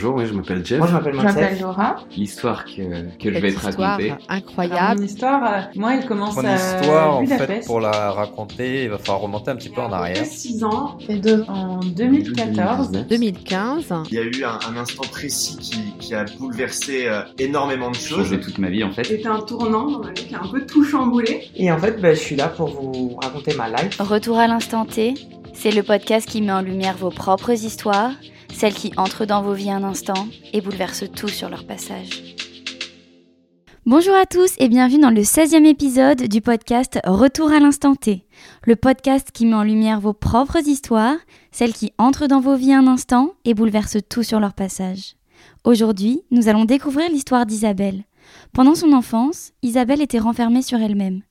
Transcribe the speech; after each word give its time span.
bonjour, 0.00 0.16
oui, 0.16 0.26
je 0.26 0.32
m'appelle 0.34 0.64
Jeff. 0.64 0.78
Moi, 0.78 0.86
je 0.88 0.92
m'appelle 0.92 1.14
Je 1.14 1.20
m'appelle 1.20 1.44
Monsef. 1.44 1.60
Laura. 1.60 1.96
L'histoire 2.16 2.64
que, 2.64 2.70
que 3.18 3.32
je 3.34 3.38
vais 3.38 3.52
te 3.52 3.66
histoire 3.66 3.90
raconter. 3.90 4.10
Alors, 4.10 4.22
incroyable. 4.28 5.00
mon 5.00 5.06
histoire, 5.06 5.42
euh, 5.44 5.60
moi, 5.76 5.94
elle 5.94 6.06
commence 6.06 6.38
à 6.38 6.54
histoire, 6.54 7.16
en 7.16 7.26
fait, 7.26 7.32
Budapest. 7.34 7.66
pour 7.66 7.80
la 7.80 8.10
raconter, 8.10 8.84
il 8.84 8.90
va 8.90 8.98
falloir 8.98 9.20
remonter 9.20 9.50
un 9.50 9.56
petit 9.56 9.68
peu 9.68 9.80
en 9.80 9.92
arrière. 9.92 10.24
6 10.24 10.64
ans, 10.64 10.98
deux 11.08 11.44
en 11.48 11.80
2014. 11.80 12.90
2015. 13.08 13.94
Il 14.10 14.14
y 14.14 14.18
a 14.18 14.22
eu 14.22 14.44
un, 14.44 14.58
un 14.72 14.76
instant 14.80 15.04
précis 15.10 15.56
qui, 15.58 15.92
qui 15.98 16.14
a 16.14 16.24
bouleversé 16.38 17.06
euh, 17.06 17.22
énormément 17.38 17.90
de 17.90 17.96
choses. 17.96 18.24
Changé 18.24 18.40
toute 18.40 18.58
ma 18.58 18.70
vie 18.70 18.84
en 18.84 18.92
fait. 18.92 19.04
C'était 19.04 19.26
un 19.28 19.40
tournant 19.40 19.90
dans 19.90 20.00
ma 20.00 20.12
vie 20.12 20.26
qui 20.26 20.34
a 20.34 20.42
un 20.42 20.48
peu 20.48 20.64
tout 20.64 20.84
chamboulé. 20.84 21.50
Et 21.56 21.70
en 21.70 21.78
fait, 21.78 22.00
bah, 22.00 22.14
je 22.14 22.20
suis 22.20 22.36
là 22.36 22.48
pour 22.48 22.68
vous 22.68 23.16
raconter 23.22 23.54
ma 23.54 23.68
life. 23.68 24.00
Retour 24.00 24.38
à 24.38 24.46
l'instant 24.46 24.84
T, 24.86 25.14
c'est 25.52 25.70
le 25.70 25.82
podcast 25.82 26.28
qui 26.28 26.40
met 26.40 26.52
en 26.52 26.62
lumière 26.62 26.96
vos 26.96 27.10
propres 27.10 27.50
histoires, 27.50 28.12
celles 28.52 28.74
qui 28.74 28.92
entrent 28.96 29.26
dans 29.26 29.42
vos 29.42 29.54
vies 29.54 29.70
un 29.70 29.84
instant 29.84 30.26
et 30.52 30.60
bouleversent 30.60 31.10
tout 31.14 31.28
sur 31.28 31.48
leur 31.48 31.64
passage. 31.64 32.36
Bonjour 33.86 34.14
à 34.14 34.26
tous 34.26 34.54
et 34.58 34.68
bienvenue 34.68 35.00
dans 35.00 35.10
le 35.10 35.22
16e 35.22 35.64
épisode 35.64 36.24
du 36.24 36.40
podcast 36.40 37.00
Retour 37.04 37.50
à 37.50 37.60
l'instant 37.60 37.94
T, 37.94 38.26
le 38.64 38.76
podcast 38.76 39.30
qui 39.32 39.46
met 39.46 39.54
en 39.54 39.62
lumière 39.62 40.00
vos 40.00 40.12
propres 40.12 40.66
histoires, 40.66 41.16
celles 41.50 41.72
qui 41.72 41.92
entrent 41.98 42.26
dans 42.26 42.40
vos 42.40 42.56
vies 42.56 42.74
un 42.74 42.86
instant 42.86 43.32
et 43.44 43.54
bouleversent 43.54 44.06
tout 44.08 44.22
sur 44.22 44.38
leur 44.38 44.52
passage. 44.52 45.16
Aujourd'hui, 45.64 46.22
nous 46.30 46.48
allons 46.48 46.66
découvrir 46.66 47.10
l'histoire 47.10 47.46
d'Isabelle. 47.46 48.04
Pendant 48.52 48.74
son 48.74 48.92
enfance, 48.92 49.52
Isabelle 49.62 50.02
était 50.02 50.18
renfermée 50.18 50.62
sur 50.62 50.78
elle-même. 50.80 51.22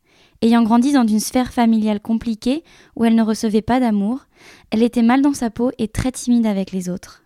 Ayant 0.41 0.63
grandi 0.63 0.93
dans 0.93 1.05
une 1.05 1.19
sphère 1.19 1.51
familiale 1.51 1.99
compliquée 1.99 2.63
où 2.95 3.05
elle 3.05 3.15
ne 3.15 3.23
recevait 3.23 3.61
pas 3.61 3.79
d'amour, 3.79 4.21
elle 4.71 4.83
était 4.83 5.01
mal 5.01 5.21
dans 5.21 5.33
sa 5.33 5.49
peau 5.49 5.71
et 5.77 5.87
très 5.87 6.11
timide 6.11 6.45
avec 6.45 6.71
les 6.71 6.89
autres. 6.89 7.23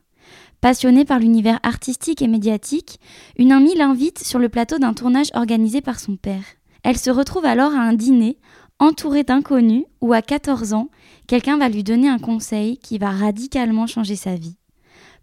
Passionnée 0.62 1.04
par 1.04 1.20
l'univers 1.20 1.60
artistique 1.64 2.22
et 2.22 2.28
médiatique, 2.28 3.00
une 3.38 3.52
amie 3.52 3.76
l'invite 3.76 4.24
sur 4.24 4.40
le 4.40 4.48
plateau 4.48 4.80
d'un 4.80 4.94
tournage 4.94 5.30
organisé 5.34 5.82
par 5.82 6.00
son 6.00 6.16
père. 6.16 6.44
Elle 6.84 6.98
se 6.98 7.10
retrouve 7.10 7.46
alors 7.46 7.74
à 7.74 7.82
un 7.82 7.94
dîner, 7.94 8.38
entourée 8.80 9.24
d'inconnus, 9.24 9.84
où 10.02 10.14
à 10.14 10.22
14 10.22 10.74
ans, 10.74 10.90
quelqu'un 11.28 11.58
va 11.58 11.70
lui 11.70 11.84
donner 11.84 12.08
un 12.08 12.20
conseil 12.20 12.78
qui 12.78 12.98
va 12.98 13.12
radicalement 13.12 13.88
changer 13.88 14.16
sa 14.16 14.36
vie. 14.36 14.56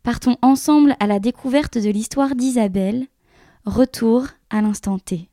Partons 0.02 0.36
ensemble 0.42 0.96
à 1.00 1.06
la 1.06 1.20
découverte 1.20 1.78
de 1.78 1.90
l'histoire 1.90 2.34
d'Isabelle. 2.34 3.06
Retour 3.66 4.26
à 4.48 4.62
l'instant 4.62 4.98
T. 4.98 5.28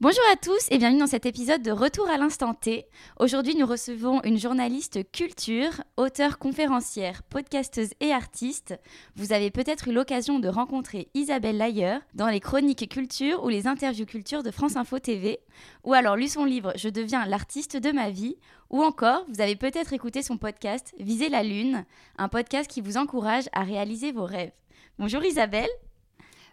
Bonjour 0.00 0.22
à 0.32 0.36
tous 0.36 0.68
et 0.70 0.78
bienvenue 0.78 1.00
dans 1.00 1.08
cet 1.08 1.26
épisode 1.26 1.60
de 1.60 1.72
Retour 1.72 2.08
à 2.08 2.18
l'instant 2.18 2.54
T. 2.54 2.86
Aujourd'hui, 3.18 3.56
nous 3.56 3.66
recevons 3.66 4.22
une 4.22 4.38
journaliste 4.38 5.10
culture, 5.10 5.82
auteure 5.96 6.38
conférencière, 6.38 7.24
podcasteuse 7.24 7.90
et 7.98 8.12
artiste. 8.12 8.78
Vous 9.16 9.32
avez 9.32 9.50
peut-être 9.50 9.88
eu 9.88 9.92
l'occasion 9.92 10.38
de 10.38 10.46
rencontrer 10.46 11.08
Isabelle 11.14 11.58
Layer 11.58 11.98
dans 12.14 12.28
les 12.28 12.38
chroniques 12.38 12.88
culture 12.88 13.42
ou 13.42 13.48
les 13.48 13.66
interviews 13.66 14.06
culture 14.06 14.44
de 14.44 14.52
France 14.52 14.76
Info 14.76 15.00
TV, 15.00 15.40
ou 15.82 15.94
alors 15.94 16.14
lu 16.14 16.28
son 16.28 16.44
livre 16.44 16.72
Je 16.76 16.88
deviens 16.88 17.26
l'artiste 17.26 17.76
de 17.76 17.90
ma 17.90 18.10
vie, 18.10 18.36
ou 18.70 18.84
encore 18.84 19.24
vous 19.28 19.40
avez 19.40 19.56
peut-être 19.56 19.94
écouté 19.94 20.22
son 20.22 20.36
podcast 20.36 20.94
Viser 21.00 21.28
la 21.28 21.42
lune, 21.42 21.84
un 22.18 22.28
podcast 22.28 22.70
qui 22.70 22.82
vous 22.82 22.98
encourage 22.98 23.48
à 23.52 23.64
réaliser 23.64 24.12
vos 24.12 24.26
rêves. 24.26 24.52
Bonjour 25.00 25.24
Isabelle. 25.24 25.68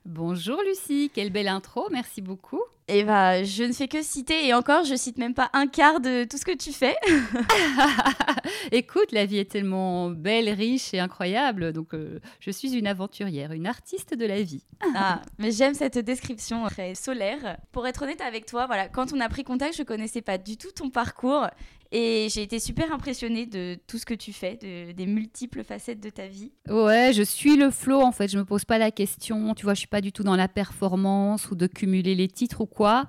Bonjour 0.06 0.61
Lucie, 0.61 1.09
quelle 1.11 1.31
belle 1.31 1.48
intro, 1.48 1.88
merci 1.92 2.22
beaucoup. 2.22 2.61
Et 2.88 3.03
bah, 3.03 3.44
je 3.44 3.64
ne 3.64 3.73
fais 3.73 3.88
que 3.88 4.03
citer, 4.03 4.45
et 4.45 4.53
encore, 4.53 4.84
je 4.84 4.95
cite 4.95 5.17
même 5.17 5.34
pas 5.34 5.50
un 5.53 5.66
quart 5.66 6.00
de 6.00 6.25
tout 6.25 6.38
ce 6.38 6.45
que 6.45 6.56
tu 6.56 6.72
fais. 6.72 6.95
Écoute, 8.72 9.11
la 9.11 9.26
vie 9.26 9.39
est 9.39 9.50
tellement 9.50 10.11
belle, 10.11 10.50
riche 10.50 10.94
et 10.94 11.00
incroyable, 11.00 11.73
donc 11.73 11.95
euh, 11.95 12.20
je 12.39 12.52
suis 12.52 12.76
une 12.76 12.86
aventurière, 12.86 13.52
une 13.53 13.66
artiste 13.66 14.14
de 14.14 14.28
la 14.28 14.44
vie. 14.44 14.64
Ah, 14.95 15.23
mais 15.39 15.50
j'aime 15.50 15.73
cette 15.73 15.98
description 15.98 16.67
très 16.67 16.94
solaire. 16.94 17.58
Pour 17.72 17.88
être 17.88 18.03
honnête 18.03 18.22
avec 18.22 18.45
toi, 18.45 18.67
voilà, 18.67 18.88
quand 18.88 19.11
on 19.11 19.20
a 19.20 19.28
pris 19.28 19.44
contact, 19.44 19.76
je 19.76 19.81
connaissais 19.81 20.22
pas 20.22 20.37
du 20.37 20.55
tout 20.55 20.72
ton 20.72 20.92
parcours. 20.92 21.48
Et 21.98 22.28
j'ai 22.30 22.42
été 22.44 22.60
super 22.60 22.92
impressionnée 22.92 23.45
de 23.45 23.78
tout 23.88 23.98
ce 23.98 24.06
que 24.06 24.14
tu 24.14 24.33
fais, 24.33 24.58
de- 24.61 24.92
des 24.92 25.06
multiples 25.06 25.64
facettes 25.64 26.02
de 26.02 26.10
ta 26.10 26.28
vie. 26.28 26.52
Ouais, 26.67 27.11
je 27.14 27.23
suis 27.23 27.56
le 27.56 27.72
flow 27.72 28.02
en 28.02 28.11
fait, 28.11 28.28
je 28.28 28.38
me 28.38 28.44
pose 28.44 28.66
pas 28.66 28.78
la 28.78 28.92
question, 28.92 29.54
tu 29.56 29.64
vois, 29.64 29.76
je 29.76 29.80
suis 29.80 29.88
pas 29.88 30.02
du 30.02 30.11
tout 30.11 30.23
dans 30.23 30.36
la 30.36 30.50
performance 30.50 31.50
ou 31.52 31.55
de 31.55 31.67
cumuler 31.67 32.14
les 32.16 32.28
titres 32.28 32.60
ou 32.60 32.66
quoi. 32.66 33.05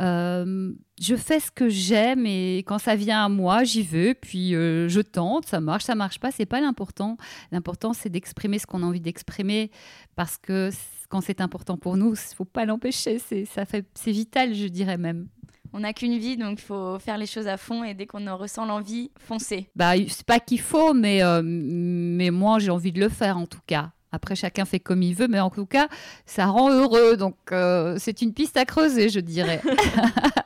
Euh, 0.00 0.72
je 0.98 1.16
fais 1.16 1.38
ce 1.40 1.50
que 1.50 1.68
j'aime 1.68 2.24
et 2.24 2.58
quand 2.66 2.78
ça 2.78 2.96
vient 2.96 3.26
à 3.26 3.28
moi, 3.28 3.62
j'y 3.64 3.82
vais, 3.82 4.14
puis 4.14 4.54
euh, 4.54 4.88
je 4.88 5.00
tente, 5.02 5.44
ça 5.46 5.60
marche, 5.60 5.84
ça 5.84 5.94
marche 5.94 6.18
pas, 6.18 6.30
c'est 6.30 6.46
pas 6.46 6.62
l'important. 6.62 7.18
L'important 7.52 7.92
c'est 7.92 8.08
d'exprimer 8.08 8.58
ce 8.58 8.66
qu'on 8.66 8.82
a 8.82 8.86
envie 8.86 9.00
d'exprimer 9.00 9.70
parce 10.16 10.38
que 10.38 10.70
quand 11.10 11.20
c'est 11.20 11.42
important 11.42 11.76
pour 11.76 11.98
nous, 11.98 12.14
il 12.14 12.34
faut 12.34 12.44
pas 12.46 12.64
l'empêcher, 12.64 13.18
ça 13.18 13.66
fait 13.66 13.84
c'est 13.94 14.12
vital, 14.12 14.54
je 14.54 14.66
dirais 14.66 14.96
même. 14.96 15.28
On 15.72 15.80
n'a 15.80 15.92
qu'une 15.92 16.18
vie, 16.18 16.36
donc 16.36 16.58
il 16.58 16.64
faut 16.64 16.98
faire 16.98 17.16
les 17.16 17.26
choses 17.26 17.46
à 17.46 17.56
fond. 17.56 17.84
Et 17.84 17.94
dès 17.94 18.06
qu'on 18.06 18.26
en 18.26 18.36
ressent 18.36 18.66
l'envie, 18.66 19.10
foncer. 19.18 19.68
Bah, 19.76 19.92
c'est 20.08 20.26
pas 20.26 20.40
qu'il 20.40 20.60
faut, 20.60 20.94
mais, 20.94 21.22
euh, 21.22 21.42
mais 21.44 22.30
moi, 22.30 22.58
j'ai 22.58 22.70
envie 22.70 22.92
de 22.92 23.00
le 23.00 23.08
faire 23.08 23.38
en 23.38 23.46
tout 23.46 23.60
cas. 23.66 23.90
Après, 24.12 24.34
chacun 24.34 24.64
fait 24.64 24.80
comme 24.80 25.02
il 25.02 25.14
veut, 25.14 25.28
mais 25.28 25.38
en 25.38 25.50
tout 25.50 25.66
cas, 25.66 25.88
ça 26.26 26.46
rend 26.46 26.70
heureux. 26.70 27.16
Donc, 27.16 27.36
euh, 27.52 27.96
c'est 27.98 28.22
une 28.22 28.34
piste 28.34 28.56
à 28.56 28.64
creuser, 28.64 29.08
je 29.08 29.20
dirais. 29.20 29.62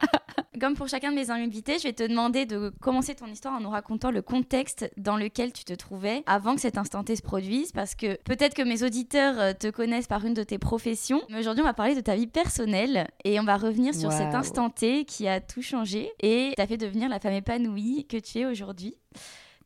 Comme 0.61 0.75
pour 0.75 0.87
chacun 0.89 1.11
de 1.11 1.17
mes 1.17 1.31
invités, 1.31 1.79
je 1.79 1.85
vais 1.85 1.93
te 1.93 2.07
demander 2.07 2.47
de 2.47 2.73
commencer 2.81 3.15
ton 3.15 3.27
histoire 3.27 3.55
en 3.55 3.61
nous 3.61 3.71
racontant 3.71 4.13
le 4.13 4.23
contexte 4.23 4.89
dans 4.97 5.17
lequel 5.17 5.53
tu 5.53 5.65
te 5.65 5.73
trouvais 5.73 6.23
avant 6.27 6.55
que 6.55 6.61
cet 6.61 6.79
instant 6.79 7.03
T 7.03 7.17
se 7.17 7.23
produise, 7.23 7.73
parce 7.73 7.97
que 7.97 8.17
peut-être 8.23 8.55
que 8.55 8.63
mes 8.63 8.85
auditeurs 8.85 9.39
euh, 9.41 9.53
te 9.53 9.69
connaissent 9.69 10.07
par 10.07 10.25
une 10.25 10.35
de 10.35 10.45
tes 10.45 10.59
professions, 10.59 11.23
mais 11.29 11.41
aujourd'hui 11.41 11.63
on 11.63 11.67
va 11.67 11.75
parler 11.75 11.97
de 11.97 12.01
ta 12.01 12.15
vie 12.15 12.29
personnelle 12.29 13.09
et 13.25 13.41
on 13.41 13.45
va 13.45 13.57
revenir 13.57 13.95
sur 13.95 14.13
cet 14.13 14.35
instant 14.35 14.71
T 14.71 15.05
qui 15.05 15.27
a 15.27 15.41
tout 15.41 15.63
changé 15.63 16.11
et 16.21 16.53
t'a 16.57 16.67
fait 16.67 16.77
devenir 16.77 17.09
la 17.09 17.19
femme 17.19 17.33
épanouie 17.33 18.07
que 18.07 18.17
tu 18.17 18.39
es 18.39 18.47
aujourd'hui. 18.47 18.95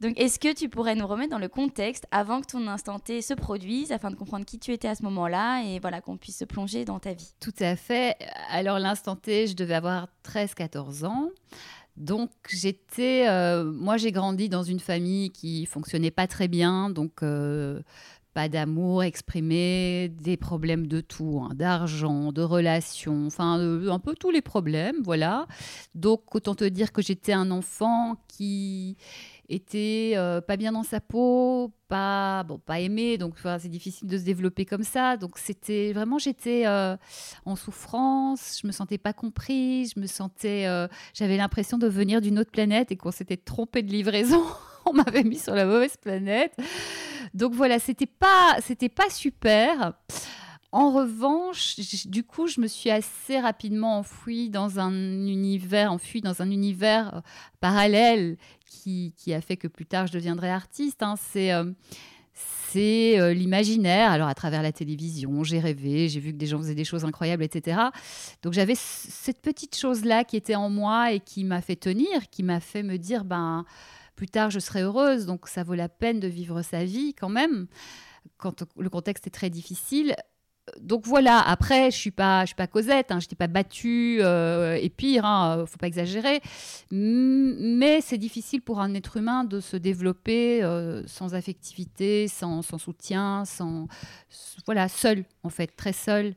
Donc, 0.00 0.18
est-ce 0.18 0.38
que 0.38 0.54
tu 0.54 0.68
pourrais 0.68 0.94
nous 0.94 1.06
remettre 1.06 1.30
dans 1.30 1.38
le 1.38 1.48
contexte 1.48 2.06
avant 2.10 2.40
que 2.40 2.46
ton 2.46 2.66
instant 2.68 2.98
T 3.00 3.20
se 3.20 3.34
produise, 3.34 3.90
afin 3.90 4.10
de 4.10 4.16
comprendre 4.16 4.44
qui 4.44 4.58
tu 4.58 4.72
étais 4.72 4.88
à 4.88 4.94
ce 4.94 5.02
moment-là 5.02 5.62
et 5.64 5.80
voilà 5.80 6.00
qu'on 6.00 6.16
puisse 6.16 6.38
se 6.38 6.44
plonger 6.44 6.84
dans 6.84 7.00
ta 7.00 7.12
vie? 7.14 7.32
Tout 7.40 7.54
à 7.58 7.74
fait. 7.74 8.16
Alors, 8.50 8.78
l'instant 8.78 9.16
T, 9.16 9.48
je 9.48 9.56
devais 9.56 9.74
avoir 9.74 10.08
13-14 10.24 11.04
ans. 11.04 11.30
Donc, 11.96 12.30
j'étais. 12.48 13.26
euh, 13.28 13.64
moi, 13.64 13.96
j'ai 13.96 14.12
grandi 14.12 14.48
dans 14.48 14.62
une 14.62 14.78
famille 14.78 15.30
qui 15.30 15.66
fonctionnait 15.66 16.12
pas 16.12 16.28
très 16.28 16.46
bien. 16.46 16.90
Donc, 16.90 17.24
euh, 17.24 17.82
pas 18.34 18.48
d'amour 18.48 19.02
exprimé, 19.02 20.08
des 20.10 20.36
problèmes 20.36 20.86
de 20.86 21.00
tout, 21.00 21.42
hein, 21.42 21.54
d'argent, 21.56 22.30
de 22.30 22.42
relations, 22.42 23.26
enfin, 23.26 23.58
euh, 23.58 23.90
un 23.90 23.98
peu 23.98 24.14
tous 24.14 24.30
les 24.30 24.42
problèmes, 24.42 25.02
voilà. 25.02 25.48
Donc, 25.96 26.32
autant 26.36 26.54
te 26.54 26.62
dire 26.62 26.92
que 26.92 27.02
j'étais 27.02 27.32
un 27.32 27.50
enfant 27.50 28.16
qui 28.28 28.96
était 29.48 30.12
euh, 30.16 30.40
pas 30.40 30.56
bien 30.56 30.72
dans 30.72 30.82
sa 30.82 31.00
peau, 31.00 31.72
pas 31.88 32.44
bon, 32.44 32.58
pas 32.58 32.80
aimé, 32.80 33.16
donc 33.16 33.34
c'est 33.42 33.68
difficile 33.68 34.06
de 34.06 34.18
se 34.18 34.24
développer 34.24 34.64
comme 34.66 34.82
ça. 34.82 35.16
Donc 35.16 35.38
c'était 35.38 35.92
vraiment 35.92 36.18
j'étais 36.18 36.66
euh, 36.66 36.96
en 37.46 37.56
souffrance, 37.56 38.58
je 38.62 38.66
me 38.66 38.72
sentais 38.72 38.98
pas 38.98 39.12
comprise, 39.12 39.92
je 39.96 40.00
me 40.00 40.06
sentais, 40.06 40.66
euh, 40.66 40.86
j'avais 41.14 41.36
l'impression 41.36 41.78
de 41.78 41.88
venir 41.88 42.20
d'une 42.20 42.38
autre 42.38 42.50
planète 42.50 42.92
et 42.92 42.96
qu'on 42.96 43.10
s'était 43.10 43.36
trompé 43.36 43.82
de 43.82 43.90
livraison. 43.90 44.42
On 44.86 44.92
m'avait 44.92 45.24
mis 45.24 45.38
sur 45.38 45.54
la 45.54 45.66
mauvaise 45.66 45.96
planète. 45.96 46.54
Donc 47.34 47.52
voilà, 47.52 47.78
c'était 47.78 48.06
pas 48.06 48.56
c'était 48.62 48.88
pas 48.88 49.10
super. 49.10 49.92
En 50.70 50.92
revanche, 50.92 51.76
du 52.06 52.24
coup, 52.24 52.46
je 52.46 52.60
me 52.60 52.66
suis 52.66 52.90
assez 52.90 53.40
rapidement 53.40 53.98
enfouie 53.98 54.50
dans 54.50 54.78
un 54.78 54.92
univers, 54.92 55.90
enfui 55.90 56.20
dans 56.20 56.42
un 56.42 56.50
univers 56.50 57.14
euh, 57.16 57.20
parallèle 57.60 58.36
qui, 58.66 59.14
qui 59.16 59.32
a 59.32 59.40
fait 59.40 59.56
que 59.56 59.66
plus 59.66 59.86
tard 59.86 60.06
je 60.06 60.12
deviendrai 60.12 60.50
artiste. 60.50 61.02
hein. 61.02 61.14
C'est 61.18 61.52
euh, 61.52 61.72
euh, 62.76 63.32
l'imaginaire. 63.32 64.10
Alors 64.10 64.28
à 64.28 64.34
travers 64.34 64.62
la 64.62 64.72
télévision, 64.72 65.42
j'ai 65.42 65.58
rêvé, 65.58 66.10
j'ai 66.10 66.20
vu 66.20 66.32
que 66.32 66.36
des 66.36 66.46
gens 66.46 66.58
faisaient 66.58 66.74
des 66.74 66.84
choses 66.84 67.06
incroyables, 67.06 67.42
etc. 67.42 67.80
Donc 68.42 68.52
j'avais 68.52 68.74
cette 68.76 69.40
petite 69.40 69.74
chose-là 69.74 70.24
qui 70.24 70.36
était 70.36 70.54
en 70.54 70.68
moi 70.68 71.12
et 71.12 71.20
qui 71.20 71.44
m'a 71.44 71.62
fait 71.62 71.76
tenir, 71.76 72.28
qui 72.30 72.42
m'a 72.42 72.60
fait 72.60 72.82
me 72.82 72.98
dire, 72.98 73.24
ben 73.24 73.64
plus 74.16 74.28
tard 74.28 74.50
je 74.50 74.58
serai 74.58 74.82
heureuse, 74.82 75.24
donc 75.24 75.48
ça 75.48 75.62
vaut 75.62 75.74
la 75.74 75.88
peine 75.88 76.20
de 76.20 76.28
vivre 76.28 76.60
sa 76.60 76.84
vie 76.84 77.14
quand 77.14 77.30
même, 77.30 77.68
quand 78.36 78.64
le 78.76 78.90
contexte 78.90 79.26
est 79.26 79.30
très 79.30 79.48
difficile. 79.48 80.14
Donc 80.80 81.06
voilà, 81.06 81.40
après, 81.40 81.90
je 81.90 81.96
suis 81.96 82.10
pas, 82.10 82.42
je 82.42 82.48
suis 82.48 82.56
pas 82.56 82.66
Cosette, 82.66 83.10
hein, 83.10 83.20
je 83.20 83.26
n'étais 83.26 83.36
pas 83.36 83.46
battue, 83.46 84.18
euh, 84.20 84.78
et 84.80 84.88
pire, 84.88 85.24
hein, 85.24 85.64
faut 85.66 85.78
pas 85.78 85.86
exagérer. 85.86 86.40
Mais 86.90 88.00
c'est 88.00 88.18
difficile 88.18 88.62
pour 88.62 88.80
un 88.80 88.94
être 88.94 89.16
humain 89.16 89.44
de 89.44 89.60
se 89.60 89.76
développer 89.76 90.62
euh, 90.62 91.06
sans 91.06 91.34
affectivité, 91.34 92.28
sans, 92.28 92.62
sans 92.62 92.78
soutien, 92.78 93.44
sans, 93.44 93.86
voilà, 94.66 94.88
seul 94.88 95.24
en 95.42 95.50
fait, 95.50 95.68
très 95.76 95.92
seul. 95.92 96.34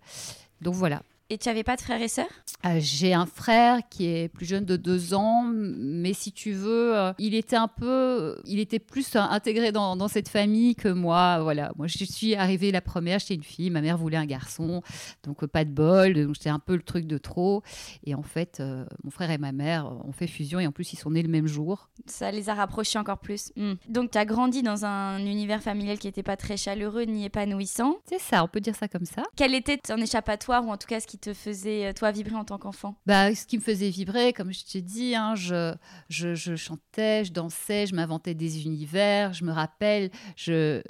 Donc 0.61 0.75
voilà. 0.75 1.01
Et 1.31 1.37
tu 1.37 1.47
n'avais 1.47 1.63
pas 1.63 1.77
de 1.77 1.81
frères 1.81 2.01
et 2.01 2.09
sœurs? 2.09 2.27
Euh, 2.65 2.79
J'ai 2.79 3.13
un 3.13 3.25
frère 3.25 3.79
qui 3.89 4.05
est 4.05 4.27
plus 4.27 4.45
jeune 4.45 4.65
de 4.65 4.75
deux 4.75 5.13
ans, 5.13 5.45
mais 5.45 6.11
si 6.11 6.33
tu 6.33 6.51
veux, 6.51 6.93
euh, 6.93 7.13
il 7.19 7.35
était 7.35 7.55
un 7.55 7.69
peu, 7.69 8.37
il 8.43 8.59
était 8.59 8.79
plus 8.79 9.15
intégré 9.15 9.71
dans, 9.71 9.95
dans, 9.95 10.09
cette 10.09 10.27
famille 10.27 10.75
que 10.75 10.89
moi. 10.89 11.39
Voilà, 11.41 11.71
moi 11.77 11.87
je 11.87 12.03
suis 12.03 12.35
arrivée 12.35 12.73
la 12.73 12.81
première, 12.81 13.19
j'étais 13.19 13.35
une 13.35 13.43
fille, 13.43 13.69
ma 13.69 13.79
mère 13.79 13.97
voulait 13.97 14.17
un 14.17 14.25
garçon, 14.25 14.81
donc 15.23 15.45
pas 15.45 15.63
de 15.63 15.69
bol, 15.69 16.15
donc 16.15 16.35
j'étais 16.35 16.49
un 16.49 16.59
peu 16.59 16.75
le 16.75 16.83
truc 16.83 17.07
de 17.07 17.17
trop. 17.17 17.63
Et 18.03 18.13
en 18.13 18.23
fait, 18.23 18.61
mon 19.05 19.09
frère 19.09 19.31
et 19.31 19.37
ma 19.37 19.53
mère 19.53 19.89
ont 20.05 20.11
fait 20.11 20.27
fusion 20.27 20.59
et 20.59 20.67
en 20.67 20.73
plus 20.73 20.91
ils 20.91 20.97
sont 20.97 21.11
nés 21.11 21.23
le 21.23 21.29
même 21.29 21.47
jour. 21.47 21.87
Ça 22.07 22.29
les 22.29 22.49
a 22.49 22.55
rapprochés 22.55 22.99
encore 22.99 23.19
plus. 23.19 23.53
Hmm. 23.55 23.75
Donc 23.87 24.11
tu 24.11 24.17
as 24.17 24.25
grandi 24.25 24.63
dans 24.63 24.83
un 24.83 25.19
univers 25.19 25.63
familial 25.63 25.97
qui 25.97 26.07
n'était 26.07 26.23
pas 26.23 26.35
très 26.35 26.57
chaleureux 26.57 27.03
ni 27.03 27.23
épanouissant? 27.23 27.99
C'est 28.09 28.19
ça, 28.19 28.43
on 28.43 28.49
peut 28.49 28.59
dire 28.59 28.75
ça 28.75 28.89
comme 28.89 29.05
ça. 29.05 29.23
Quel 29.37 29.55
était 29.55 29.77
ton 29.77 29.95
échappatoire 29.95 30.65
ou 30.65 30.71
en 30.71 30.77
tout 30.77 30.87
cas 30.87 30.99
ce 30.99 31.07
qui 31.07 31.20
te 31.21 31.33
faisait 31.33 31.87
euh, 31.87 31.93
toi 31.93 32.11
vibrer 32.11 32.35
en 32.35 32.43
tant 32.43 32.57
qu'enfant? 32.57 32.95
Bah 33.05 33.33
ce 33.33 33.45
qui 33.45 33.57
me 33.57 33.61
faisait 33.61 33.89
vibrer, 33.89 34.33
comme 34.33 34.51
je 34.51 34.65
t'ai 34.65 34.81
dit, 34.81 35.15
hein, 35.15 35.35
je, 35.35 35.73
je, 36.09 36.35
je 36.35 36.55
chantais, 36.55 37.23
je 37.25 37.31
dansais, 37.31 37.85
je 37.85 37.95
m'inventais 37.95 38.33
des 38.33 38.65
univers. 38.65 39.33
Je 39.33 39.45
me 39.45 39.51
rappelle, 39.51 40.11
je 40.35 40.81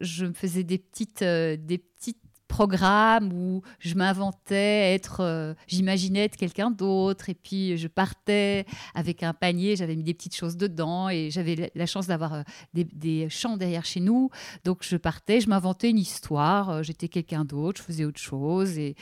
je 0.00 0.26
me 0.26 0.32
faisais 0.32 0.64
des 0.64 0.78
petites, 0.78 1.22
euh, 1.22 1.56
des 1.56 1.78
petites 1.78 2.20
programme 2.56 3.34
où 3.34 3.60
je 3.80 3.94
m'inventais 3.96 4.94
être, 4.94 5.20
euh, 5.20 5.52
j'imaginais 5.66 6.24
être 6.24 6.38
quelqu'un 6.38 6.70
d'autre 6.70 7.28
et 7.28 7.34
puis 7.34 7.76
je 7.76 7.86
partais 7.86 8.64
avec 8.94 9.22
un 9.22 9.34
panier, 9.34 9.76
j'avais 9.76 9.94
mis 9.94 10.04
des 10.04 10.14
petites 10.14 10.34
choses 10.34 10.56
dedans 10.56 11.10
et 11.10 11.28
j'avais 11.30 11.70
la 11.74 11.84
chance 11.84 12.06
d'avoir 12.06 12.32
euh, 12.32 12.42
des, 12.72 13.28
champs 13.28 13.58
derrière 13.58 13.84
chez 13.84 14.00
nous. 14.00 14.30
Donc 14.64 14.78
je 14.80 14.96
partais, 14.96 15.42
je 15.42 15.50
m'inventais 15.50 15.90
une 15.90 15.98
histoire, 15.98 16.70
euh, 16.70 16.82
j'étais 16.82 17.08
quelqu'un 17.08 17.44
d'autre, 17.44 17.78
je 17.82 17.84
faisais 17.84 18.06
autre 18.06 18.20
chose 18.20 18.78
et, 18.78 18.94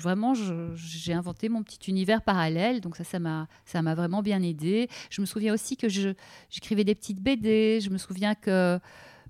vraiment 0.00 0.32
j'ai 0.74 1.12
inventé 1.12 1.50
mon 1.50 1.62
petit 1.62 1.90
univers 1.90 2.22
parallèle. 2.22 2.80
Donc 2.80 2.96
ça, 2.96 3.04
ça 3.04 3.18
m'a, 3.18 3.94
vraiment 3.94 4.22
bien 4.22 4.40
aidé. 4.42 4.88
Je 5.10 5.20
me 5.20 5.26
souviens 5.26 5.52
aussi 5.52 5.76
que 5.76 5.90
j'écrivais 5.90 6.84
des 6.84 6.94
petites 6.94 7.20
BD. 7.20 7.80
Je 7.82 7.90
me 7.90 7.98
souviens 7.98 8.34
que 8.34 8.80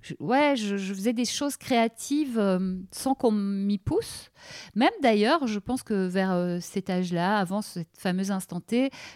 je, 0.02 0.14
ouais, 0.20 0.56
je, 0.56 0.76
faisais 0.76 1.12
des 1.12 1.25
choses 1.25 1.56
créatives 1.56 2.38
euh, 2.38 2.76
sans 2.90 3.14
qu'on 3.14 3.31
m'y 3.31 3.78
pousse. 3.78 4.31
Même 4.75 4.90
d'ailleurs, 5.02 5.46
je 5.46 5.58
pense 5.58 5.82
que 5.82 6.06
vers 6.06 6.32
euh, 6.32 6.58
cet 6.60 6.90
âge-là, 6.90 7.38
avant 7.38 7.62
cette 7.62 7.96
fameuse 7.96 8.31
instant 8.31 8.60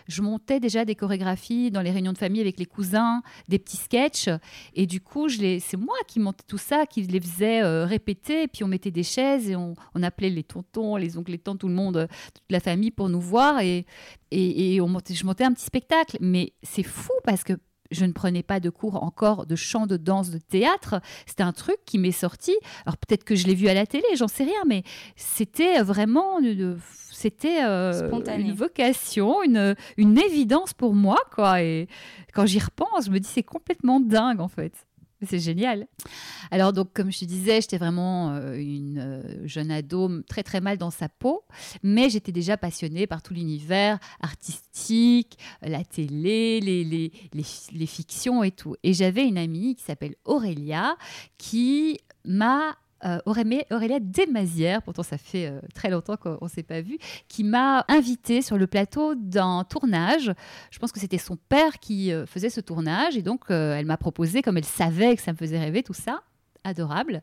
je 0.09 0.23
montais 0.23 0.61
déjà 0.61 0.85
des 0.85 0.95
chorégraphies 0.95 1.71
dans 1.71 1.83
les 1.83 1.91
réunions 1.91 2.13
de 2.13 2.19
famille 2.19 2.41
avec 2.41 2.59
les 2.59 2.67
cousins, 2.67 3.23
des 3.49 3.59
petits 3.59 3.77
sketchs. 3.77 4.29
Et 4.75 4.87
du 4.87 5.01
coup, 5.01 5.29
c'est 5.29 5.77
moi 5.77 5.97
qui 6.07 6.21
montais 6.21 6.45
tout 6.47 6.59
ça, 6.59 6.87
qui 6.87 7.03
les 7.03 7.21
faisais 7.21 7.63
euh, 7.63 7.85
répéter. 7.85 8.45
Et 8.45 8.49
puis 8.49 8.65
on 8.65 8.69
mettait 8.69 8.91
des 8.91 9.03
chaises 9.03 9.51
et 9.51 9.57
on, 9.57 9.75
appelait 10.03 10.31
les 10.31 10.45
tontons, 10.45 10.97
les 10.97 11.17
oncles, 11.17 11.33
les 11.33 11.39
tantes, 11.39 11.61
tout 11.61 11.69
le 11.69 11.75
monde, 11.75 12.09
toute 12.35 12.51
la 12.51 12.61
famille 12.61 12.91
pour 12.91 13.09
nous 13.09 13.21
voir. 13.21 13.61
Et, 13.61 13.87
et, 14.31 14.81
on 14.81 14.89
montait, 14.89 15.15
je 15.15 15.25
montais 15.25 15.45
un 15.45 15.53
petit 15.53 15.65
spectacle. 15.65 16.17
Mais 16.21 16.53
c'est 16.63 16.83
fou 16.83 17.13
parce 17.25 17.45
que 17.45 17.55
je 17.91 18.05
ne 18.05 18.13
prenais 18.13 18.43
pas 18.43 18.61
de 18.61 18.71
cours 18.71 19.03
encore 19.03 19.47
de 19.47 19.57
chant, 19.57 19.87
de 19.87 19.97
danse, 19.97 20.31
de 20.31 20.39
théâtre. 20.39 21.01
C'était 21.27 21.43
un 21.43 21.53
truc 21.53 21.77
qui 21.85 21.99
m'est 21.99 22.13
sorti. 22.13 22.57
Alors 22.85 22.97
peut-être 22.97 23.25
que 23.25 23.35
je 23.35 23.47
l'ai 23.47 23.55
vu 23.55 23.69
à 23.69 23.75
la 23.75 23.87
télé, 23.87 24.05
j'en 24.17 24.29
sais 24.29 24.45
rien, 24.45 24.63
mais 24.67 24.83
c'était 25.17 25.83
vraiment 25.83 26.39
c'était 27.13 27.65
euh, 27.65 28.11
une 28.39 28.53
vocation, 28.53 29.43
une, 29.43 29.75
une 29.97 30.19
évidence 30.19 30.75
pour 30.75 30.95
moi, 30.95 31.19
quoi. 31.35 31.63
Et 31.63 31.89
quand 32.35 32.47
j'y 32.47 32.59
repense, 32.59 33.07
je 33.07 33.11
me 33.11 33.19
dis 33.19 33.29
c'est 33.29 33.43
complètement 33.43 34.01
dingue 34.01 34.41
en 34.41 34.49
fait. 34.49 34.86
C'est 35.23 35.39
génial. 35.39 35.87
Alors 36.51 36.73
donc, 36.73 36.93
comme 36.93 37.11
je 37.11 37.21
te 37.21 37.25
disais, 37.25 37.61
j'étais 37.61 37.79
vraiment 37.79 38.35
euh, 38.35 38.55
une 38.55 38.99
euh, 38.99 39.47
jeune 39.47 39.71
ado 39.71 40.23
très 40.29 40.43
très 40.43 40.61
mal 40.61 40.77
dans 40.77 40.91
sa 40.91 41.09
peau, 41.09 41.45
mais 41.83 42.11
j'étais 42.11 42.33
déjà 42.33 42.57
passionnée 42.57 43.07
par 43.07 43.23
tout 43.23 43.33
l'univers 43.33 43.99
artistique, 44.21 45.39
la 45.63 45.85
télé, 45.85 46.61
les, 46.61 46.85
les, 46.85 47.11
les 47.33 47.87
fictions 47.87 48.43
et 48.43 48.51
tout. 48.51 48.77
Et 48.83 48.93
j'avais 48.93 49.27
une 49.27 49.39
amie 49.39 49.75
qui 49.75 49.83
s'appelle 49.83 50.17
Aurélia 50.25 50.97
qui 51.39 51.99
m'a 52.25 52.77
euh, 53.07 53.19
Aurélia 53.25 54.01
Desmazières, 54.01 54.83
pourtant 54.83 55.03
ça 55.03 55.19
fait 55.19 55.47
euh, 55.47 55.61
très 55.75 55.91
longtemps 55.91 56.17
qu'on 56.17 56.39
ne 56.43 56.49
s'est 56.49 56.63
pas 56.63 56.81
vu, 56.81 56.99
qui 57.29 57.45
m'a 57.45 57.85
invité 57.89 58.43
sur 58.43 58.59
le 58.59 58.67
plateau 58.67 59.15
d'un 59.15 59.65
tournage. 59.65 60.33
Je 60.71 60.79
pense 60.79 60.93
que 60.93 60.99
c'était 60.99 61.19
son 61.19 61.37
père 61.37 61.79
qui 61.79 62.13
euh, 62.13 62.27
faisait 62.27 62.51
ce 62.51 62.61
tournage 62.61 63.17
et 63.17 63.23
donc 63.23 63.45
elle 63.49 63.87
m'a 63.87 63.97
proposé, 63.97 64.43
comme 64.43 64.57
elle 64.57 64.65
savait 64.65 65.15
que 65.15 65.23
ça 65.23 65.33
me 65.33 65.37
faisait 65.37 65.59
rêver 65.59 65.83
tout 65.83 65.95
ça, 65.95 66.23
adorable. 66.65 67.23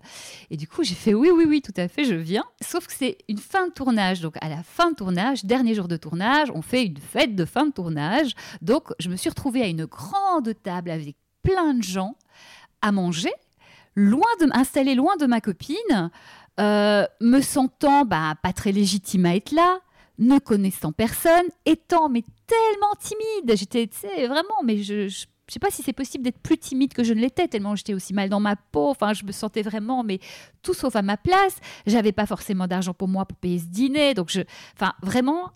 Et 0.49 0.57
du 0.57 0.67
coup, 0.67 0.83
j'ai 0.83 0.95
fait 0.95 1.13
oui, 1.13 1.29
oui, 1.33 1.45
oui, 1.47 1.61
tout 1.61 1.73
à 1.75 1.87
fait, 1.87 2.05
je 2.05 2.15
viens. 2.15 2.45
Sauf 2.61 2.87
que 2.87 2.93
c'est 2.93 3.17
une 3.27 3.37
fin 3.37 3.67
de 3.67 3.73
tournage. 3.73 4.21
Donc, 4.21 4.35
à 4.41 4.49
la 4.49 4.63
fin 4.63 4.91
de 4.91 4.95
tournage, 4.95 5.43
dernier 5.43 5.73
jour 5.75 5.87
de 5.87 5.97
tournage, 5.97 6.49
on 6.55 6.61
fait 6.61 6.85
une 6.85 6.97
fête 6.97 7.35
de 7.35 7.45
fin 7.45 7.65
de 7.65 7.71
tournage. 7.71 8.33
Donc, 8.61 8.93
je 8.99 9.09
me 9.09 9.15
suis 9.15 9.29
retrouvée 9.29 9.61
à 9.61 9.67
une 9.67 9.85
grande 9.85 10.53
table 10.63 10.91
avec 10.91 11.17
plein 11.41 11.73
de 11.73 11.83
gens 11.83 12.15
à 12.81 12.91
manger 12.91 13.31
loin 13.95 14.27
de 14.39 14.47
installée 14.53 14.95
loin 14.95 15.15
de 15.17 15.25
ma 15.25 15.41
copine, 15.41 16.11
euh, 16.59 17.05
me 17.21 17.41
sentant 17.41 18.05
bah, 18.05 18.35
pas 18.41 18.53
très 18.53 18.71
légitime 18.71 19.25
à 19.25 19.35
être 19.35 19.51
là, 19.51 19.79
ne 20.19 20.39
connaissant 20.39 20.91
personne, 20.91 21.45
étant 21.65 22.09
mais 22.09 22.23
tellement 22.47 22.93
timide. 22.99 23.57
J'étais 23.57 23.89
vraiment, 24.27 24.61
mais 24.63 24.83
je, 24.83 25.07
je 25.07 25.25
je 25.47 25.53
sais 25.53 25.59
pas 25.59 25.69
si 25.69 25.83
c'est 25.83 25.93
possible 25.93 26.23
d'être 26.23 26.39
plus 26.39 26.57
timide 26.57 26.93
que 26.93 27.03
je 27.03 27.13
ne 27.13 27.19
l'étais, 27.19 27.47
tellement 27.47 27.75
j'étais 27.75 27.93
aussi 27.93 28.13
mal 28.13 28.29
dans 28.29 28.39
ma 28.39 28.55
peau. 28.55 28.89
Enfin, 28.89 29.13
je 29.13 29.25
me 29.25 29.31
sentais 29.31 29.61
vraiment, 29.61 30.03
mais 30.03 30.19
tout 30.61 30.73
sauf 30.73 30.95
à 30.95 31.01
ma 31.01 31.17
place. 31.17 31.57
J'avais 31.85 32.13
pas 32.13 32.25
forcément 32.25 32.65
d'argent 32.65 32.93
pour 32.93 33.09
moi 33.09 33.25
pour 33.25 33.37
payer 33.37 33.59
ce 33.59 33.65
dîner. 33.65 34.13
Donc, 34.13 34.29
je, 34.31 34.41
enfin, 34.75 34.93
vraiment, 35.01 35.51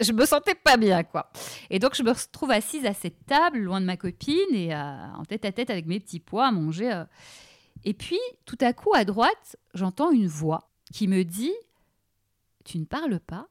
je 0.00 0.12
me 0.12 0.26
sentais 0.26 0.54
pas 0.54 0.76
bien, 0.76 1.02
quoi. 1.04 1.30
Et 1.70 1.78
donc, 1.78 1.94
je 1.94 2.02
me 2.02 2.10
retrouve 2.10 2.50
assise 2.50 2.84
à 2.84 2.92
cette 2.92 3.24
table, 3.26 3.60
loin 3.60 3.80
de 3.80 3.86
ma 3.86 3.96
copine 3.96 4.36
et 4.52 4.74
euh, 4.74 5.06
en 5.16 5.24
tête 5.24 5.46
à 5.46 5.52
tête 5.52 5.70
avec 5.70 5.86
mes 5.86 6.00
petits 6.00 6.20
pois 6.20 6.48
à 6.48 6.50
manger. 6.52 6.92
Euh, 6.92 7.04
et 7.84 7.94
puis, 7.94 8.18
tout 8.46 8.58
à 8.60 8.72
coup, 8.72 8.94
à 8.94 9.04
droite, 9.04 9.56
j'entends 9.74 10.10
une 10.10 10.26
voix 10.26 10.70
qui 10.92 11.06
me 11.06 11.22
dit 11.22 11.52
Tu 12.64 12.78
ne 12.78 12.84
parles 12.84 13.20
pas? 13.20 13.48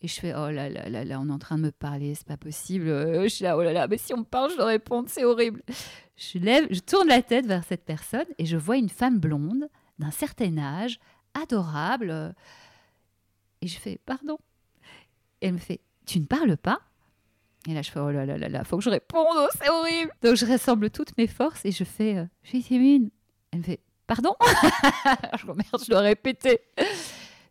Et 0.00 0.08
je 0.08 0.20
fais 0.20 0.32
Oh 0.34 0.50
là 0.50 0.68
là 0.68 0.88
là 0.88 1.04
là, 1.04 1.20
on 1.20 1.28
est 1.28 1.32
en 1.32 1.38
train 1.38 1.56
de 1.58 1.62
me 1.62 1.72
parler, 1.72 2.14
c'est 2.14 2.26
pas 2.26 2.36
possible. 2.36 2.88
Euh, 2.88 3.24
je 3.24 3.28
suis 3.28 3.44
là, 3.44 3.56
oh 3.56 3.62
là 3.62 3.72
là, 3.72 3.88
mais 3.88 3.98
si 3.98 4.14
on 4.14 4.18
me 4.18 4.24
parle, 4.24 4.50
je 4.50 4.56
dois 4.56 4.66
répondre, 4.66 5.08
c'est 5.10 5.24
horrible. 5.24 5.62
Je 6.16 6.38
lève, 6.38 6.66
je 6.70 6.80
tourne 6.80 7.08
la 7.08 7.22
tête 7.22 7.46
vers 7.46 7.64
cette 7.64 7.84
personne 7.84 8.26
et 8.38 8.46
je 8.46 8.56
vois 8.56 8.78
une 8.78 8.88
femme 8.88 9.18
blonde 9.18 9.68
d'un 9.98 10.10
certain 10.10 10.56
âge, 10.56 10.98
adorable. 11.34 12.34
Et 13.60 13.66
je 13.66 13.78
fais 13.78 13.98
Pardon? 14.06 14.38
Elle 15.40 15.54
me 15.54 15.58
fait 15.58 15.80
Tu 16.06 16.20
ne 16.20 16.24
parles 16.26 16.56
pas? 16.56 16.80
Et 17.68 17.74
là, 17.74 17.82
je 17.82 17.90
fais, 17.90 17.98
oh 17.98 18.10
là 18.10 18.24
là 18.24 18.38
là 18.38 18.48
là, 18.48 18.64
faut 18.64 18.78
que 18.78 18.84
je 18.84 18.90
réponde, 18.90 19.26
oh, 19.28 19.48
c'est 19.60 19.68
horrible. 19.68 20.12
Donc, 20.22 20.36
je 20.36 20.46
rassemble 20.46 20.88
toutes 20.88 21.18
mes 21.18 21.26
forces 21.26 21.64
et 21.64 21.72
je 21.72 21.82
fais, 21.82 22.26
je 22.44 22.48
suis 22.48 22.62
timide. 22.62 23.10
Elle 23.50 23.60
me 23.60 23.64
fait, 23.64 23.80
pardon? 24.06 24.34
Je 25.38 25.46
merde, 25.46 25.82
je 25.82 25.90
dois 25.90 26.00
répéter. 26.00 26.60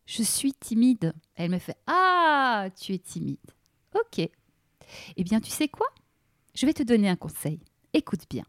Je 0.05 0.23
suis 0.23 0.53
timide. 0.53 1.13
Elle 1.35 1.51
me 1.51 1.59
fait, 1.59 1.77
ah, 1.87 2.67
tu 2.79 2.93
es 2.93 2.99
timide. 2.99 3.39
Ok. 3.93 4.19
Eh 4.19 5.23
bien, 5.23 5.39
tu 5.39 5.49
sais 5.49 5.67
quoi? 5.67 5.87
Je 6.53 6.65
vais 6.65 6.73
te 6.73 6.83
donner 6.83 7.09
un 7.09 7.15
conseil. 7.15 7.59
Écoute 7.93 8.25
bien. 8.29 8.43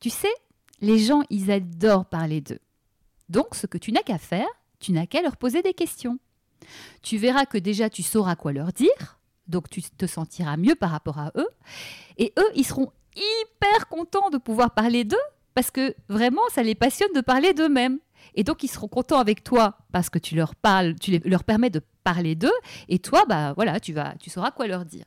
Tu 0.00 0.10
sais, 0.10 0.32
les 0.80 0.98
gens, 0.98 1.22
ils 1.30 1.50
adorent 1.50 2.06
parler 2.06 2.40
d'eux. 2.40 2.60
Donc, 3.28 3.54
ce 3.54 3.66
que 3.66 3.78
tu 3.78 3.92
n'as 3.92 4.02
qu'à 4.02 4.18
faire, 4.18 4.48
tu 4.80 4.92
n'as 4.92 5.06
qu'à 5.06 5.22
leur 5.22 5.36
poser 5.36 5.62
des 5.62 5.74
questions. 5.74 6.18
Tu 7.02 7.16
verras 7.16 7.46
que 7.46 7.58
déjà, 7.58 7.90
tu 7.90 8.02
sauras 8.02 8.36
quoi 8.36 8.52
leur 8.52 8.72
dire 8.72 9.16
donc 9.48 9.70
tu 9.70 9.82
te 9.82 10.06
sentiras 10.06 10.56
mieux 10.56 10.74
par 10.74 10.90
rapport 10.90 11.18
à 11.18 11.32
eux. 11.36 11.48
Et 12.18 12.32
eux, 12.38 12.50
ils 12.54 12.66
seront 12.66 12.92
hyper 13.14 13.88
contents 13.88 14.30
de 14.30 14.38
pouvoir 14.38 14.72
parler 14.74 15.04
d'eux 15.04 15.16
parce 15.56 15.70
que 15.70 15.94
vraiment, 16.10 16.42
ça 16.52 16.62
les 16.62 16.74
passionne 16.74 17.12
de 17.14 17.22
parler 17.22 17.54
d'eux-mêmes. 17.54 17.98
Et 18.34 18.44
donc, 18.44 18.62
ils 18.62 18.68
seront 18.68 18.88
contents 18.88 19.18
avec 19.18 19.42
toi 19.42 19.78
parce 19.90 20.10
que 20.10 20.18
tu 20.18 20.36
leur 20.36 20.54
parles, 20.54 20.96
tu 21.00 21.18
leur 21.24 21.44
permets 21.44 21.70
de 21.70 21.80
parler 22.04 22.34
d'eux. 22.34 22.52
Et 22.90 22.98
toi, 22.98 23.24
bah 23.26 23.54
voilà, 23.54 23.80
tu 23.80 23.94
vas, 23.94 24.14
tu 24.20 24.28
sauras 24.28 24.50
quoi 24.50 24.66
leur 24.66 24.84
dire. 24.84 25.06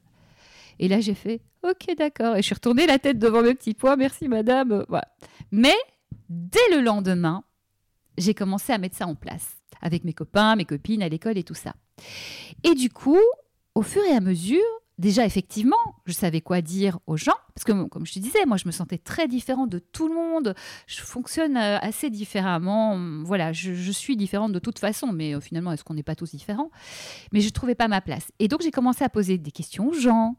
Et 0.79 0.87
là, 0.87 1.01
j'ai 1.01 1.13
fait, 1.13 1.41
ok, 1.61 1.95
d'accord. 1.95 2.35
Et 2.35 2.41
je 2.41 2.47
suis 2.47 2.55
retournée 2.55 2.87
la 2.87 2.97
tête 2.97 3.19
devant 3.19 3.43
mes 3.43 3.53
petits 3.53 3.75
pois, 3.75 3.95
merci 3.95 4.27
madame. 4.27 4.85
Voilà. 4.89 5.07
Mais 5.51 5.75
dès 6.29 6.57
le 6.71 6.81
lendemain, 6.81 7.43
j'ai 8.17 8.33
commencé 8.33 8.73
à 8.73 8.79
mettre 8.79 8.97
ça 8.97 9.05
en 9.05 9.13
place 9.13 9.57
avec 9.83 10.03
mes 10.03 10.13
copains, 10.13 10.55
mes 10.55 10.65
copines 10.65 11.03
à 11.03 11.09
l'école 11.09 11.37
et 11.37 11.43
tout 11.43 11.53
ça. 11.53 11.75
Et 12.63 12.73
du 12.73 12.89
coup, 12.89 13.21
au 13.75 13.83
fur 13.83 14.03
et 14.03 14.15
à 14.15 14.19
mesure, 14.19 14.65
déjà 14.99 15.25
effectivement, 15.25 15.77
je 16.05 16.11
savais 16.11 16.41
quoi 16.41 16.61
dire 16.61 16.99
aux 17.07 17.17
gens, 17.17 17.37
parce 17.55 17.63
que 17.63 17.87
comme 17.87 18.05
je 18.05 18.13
te 18.13 18.19
disais, 18.19 18.45
moi 18.45 18.57
je 18.57 18.67
me 18.67 18.71
sentais 18.71 18.97
très 18.97 19.27
différente 19.27 19.69
de 19.69 19.79
tout 19.79 20.09
le 20.09 20.13
monde, 20.13 20.53
je 20.87 21.01
fonctionne 21.01 21.57
euh, 21.57 21.79
assez 21.79 22.09
différemment, 22.09 22.99
voilà, 23.23 23.53
je, 23.53 23.91
suis 23.91 24.17
différente 24.17 24.51
de 24.51 24.59
toute 24.59 24.77
façon, 24.77 25.11
mais 25.11 25.33
euh, 25.33 25.39
finalement, 25.39 25.71
est-ce 25.71 25.83
qu'on 25.83 25.93
n'est 25.93 26.03
pas 26.03 26.15
tous 26.15 26.31
différents? 26.31 26.69
Mais 27.31 27.39
je 27.39 27.47
ne 27.47 27.51
trouvais 27.51 27.75
pas 27.75 27.87
ma 27.87 28.01
place. 28.01 28.27
Et 28.39 28.47
donc 28.47 28.61
j'ai 28.61 28.71
commencé 28.71 29.03
à 29.03 29.09
poser 29.09 29.37
des 29.37 29.51
questions 29.51 29.87
aux 29.87 29.93
gens 29.93 30.35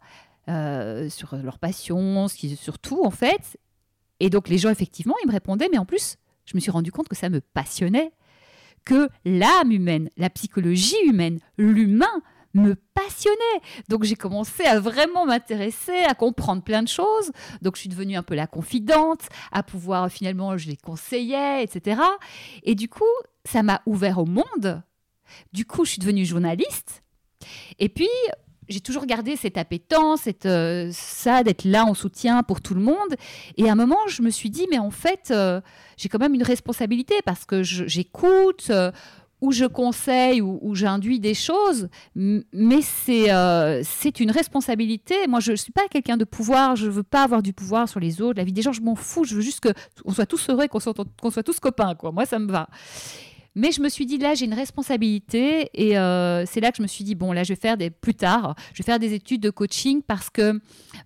euh, 0.49 1.09
sur 1.09 1.35
leur 1.37 1.59
passion, 1.59 2.29
sur 2.29 2.79
tout 2.79 3.03
en 3.03 3.11
fait. 3.11 3.59
Et 4.21 4.29
donc 4.29 4.49
les 4.49 4.59
gens, 4.59 4.69
effectivement, 4.69 5.15
ils 5.25 5.27
me 5.27 5.33
répondaient, 5.33 5.69
mais 5.73 5.79
en 5.79 5.87
plus, 5.87 6.17
je 6.45 6.55
me 6.55 6.61
suis 6.61 6.71
rendu 6.71 6.93
compte 6.93 7.09
que 7.09 7.17
ça 7.17 7.31
me 7.31 7.41
passionnait 7.41 8.13
que 8.85 9.09
l'âme 9.25 9.73
humaine, 9.73 10.11
la 10.17 10.31
psychologie 10.31 10.97
humaine, 11.07 11.39
l'humain 11.59 12.23
me 12.55 12.75
passionnait. 12.75 13.37
Donc 13.89 14.05
j'ai 14.05 14.17
commencé 14.17 14.65
à 14.65 14.81
vraiment 14.81 15.27
m'intéresser, 15.27 15.99
à 16.09 16.15
comprendre 16.15 16.63
plein 16.63 16.83
de 16.83 16.89
choses. 16.89 17.31
Donc 17.63 17.77
je 17.77 17.81
suis 17.81 17.89
devenue 17.89 18.17
un 18.17 18.23
peu 18.23 18.35
la 18.35 18.47
confidente, 18.47 19.29
à 19.53 19.63
pouvoir 19.63 20.11
finalement 20.11 20.57
je 20.57 20.69
les 20.69 20.77
conseillais, 20.77 21.63
etc. 21.63 22.01
Et 22.63 22.75
du 22.75 22.89
coup, 22.89 23.05
ça 23.45 23.63
m'a 23.63 23.83
ouvert 23.87 24.19
au 24.19 24.27
monde. 24.27 24.83
Du 25.53 25.65
coup, 25.65 25.85
je 25.85 25.93
suis 25.93 26.01
devenue 26.01 26.25
journaliste. 26.25 27.03
Et 27.79 27.89
puis, 27.89 28.09
j'ai 28.71 28.81
toujours 28.81 29.05
gardé 29.05 29.37
cette 29.37 29.59
appétence, 29.59 30.23
cette, 30.23 30.47
euh, 30.47 30.91
ça, 30.93 31.43
d'être 31.43 31.65
là 31.65 31.85
en 31.85 31.95
soutien 31.95 32.43
pour 32.43 32.61
tout 32.61 32.75
le 32.75 32.81
monde. 32.81 33.17
Et 33.57 33.69
à 33.69 33.73
un 33.73 33.75
moment, 33.75 33.99
je 34.09 34.23
me 34.23 34.31
suis 34.31 34.49
dit, 34.49 34.67
mais 34.71 34.79
en 34.79 34.91
fait, 34.91 35.31
euh, 35.31 35.61
j'ai 35.97 36.09
quand 36.09 36.21
même 36.21 36.35
une 36.35 36.45
responsabilité 36.45 37.15
parce 37.25 37.45
que 37.45 37.63
j'écoute, 37.63 38.69
euh, 38.71 38.93
ou 39.41 39.53
je 39.53 39.65
conseille, 39.65 40.41
ou, 40.43 40.75
j'induis 40.75 41.21
des 41.21 41.35
choses, 41.35 41.89
mais 42.15 42.83
c'est 42.83 43.29
c'est 43.83 44.21
une 44.21 44.31
responsabilité. 44.31 45.15
Moi, 45.29 45.41
je 45.41 45.53
ne 45.53 45.57
suis 45.57 45.73
pas 45.73 45.89
quelqu'un 45.91 46.17
de 46.17 46.25
pouvoir, 46.25 46.77
je 46.77 46.87
ne 46.87 46.91
veux 46.91 47.03
pas 47.03 47.23
avoir 47.23 47.43
du 47.43 47.53
pouvoir 47.53 47.89
sur 47.89 48.01
les 48.01 48.21
autres, 48.21 48.39
la 48.39 48.45
vie 48.45 48.53
des 48.53 48.63
gens, 48.63 48.73
je 48.73 48.83
m'en 48.83 48.95
fous, 48.95 49.25
je 49.25 49.35
veux 49.35 49.41
juste 49.41 49.61
qu'on 49.61 50.13
soit 50.13 50.27
tous 50.27 50.49
heureux, 50.51 50.69
qu'on 50.69 50.81
soit, 50.81 51.43
tous 51.43 51.61
copains. 51.61 51.95
Moi, 52.13 52.27
ça 52.27 52.39
me 52.39 52.51
va. 52.51 52.69
Mais 53.57 53.73
je 53.73 53.83
me 53.83 53.89
suis 53.89 54.07
dit, 54.07 54.19
là, 54.19 54.35
j'ai 54.35 54.45
une 54.45 54.55
responsabilité. 54.55 55.71
Et 55.75 55.99
euh, 55.99 56.45
c'est 56.47 56.61
là 56.61 56.71
que 56.71 56.77
je 56.77 56.83
me 56.83 56.87
suis 56.87 57.05
dit, 57.05 57.15
bon, 57.15 57.33
là, 57.33 57.43
je 57.43 57.53
vais 57.53 57.61
faire 57.61 57.77
des, 57.77 57.91
plus 57.91 58.15
tard, 58.15 58.55
je 58.73 58.83
vais 58.83 58.87
faire 58.87 58.99
des 58.99 59.13
études 59.13 59.41
de 59.41 59.51
coaching 59.51 60.03
parce 60.03 60.31
que 60.31 60.61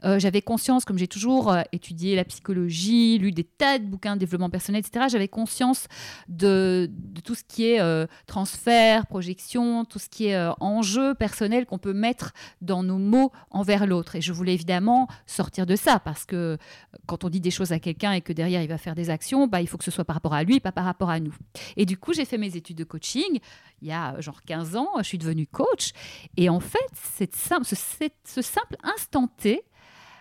euh, 0.04 0.18
j'avais 0.18 0.42
conscience, 0.42 0.84
comme 0.84 0.98
j'ai 0.98 1.08
toujours 1.08 1.52
euh, 1.52 1.62
étudié 1.72 2.16
la 2.16 2.24
psychologie, 2.24 3.18
lu 3.18 3.32
des 3.32 3.44
tas 3.44 3.78
de 3.78 3.84
bouquins 3.84 4.14
de 4.14 4.20
développement 4.20 4.50
personnel, 4.50 4.82
etc., 4.86 5.06
j'avais 5.08 5.28
conscience 5.28 5.86
de, 6.28 6.90
tout 7.24 7.34
ce 7.34 7.44
qui 7.44 7.64
est 7.64 7.80
transfert, 8.26 9.06
projection, 9.06 9.84
tout 9.84 9.98
ce 9.98 10.08
qui 10.08 10.26
est 10.26 10.48
enjeu 10.60 11.14
personnel 11.14 11.66
qu'on 11.66 11.78
peut 11.78 11.92
mettre 11.92 12.32
dans 12.60 12.82
nos 12.82 12.98
mots 12.98 13.32
envers 13.50 13.86
l'autre. 13.86 14.16
Et 14.16 14.20
je 14.20 14.32
voulais 14.32 14.54
évidemment 14.54 15.08
sortir 15.26 15.66
de 15.66 15.76
ça 15.76 15.98
parce 15.98 16.24
que 16.24 16.58
quand 17.06 17.24
on 17.24 17.30
dit 17.30 17.40
des 17.40 17.50
choses 17.50 17.72
à 17.72 17.78
quelqu'un 17.78 18.12
et 18.12 18.20
que 18.20 18.32
derrière 18.32 18.62
il 18.62 18.68
va 18.68 18.78
faire 18.78 18.94
des 18.94 19.10
actions, 19.10 19.46
bah, 19.46 19.60
il 19.60 19.68
faut 19.68 19.78
que 19.78 19.84
ce 19.84 19.90
soit 19.90 20.04
par 20.04 20.14
rapport 20.14 20.34
à 20.34 20.42
lui, 20.42 20.60
pas 20.60 20.72
par 20.72 20.84
rapport 20.84 21.10
à 21.10 21.20
nous. 21.20 21.34
Et 21.76 21.86
du 21.86 21.96
coup, 21.96 22.12
j'ai 22.12 22.24
fait 22.24 22.33
mes 22.38 22.56
études 22.56 22.78
de 22.78 22.84
coaching 22.84 23.40
il 23.84 23.88
y 23.88 23.92
a 23.92 24.18
genre 24.20 24.42
15 24.42 24.76
ans, 24.76 24.88
je 24.98 25.02
suis 25.02 25.18
devenue 25.18 25.46
coach. 25.46 25.90
Et 26.38 26.48
en 26.48 26.60
fait, 26.60 26.78
cette 27.16 27.36
simple, 27.36 27.66
ce, 27.66 28.42
simple 28.42 28.76
instant 28.82 29.28
T 29.28 29.62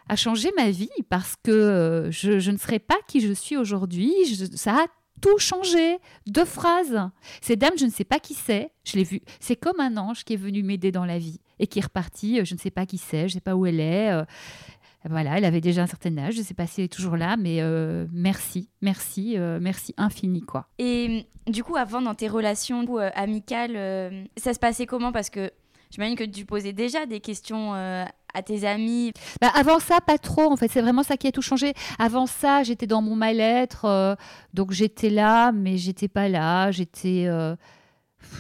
a 0.10 0.18
changé 0.18 0.52
ma 0.58 0.70
vie 0.70 0.90
parce 1.10 1.36
que 1.42 1.52
euh, 1.52 2.12
je, 2.12 2.52
ne 2.52 2.58
serais 2.58 2.80
pas 2.80 2.98
qui 3.08 3.22
je 3.22 3.32
suis 3.32 3.56
aujourd'hui. 3.56 4.14
Ça 4.54 4.74
a 4.74 4.88
tout 5.22 5.38
changé. 5.38 5.98
Deux 6.28 6.44
phrases. 6.44 7.10
Cette 7.42 7.60
dame, 7.60 7.78
je 7.78 7.86
ne 7.86 7.90
sais 7.90 8.04
pas 8.04 8.20
qui 8.20 8.34
c'est. 8.34 8.70
Je 8.84 8.98
l'ai 8.98 9.06
vue. 9.06 9.22
C'est 9.40 9.56
comme 9.56 9.80
un 9.80 9.96
ange 9.96 10.26
qui 10.26 10.34
est 10.34 10.38
venu 10.38 10.62
m'aider 10.62 10.92
dans 10.92 11.06
la 11.06 11.18
vie 11.18 11.40
et 11.60 11.68
qui 11.68 11.80
est 11.80 11.84
reparti. 11.84 12.44
Je 12.44 12.54
ne 12.56 12.60
sais 12.60 12.72
pas 12.72 12.86
qui 12.86 12.98
c'est. 12.98 13.30
Je 13.30 13.36
ne 13.36 13.40
sais 13.40 13.40
pas 13.40 13.56
où 13.56 13.66
elle 13.66 13.80
est. 13.80 14.12
Voilà, 15.10 15.38
elle 15.38 15.46
avait 15.46 15.62
déjà 15.62 15.84
un 15.84 15.88
certain 15.88 16.18
âge, 16.18 16.36
je 16.36 16.40
ne 16.40 16.46
sais 16.46 16.54
pas 16.54 16.66
si 16.66 16.80
elle 16.80 16.86
est 16.86 16.94
toujours 16.94 17.18
là, 17.18 17.36
mais 17.36 17.58
euh, 17.60 18.06
merci, 18.14 18.70
merci, 18.82 19.38
euh, 19.38 19.60
merci 19.62 19.94
infini 19.98 20.42
quoi. 20.42 20.68
Et 20.80 21.26
du 21.46 21.64
coup, 21.64 21.76
avant 21.76 22.02
dans 22.02 22.16
tes 22.16 22.30
relations 22.30 22.86
euh, 22.98 23.10
amicales, 23.14 23.74
ça 24.38 24.54
se 24.54 24.60
passait 24.60 24.86
comment? 24.86 25.12
Parce 25.12 25.30
que 25.30 25.52
j'imagine 25.92 26.16
que 26.16 26.24
tu 26.24 26.46
posais 26.46 26.72
déjà 26.72 27.06
des 27.06 27.20
questions 27.20 27.74
à 27.74 28.42
tes 28.46 28.66
amis. 28.66 29.12
Bah, 29.42 29.52
avant 29.54 29.80
ça, 29.80 30.00
pas 30.00 30.18
trop 30.18 30.50
en 30.50 30.56
fait. 30.56 30.72
C'est 30.72 30.82
vraiment 30.82 31.04
ça 31.04 31.18
qui 31.18 31.28
a 31.28 31.32
tout 31.34 31.42
changé. 31.42 31.74
Avant 32.00 32.26
ça, 32.26 32.64
j'étais 32.64 32.88
dans 32.88 33.02
mon 33.02 33.16
mal-être, 33.16 34.18
donc 34.54 34.72
j'étais 34.72 35.10
là, 35.10 35.52
mais 35.52 35.78
j'étais 35.78 36.08
pas 36.08 36.30
là. 36.30 36.72
J'étais, 36.72 37.28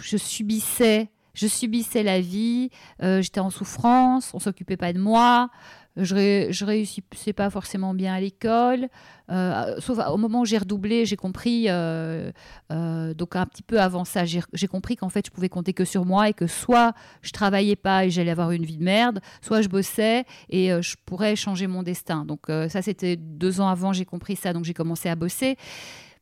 je 0.02 0.18
subissais. 0.18 1.10
Je 1.36 1.48
subissais 1.48 2.04
la 2.04 2.22
vie, 2.22 2.70
j'étais 3.02 3.40
en 3.40 3.50
souffrance, 3.50 4.36
on 4.36 4.40
s'occupait 4.40 4.78
pas 4.78 4.94
de 4.94 5.00
moi, 5.00 5.50
je, 5.96 6.48
je 6.50 6.66
réussissais 6.66 7.34
pas 7.34 7.50
forcément 7.50 7.94
bien 7.94 8.14
à 8.14 8.20
l'école. 8.20 8.90
Euh, 9.32 9.76
sauf 9.80 10.00
au 10.00 10.18
moment 10.18 10.42
où 10.42 10.46
j'ai 10.46 10.58
redoublé, 10.58 11.06
j'ai 11.06 11.16
compris, 11.16 11.66
euh, 11.70 12.32
euh, 12.72 13.14
donc 13.14 13.36
un 13.36 13.46
petit 13.46 13.64
peu 13.64 13.80
avant 13.80 14.06
ça, 14.06 14.26
j'ai 14.26 14.68
compris 14.68 14.96
qu'en 14.96 15.10
fait, 15.10 15.26
je 15.26 15.32
pouvais 15.32 15.50
compter 15.50 15.74
que 15.74 15.86
sur 15.86 16.06
moi 16.06 16.30
et 16.30 16.34
que 16.34 16.48
soit 16.48 16.94
je 17.22 17.32
travaillais 17.32 17.76
pas 17.76 18.06
et 18.06 18.10
j'allais 18.10 18.32
avoir 18.32 18.52
une 18.52 18.66
vie 18.66 18.78
de 18.78 18.84
merde, 18.84 19.20
soit 19.42 19.62
je 19.62 19.70
bossais 19.70 20.26
et 20.50 20.70
je 20.82 20.96
pourrais 21.06 21.36
changer 21.36 21.68
mon 21.68 21.84
destin. 21.84 22.26
Donc 22.26 22.48
ça, 22.48 22.82
c'était 22.82 23.16
deux 23.16 23.62
ans 23.62 23.68
avant, 23.68 23.94
j'ai 23.94 24.06
compris 24.06 24.36
ça, 24.36 24.54
donc 24.54 24.66
j'ai 24.66 24.74
commencé 24.74 25.10
à 25.10 25.16
bosser 25.16 25.58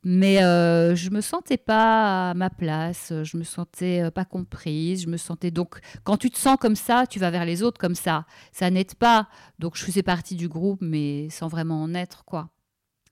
mais 0.04 0.42
euh, 0.42 0.96
je 0.96 1.10
me 1.10 1.20
sentais 1.20 1.56
pas 1.56 2.30
à 2.30 2.34
ma 2.34 2.50
place, 2.50 3.12
je 3.22 3.36
me 3.36 3.44
sentais 3.44 4.02
euh, 4.02 4.10
pas 4.10 4.24
comprise, 4.24 5.02
je 5.02 5.08
me 5.08 5.16
sentais 5.16 5.50
donc 5.50 5.78
quand 6.02 6.16
tu 6.16 6.30
te 6.30 6.38
sens 6.38 6.56
comme 6.60 6.74
ça, 6.74 7.06
tu 7.06 7.18
vas 7.20 7.30
vers 7.30 7.44
les 7.44 7.62
autres 7.62 7.78
comme 7.78 7.94
ça, 7.94 8.26
ça 8.50 8.70
n'aide 8.70 8.94
pas. 8.94 9.28
Donc 9.58 9.76
je 9.76 9.84
faisais 9.84 10.02
partie 10.02 10.34
du 10.34 10.48
groupe, 10.48 10.80
mais 10.80 11.28
sans 11.30 11.48
vraiment 11.48 11.82
en 11.82 11.94
être 11.94 12.24
quoi. 12.24 12.50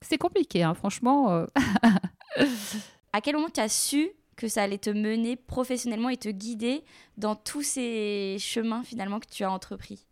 C'est 0.03 0.19
compliqué, 0.19 0.63
hein, 0.63 0.75
franchement. 0.75 1.31
Euh. 1.31 1.47
à 3.13 3.21
quel 3.21 3.37
moment 3.37 3.51
tu 3.53 3.61
as 3.61 3.69
su 3.69 4.11
que 4.37 4.49
ça 4.49 4.63
allait 4.63 4.79
te 4.79 4.91
mener 4.91 5.37
professionnellement 5.37 6.09
et 6.09 6.17
te 6.17 6.31
guider 6.31 6.83
dans 7.19 7.37
tous 7.37 7.63
ces 7.63 8.37
chemins 8.41 8.83
finalement 8.83 9.21
que 9.21 9.29
tu 9.29 9.45
as 9.45 9.53
entrepris? 9.53 10.07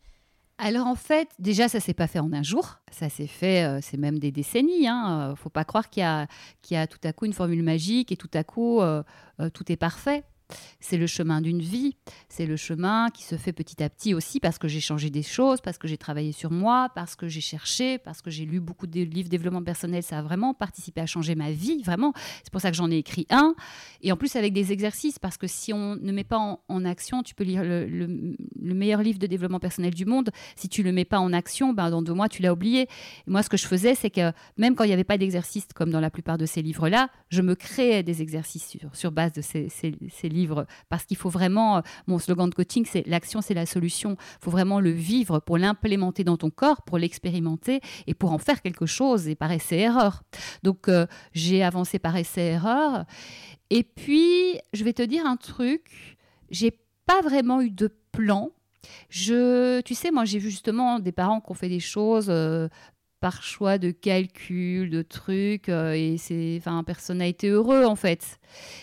Alors 0.58 0.88
en 0.88 0.96
fait, 0.96 1.28
déjà, 1.38 1.68
ça 1.68 1.78
s'est 1.78 1.94
pas 1.94 2.08
fait 2.08 2.18
en 2.18 2.32
un 2.32 2.42
jour. 2.42 2.78
Ça 2.90 3.08
s'est 3.08 3.28
fait, 3.28 3.64
euh, 3.64 3.78
c'est 3.80 3.96
même 3.96 4.18
des 4.18 4.32
décennies. 4.32 4.88
Hein. 4.88 5.30
Euh, 5.30 5.36
faut 5.36 5.50
pas 5.50 5.64
croire 5.64 5.88
qu'il 5.88 6.02
y, 6.02 6.06
a, 6.06 6.26
y 6.70 6.76
a 6.76 6.86
tout 6.86 6.98
à 7.04 7.12
coup 7.12 7.26
une 7.26 7.32
formule 7.32 7.62
magique 7.62 8.10
et 8.10 8.16
tout 8.16 8.30
à 8.34 8.42
coup 8.42 8.80
euh, 8.80 9.02
tout 9.54 9.70
est 9.70 9.76
parfait. 9.76 10.24
C'est 10.80 10.96
le 10.96 11.06
chemin 11.06 11.40
d'une 11.40 11.60
vie, 11.60 11.96
c'est 12.28 12.46
le 12.46 12.56
chemin 12.56 13.10
qui 13.10 13.24
se 13.24 13.36
fait 13.36 13.52
petit 13.52 13.82
à 13.82 13.90
petit 13.90 14.14
aussi 14.14 14.40
parce 14.40 14.58
que 14.58 14.68
j'ai 14.68 14.80
changé 14.80 15.10
des 15.10 15.22
choses, 15.22 15.60
parce 15.60 15.76
que 15.78 15.88
j'ai 15.88 15.98
travaillé 15.98 16.32
sur 16.32 16.50
moi, 16.50 16.88
parce 16.94 17.16
que 17.16 17.28
j'ai 17.28 17.40
cherché, 17.40 17.98
parce 17.98 18.22
que 18.22 18.30
j'ai 18.30 18.44
lu 18.44 18.60
beaucoup 18.60 18.86
de 18.86 19.02
livres 19.02 19.28
développement 19.28 19.62
personnel. 19.62 20.02
Ça 20.02 20.18
a 20.18 20.22
vraiment 20.22 20.54
participé 20.54 21.00
à 21.00 21.06
changer 21.06 21.34
ma 21.34 21.50
vie, 21.50 21.82
vraiment. 21.82 22.12
C'est 22.42 22.52
pour 22.52 22.60
ça 22.60 22.70
que 22.70 22.76
j'en 22.76 22.90
ai 22.90 22.96
écrit 22.96 23.26
un. 23.30 23.54
Et 24.02 24.12
en 24.12 24.16
plus 24.16 24.36
avec 24.36 24.52
des 24.52 24.72
exercices, 24.72 25.18
parce 25.18 25.36
que 25.36 25.46
si 25.46 25.72
on 25.72 25.96
ne 25.96 26.12
met 26.12 26.24
pas 26.24 26.60
en, 26.68 26.84
action, 26.84 27.22
tu 27.22 27.34
peux 27.34 27.44
lire 27.44 27.62
le, 27.64 28.36
meilleur 28.56 29.02
livre 29.02 29.18
de 29.18 29.26
développement 29.26 29.58
personnel 29.58 29.92
du 29.92 30.06
monde. 30.06 30.30
Si 30.56 30.68
tu 30.68 30.82
le 30.82 30.92
mets 30.92 31.04
pas 31.04 31.18
en 31.18 31.32
action, 31.32 31.72
ben 31.72 31.90
dans 31.90 32.02
deux 32.02 32.14
mois, 32.14 32.28
tu 32.28 32.40
l'as 32.40 32.52
oublié. 32.52 32.88
Moi, 33.26 33.42
ce 33.42 33.48
que 33.48 33.56
je 33.56 33.66
faisais, 33.66 33.94
c'est 33.94 34.10
que 34.10 34.32
même 34.56 34.74
quand 34.74 34.84
il 34.84 34.88
n'y 34.88 34.92
avait 34.92 35.04
pas 35.04 35.18
d'exercice, 35.18 35.66
comme 35.74 35.90
dans 35.90 36.00
la 36.00 36.10
plupart 36.10 36.38
de 36.38 36.46
ces 36.46 36.62
livres-là, 36.62 37.10
je 37.30 37.42
me 37.42 37.54
créais 37.54 38.02
des 38.02 38.22
exercices 38.22 38.68
sur, 38.68 38.94
sur 38.94 39.10
base 39.10 39.32
de 39.32 39.42
ces, 39.42 39.68
ces, 39.68 39.94
ces 40.08 40.28
livres 40.28 40.37
parce 40.88 41.04
qu'il 41.04 41.16
faut 41.16 41.30
vraiment, 41.30 41.78
euh, 41.78 41.80
mon 42.06 42.18
slogan 42.18 42.50
de 42.50 42.54
coaching, 42.54 42.86
c'est 42.88 43.06
l'action, 43.06 43.40
c'est 43.40 43.54
la 43.54 43.66
solution. 43.66 44.16
Il 44.40 44.44
faut 44.44 44.50
vraiment 44.50 44.80
le 44.80 44.90
vivre 44.90 45.40
pour 45.40 45.58
l'implémenter 45.58 46.24
dans 46.24 46.36
ton 46.36 46.50
corps, 46.50 46.82
pour 46.82 46.98
l'expérimenter 46.98 47.80
et 48.06 48.14
pour 48.14 48.32
en 48.32 48.38
faire 48.38 48.62
quelque 48.62 48.86
chose 48.86 49.28
et 49.28 49.34
par 49.34 49.50
essai-erreur. 49.52 50.22
Donc, 50.62 50.88
euh, 50.88 51.06
j'ai 51.32 51.62
avancé 51.62 51.98
par 51.98 52.16
essai-erreur. 52.16 53.04
Et 53.70 53.82
puis, 53.82 54.58
je 54.72 54.84
vais 54.84 54.92
te 54.92 55.02
dire 55.02 55.26
un 55.26 55.36
truc, 55.36 56.16
j'ai 56.50 56.78
pas 57.06 57.20
vraiment 57.22 57.60
eu 57.60 57.70
de 57.70 57.90
plan. 58.12 58.50
Je, 59.10 59.80
tu 59.80 59.94
sais, 59.94 60.10
moi 60.10 60.24
j'ai 60.24 60.38
vu 60.38 60.50
justement 60.50 60.98
des 60.98 61.12
parents 61.12 61.40
qui 61.40 61.50
ont 61.50 61.54
fait 61.54 61.68
des 61.68 61.80
choses 61.80 62.28
euh, 62.30 62.68
par 63.20 63.42
choix 63.42 63.78
de 63.78 63.90
calcul, 63.90 64.90
de 64.90 65.02
trucs, 65.02 65.68
euh, 65.68 65.92
et 65.92 66.16
c'est, 66.18 66.56
enfin, 66.58 66.84
personne 66.84 67.18
n'a 67.18 67.26
été 67.26 67.48
heureux 67.48 67.84
en 67.84 67.96
fait. 67.96 68.38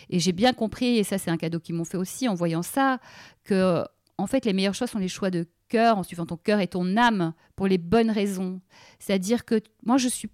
Et 0.09 0.19
j'ai 0.19 0.33
bien 0.33 0.53
compris, 0.53 0.97
et 0.97 1.03
ça 1.03 1.17
c'est 1.17 1.31
un 1.31 1.37
cadeau 1.37 1.59
qu'ils 1.59 1.75
m'ont 1.75 1.85
fait 1.85 1.97
aussi 1.97 2.27
en 2.27 2.35
voyant 2.35 2.61
ça, 2.61 2.99
que 3.43 3.83
en 4.17 4.27
fait 4.27 4.45
les 4.45 4.53
meilleurs 4.53 4.73
choix 4.73 4.87
sont 4.87 4.99
les 4.99 5.07
choix 5.07 5.29
de 5.29 5.47
cœur, 5.69 5.97
en 5.97 6.03
suivant 6.03 6.25
ton 6.25 6.37
cœur 6.37 6.59
et 6.59 6.67
ton 6.67 6.97
âme 6.97 7.33
pour 7.55 7.67
les 7.67 7.77
bonnes 7.77 8.11
raisons. 8.11 8.61
C'est-à-dire 8.99 9.45
que 9.45 9.61
moi 9.83 9.97
je 9.97 10.07
suis 10.07 10.29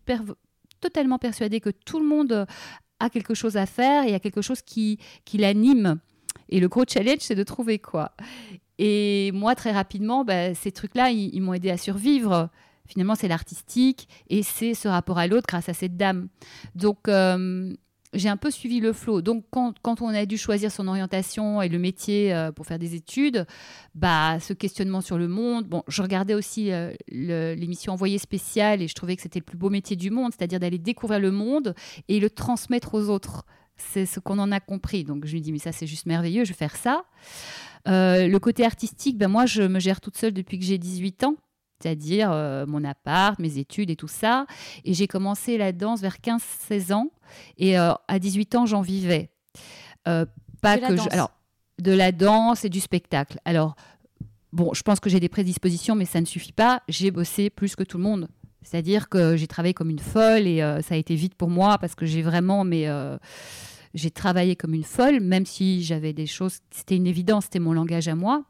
totalement 0.79 1.19
persuadée 1.19 1.59
que 1.59 1.69
tout 1.69 1.99
le 1.99 2.07
monde 2.07 2.47
a 2.99 3.09
quelque 3.09 3.33
chose 3.33 3.57
à 3.57 3.65
faire 3.65 4.05
et 4.05 4.13
a 4.13 4.19
quelque 4.19 4.41
chose 4.41 4.61
qui, 4.61 4.99
qui 5.25 5.37
l'anime. 5.37 5.99
Et 6.49 6.59
le 6.59 6.67
gros 6.67 6.83
challenge, 6.87 7.19
c'est 7.21 7.35
de 7.35 7.43
trouver 7.43 7.79
quoi. 7.79 8.13
Et 8.77 9.31
moi, 9.33 9.53
très 9.53 9.71
rapidement, 9.71 10.25
bah, 10.25 10.55
ces 10.55 10.71
trucs-là, 10.71 11.11
ils 11.11 11.39
m'ont 11.41 11.53
aidé 11.53 11.69
à 11.69 11.77
survivre 11.77 12.49
finalement, 12.91 13.15
c'est 13.15 13.27
l'artistique 13.27 14.07
et 14.29 14.43
c'est 14.43 14.73
ce 14.73 14.87
rapport 14.87 15.17
à 15.17 15.27
l'autre 15.27 15.47
grâce 15.47 15.69
à 15.69 15.73
cette 15.73 15.95
dame. 15.95 16.27
Donc, 16.75 17.07
euh, 17.07 17.73
j'ai 18.13 18.27
un 18.27 18.35
peu 18.35 18.51
suivi 18.51 18.81
le 18.81 18.91
flot. 18.91 19.21
Donc, 19.21 19.45
quand, 19.49 20.01
on 20.01 20.09
a 20.09 20.25
dû 20.25 20.37
choisir 20.37 20.71
son 20.71 20.87
orientation 20.89 21.61
et 21.61 21.69
le 21.69 21.79
métier 21.79 22.33
euh, 22.33 22.51
pour 22.51 22.65
faire 22.65 22.79
des 22.79 22.93
études, 22.95 23.45
bah, 23.95 24.39
ce 24.41 24.51
questionnement 24.51 24.99
sur 24.99 25.17
le 25.17 25.29
monde. 25.29 25.67
Bon, 25.67 25.83
je 25.87 26.01
regardais 26.01 26.33
aussi 26.33 26.71
euh, 26.73 26.91
l'émission 27.07 27.93
Envoyé 27.93 28.17
spécial 28.17 28.81
et 28.81 28.87
je 28.87 28.93
trouvais 28.93 29.15
que 29.15 29.21
c'était 29.21 29.39
le 29.39 29.45
plus 29.45 29.57
beau 29.57 29.69
métier 29.69 29.95
du 29.95 30.11
monde, 30.11 30.33
c'est-à-dire 30.37 30.59
d'aller 30.59 30.77
découvrir 30.77 31.19
le 31.19 31.31
monde 31.31 31.73
et 32.09 32.19
le 32.19 32.29
transmettre 32.29 32.93
aux 32.93 33.09
autres. 33.09 33.45
C'est 33.77 34.05
ce 34.05 34.19
qu'on 34.19 34.37
en 34.37 34.51
a 34.51 34.59
compris. 34.59 35.05
Donc, 35.05 35.25
je 35.25 35.35
me 35.35 35.41
dis, 35.41 35.53
mais 35.53 35.59
ça, 35.59 35.71
c'est 35.71 35.87
juste 35.87 36.05
merveilleux, 36.05 36.43
je 36.43 36.49
vais 36.49 36.57
faire 36.57 36.75
ça. 36.75 37.05
le 37.85 38.37
côté 38.39 38.65
artistique, 38.65 39.17
ben 39.17 39.29
moi, 39.29 39.45
je 39.45 39.63
me 39.63 39.79
gère 39.79 40.01
toute 40.01 40.17
seule 40.17 40.33
depuis 40.33 40.59
que 40.59 40.65
j'ai 40.65 40.77
18 40.77 41.23
ans 41.23 41.35
c'est-à-dire 41.81 42.29
euh, 42.31 42.65
mon 42.65 42.83
appart, 42.83 43.37
mes 43.39 43.57
études 43.57 43.89
et 43.89 43.95
tout 43.95 44.07
ça. 44.07 44.45
Et 44.85 44.93
j'ai 44.93 45.07
commencé 45.07 45.57
la 45.57 45.71
danse 45.71 46.01
vers 46.01 46.17
15-16 46.17 46.93
ans 46.93 47.11
et 47.57 47.77
euh, 47.79 47.93
à 48.07 48.19
18 48.19 48.55
ans, 48.55 48.65
j'en 48.65 48.81
vivais. 48.81 49.29
Euh, 50.07 50.25
pas 50.61 50.77
De 50.77 50.81
la 50.81 50.87
que 50.89 50.97
je, 50.97 51.09
alors 51.11 51.31
de 51.79 51.91
la 51.91 52.11
danse 52.11 52.63
et 52.63 52.69
du 52.69 52.79
spectacle. 52.79 53.39
Alors 53.43 53.75
bon, 54.53 54.73
je 54.73 54.83
pense 54.83 54.99
que 54.99 55.09
j'ai 55.09 55.19
des 55.19 55.29
prédispositions, 55.29 55.95
mais 55.95 56.05
ça 56.05 56.21
ne 56.21 56.25
suffit 56.25 56.53
pas. 56.53 56.83
J'ai 56.87 57.09
bossé 57.09 57.49
plus 57.49 57.75
que 57.75 57.83
tout 57.83 57.97
le 57.97 58.03
monde. 58.03 58.27
C'est-à-dire 58.61 59.09
que 59.09 59.35
j'ai 59.35 59.47
travaillé 59.47 59.73
comme 59.73 59.89
une 59.89 59.97
folle 59.97 60.45
et 60.45 60.59
ça 60.83 60.93
a 60.93 60.97
été 60.97 61.15
vite 61.15 61.33
pour 61.33 61.49
moi 61.49 61.79
parce 61.79 61.95
que 61.95 62.05
j'ai 62.05 62.21
vraiment, 62.21 62.63
mais 62.63 62.87
j'ai 63.93 64.11
travaillé 64.11 64.55
comme 64.55 64.75
une 64.75 64.83
folle, 64.83 65.19
même 65.19 65.45
si 65.45 65.83
j'avais 65.83 66.13
des 66.13 66.27
choses, 66.27 66.59
c'était 66.69 66.95
une 66.95 67.07
évidence, 67.07 67.45
c'était 67.45 67.59
mon 67.59 67.73
langage 67.73 68.07
à 68.07 68.15
moi. 68.15 68.43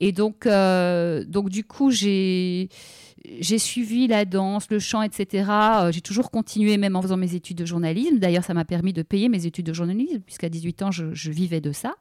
Et 0.00 0.12
donc, 0.12 0.46
euh, 0.46 1.24
donc 1.24 1.48
du 1.48 1.64
coup, 1.64 1.90
j'ai 1.90 2.68
suivi 3.40 4.06
la 4.06 4.24
danse, 4.24 4.66
le 4.70 4.78
chant, 4.78 5.02
etc. 5.02 5.50
Euh, 5.50 5.92
J'ai 5.92 6.00
toujours 6.00 6.30
continué, 6.30 6.76
même 6.76 6.96
en 6.96 7.02
faisant 7.02 7.16
mes 7.16 7.34
études 7.34 7.58
de 7.58 7.64
journalisme. 7.64 8.18
D'ailleurs, 8.18 8.44
ça 8.44 8.54
m'a 8.54 8.64
permis 8.64 8.92
de 8.92 9.02
payer 9.02 9.28
mes 9.28 9.46
études 9.46 9.66
de 9.66 9.72
journalisme, 9.72 10.20
puisqu'à 10.20 10.48
18 10.48 10.82
ans, 10.82 10.90
je, 10.90 11.30
vivais 11.30 11.60
de 11.60 11.72
ça. 11.72 11.94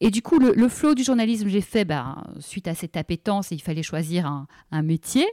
Et 0.00 0.10
du 0.10 0.22
coup, 0.22 0.38
le, 0.38 0.52
le 0.52 0.68
flot 0.68 0.94
du 0.94 1.02
journalisme, 1.02 1.48
j'ai 1.48 1.60
fait, 1.60 1.84
ben, 1.84 2.22
suite 2.38 2.68
à 2.68 2.74
cette 2.74 2.96
appétence, 2.96 3.48
il 3.50 3.60
fallait 3.60 3.82
choisir 3.82 4.46
un, 4.70 4.82
métier. 4.82 5.26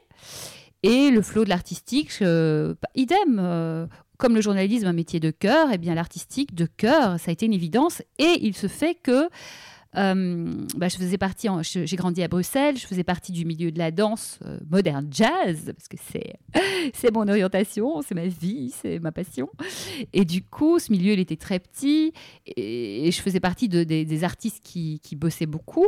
Et 0.81 1.11
le 1.11 1.21
flot 1.21 1.43
de 1.43 1.49
l'artistique, 1.49 2.11
bah, 2.21 2.89
idem. 2.95 3.37
euh, 3.39 3.85
comme 4.17 4.35
le 4.35 4.41
journalisme, 4.41 4.87
un 4.87 4.93
métier 4.93 5.19
de 5.19 5.31
cœur, 5.31 5.71
et 5.71 5.77
bien 5.77 5.95
l'artistique 5.95 6.55
de 6.55 6.65
cœur, 6.65 7.19
ça 7.19 7.31
a 7.31 7.33
été 7.33 7.45
une 7.45 7.53
évidence. 7.53 8.01
Et 8.17 8.39
il 8.41 8.55
se 8.55 8.67
fait 8.67 8.95
que 8.95 9.29
euh, 9.97 10.65
bah, 10.75 10.87
je 10.87 10.97
faisais 10.97 11.17
partie, 11.17 11.47
j'ai 11.61 11.95
grandi 11.95 12.21
à 12.23 12.27
Bruxelles, 12.27 12.77
je 12.77 12.85
faisais 12.85 13.03
partie 13.03 13.31
du 13.31 13.45
milieu 13.45 13.71
de 13.71 13.77
la 13.77 13.91
danse 13.91 14.39
euh, 14.45 14.59
moderne 14.69 15.07
jazz, 15.11 15.73
parce 15.75 15.87
que 15.87 15.97
c'est, 16.93 17.13
mon 17.13 17.27
orientation, 17.27 18.01
c'est 18.01 18.15
ma 18.15 18.27
vie, 18.27 18.73
c'est 18.81 18.99
ma 18.99 19.11
passion. 19.11 19.49
Et 20.13 20.25
du 20.25 20.43
coup, 20.43 20.79
ce 20.79 20.91
milieu, 20.91 21.13
il 21.13 21.19
était 21.19 21.37
très 21.37 21.59
petit, 21.59 22.13
et, 22.45 23.09
je 23.11 23.21
faisais 23.21 23.39
partie 23.39 23.69
de- 23.69 23.83
des, 23.83 24.23
artistes 24.23 24.61
qui, 24.63 24.99
bossaient 25.15 25.45
beaucoup. 25.45 25.87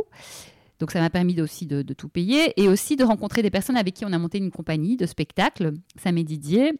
Donc 0.78 0.92
ça 0.92 1.00
m'a 1.00 1.10
permis 1.10 1.40
aussi 1.40 1.66
de, 1.66 1.82
tout 1.92 2.08
payer 2.08 2.52
et 2.56 2.68
aussi 2.68 2.96
de 2.96 3.04
rencontrer 3.04 3.42
des 3.42 3.50
personnes 3.50 3.76
avec 3.76 3.94
qui 3.94 4.04
on 4.04 4.12
a 4.12 4.18
monté 4.18 4.38
une 4.38 4.50
compagnie 4.50 4.96
de 4.96 5.06
spectacle, 5.06 5.72
Sam 5.96 6.16
et 6.18 6.24
Didier. 6.24 6.72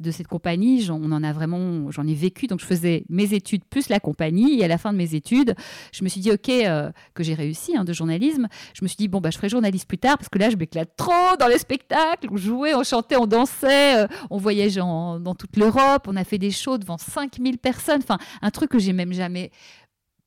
De 0.00 0.10
cette 0.10 0.28
compagnie, 0.28 0.82
j'en, 0.82 1.02
en 1.02 1.22
a 1.22 1.32
vraiment, 1.32 1.90
j'en 1.90 2.06
ai 2.06 2.14
vécu. 2.14 2.46
Donc 2.46 2.60
je 2.60 2.66
faisais 2.66 3.04
mes 3.08 3.34
études 3.34 3.64
plus 3.64 3.88
la 3.88 4.00
compagnie. 4.00 4.60
Et 4.60 4.64
à 4.64 4.68
la 4.68 4.78
fin 4.78 4.92
de 4.92 4.98
mes 4.98 5.14
études, 5.14 5.54
je 5.92 6.04
me 6.04 6.08
suis 6.08 6.20
dit, 6.20 6.30
OK, 6.30 6.48
euh, 6.48 6.90
que 7.14 7.22
j'ai 7.22 7.34
réussi 7.34 7.76
hein, 7.76 7.84
de 7.84 7.92
journalisme. 7.92 8.48
Je 8.74 8.84
me 8.84 8.88
suis 8.88 8.96
dit, 8.96 9.08
bon, 9.08 9.20
bah, 9.20 9.30
je 9.30 9.36
ferai 9.36 9.48
journaliste 9.48 9.88
plus 9.88 9.98
tard 9.98 10.18
parce 10.18 10.28
que 10.28 10.38
là, 10.38 10.50
je 10.50 10.56
m'éclate 10.56 10.94
trop 10.96 11.36
dans 11.38 11.48
les 11.48 11.58
spectacles. 11.58 12.28
On 12.30 12.36
jouait, 12.36 12.74
on 12.74 12.84
chantait, 12.84 13.16
on 13.16 13.26
dansait, 13.26 14.04
euh, 14.04 14.06
on 14.30 14.38
voyageait 14.38 14.80
dans 14.80 15.34
toute 15.34 15.56
l'Europe. 15.56 16.06
On 16.06 16.16
a 16.16 16.24
fait 16.24 16.38
des 16.38 16.50
shows 16.50 16.78
devant 16.78 16.98
5000 16.98 17.58
personnes. 17.58 18.00
Enfin, 18.02 18.18
un 18.42 18.50
truc 18.50 18.70
que 18.70 18.78
j'ai 18.78 18.92
même 18.92 19.12
jamais 19.12 19.50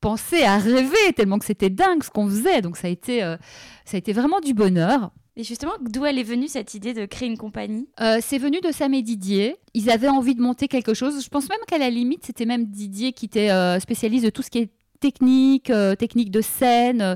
pensé 0.03 0.43
à 0.43 0.57
rêver 0.57 1.13
tellement 1.15 1.39
que 1.39 1.45
c'était 1.45 1.69
dingue 1.69 2.03
ce 2.03 2.10
qu'on 2.10 2.27
faisait. 2.27 2.62
Donc 2.62 2.75
ça 2.75 2.88
a 2.88 2.89
été, 2.89 3.24
euh, 3.24 3.38
ça 3.86 3.95
a 3.95 3.98
été 3.98 4.12
vraiment 4.12 4.41
du 4.41 4.53
bonheur. 4.53 5.12
Et 5.36 5.44
justement, 5.44 5.74
d'où 5.82 6.06
elle 6.06 6.20
est 6.20 6.24
venue 6.24 6.48
cette 6.48 6.75
idée 6.75 6.94
de 6.94 7.06
créer 7.06 7.28
une 7.28 7.38
compagnie? 7.38 7.88
Euh, 8.00 8.20
c'est 8.22 8.38
venu 8.38 8.62
de 8.62 8.72
Sam 8.72 8.94
et 8.94 9.02
Didier. 9.02 9.56
Ils 9.74 9.90
avaient 9.90 10.10
envie 10.10 10.36
de 10.36 10.42
monter 10.42 10.68
quelque 10.68 10.94
chose. 10.94 11.24
Je 11.24 11.30
pense 11.30 11.50
même 11.50 11.60
qu'à 11.68 11.80
la 11.80 11.90
limite, 11.90 12.25
c'était 12.25 12.46
même 12.46 12.66
Didier 12.66 13.13
qui 13.13 13.25
était 13.25 13.50
euh, 13.50 13.80
spécialiste 13.80 14.25
de 14.25 14.30
tout 14.30 14.44
ce 14.44 14.52
qui 14.52 14.60
est 14.60 14.70
technique, 15.03 15.69
euh, 15.69 15.95
technique 15.95 16.31
de 16.31 16.39
scène. 16.39 17.01
Euh, 17.01 17.15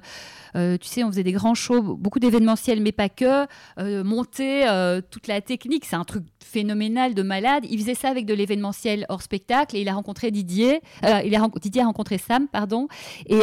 euh, 0.56 0.78
tu 0.78 0.88
sais, 0.88 1.04
on 1.04 1.08
faisait 1.08 1.24
des 1.24 1.32
grands 1.32 1.54
shows, 1.54 1.82
beaucoup 1.82 2.20
d'événementiels, 2.20 2.82
mais 2.82 2.92
pas 2.92 3.10
que. 3.10 3.46
Euh, 3.80 4.04
monter 4.04 4.66
toute 5.12 5.28
la 5.28 5.42
technique, 5.42 5.86
c'est 5.86 5.96
un 5.96 6.04
truc 6.04 6.24
phénoménal 6.44 7.14
de 7.14 7.22
malade. 7.22 7.66
Il 7.70 7.80
faisait 7.80 7.94
ça 7.94 8.10
avec 8.10 8.26
de 8.26 8.34
l'événementiel 8.34 9.06
hors 9.10 9.22
spectacle 9.22 9.76
et 9.76 9.82
il 9.82 9.90
a 9.90 9.94
rencontré 9.94 10.32
Didier. 10.32 10.82
il 11.04 11.36
a, 11.36 11.48
Didier 11.62 11.82
a 11.82 11.86
rencontré 11.86 12.18
Sam, 12.18 12.48
pardon. 12.48 12.88
Et, 13.28 13.42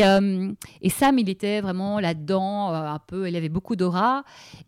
et 0.81 0.91
Sam, 0.91 1.19
il 1.19 1.29
était 1.29 1.61
vraiment 1.61 2.01
là-dedans, 2.01 2.73
un 2.73 2.99
peu. 2.99 3.29
Il 3.29 3.37
avait 3.37 3.49
beaucoup 3.49 3.77
d'aura. 3.77 4.25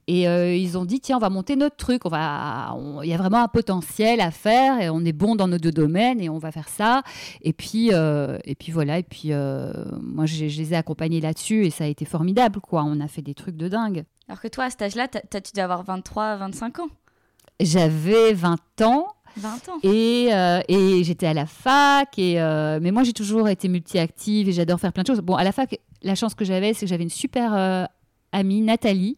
Et 0.06 0.24
ils 0.24 0.78
ont 0.78 0.84
dit 0.84 1.00
tiens, 1.00 1.16
on 1.16 1.20
va 1.20 1.30
monter 1.30 1.56
notre 1.56 1.76
truc. 1.76 2.04
On 2.04 2.10
va, 2.10 2.76
il 3.02 3.08
y 3.08 3.14
a 3.14 3.16
vraiment 3.16 3.42
un 3.42 3.48
potentiel 3.48 4.20
à 4.20 4.30
faire 4.30 4.80
et 4.80 4.88
on 4.90 5.04
est 5.04 5.12
bon 5.12 5.34
dans 5.34 5.48
nos 5.48 5.58
deux 5.58 5.72
domaines 5.72 6.20
et 6.20 6.28
on 6.28 6.38
va 6.38 6.52
faire 6.52 6.68
ça. 6.68 7.02
Et 7.42 7.52
puis, 7.52 7.90
et 7.90 8.54
puis 8.54 8.72
voilà. 8.72 8.98
Et 8.98 9.02
puis 9.02 9.32
moi, 10.02 10.26
je, 10.26 10.48
je 10.48 10.58
les 10.58 10.72
ai 10.72 10.76
accompagnés 10.76 11.20
là-dessus 11.20 11.64
et 11.66 11.70
ça 11.70 11.84
a 11.84 11.86
été 11.86 12.04
formidable, 12.04 12.60
quoi. 12.60 12.84
On 12.84 13.00
a 13.00 13.08
fait 13.08 13.22
des 13.22 13.34
trucs 13.34 13.56
de 13.56 13.68
dingue. 13.68 14.04
Alors 14.28 14.40
que 14.40 14.48
toi, 14.48 14.64
à 14.64 14.70
cet 14.70 14.82
âge-là, 14.82 15.08
tu 15.08 15.18
dois 15.54 15.64
avoir 15.64 15.82
23, 15.84 16.36
25 16.36 16.80
ans. 16.80 16.88
J'avais 17.60 18.32
20 18.34 18.58
ans 18.82 19.06
20 19.38 19.68
ans. 19.68 19.78
et, 19.82 20.28
euh, 20.32 20.60
et 20.68 21.04
j'étais 21.04 21.26
à 21.26 21.34
la 21.34 21.46
fac. 21.46 22.18
Et, 22.18 22.40
euh, 22.40 22.78
mais 22.82 22.90
moi, 22.90 23.02
j'ai 23.04 23.12
toujours 23.12 23.48
été 23.48 23.68
multi-active 23.68 24.48
et 24.48 24.52
j'adore 24.52 24.80
faire 24.80 24.92
plein 24.92 25.02
de 25.02 25.08
choses. 25.08 25.20
Bon, 25.20 25.34
à 25.36 25.44
la 25.44 25.52
fac, 25.52 25.78
la 26.02 26.14
chance 26.14 26.34
que 26.34 26.44
j'avais, 26.44 26.72
c'est 26.74 26.86
que 26.86 26.90
j'avais 26.90 27.04
une 27.04 27.10
super 27.10 27.54
euh, 27.54 27.84
amie, 28.32 28.62
Nathalie. 28.62 29.16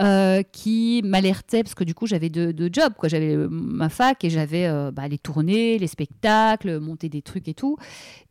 euh, 0.00 0.42
qui 0.42 1.02
m'alertait 1.04 1.62
parce 1.62 1.76
que 1.76 1.84
du 1.84 1.94
coup 1.94 2.08
j'avais 2.08 2.28
deux, 2.28 2.52
deux 2.52 2.68
jobs 2.72 2.94
quoi 2.98 3.08
j'avais 3.08 3.36
euh, 3.36 3.46
ma 3.48 3.88
fac 3.88 4.24
et 4.24 4.28
j'avais 4.30 4.66
euh, 4.66 4.90
bah, 4.90 5.06
les 5.06 5.18
tournées 5.18 5.78
les 5.78 5.86
spectacles 5.86 6.80
monter 6.80 7.08
des 7.08 7.22
trucs 7.22 7.46
et 7.46 7.54
tout 7.54 7.76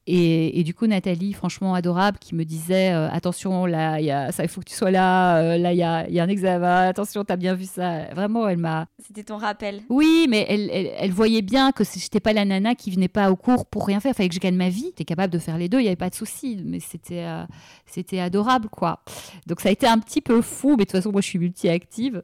et, 0.08 0.60
et 0.60 0.63
du 0.63 0.74
coup 0.74 0.88
Nathalie 0.88 1.34
franchement 1.34 1.74
adorable 1.74 2.18
qui 2.20 2.36
me 2.36 2.44
disait 2.44 2.92
euh, 2.92 3.10
attention 3.10 3.66
là 3.66 4.00
il 4.00 4.06
y 4.06 4.12
a 4.12 4.32
ça 4.32 4.44
il 4.44 4.50
faut 4.50 4.62
que 4.62 4.70
tu 4.70 4.76
sois 4.76 4.92
là 4.92 5.38
euh, 5.38 5.58
là 5.58 5.72
il 5.74 5.78
y 5.78 5.84
a, 5.84 6.08
il 6.08 6.13
y 6.13 6.20
a 6.20 6.24
un 6.24 6.28
examen 6.28 6.88
attention 6.89 7.24
t'as 7.24 7.38
bien 7.38 7.54
vu 7.54 7.66
ça 7.66 8.06
vraiment 8.13 8.48
elle 8.48 8.58
m'a 8.58 8.88
C'était 9.00 9.24
ton 9.24 9.38
rappel. 9.38 9.82
oui, 9.89 10.28
mais 10.30 10.46
elle, 10.50 10.70
elle, 10.72 10.92
elle 10.98 11.12
voyait 11.12 11.42
bien 11.42 11.72
que 11.72 11.84
j'étais 11.84 12.20
pas 12.20 12.34
la 12.34 12.46
nana 12.46 12.76
qui 12.76 12.92
venait 12.92 13.08
pas 13.08 13.32
au 13.32 13.36
cours 13.36 13.66
pour 13.66 13.86
rien 13.86 14.00
faire. 14.00 14.12
Il 14.12 14.16
fallait 14.16 14.30
que 14.30 14.36
je 14.36 14.39
gagne 14.39 14.56
ma 14.56 14.70
vie. 14.70 14.92
T'es 14.94 15.06
capable 15.06 15.32
de 15.34 15.39
faire 15.39 15.58
les 15.58 15.70
deux, 15.70 15.80
il 15.80 15.84
y 15.84 15.88
avait 15.88 15.96
pas 15.96 16.10
de 16.10 16.16
souci. 16.16 16.62
Mais 16.63 16.80
c'était, 16.80 17.24
euh, 17.24 17.46
c'était 17.86 18.20
adorable, 18.20 18.70
quoi. 18.70 19.04
Donc 19.48 19.62
ça 19.62 19.70
a 19.70 19.72
été 19.72 19.88
un 19.88 20.00
petit 20.00 20.22
peu 20.22 20.42
fou, 20.42 20.72
mais 20.72 20.78
de 20.78 20.82
toute 20.84 20.92
façon, 20.92 21.12
moi, 21.12 21.22
je 21.22 21.28
suis 21.28 21.39
multi-active. 21.39 22.24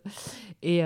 Et 0.62 0.82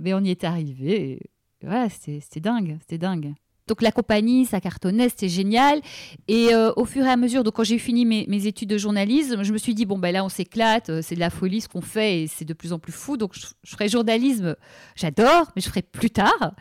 mais 0.00 0.14
on 0.14 0.20
y 0.20 0.30
est 0.30 0.44
arrivé. 0.44 1.20
Et 1.62 1.66
voilà, 1.66 1.88
c'était 1.88 2.40
dingue, 2.40 2.78
c'était 2.80 2.98
dingue. 2.98 3.34
Donc 3.68 3.80
la 3.80 3.92
compagnie, 3.92 4.44
ça 4.44 4.60
cartonnait, 4.60 5.08
c'était 5.08 5.28
génial. 5.28 5.80
Et 6.26 6.52
euh, 6.52 6.72
au 6.76 6.84
fur 6.84 7.04
et 7.04 7.08
à 7.08 7.16
mesure, 7.16 7.44
donc 7.44 7.54
quand 7.54 7.64
j'ai 7.64 7.78
fini 7.78 8.04
mes, 8.04 8.46
études 8.46 8.70
de 8.70 8.78
journalisme, 8.78 9.44
je 9.44 9.52
me 9.52 9.58
suis 9.58 9.74
dit 9.74 9.86
bon 9.86 9.98
ben 9.98 10.12
là 10.12 10.24
on 10.24 10.28
s'éclate, 10.28 10.90
euh, 10.90 11.00
c'est 11.02 11.14
de 11.14 11.20
la 11.20 11.30
folie 11.30 11.60
ce 11.60 11.68
qu'on 11.68 11.80
fait 11.80 12.22
et 12.22 12.26
c'est 12.26 12.44
de 12.44 12.54
plus 12.54 12.72
en 12.72 12.80
plus 12.80 12.92
fou. 12.92 13.16
Donc 13.16 13.34
je, 13.34 13.46
ferai 13.64 13.88
journalisme, 13.88 14.56
j'adore, 14.96 15.46
mais 15.54 15.62
je 15.62 15.68
ferai 15.68 15.82
plus 15.82 16.10
tard. 16.10 16.54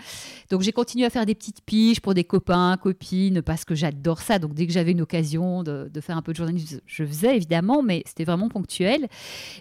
Donc 0.51 0.61
j'ai 0.61 0.71
continué 0.71 1.05
à 1.05 1.09
faire 1.09 1.25
des 1.25 1.33
petites 1.33 1.61
piges 1.65 2.01
pour 2.01 2.13
des 2.13 2.23
copains, 2.23 2.77
copines, 2.77 3.41
parce 3.41 3.65
que 3.65 3.73
j'adore 3.73 4.21
ça. 4.21 4.37
Donc 4.37 4.53
dès 4.53 4.67
que 4.67 4.73
j'avais 4.73 4.91
une 4.91 5.01
occasion 5.01 5.63
de, 5.63 5.89
faire 6.01 6.17
un 6.17 6.21
peu 6.21 6.33
de 6.33 6.37
journalisme, 6.37 6.81
je 6.85 7.03
faisais 7.03 7.35
évidemment, 7.35 7.81
mais 7.81 8.03
c'était 8.05 8.25
vraiment 8.25 8.47
ponctuel. 8.47 9.07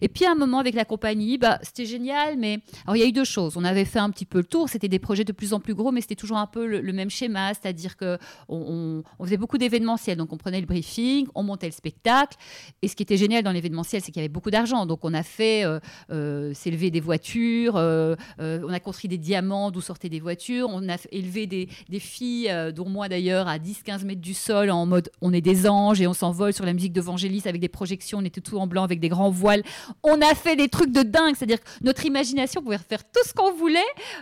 Et 0.03 0.09
puis 0.09 0.27
à 0.27 0.33
un 0.33 0.35
moment 0.35 0.59
avec 0.59 0.75
la 0.75 0.85
compagnie, 0.85 1.39
bah, 1.39 1.59
c'était 1.63 1.87
génial, 1.87 2.37
mais 2.39 2.59
alors 2.85 2.97
il 2.97 3.01
y 3.01 3.03
a 3.03 3.07
eu 3.07 3.13
deux 3.13 3.25
choses. 3.25 3.57
On 3.57 3.65
avait 3.65 3.87
fait 3.87 3.99
un 3.99 4.11
petit 4.11 4.27
peu 4.27 4.39
le 4.39 4.45
tour, 4.45 4.69
c'était 4.69 4.89
des 4.89 4.99
projets 4.99 5.25
de 5.25 5.33
plus 5.33 5.55
en 5.55 5.61
plus 5.61 5.75
gros, 5.75 5.91
mais 5.91 6.03
c'était 6.03 6.15
toujours 6.15 6.37
un 6.37 6.47
peu 6.47 6.67
le 6.67 6.93
même 6.93 7.09
schéma, 7.09 7.30
c'est-à-dire 7.55 7.97
que 7.97 8.19
on, 8.49 9.03
faisait 9.23 9.37
beaucoup 9.37 9.59
d'événementiels. 9.59 10.17
Donc 10.17 10.33
on 10.33 10.37
prenait 10.37 10.61
le 10.61 10.67
briefing, 10.67 11.27
on 11.35 11.43
montait 11.43 11.67
le 11.67 11.73
spectacle. 11.73 12.37
Et 12.83 12.89
ce 12.89 12.97
qui 12.97 13.03
était 13.03 13.17
génial 13.17 13.43
dans 13.43 13.53
l'événementiel, 13.53 14.03
c'est 14.03 14.13
qu'il 14.13 14.21
y 14.21 14.25
avait 14.25 14.33
beaucoup 14.33 14.51
d'argent. 14.51 14.87
Donc 14.87 15.01
on 15.05 15.15
a 15.15 15.23
fait 15.23 15.65
euh, 15.65 15.81
euh, 16.11 16.55
s'élever 16.55 16.91
des 16.91 17.01
voitures, 17.01 17.77
euh, 17.77 18.17
on 18.39 18.73
a 18.73 18.81
construit 18.81 19.09
des 19.09 19.19
diamants 19.19 19.71
d'où 19.71 19.81
sortaient 19.81 20.09
des 20.09 20.21
voitures, 20.21 20.69
on 20.71 20.89
a 20.89 20.97
élevé 21.11 21.47
des, 21.47 21.69
filles, 21.99 22.53
dont 22.75 22.89
moi 22.89 23.09
d'ailleurs, 23.09 23.47
à 23.47 23.59
10-15 23.59 24.05
mètres 24.05 24.21
du 24.21 24.35
sol, 24.35 24.71
en 24.71 24.87
mode 24.87 25.11
on 25.21 25.33
est 25.33 25.41
des 25.41 25.69
anges 25.69 26.01
et 26.01 26.07
on 26.07 26.15
s'envole 26.15 26.53
sur 26.53 26.65
la 26.65 26.73
musique 26.73 26.93
de 26.93 27.01
Vangelis 27.01 27.43
avec 27.45 27.61
des 27.61 27.69
projections, 27.69 28.19
on 28.19 28.25
était 28.25 28.41
tout 28.41 28.59
en 28.59 28.67
blanc 28.67 28.85
avec 28.85 29.01
des 29.01 29.09
grands 29.09 29.31
voiles. 29.31 29.63
On 30.03 30.21
a 30.21 30.35
fait 30.35 30.57
des 30.57 30.69
trucs 30.69 30.93
de 30.93 31.03
dingue, 31.03 31.35
c'est-à-dire 31.37 31.61
que 31.61 31.69
notre 31.83 32.07
imagination 32.07 32.63
pouvait 32.63 32.79
faire 32.79 33.05
tout 33.05 33.21
ce 33.27 33.35
qu'on 33.35 33.53
voulait, 33.53 33.79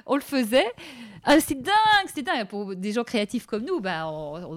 on 0.07 0.17
le 0.17 0.23
faisait. 0.23 0.67
Ah, 1.31 1.39
c'est 1.41 1.61
dingue, 1.61 2.09
c'est 2.15 2.23
dingue. 2.23 2.49
Pour 2.49 2.75
des 2.75 2.93
gens 2.93 3.05
créatifs 3.05 3.45
comme 3.45 3.63
nous, 3.63 3.81
bah, 3.81 4.11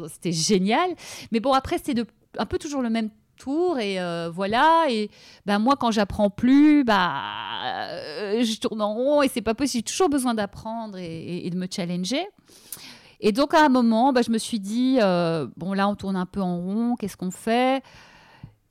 c'était 0.08 0.32
génial. 0.32 0.96
Mais 1.34 1.42
bon, 1.42 1.52
après, 1.52 1.78
c'était 1.78 2.02
un 2.38 2.46
peu 2.46 2.58
toujours 2.58 2.82
le 2.82 2.90
même 2.90 3.10
tour 3.36 3.78
et 3.78 4.00
euh, 4.00 4.30
voilà 4.30 4.86
et 4.90 5.10
bah 5.48 5.58
moi 5.58 5.76
quand 5.76 5.90
j'apprends 5.90 6.30
plus 6.30 6.84
bah 6.84 7.24
euh, 7.66 8.44
je 8.44 8.60
tourne 8.60 8.82
en 8.84 8.94
rond 8.94 9.22
et 9.24 9.30
c'est 9.30 9.42
pas 9.42 9.56
possible 9.56 9.84
j'ai 9.88 9.92
toujours 9.92 10.10
besoin 10.10 10.36
d'apprendre 10.36 11.00
et, 11.00 11.50
de 11.50 11.58
me 11.58 11.66
challenger 11.74 12.24
et 13.20 13.32
donc 13.32 13.56
à 13.56 13.66
un 13.66 13.70
moment 13.70 14.14
je 14.24 14.30
me 14.30 14.38
suis 14.38 14.60
dit 14.60 15.00
euh, 15.02 15.48
bon 15.58 15.74
là 15.74 15.88
on 15.88 15.96
tourne 15.96 16.18
un 16.18 16.28
peu 16.28 16.42
en 16.42 16.58
rond 16.58 16.96
qu'est-ce 16.96 17.18
qu'on 17.18 17.32
fait? 17.32 17.84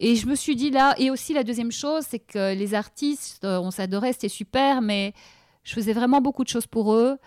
Et 0.02 0.14
je 0.14 0.26
me 0.26 0.36
suis 0.36 0.54
dit 0.54 0.70
là 0.70 0.94
et 0.98 1.10
aussi 1.10 1.34
la 1.34 1.42
deuxième 1.42 1.72
chose 1.72 2.04
c'est 2.08 2.20
que 2.20 2.54
les 2.54 2.74
artistes 2.74 3.44
on 3.44 3.72
s'adorait 3.72 4.12
c'était 4.12 4.28
super 4.28 4.80
mais 4.82 5.14
Je 5.62 5.74
faisais 5.74 5.92
vraiment 5.92 6.20
beaucoup 6.20 6.42
de 6.42 6.48
choses 6.48 6.66
pour 6.66 6.94
eux. 6.94 7.18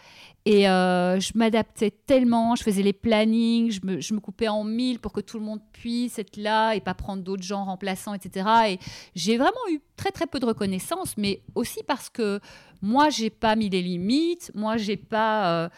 Et 0.46 0.68
euh, 0.68 1.22
je 1.22 1.32
m'adaptais 1.36 1.92
tellement, 1.92 2.56
je 2.56 2.64
faisais 2.64 2.84
les 2.84 2.92
plannings, 2.92 3.72
je 3.72 3.80
me, 3.84 4.02
je 4.02 4.14
me, 4.14 4.20
coupais 4.20 4.50
en 4.50 4.66
mille 4.66 5.00
pour 5.00 5.14
que 5.14 5.22
tout 5.22 5.40
le 5.40 5.46
monde 5.46 5.62
puisse 5.72 6.20
être 6.20 6.36
là 6.36 6.74
et 6.74 6.82
pas 6.82 6.94
prendre 6.94 7.24
d'autres 7.24 7.44
gens 7.44 7.64
remplaçants, 7.64 8.14
etc. 8.14 8.50
Et 8.68 8.80
j'ai 9.16 9.38
vraiment 9.38 9.54
eu 9.72 9.80
très 9.96 10.12
très 10.12 10.28
peu 10.28 10.40
de 10.42 10.46
reconnaissance, 10.46 11.16
mais 11.16 11.42
aussi 11.56 11.80
parce 11.88 12.10
que 12.10 12.42
moi 12.82 13.10
j'ai 13.10 13.30
pas 13.30 13.56
mis 13.56 13.70
les 13.70 13.82
limites, 13.82 14.52
moi 14.54 14.76
j'ai 14.76 14.98
pas, 14.98 15.64
euh, 15.64 15.70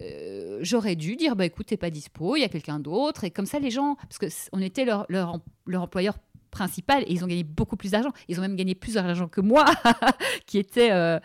euh, 0.00 0.58
j'aurais 0.62 0.96
dû 0.96 1.16
dire 1.16 1.36
bah 1.36 1.44
écoute 1.44 1.66
t'es 1.66 1.76
pas 1.76 1.90
dispo, 1.90 2.36
il 2.36 2.40
y 2.40 2.44
a 2.44 2.48
quelqu'un 2.48 2.80
d'autre 2.80 3.24
et 3.24 3.30
comme 3.30 3.44
ça 3.44 3.58
les 3.58 3.70
gens, 3.70 3.96
parce 3.96 4.16
que 4.16 4.26
on 4.52 4.62
était 4.62 4.86
leur, 4.86 5.04
leur, 5.10 5.40
leur 5.66 5.82
employeur 5.82 6.16
principal 6.50 7.02
et 7.02 7.12
ils 7.12 7.24
ont 7.24 7.26
gagné 7.26 7.44
beaucoup 7.44 7.76
plus 7.76 7.90
d'argent. 7.90 8.10
Ils 8.28 8.38
ont 8.38 8.42
même 8.42 8.56
gagné 8.56 8.74
plus 8.74 8.94
d'argent 8.94 9.28
que 9.28 9.40
moi, 9.40 9.64
qui 10.46 10.58
était. 10.58 10.90
Euh... 10.92 11.18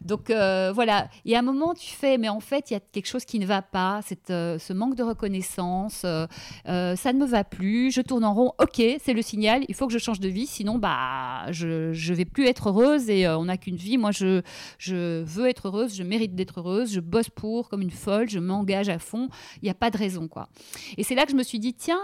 Donc 0.00 0.30
euh, 0.30 0.72
voilà. 0.74 1.08
Et 1.24 1.36
à 1.36 1.40
un 1.40 1.42
moment, 1.42 1.74
tu 1.74 1.90
fais, 1.94 2.18
mais 2.18 2.28
en 2.28 2.40
fait, 2.40 2.70
il 2.70 2.74
y 2.74 2.76
a 2.76 2.80
quelque 2.80 3.06
chose 3.06 3.24
qui 3.24 3.38
ne 3.38 3.46
va 3.46 3.62
pas, 3.62 4.00
euh, 4.30 4.58
ce 4.58 4.72
manque 4.72 4.94
de 4.94 5.02
reconnaissance, 5.02 6.00
ça 6.00 6.26
ne 6.64 7.18
me 7.18 7.26
va 7.26 7.44
plus, 7.44 7.92
je 7.92 8.00
tourne 8.00 8.24
en 8.24 8.34
rond. 8.34 8.52
Ok, 8.58 8.82
c'est 9.02 9.12
le 9.12 9.22
signal, 9.22 9.64
il 9.68 9.74
faut 9.74 9.86
que 9.86 9.92
je 9.92 9.98
change 9.98 10.20
de 10.20 10.28
vie, 10.28 10.46
sinon, 10.46 10.78
bah, 10.78 11.50
je 11.50 11.90
ne 11.90 12.14
vais 12.14 12.24
plus 12.24 12.46
être 12.46 12.68
heureuse 12.70 13.10
et 13.10 13.28
on 13.28 13.46
n'a 13.46 13.56
qu'une 13.56 13.76
vie. 13.76 13.98
Moi, 13.98 14.10
je, 14.12 14.42
je 14.78 15.22
veux 15.22 15.48
être 15.48 15.68
heureuse, 15.68 15.94
je 15.96 16.02
mérite 16.02 16.34
d'être 16.34 16.60
heureuse, 16.60 16.92
je 16.92 17.00
bosse 17.00 17.30
pour 17.30 17.68
comme 17.68 17.82
une 17.82 17.90
folle, 17.90 18.28
je 18.28 18.38
m'engage 18.38 18.88
à 18.88 18.98
fond. 18.98 19.28
Il 19.62 19.64
n'y 19.64 19.70
a 19.70 19.74
pas 19.74 19.90
de 19.90 19.98
raison, 19.98 20.28
quoi. 20.28 20.48
Et 20.96 21.02
c'est 21.02 21.14
là 21.14 21.24
que 21.24 21.32
je 21.32 21.36
me 21.36 21.42
suis 21.42 21.58
dit, 21.58 21.74
tiens, 21.74 21.98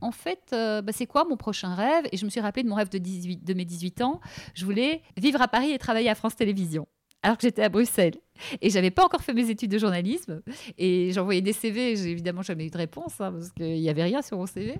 en 0.00 0.10
fait, 0.10 0.50
euh, 0.52 0.82
bah, 0.82 0.92
c'est 0.92 1.06
quoi 1.06 1.24
mon 1.28 1.36
prochain 1.36 1.74
rêve? 1.74 2.04
Et 2.12 2.16
je 2.16 2.24
me 2.24 2.30
suis 2.30 2.40
rappelé 2.40 2.62
de 2.62 2.68
mon 2.68 2.74
rêve 2.74 2.88
de, 2.88 2.98
18, 2.98 3.44
de 3.44 3.54
mes 3.54 3.64
18 3.64 4.02
ans. 4.02 4.20
Je 4.54 4.64
voulais 4.64 5.02
vivre 5.16 5.40
à 5.40 5.48
Paris 5.48 5.72
et 5.72 5.78
travailler 5.78 6.08
à 6.08 6.14
France 6.14 6.36
Télévisions. 6.36 6.86
Alors 7.22 7.38
que 7.38 7.42
j'étais 7.42 7.62
à 7.62 7.68
Bruxelles. 7.68 8.14
Et 8.60 8.70
j'avais 8.70 8.90
pas 8.90 9.04
encore 9.04 9.22
fait 9.22 9.32
mes 9.32 9.50
études 9.50 9.70
de 9.70 9.78
journalisme. 9.78 10.42
Et 10.78 11.12
j'envoyais 11.12 11.40
des 11.40 11.54
CV. 11.54 11.96
J'ai 11.96 12.10
évidemment 12.10 12.42
jamais 12.42 12.66
eu 12.66 12.70
de 12.70 12.76
réponse 12.76 13.20
hein, 13.20 13.32
parce 13.32 13.50
qu'il 13.50 13.80
n'y 13.80 13.88
avait 13.88 14.04
rien 14.04 14.22
sur 14.22 14.36
mon 14.36 14.46
CV. 14.46 14.78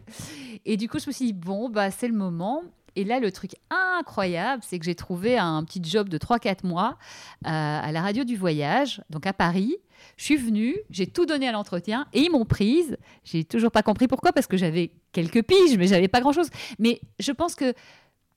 Et 0.64 0.76
du 0.76 0.88
coup, 0.88 0.98
je 0.98 1.06
me 1.06 1.12
suis 1.12 1.26
dit, 1.26 1.32
bon, 1.32 1.70
bah, 1.70 1.90
c'est 1.90 2.08
le 2.08 2.14
moment. 2.14 2.62
Et 2.96 3.04
là, 3.04 3.20
le 3.20 3.30
truc 3.30 3.52
incroyable, 3.70 4.62
c'est 4.66 4.78
que 4.78 4.84
j'ai 4.84 4.94
trouvé 4.94 5.38
un 5.38 5.62
petit 5.64 5.80
job 5.84 6.08
de 6.08 6.18
3-4 6.18 6.66
mois 6.66 6.98
euh, 7.46 7.48
à 7.50 7.92
la 7.92 8.00
radio 8.00 8.24
du 8.24 8.36
voyage, 8.36 9.02
donc 9.10 9.26
à 9.26 9.32
Paris. 9.32 9.76
Je 10.16 10.24
suis 10.24 10.36
venue, 10.36 10.76
j'ai 10.90 11.06
tout 11.06 11.26
donné 11.26 11.46
à 11.46 11.52
l'entretien 11.52 12.06
et 12.12 12.22
ils 12.22 12.30
m'ont 12.30 12.44
prise. 12.46 12.96
J'ai 13.24 13.44
toujours 13.44 13.70
pas 13.70 13.82
compris 13.82 14.08
pourquoi, 14.08 14.32
parce 14.32 14.46
que 14.46 14.56
j'avais 14.56 14.92
quelques 15.12 15.42
piges, 15.42 15.76
mais 15.78 15.86
j'avais 15.86 16.08
pas 16.08 16.20
grand 16.20 16.32
chose. 16.32 16.48
Mais 16.78 17.00
je 17.18 17.32
pense 17.32 17.54
que 17.54 17.74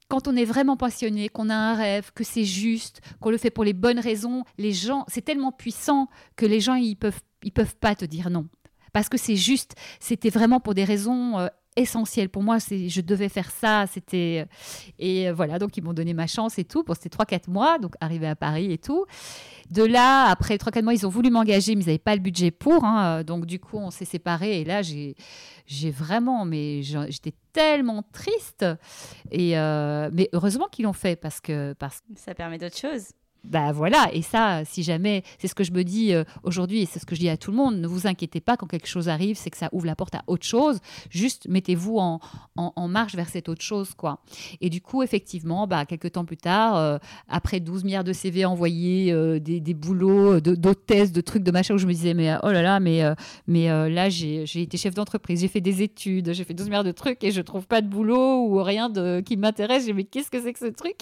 quand 0.10 0.28
on 0.28 0.36
est 0.36 0.46
vraiment 0.46 0.76
passionné, 0.76 1.30
qu'on 1.30 1.50
a 1.50 1.56
un 1.56 1.76
rêve, 1.76 2.12
que 2.14 2.24
c'est 2.24 2.46
juste, 2.46 3.02
qu'on 3.22 3.30
le 3.30 3.38
fait 3.38 3.52
pour 3.52 3.64
les 3.64 3.74
bonnes 3.74 4.00
raisons, 4.00 4.44
les 4.58 4.74
gens, 4.74 5.06
c'est 5.08 5.24
tellement 5.24 5.52
puissant 5.52 6.10
que 6.36 6.46
les 6.46 6.60
gens 6.60 6.76
ils 6.76 6.96
peuvent 6.96 7.20
ils 7.42 7.54
peuvent 7.54 7.78
pas 7.78 7.96
te 7.96 8.04
dire 8.04 8.30
non 8.30 8.50
parce 8.94 9.10
que 9.10 9.18
c'est 9.18 9.36
juste, 9.36 9.76
c'était 10.00 10.30
vraiment 10.30 10.60
pour 10.60 10.74
des 10.74 10.84
raisons 10.84 11.40
euh, 11.40 11.48
essentielles. 11.76 12.30
Pour 12.30 12.44
moi, 12.44 12.60
c'est, 12.60 12.90
je 12.90 13.02
devais 13.02 13.30
faire 13.30 13.52
ça. 13.52 13.86
C'était 13.92 14.46
et 14.98 15.32
voilà, 15.32 15.60
donc 15.60 15.78
ils 15.78 15.84
m'ont 15.84 15.94
donné 15.94 16.14
ma 16.14 16.28
chance 16.28 16.60
et 16.60 16.64
tout 16.64 16.84
pour 16.84 16.96
ces 16.96 17.10
3-4 17.10 17.50
mois, 17.50 17.78
donc 17.80 17.94
arrivé 18.02 18.28
à 18.28 18.36
Paris 18.36 18.72
et 18.72 18.78
tout. 18.78 19.06
De 19.72 19.84
là, 19.84 20.26
après 20.26 20.56
3-4 20.56 20.84
mois, 20.84 20.94
ils 20.94 21.06
ont 21.06 21.10
voulu 21.10 21.30
m'engager, 21.30 21.76
mais 21.76 21.84
ils 21.84 21.88
n'avaient 21.88 21.98
pas 22.00 22.16
le 22.16 22.22
budget 22.22 22.52
pour. 22.52 22.84
Hein, 22.84 23.24
donc 23.24 23.46
du 23.46 23.60
coup, 23.60 23.78
on 23.78 23.92
s'est 23.92 24.06
séparés 24.06 24.62
et 24.62 24.66
là, 24.66 24.82
j'ai, 24.82 25.16
j'ai 25.66 25.92
vraiment, 25.92 26.46
mais 26.46 26.82
j'étais 26.84 27.34
tellement 27.54 28.04
triste. 28.12 28.66
Et 29.32 29.58
euh, 29.58 30.10
mais 30.14 30.30
heureusement 30.34 30.68
qu'ils 30.72 30.86
l'ont 30.86 30.94
fait 30.94 31.16
parce 31.16 31.40
que 31.40 31.74
parce 31.74 32.02
ça 32.16 32.34
permet 32.34 32.58
d'autres 32.58 32.78
choses. 32.78 33.12
Bah 33.46 33.72
voilà, 33.72 34.10
et 34.14 34.22
ça, 34.22 34.64
si 34.66 34.84
jamais, 34.84 35.24
c'est 35.38 35.48
ce 35.48 35.56
que 35.56 35.64
je 35.64 35.72
me 35.72 35.84
dis 35.84 36.14
euh, 36.14 36.24
aujourd'hui 36.44 36.82
et 36.82 36.86
c'est 36.86 37.00
ce 37.00 37.06
que 37.06 37.16
je 37.16 37.22
dis 37.22 37.30
à 37.30 37.38
tout 37.38 37.52
le 37.52 37.58
monde, 37.58 37.78
ne 37.78 37.88
vous 37.88 38.06
inquiétez 38.06 38.42
pas 38.42 38.58
quand 38.58 38.68
quelque 38.68 38.88
chose 38.88 39.08
arrive, 39.08 39.38
c'est 39.38 39.50
que 39.50 39.58
ça 39.58 39.70
ouvre 39.72 39.86
la 39.86 39.96
porte 39.96 40.14
à 40.16 40.24
autre 40.28 40.46
chose, 40.46 40.80
juste 41.10 41.48
mettez-vous 41.48 41.98
en, 41.98 42.20
en, 42.58 42.88
marche 42.90 43.16
vers 43.16 43.30
cette 43.30 43.48
autre 43.48 43.62
chose, 43.62 43.94
quoi. 43.96 44.20
Et 44.60 44.70
du 44.70 44.82
coup, 44.82 45.04
effectivement, 45.04 45.68
bah, 45.68 45.86
quelques 45.86 46.12
temps 46.12 46.26
plus 46.26 46.38
tard, 46.38 46.76
euh, 46.76 46.98
après 47.30 47.60
12 47.60 47.86
milliards 47.86 48.04
de 48.04 48.14
CV 48.14 48.44
envoyés, 48.44 49.12
euh, 49.14 49.40
des, 49.40 49.62
des, 49.62 49.74
boulots, 49.74 50.42
d'hôtesse, 50.42 51.12
de, 51.12 51.18
de, 51.18 51.22
trucs, 51.22 51.44
de 51.44 51.52
machin, 51.52 51.76
où 51.76 51.78
je 51.78 51.88
me 51.88 51.94
disais, 51.94 52.14
mais 52.14 52.36
oh 52.44 52.52
là 52.52 52.62
là, 52.62 52.80
mais, 52.80 53.04
mais 53.48 53.68
là, 53.90 54.10
j'ai 54.10 54.44
été 54.44 54.78
chef 54.78 54.94
d'entreprise, 54.96 55.42
j'ai 55.42 55.48
fait 55.48 55.62
des 55.62 55.82
études, 55.82 56.34
j'ai 56.34 56.44
fait 56.44 56.54
12 56.54 56.68
milliards 56.68 56.84
de 56.84 56.92
trucs 56.92 57.24
et 57.24 57.32
je 57.32 57.42
trouve 57.42 57.68
pas 57.68 57.82
de 57.82 57.88
boulot 57.88 58.48
ou 58.48 58.62
rien 58.62 58.90
de, 58.90 59.22
qui 59.22 59.38
m'intéresse, 59.38 59.86
j'ai 59.86 59.94
mais 59.94 60.04
qu'est-ce 60.04 60.30
que 60.30 60.42
c'est 60.42 60.54
que 60.54 60.60
ce 60.60 60.66
truc? 60.66 60.98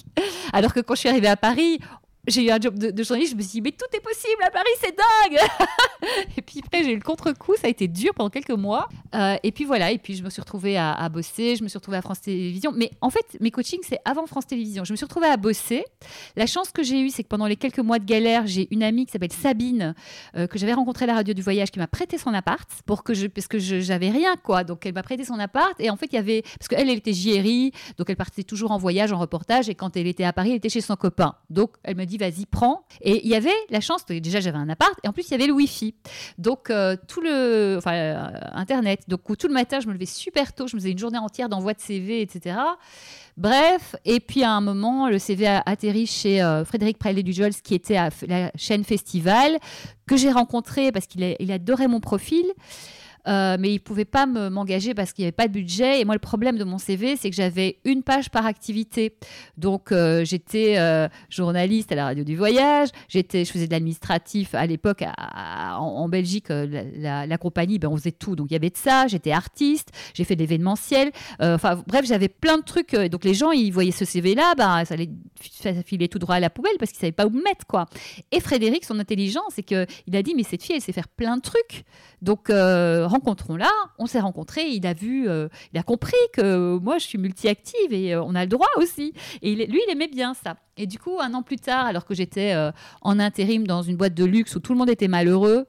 Alors 0.52 0.72
que 0.72 0.80
quand 0.80 0.94
je 0.94 1.00
suis 1.00 1.08
arrivée 1.08 1.28
à 1.28 1.36
Paris, 1.36 1.78
j'ai 2.28 2.46
eu 2.46 2.50
un 2.50 2.60
job 2.60 2.78
de, 2.78 2.90
de, 2.90 3.02
journaliste, 3.02 3.32
je 3.32 3.36
me 3.36 3.42
suis 3.42 3.52
dit, 3.52 3.60
mais 3.62 3.72
tout 3.72 3.86
est 3.92 4.00
possible 4.00 4.42
à 4.46 4.50
Paris, 4.50 4.70
c'est 4.80 4.96
dingue 4.96 5.40
Et 6.36 6.42
puis 6.42 6.60
après, 6.64 6.84
j'ai 6.84 6.92
eu 6.92 6.96
le 6.96 7.02
contre-coup, 7.02 7.54
ça 7.56 7.66
a 7.66 7.70
été 7.70 7.88
dur 7.88 8.14
pendant 8.14 8.30
quelques 8.30 8.50
mois. 8.50 8.88
Euh, 9.14 9.36
et 9.42 9.52
puis 9.52 9.64
voilà, 9.64 9.90
et 9.90 9.98
puis 9.98 10.14
je 10.14 10.22
me 10.22 10.30
suis 10.30 10.40
retrouvée 10.40 10.76
à, 10.76 10.92
à, 10.92 11.08
bosser, 11.08 11.56
je 11.56 11.62
me 11.62 11.68
suis 11.68 11.78
retrouvée 11.78 11.96
à 11.96 12.02
France 12.02 12.20
Télévisions. 12.20 12.72
Mais 12.74 12.90
en 13.00 13.10
fait, 13.10 13.24
mes 13.40 13.50
coachings, 13.50 13.80
c'est 13.82 13.98
avant 14.04 14.26
France 14.26 14.46
Télévisions. 14.46 14.84
Je 14.84 14.92
me 14.92 14.96
suis 14.96 15.04
retrouvée 15.04 15.28
à 15.28 15.36
bosser. 15.36 15.84
La 16.36 16.46
chance 16.46 16.70
que 16.70 16.82
j'ai 16.82 17.00
eue, 17.00 17.10
c'est 17.10 17.22
que 17.22 17.28
pendant 17.28 17.46
les 17.46 17.56
quelques 17.56 17.78
mois 17.78 17.98
de 17.98 18.04
galère, 18.04 18.46
j'ai 18.46 18.68
une 18.70 18.82
amie 18.82 19.06
qui 19.06 19.12
s'appelle 19.12 19.32
Sabine, 19.32 19.94
euh, 20.36 20.46
que 20.46 20.58
j'avais 20.58 20.74
rencontrée 20.74 21.04
à 21.04 21.08
la 21.08 21.14
radio 21.14 21.34
du 21.34 21.42
voyage, 21.42 21.70
qui 21.70 21.78
m'a 21.78 21.86
prêté 21.86 22.18
son 22.18 22.34
appart, 22.34 22.68
pour 22.86 23.02
que 23.02 23.14
je, 23.14 23.26
parce 23.26 23.48
que 23.48 23.58
j'avais 23.58 24.10
rien, 24.10 24.36
quoi. 24.36 24.64
Donc 24.64 24.86
elle 24.86 24.94
m'a 24.94 25.02
prêté 25.02 25.24
son 25.24 25.38
appart, 25.38 25.74
et 25.80 25.90
en 25.90 25.96
fait, 25.96 26.06
il 26.12 26.16
y 26.16 26.18
avait, 26.18 26.42
parce 26.42 26.68
qu'elle, 26.68 26.88
elle 26.88 26.98
était 26.98 27.12
JRI, 27.12 27.72
donc 27.96 28.10
elle 28.10 28.16
partait 28.16 28.44
toujours 28.44 28.70
en 28.70 28.78
voyage, 28.78 29.12
en 29.12 29.18
reportage, 29.18 29.68
et 29.68 29.74
quand 29.74 29.96
elle 29.96 30.06
était 30.06 30.24
à 30.24 30.32
Paris, 30.32 30.50
elle 30.50 30.56
était 30.56 30.68
chez 30.68 30.80
son 30.80 30.96
copain. 30.96 31.34
Donc 31.50 31.72
elle 31.82 31.96
me 31.96 32.04
dit, 32.04 32.17
vas-y, 32.18 32.46
prends. 32.46 32.84
Et 33.00 33.24
il 33.24 33.30
y 33.30 33.34
avait 33.34 33.54
la 33.70 33.80
chance, 33.80 34.04
déjà 34.06 34.40
j'avais 34.40 34.58
un 34.58 34.68
appart, 34.68 34.94
et 35.02 35.08
en 35.08 35.12
plus 35.12 35.28
il 35.28 35.30
y 35.32 35.34
avait 35.34 35.46
le 35.46 35.52
Wi-Fi. 35.52 35.94
Donc 36.36 36.70
euh, 36.70 36.96
tout 37.08 37.20
le, 37.20 37.76
enfin 37.78 37.94
euh, 37.94 38.26
Internet. 38.52 39.02
Donc 39.08 39.20
tout 39.38 39.48
le 39.48 39.54
matin, 39.54 39.80
je 39.80 39.88
me 39.88 39.92
levais 39.92 40.06
super 40.06 40.52
tôt, 40.52 40.66
je 40.66 40.76
me 40.76 40.80
faisais 40.80 40.92
une 40.92 40.98
journée 40.98 41.18
entière 41.18 41.48
d'envoi 41.48 41.72
de 41.72 41.80
CV, 41.80 42.20
etc. 42.20 42.56
Bref, 43.36 43.96
et 44.04 44.20
puis 44.20 44.42
à 44.42 44.50
un 44.50 44.60
moment, 44.60 45.08
le 45.08 45.18
CV 45.18 45.46
a 45.46 45.62
atterri 45.64 46.06
chez 46.06 46.42
euh, 46.42 46.64
Frédéric 46.64 46.98
Praillet-Dujols, 46.98 47.54
qui 47.62 47.74
était 47.74 47.96
à 47.96 48.10
la 48.26 48.50
chaîne 48.56 48.84
Festival, 48.84 49.58
que 50.06 50.16
j'ai 50.16 50.32
rencontré 50.32 50.90
parce 50.92 51.06
qu'il 51.06 51.36
il 51.38 51.52
adorait 51.52 51.88
mon 51.88 52.00
profil. 52.00 52.46
Euh, 53.28 53.56
mais 53.58 53.74
il 53.74 53.78
pouvait 53.78 54.04
pas 54.04 54.26
m'engager 54.26 54.94
parce 54.94 55.12
qu'il 55.12 55.22
n'y 55.22 55.26
avait 55.26 55.32
pas 55.32 55.48
de 55.48 55.52
budget. 55.52 56.00
Et 56.00 56.04
moi, 56.04 56.14
le 56.14 56.20
problème 56.20 56.56
de 56.56 56.64
mon 56.64 56.78
CV, 56.78 57.16
c'est 57.16 57.30
que 57.30 57.36
j'avais 57.36 57.78
une 57.84 58.02
page 58.02 58.30
par 58.30 58.46
activité. 58.46 59.14
Donc, 59.56 59.92
euh, 59.92 60.24
j'étais 60.24 60.78
euh, 60.78 61.08
journaliste 61.28 61.92
à 61.92 61.94
la 61.94 62.04
radio 62.06 62.24
du 62.24 62.36
voyage. 62.36 62.88
Je 63.08 63.20
faisais 63.22 63.66
de 63.66 63.72
l'administratif 63.72 64.54
à 64.54 64.66
l'époque 64.66 65.04
en, 65.18 66.08
Belgique. 66.08 66.46
La, 66.48 67.38
compagnie, 67.38 67.78
ben, 67.78 67.88
on 67.88 67.96
faisait 67.96 68.12
tout. 68.12 68.34
Donc, 68.34 68.48
il 68.50 68.54
y 68.54 68.56
avait 68.56 68.70
de 68.70 68.76
ça. 68.76 69.06
J'étais 69.06 69.32
artiste. 69.32 69.90
J'ai 70.14 70.24
fait 70.24 70.34
de 70.34 70.40
l'événementiel. 70.40 71.10
Enfin, 71.40 71.82
bref, 71.86 72.06
j'avais 72.06 72.28
plein 72.28 72.58
de 72.58 72.64
trucs. 72.64 72.94
Donc, 72.94 73.24
les 73.24 73.34
gens, 73.34 73.50
ils 73.50 73.70
voyaient 73.70 73.90
ce 73.90 74.04
CV-là, 74.04 74.54
ben, 74.56 74.84
ça 74.84 74.94
allait 74.94 75.10
filer 75.84 76.08
tout 76.08 76.18
droit 76.18 76.36
à 76.36 76.40
la 76.40 76.50
poubelle 76.50 76.72
parce 76.78 76.90
qu'ils 76.90 77.00
savaient 77.00 77.12
pas 77.12 77.26
où 77.26 77.30
me 77.30 77.42
mettre, 77.42 77.66
quoi. 77.66 77.86
Et 78.32 78.40
Frédéric, 78.40 78.84
son 78.84 78.98
intelligence, 78.98 79.52
c'est 79.54 79.62
que 79.62 79.86
il 80.06 80.16
a 80.16 80.22
dit, 80.22 80.34
mais 80.34 80.42
cette 80.42 80.62
fille, 80.62 80.76
elle 80.76 80.82
sait 80.82 80.92
faire 80.92 81.08
plein 81.08 81.36
de 81.36 81.42
trucs. 81.42 81.84
Donc, 82.22 82.50
rencontrons-là. 83.18 83.70
On 83.98 84.06
s'est 84.06 84.20
rencontrés, 84.20 84.68
il 84.68 84.86
a 84.86 84.94
vu, 84.94 85.28
euh, 85.28 85.48
il 85.72 85.78
a 85.78 85.82
compris 85.82 86.16
que 86.32 86.78
moi 86.78 86.98
je 86.98 87.04
suis 87.04 87.18
multi-active 87.18 87.92
et 87.92 88.14
euh, 88.14 88.22
on 88.22 88.34
a 88.34 88.42
le 88.42 88.48
droit 88.48 88.68
aussi. 88.76 89.12
Et 89.42 89.54
lui, 89.54 89.80
il 89.86 89.90
aimait 89.90 90.08
bien 90.08 90.34
ça. 90.34 90.56
Et 90.78 90.86
du 90.86 90.98
coup, 90.98 91.18
un 91.20 91.34
an 91.34 91.42
plus 91.42 91.56
tard, 91.56 91.86
alors 91.86 92.04
que 92.04 92.14
j'étais 92.14 92.52
euh, 92.54 92.70
en 93.02 93.18
intérim 93.18 93.66
dans 93.66 93.82
une 93.82 93.96
boîte 93.96 94.14
de 94.14 94.24
luxe 94.24 94.54
où 94.54 94.60
tout 94.60 94.72
le 94.72 94.78
monde 94.78 94.88
était 94.88 95.08
malheureux 95.08 95.66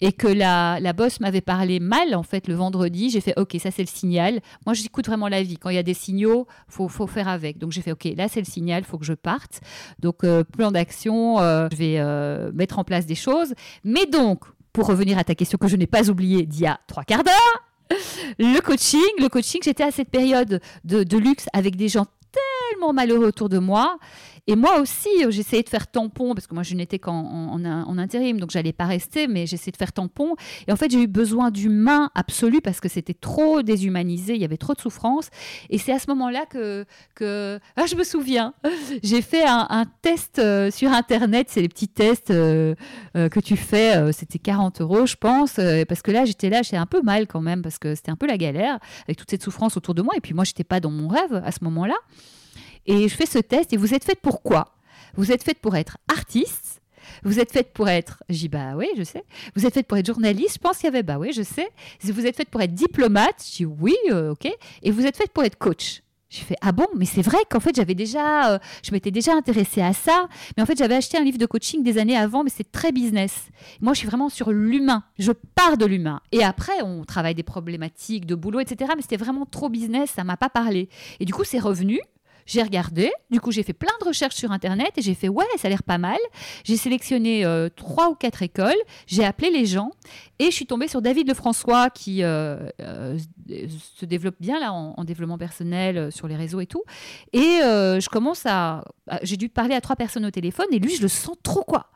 et 0.00 0.12
que 0.12 0.28
la, 0.28 0.78
la 0.78 0.92
boss 0.92 1.18
m'avait 1.18 1.40
parlé 1.40 1.80
mal, 1.80 2.14
en 2.14 2.22
fait, 2.22 2.46
le 2.46 2.54
vendredi, 2.54 3.10
j'ai 3.10 3.20
fait 3.20 3.34
OK, 3.36 3.56
ça 3.58 3.72
c'est 3.72 3.82
le 3.82 3.88
signal. 3.88 4.40
Moi, 4.64 4.74
j'écoute 4.74 5.06
vraiment 5.06 5.26
la 5.26 5.42
vie. 5.42 5.58
Quand 5.58 5.70
il 5.70 5.74
y 5.74 5.78
a 5.78 5.82
des 5.82 5.94
signaux, 5.94 6.46
faut, 6.68 6.88
faut 6.88 7.08
faire 7.08 7.26
avec. 7.26 7.58
Donc 7.58 7.72
j'ai 7.72 7.82
fait 7.82 7.92
OK, 7.92 8.04
là 8.16 8.28
c'est 8.28 8.40
le 8.40 8.46
signal, 8.46 8.84
faut 8.84 8.98
que 8.98 9.04
je 9.04 9.14
parte. 9.14 9.60
Donc 9.98 10.22
euh, 10.22 10.44
plan 10.44 10.70
d'action, 10.70 11.40
euh, 11.40 11.68
je 11.72 11.76
vais 11.76 12.52
mettre 12.52 12.78
en 12.78 12.84
place 12.84 13.04
des 13.04 13.16
choses. 13.16 13.54
Mais 13.82 14.06
donc, 14.06 14.44
pour 14.72 14.86
revenir 14.86 15.18
à 15.18 15.24
ta 15.24 15.34
question 15.34 15.58
que 15.58 15.68
je 15.68 15.76
n'ai 15.76 15.86
pas 15.86 16.10
oubliée 16.10 16.46
d'il 16.46 16.62
y 16.62 16.66
a 16.66 16.80
trois 16.86 17.04
quarts 17.04 17.24
d'heure, 17.24 17.64
le 18.38 18.60
coaching, 18.60 19.00
le 19.18 19.28
coaching, 19.28 19.60
j'étais 19.62 19.84
à 19.84 19.90
cette 19.90 20.08
période 20.08 20.60
de, 20.84 21.02
de 21.02 21.18
luxe 21.18 21.46
avec 21.52 21.76
des 21.76 21.88
gens 21.88 22.06
tellement 22.32 22.92
malheureux 22.92 23.26
autour 23.26 23.48
de 23.48 23.58
moi. 23.58 23.98
Et 24.46 24.56
moi 24.56 24.80
aussi, 24.80 25.08
j'essayais 25.28 25.62
de 25.62 25.68
faire 25.68 25.86
tampon, 25.86 26.34
parce 26.34 26.46
que 26.46 26.54
moi, 26.54 26.62
je 26.62 26.74
n'étais 26.74 26.98
qu'en 26.98 27.12
en, 27.12 27.64
en, 27.64 27.64
en, 27.64 27.98
intérim, 27.98 28.40
donc 28.40 28.50
j'allais 28.50 28.72
pas 28.72 28.86
rester, 28.86 29.28
mais 29.28 29.46
j'essayais 29.46 29.72
de 29.72 29.76
faire 29.76 29.92
tampon. 29.92 30.34
Et 30.66 30.72
en 30.72 30.76
fait, 30.76 30.90
j'ai 30.90 31.02
eu 31.02 31.06
besoin 31.06 31.50
d'humain 31.50 32.10
absolu 32.14 32.60
parce 32.60 32.80
que 32.80 32.88
c'était 32.88 33.14
trop 33.14 33.62
déshumanisé, 33.62 34.34
il 34.34 34.40
y 34.40 34.44
avait 34.44 34.56
trop 34.56 34.74
de 34.74 34.80
souffrance. 34.80 35.28
Et 35.70 35.78
c'est 35.78 35.92
à 35.92 35.98
ce 35.98 36.08
moment-là 36.10 36.46
que. 36.46 36.84
Ah, 37.76 37.86
je 37.86 37.94
me 37.94 38.04
souviens, 38.04 38.54
j'ai 39.02 39.22
fait 39.22 39.44
un, 39.46 39.86
test 40.02 40.38
euh, 40.38 40.70
sur 40.70 40.92
Internet, 40.92 41.48
c'est 41.50 41.60
les 41.60 41.68
petits 41.68 41.88
tests 41.88 42.30
euh, 42.30 42.74
euh, 43.16 43.28
que 43.28 43.40
tu 43.40 43.56
fais, 43.56 43.96
euh, 43.96 44.12
c'était 44.12 44.38
40 44.38 44.80
euros, 44.80 45.06
je 45.06 45.16
pense, 45.16 45.58
euh, 45.58 45.84
parce 45.86 46.02
que 46.02 46.10
là, 46.10 46.24
j'étais 46.24 46.48
là, 46.48 46.62
j'étais 46.62 46.76
un 46.76 46.86
peu 46.86 47.02
mal 47.02 47.26
quand 47.26 47.40
même, 47.40 47.62
parce 47.62 47.78
que 47.78 47.94
c'était 47.94 48.10
un 48.10 48.16
peu 48.16 48.26
la 48.26 48.36
galère, 48.36 48.78
avec 49.06 49.16
toute 49.16 49.30
cette 49.30 49.42
souffrance 49.42 49.76
autour 49.76 49.94
de 49.94 50.02
moi. 50.02 50.14
Et 50.16 50.20
puis 50.20 50.34
moi, 50.34 50.44
j'étais 50.44 50.64
pas 50.64 50.80
dans 50.80 50.90
mon 50.90 51.08
rêve 51.08 51.42
à 51.44 51.52
ce 51.52 51.62
moment-là. 51.62 51.94
Et 52.86 53.08
je 53.08 53.14
fais 53.14 53.26
ce 53.26 53.38
test 53.38 53.72
et 53.72 53.76
vous 53.76 53.94
êtes 53.94 54.04
faite 54.04 54.20
pour 54.20 54.42
quoi? 54.42 54.74
Vous 55.14 55.32
êtes 55.32 55.42
faite 55.42 55.58
pour 55.60 55.76
être 55.76 55.98
artiste, 56.08 56.80
Vous 57.22 57.38
êtes 57.38 57.52
faite 57.52 57.72
pour 57.72 57.88
être. 57.88 58.22
J'ai 58.28 58.48
Bah 58.48 58.74
oui, 58.76 58.88
je 58.96 59.02
sais. 59.02 59.24
Vous 59.54 59.66
êtes 59.66 59.74
faite 59.74 59.86
pour 59.86 59.98
être 59.98 60.06
journaliste 60.06 60.54
Je 60.54 60.58
pense 60.58 60.78
qu'il 60.78 60.86
y 60.86 60.88
avait 60.88 61.02
Bah 61.02 61.18
oui, 61.18 61.32
je 61.32 61.42
sais. 61.42 61.68
Vous 62.02 62.26
êtes 62.26 62.36
faite 62.36 62.48
pour 62.48 62.62
être 62.62 62.74
diplomate 62.74 63.44
J'ai 63.44 63.64
dit 63.64 63.66
Oui, 63.66 63.96
euh, 64.10 64.32
ok. 64.32 64.50
Et 64.82 64.90
vous 64.90 65.04
êtes 65.06 65.16
faite 65.16 65.32
pour 65.32 65.44
être 65.44 65.58
coach 65.58 66.02
j'ai 66.32 66.44
fait 66.44 66.56
ah 66.62 66.72
bon? 66.72 66.86
Mais 66.96 67.04
c'est 67.04 67.20
vrai 67.20 67.36
qu'en 67.50 67.60
fait 67.60 67.76
j'avais 67.76 67.94
déjà 67.94 68.54
euh, 68.54 68.58
je 68.82 68.90
m'étais 68.92 69.10
déjà 69.10 69.34
intéressée 69.34 69.82
à 69.82 69.92
ça 69.92 70.28
mais 70.56 70.62
en 70.62 70.66
fait 70.66 70.78
j'avais 70.78 70.94
acheté 70.94 71.18
un 71.18 71.24
livre 71.24 71.36
de 71.36 71.44
coaching 71.44 71.82
des 71.82 71.98
années 71.98 72.16
avant 72.16 72.42
mais 72.42 72.48
c'est 72.48 72.72
très 72.72 72.90
business 72.90 73.48
moi 73.82 73.92
je 73.92 73.98
suis 73.98 74.08
vraiment 74.08 74.30
sur 74.30 74.50
l'humain 74.50 75.04
je 75.18 75.32
pars 75.32 75.76
de 75.76 75.84
l'humain 75.84 76.20
et 76.32 76.42
après 76.42 76.80
on 76.82 77.04
travaille 77.04 77.34
des 77.34 77.42
problématiques 77.42 78.24
de 78.24 78.34
boulot 78.34 78.60
etc 78.60 78.92
mais 78.96 79.02
c'était 79.02 79.18
vraiment 79.18 79.44
trop 79.44 79.68
business 79.68 80.10
ça 80.16 80.24
m'a 80.24 80.38
pas 80.38 80.48
parlé 80.48 80.88
et 81.20 81.26
du 81.26 81.34
coup 81.34 81.44
c'est 81.44 81.58
revenu 81.58 82.00
j'ai 82.46 82.62
regardé, 82.62 83.10
du 83.30 83.40
coup 83.40 83.50
j'ai 83.50 83.62
fait 83.62 83.72
plein 83.72 83.92
de 84.00 84.06
recherches 84.06 84.34
sur 84.34 84.52
Internet 84.52 84.92
et 84.96 85.02
j'ai 85.02 85.14
fait 85.14 85.28
ouais, 85.28 85.44
ça 85.56 85.68
a 85.68 85.70
l'air 85.70 85.82
pas 85.82 85.98
mal. 85.98 86.18
J'ai 86.64 86.76
sélectionné 86.76 87.44
euh, 87.44 87.68
trois 87.74 88.10
ou 88.10 88.14
quatre 88.14 88.42
écoles, 88.42 88.76
j'ai 89.06 89.24
appelé 89.24 89.50
les 89.50 89.66
gens 89.66 89.90
et 90.38 90.46
je 90.46 90.50
suis 90.50 90.66
tombée 90.66 90.88
sur 90.88 91.02
David 91.02 91.28
Lefrançois 91.28 91.90
qui 91.90 92.22
euh, 92.22 92.68
euh, 92.80 93.18
se 93.48 94.04
développe 94.04 94.36
bien 94.40 94.58
là 94.60 94.72
en, 94.72 95.02
développement 95.04 95.38
personnel 95.38 96.12
sur 96.12 96.28
les 96.28 96.36
réseaux 96.36 96.60
et 96.60 96.66
tout. 96.66 96.84
Et 97.32 97.58
je 97.60 98.08
commence 98.08 98.46
à... 98.46 98.84
J'ai 99.22 99.36
dû 99.36 99.48
parler 99.48 99.74
à 99.74 99.80
trois 99.80 99.96
personnes 99.96 100.24
au 100.24 100.30
téléphone 100.30 100.66
et 100.70 100.78
lui 100.78 100.94
je 100.94 101.02
le 101.02 101.08
sens 101.08 101.36
trop 101.42 101.64
quoi. 101.64 101.88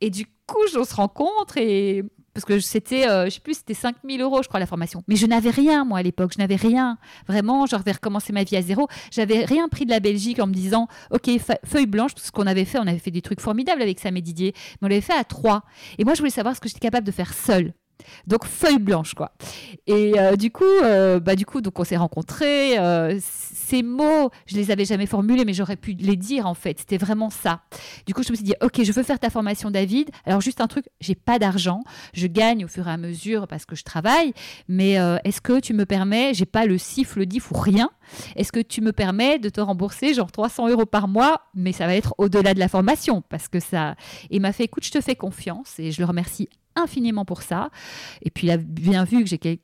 Et 0.00 0.10
du 0.10 0.26
coup 0.46 0.58
on 0.76 0.84
se 0.84 0.94
rencontre 0.94 1.58
et 1.58 2.02
parce 2.36 2.44
que 2.44 2.60
c'était, 2.60 3.08
euh, 3.08 3.24
je 3.24 3.30
sais 3.30 3.40
plus, 3.40 3.54
c'était 3.54 3.72
5000 3.72 4.20
euros, 4.20 4.42
je 4.42 4.48
crois, 4.48 4.60
la 4.60 4.66
formation. 4.66 5.02
Mais 5.08 5.16
je 5.16 5.24
n'avais 5.24 5.48
rien, 5.48 5.86
moi, 5.86 6.00
à 6.00 6.02
l'époque. 6.02 6.32
Je 6.34 6.38
n'avais 6.38 6.56
rien. 6.56 6.98
Vraiment, 7.26 7.64
je 7.64 7.74
vais 7.76 7.92
recommencer 7.92 8.34
ma 8.34 8.44
vie 8.44 8.58
à 8.58 8.60
zéro. 8.60 8.88
J'avais 9.10 9.46
rien 9.46 9.70
pris 9.70 9.86
de 9.86 9.90
la 9.90 10.00
Belgique 10.00 10.38
en 10.38 10.46
me 10.46 10.52
disant, 10.52 10.86
OK, 11.12 11.30
feuille 11.64 11.86
blanche, 11.86 12.14
tout 12.14 12.22
ce 12.22 12.30
qu'on 12.30 12.46
avait 12.46 12.66
fait, 12.66 12.78
on 12.78 12.86
avait 12.86 12.98
fait 12.98 13.10
des 13.10 13.22
trucs 13.22 13.40
formidables 13.40 13.80
avec 13.80 13.98
Sam 13.98 14.18
et 14.18 14.20
Didier, 14.20 14.52
mais 14.82 14.86
on 14.86 14.88
l'avait 14.88 15.00
fait 15.00 15.16
à 15.16 15.24
trois. 15.24 15.62
Et 15.96 16.04
moi, 16.04 16.12
je 16.12 16.18
voulais 16.18 16.30
savoir 16.30 16.54
ce 16.54 16.60
que 16.60 16.68
j'étais 16.68 16.80
capable 16.80 17.06
de 17.06 17.12
faire 17.12 17.32
seule. 17.32 17.72
Donc 18.26 18.44
feuille 18.44 18.78
blanche 18.78 19.14
quoi. 19.14 19.32
Et 19.86 20.18
euh, 20.18 20.36
du 20.36 20.50
coup, 20.50 20.64
euh, 20.64 21.20
bah 21.20 21.36
du 21.36 21.46
coup, 21.46 21.60
donc 21.60 21.78
on 21.78 21.84
s'est 21.84 21.96
rencontrés. 21.96 22.78
Euh, 22.78 23.18
ces 23.20 23.82
mots, 23.82 24.30
je 24.46 24.56
les 24.56 24.70
avais 24.70 24.84
jamais 24.84 25.06
formulés, 25.06 25.44
mais 25.44 25.52
j'aurais 25.52 25.76
pu 25.76 25.92
les 25.92 26.16
dire 26.16 26.46
en 26.46 26.54
fait. 26.54 26.78
C'était 26.78 26.98
vraiment 26.98 27.30
ça. 27.30 27.62
Du 28.06 28.14
coup, 28.14 28.22
je 28.22 28.30
me 28.30 28.36
suis 28.36 28.44
dit, 28.44 28.54
ok, 28.62 28.82
je 28.82 28.92
veux 28.92 29.02
faire 29.02 29.18
ta 29.18 29.30
formation, 29.30 29.70
David. 29.70 30.10
Alors 30.24 30.40
juste 30.40 30.60
un 30.60 30.66
truc, 30.66 30.86
j'ai 31.00 31.14
pas 31.14 31.38
d'argent, 31.38 31.80
je 32.14 32.26
gagne 32.26 32.64
au 32.64 32.68
fur 32.68 32.86
et 32.88 32.90
à 32.90 32.96
mesure 32.96 33.46
parce 33.48 33.64
que 33.64 33.76
je 33.76 33.84
travaille. 33.84 34.32
Mais 34.68 34.92
est-ce 35.24 35.40
que 35.40 35.60
tu 35.60 35.74
me 35.74 35.84
permets, 35.86 36.34
j'ai 36.34 36.46
pas 36.46 36.66
le 36.66 36.78
siffle, 36.78 37.20
le 37.20 37.26
diff 37.26 37.50
ou 37.50 37.58
rien. 37.58 37.90
Est-ce 38.36 38.52
que 38.52 38.60
tu 38.60 38.80
me 38.80 38.92
permets 38.92 39.38
de 39.38 39.48
te 39.48 39.60
rembourser 39.60 40.14
genre 40.14 40.30
300 40.30 40.68
euros 40.68 40.86
par 40.86 41.08
mois, 41.08 41.42
mais 41.54 41.72
ça 41.72 41.86
va 41.86 41.94
être 41.94 42.14
au-delà 42.18 42.54
de 42.54 42.58
la 42.58 42.68
formation 42.68 43.22
parce 43.28 43.48
que 43.48 43.60
ça. 43.60 43.96
Et 44.30 44.38
m'a 44.38 44.52
fait, 44.52 44.64
écoute, 44.64 44.84
je 44.84 44.90
te 44.90 45.00
fais 45.00 45.16
confiance 45.16 45.78
et 45.78 45.90
je 45.90 46.00
le 46.00 46.06
remercie 46.06 46.48
infiniment 46.76 47.24
pour 47.24 47.42
ça. 47.42 47.70
Et 48.22 48.30
puis 48.30 48.46
il 48.46 48.50
a 48.50 48.56
bien 48.56 49.04
vu 49.04 49.24
que 49.24 49.28
j'étais 49.28 49.60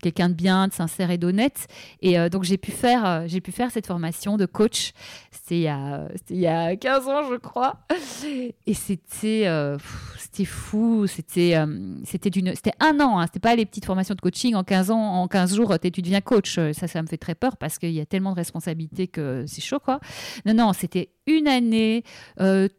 quelqu'un 0.00 0.28
de 0.28 0.34
bien, 0.34 0.68
de 0.68 0.72
sincère 0.72 1.10
et 1.10 1.18
d'honnête. 1.18 1.66
Et 2.00 2.18
euh, 2.18 2.28
donc 2.28 2.44
j'ai 2.44 2.56
pu, 2.56 2.70
faire, 2.70 3.04
euh, 3.04 3.40
pu 3.42 3.52
faire 3.52 3.70
cette 3.70 3.86
formation 3.86 4.36
de 4.36 4.46
coach. 4.46 4.92
C'était 5.30 5.56
il, 5.56 5.62
y 5.62 5.68
a, 5.68 6.08
il 6.30 6.46
a 6.46 6.76
15 6.76 7.08
ans, 7.08 7.22
je 7.30 7.36
crois. 7.36 7.80
Et 8.66 8.74
c'était, 8.74 9.46
euh, 9.46 9.78
fou. 10.46 11.06
C'était 11.06 11.56
un 11.56 13.00
an. 13.00 13.18
Hein. 13.18 13.26
C'était 13.26 13.40
pas 13.40 13.56
les 13.56 13.66
petites 13.66 13.84
formations 13.84 14.14
de 14.14 14.20
coaching. 14.20 14.54
En 14.54 14.64
15 14.64 14.90
ans, 14.90 15.22
en 15.22 15.28
15 15.28 15.54
jours, 15.54 15.78
tu 15.78 16.02
deviens 16.02 16.20
coach. 16.20 16.58
Ça, 16.72 16.88
ça 16.88 17.02
me 17.02 17.06
fait 17.06 17.18
très 17.18 17.34
peur 17.34 17.56
parce 17.56 17.78
qu'il 17.78 17.92
y 17.92 18.00
a 18.00 18.06
tellement 18.06 18.30
de 18.30 18.36
responsabilités 18.36 19.08
que 19.08 19.44
c'est 19.46 19.60
chaud, 19.60 19.80
quoi. 19.80 20.00
Non, 20.46 20.54
non, 20.54 20.72
c'était 20.72 21.10
une 21.26 21.48
année. 21.48 22.04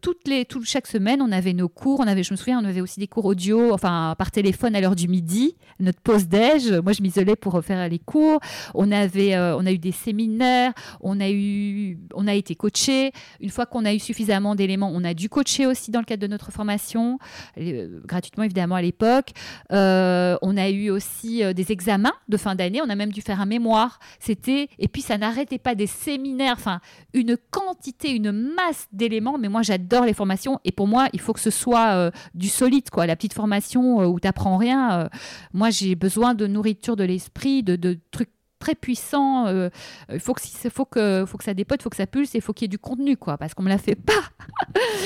toutes 0.02 0.28
les, 0.28 0.46
tout, 0.46 0.64
chaque 0.64 0.88
semaine, 0.88 1.22
on 1.22 1.32
avait 1.32 1.54
nos 1.54 1.70
cours. 1.70 2.00
On 2.00 2.08
avait, 2.08 2.24
je 2.24 2.34
me 2.34 2.38
souviens, 2.38 2.60
on 2.62 2.66
avait 2.66 2.82
aussi 2.82 3.00
des 3.00 3.08
cours 3.08 3.26
audio 3.26 3.74
enfin 3.74 4.16
par 4.18 4.32
téléphone 4.32 4.76
à 4.76 4.82
l'heure 4.82 4.96
du 4.96 5.08
midi, 5.08 5.56
notre 5.80 6.02
pause 6.02 6.28
déj. 6.28 6.72
Moi, 6.72 6.94
je 6.94 7.02
m'isolais 7.02 7.36
pour 7.36 7.62
faire 7.64 7.88
les 7.90 8.00
cours. 8.00 8.40
On 8.74 8.92
avait, 8.92 9.36
euh, 9.36 9.56
on 9.58 9.66
a 9.66 9.72
eu 9.72 9.78
des 9.78 9.92
séminaires, 9.92 10.74
on 11.02 11.20
a 11.20 11.30
eu, 11.30 12.00
on 12.14 12.28
a 12.28 12.34
été 12.34 12.56
coaché. 12.56 13.12
Une 13.40 13.50
fois 13.50 13.66
qu'on 13.66 13.86
a 13.86 13.94
eu 13.94 14.00
suffisamment 14.00 14.56
d'éléments, 14.56 14.92
on 14.94 15.04
a 15.04 15.14
dû 15.14 15.30
coacher 15.30 15.66
aussi 15.66 15.92
dans 15.92 16.00
le 16.00 16.06
cadre 16.06 16.22
de 16.22 16.28
notre 16.28 16.52
formation, 16.52 17.20
euh, 17.58 18.00
gratuitement 18.06 18.44
évidemment 18.44 18.76
à 18.76 18.82
l'époque. 18.82 19.32
Euh, 19.72 20.38
on 20.42 20.58
a 20.58 20.70
eu 20.70 20.90
aussi 20.90 21.42
des 21.54 21.72
examens 21.72 22.14
de 22.28 22.38
fin 22.38 22.56
d'année. 22.56 22.82
On 22.84 22.90
a 22.90 22.96
même 22.96 23.12
dû 23.12 23.22
faire 23.22 23.42
un 23.42 23.46
mémoire. 23.46 24.00
C'était 24.20 24.68
et 24.80 24.88
puis 24.88 25.02
ça 25.02 25.18
n'arrêtait 25.18 25.60
pas 25.60 25.76
des 25.76 25.88
séminaires. 25.88 26.56
Enfin, 26.58 26.80
une 27.14 27.38
quantité, 27.52 28.12
une 28.12 28.32
masse 28.34 28.88
d'éléments. 28.92 29.38
Mais 29.38 29.48
moi, 29.48 29.62
j'adore 29.62 30.06
les 30.06 30.14
formations 30.14 30.60
et 30.66 30.72
pour 30.72 30.88
moi, 30.88 31.08
il 31.14 31.22
faut 31.22 31.34
que 31.34 31.40
ce 31.40 31.52
soit 31.52 32.12
du 32.34 32.50
solide, 32.50 32.90
quoi. 32.90 33.06
La 33.06 33.16
petite 33.16 33.34
formation 33.34 34.02
euh, 34.02 34.06
où 34.06 34.20
tu 34.20 34.28
n'apprends 34.28 34.58
rien. 34.58 35.00
Euh, 35.00 35.10
moi, 35.54 35.70
j'ai 35.70 35.96
besoin 35.96 36.34
de 36.34 36.48
nourriture 36.48 36.96
de 36.96 37.04
l'esprit, 37.04 37.64
de, 37.64 38.00
trucs 38.12 38.32
très 38.60 38.76
puissants. 38.76 39.48
Euh, 39.48 39.70
il 40.12 40.20
faut 40.20 40.34
que, 40.34 40.42
faut, 40.70 40.86
que, 40.86 41.26
faut 41.28 41.38
que 41.38 41.44
ça 41.44 41.54
dépote, 41.54 41.82
il 41.82 41.84
faut 41.84 41.90
que 41.90 41.98
ça 41.98 42.08
pulse 42.08 42.34
et 42.36 42.38
il 42.38 42.42
faut 42.42 42.54
qu'il 42.54 42.66
y 42.66 42.68
ait 42.68 42.70
du 42.70 42.80
contenu, 42.80 43.18
quoi, 43.18 43.38
parce 43.38 43.54
qu'on 43.54 43.64
me 43.64 43.70
l'a 43.70 43.78
fait 43.78 43.96
pas. 43.96 44.24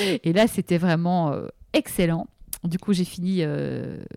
et 0.00 0.32
là, 0.32 0.46
c'était 0.46 0.78
vraiment 0.78 1.32
excellent. 1.72 2.26
Du 2.64 2.78
coup, 2.78 2.92
j'ai 2.92 3.04
fini 3.04 3.42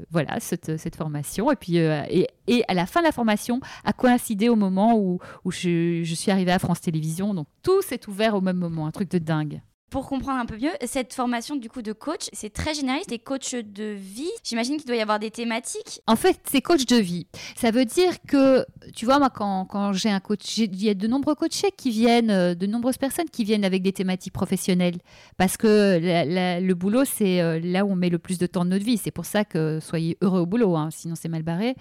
voilà 0.10 0.39
cette, 0.39 0.95
formation 0.95 1.51
et 1.51 1.56
puis 1.56 1.77
et, 1.77 2.27
à 2.67 2.73
la 2.73 2.86
fin 2.86 3.01
de 3.01 3.06
la 3.06 3.12
formation 3.12 3.60
a 3.84 3.93
coïncidé 3.93 4.49
au 4.49 4.56
moment 4.56 4.97
où, 4.97 5.19
où 5.45 5.51
je, 5.51 6.01
je 6.04 6.15
suis 6.15 6.32
arrivée 6.32 6.51
à 6.51 6.60
France 6.60 6.82
Télévisions. 6.82 7.34
Donc 7.34 7.47
tout 7.63 7.82
s'est 7.82 8.08
ouvert 8.08 8.36
au 8.36 8.41
même 8.41 8.58
moment, 8.58 8.88
un 8.88 8.91
truc 8.91 9.10
de 9.12 9.19
dingue. 9.19 9.62
Pour 9.91 10.08
comprendre 10.08 10.39
un 10.39 10.45
peu 10.45 10.56
mieux, 10.56 10.71
cette 10.86 11.13
formation 11.13 11.58
du 11.58 11.69
coup 11.69 11.82
de 11.82 11.91
coach, 11.91 12.30
c'est 12.32 12.54
très 12.54 12.73
généraliste. 12.73 13.12
Et 13.12 13.19
coach 13.19 13.54
de 13.56 13.84
vie, 13.84 14.32
j'imagine 14.41 14.77
qu'il 14.77 14.86
doit 14.86 14.95
y 14.95 15.01
avoir 15.01 15.19
des 15.19 15.32
thématiques. 15.32 16.01
En 16.08 16.15
fait, 16.15 16.39
c'est 16.49 16.62
coach 16.62 16.86
de 16.86 16.95
vie. 16.95 17.27
Ça 17.58 17.71
veut 17.71 17.84
dire 17.84 18.13
que, 18.25 18.65
tu 18.95 19.04
vois, 19.04 19.19
moi, 19.19 19.30
quand, 19.30 19.91
j'ai 19.91 20.10
un 20.10 20.21
coach, 20.21 20.58
il 20.58 20.82
y 20.82 20.88
a 20.88 20.93
de 20.93 21.08
nombreux 21.08 21.36
coachés 21.36 21.71
qui 21.75 21.89
viennent, 21.89 22.32
euh, 22.32 22.56
de 22.56 22.67
nombreuses 22.67 22.97
personnes 22.97 23.30
qui 23.30 23.43
viennent 23.43 23.65
avec 23.65 23.84
des 23.84 23.91
thématiques 23.91 24.32
professionnelles. 24.32 24.97
Parce 25.36 25.58
que 25.58 25.99
le 25.99 26.73
boulot, 26.73 27.04
c'est 27.04 27.41
euh, 27.41 27.60
là 27.62 27.84
où 27.84 27.91
on 27.91 27.97
met 27.97 28.10
le 28.10 28.17
plus 28.17 28.38
de 28.38 28.47
temps 28.47 28.63
de 28.63 28.69
notre 28.69 28.86
vie. 28.86 28.97
C'est 28.97 29.12
pour 29.12 29.25
ça 29.25 29.43
que 29.43 29.82
soyez 29.82 30.17
heureux 30.21 30.39
au 30.39 30.45
boulot, 30.45 30.77
hein, 30.77 30.88
sinon 30.89 31.15
c'est 31.15 31.27
mal 31.27 31.43
barré. 31.43 31.75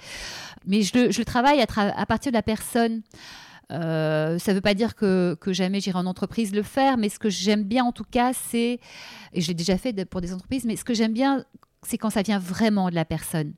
Mais 0.67 0.83
je 0.83 0.99
le, 0.99 1.11
je 1.13 1.23
travaille 1.23 1.63
à 1.63 2.07
partir 2.07 2.33
de 2.33 2.37
la 2.37 2.43
personne. 2.43 3.03
Euh, 3.71 4.39
ça 4.39 4.53
ne 4.53 4.57
veut 4.57 4.61
pas 4.61 4.75
dire 4.75 4.95
que, 4.95 5.37
jamais 5.49 5.81
j'irai 5.81 5.99
en 5.99 6.07
entreprise 6.07 6.53
le 6.53 6.63
faire, 6.63 6.97
mais 6.97 7.09
ce 7.09 7.19
que 7.19 7.31
j'aime 7.31 7.65
bien 7.65 7.85
en 7.85 7.93
tout 7.93 8.05
cas, 8.05 8.33
c'est, 8.33 8.81
et 9.33 9.41
je 9.41 9.49
l'ai 9.49 9.55
déjà 9.55 9.79
fait 9.79 10.05
pour 10.05 10.21
des 10.21 10.33
entreprises, 10.33 10.65
mais 10.65 10.77
ce 10.77 10.85
que 10.85 10.95
j'aime 10.95 11.13
bien, 11.13 11.45
c'est 11.83 11.99
quand 11.99 12.11
ça 12.11 12.23
vient 12.23 12.39
vraiment 12.39 12.91
de 12.91 12.95
la 12.95 13.05
personne 13.05 13.55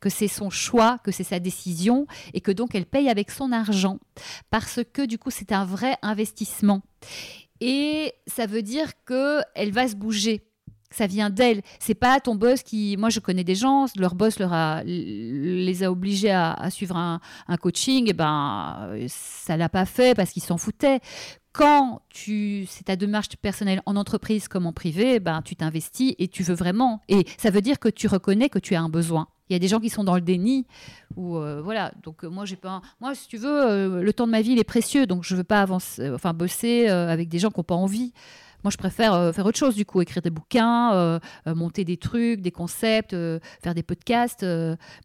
que 0.00 0.08
c'est 0.08 0.28
son 0.28 0.48
choix, 0.48 0.98
que 1.04 1.12
c'est 1.12 1.24
sa 1.24 1.40
décision 1.40 2.06
et 2.32 2.40
que 2.40 2.50
donc 2.50 2.74
elle 2.74 2.86
paye 2.86 3.10
avec 3.10 3.30
son 3.30 3.52
argent 3.52 3.98
parce 4.48 4.80
que 4.92 5.02
du 5.04 5.18
coup 5.18 5.30
c'est 5.30 5.52
un 5.52 5.66
vrai 5.66 5.96
investissement. 6.00 6.80
Et 7.60 8.14
ça 8.26 8.46
veut 8.46 8.62
dire 8.62 8.92
que 9.04 9.40
elle 9.54 9.72
va 9.72 9.86
se 9.86 9.94
bouger 9.94 10.42
ça 10.90 11.06
vient 11.06 11.30
d'elle. 11.30 11.62
C'est 11.78 11.94
pas 11.94 12.20
ton 12.20 12.34
boss 12.34 12.62
qui. 12.62 12.96
Moi, 12.96 13.10
je 13.10 13.20
connais 13.20 13.44
des 13.44 13.54
gens, 13.54 13.86
leur 13.96 14.14
boss 14.14 14.38
leur 14.38 14.52
a, 14.52 14.82
les 14.84 15.82
a 15.82 15.90
obligés 15.90 16.30
à, 16.30 16.68
suivre 16.70 16.96
un, 16.96 17.20
coaching. 17.60 18.08
Et 18.10 18.12
ben, 18.12 18.96
ça 19.08 19.56
l'a 19.56 19.68
pas 19.68 19.86
fait 19.86 20.14
parce 20.14 20.30
qu'ils 20.30 20.42
s'en 20.42 20.58
foutaient. 20.58 21.00
Quand 21.52 22.02
tu, 22.08 22.66
c'est 22.68 22.84
ta 22.84 22.94
démarche 22.94 23.28
personnelle 23.42 23.82
en 23.84 23.96
entreprise 23.96 24.46
comme 24.46 24.66
en 24.66 24.72
privé, 24.72 25.18
ben, 25.18 25.42
tu 25.42 25.56
t'investis 25.56 26.14
et 26.18 26.28
tu 26.28 26.42
veux 26.44 26.54
vraiment. 26.54 27.00
Et 27.08 27.26
ça 27.38 27.50
veut 27.50 27.60
dire 27.60 27.80
que 27.80 27.88
tu 27.88 28.06
reconnais 28.06 28.48
que 28.48 28.60
tu 28.60 28.74
as 28.76 28.80
un 28.80 28.88
besoin. 28.88 29.26
Il 29.48 29.54
y 29.54 29.56
a 29.56 29.58
des 29.58 29.66
gens 29.66 29.80
qui 29.80 29.90
sont 29.90 30.04
dans 30.04 30.14
le 30.14 30.20
déni 30.20 30.64
ou 31.16 31.36
euh, 31.36 31.60
voilà. 31.60 31.92
Donc 32.04 32.22
euh, 32.22 32.28
moi 32.28 32.44
j'ai 32.44 32.54
pas, 32.54 32.82
moi 33.00 33.16
si 33.16 33.26
tu 33.26 33.36
veux, 33.36 33.68
euh, 33.68 34.00
le 34.00 34.12
temps 34.12 34.28
de 34.28 34.30
ma 34.30 34.42
vie 34.42 34.52
il 34.52 34.60
est 34.60 34.64
précieux, 34.64 35.06
donc 35.06 35.24
je 35.24 35.34
veux 35.34 35.44
pas 35.44 35.60
avancer, 35.60 36.08
enfin 36.14 36.32
bosser 36.32 36.86
avec 36.86 37.28
des 37.28 37.40
gens 37.40 37.50
qui 37.50 37.58
n'ont 37.58 37.64
pas 37.64 37.74
envie. 37.74 38.12
Moi, 38.64 38.70
je 38.70 38.76
préfère 38.76 39.14
euh, 39.14 39.32
faire 39.32 39.46
autre 39.46 39.58
chose, 39.58 39.74
du 39.74 39.84
coup, 39.84 40.00
écrire 40.00 40.22
des 40.22 40.30
bouquins, 40.30 40.92
euh, 40.92 41.18
euh, 41.46 41.54
monter 41.54 41.84
des 41.84 41.96
trucs, 41.96 42.40
des 42.40 42.50
concepts, 42.50 43.10
faire 43.62 43.74
des 43.74 43.82
podcasts. 43.82 44.44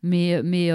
mais 0.04 0.42
mais 0.44 0.72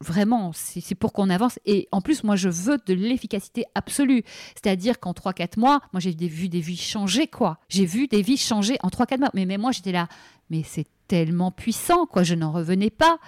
vraiment, 0.00 0.52
c'est 0.54 0.94
pour 0.94 1.12
qu'on 1.12 1.30
avance. 1.30 1.58
Et 1.66 1.88
en 1.92 2.00
plus, 2.00 2.24
moi, 2.24 2.36
je 2.36 2.48
veux 2.48 2.78
de 2.86 2.94
l'efficacité 2.94 3.64
absolue. 3.74 4.22
C'est-à-dire 4.54 5.00
qu'en 5.00 5.12
3-4 5.12 5.58
mois, 5.58 5.80
moi, 5.92 6.00
j'ai 6.00 6.12
vu 6.12 6.48
des 6.48 6.60
vies 6.60 6.76
changer, 6.76 7.26
quoi. 7.26 7.58
J'ai 7.68 7.86
vu 7.86 8.06
des 8.08 8.22
vies 8.22 8.36
changer 8.36 8.76
en 8.82 8.88
3-4 8.88 9.18
mois. 9.18 9.30
Mais, 9.34 9.46
mais 9.46 9.58
moi, 9.58 9.72
j'étais 9.72 9.92
là, 9.92 10.08
mais 10.50 10.62
c'est 10.64 10.86
tellement 11.08 11.50
puissant, 11.50 12.06
quoi. 12.06 12.22
Je 12.22 12.34
n'en 12.34 12.52
revenais 12.52 12.90
pas 12.90 13.18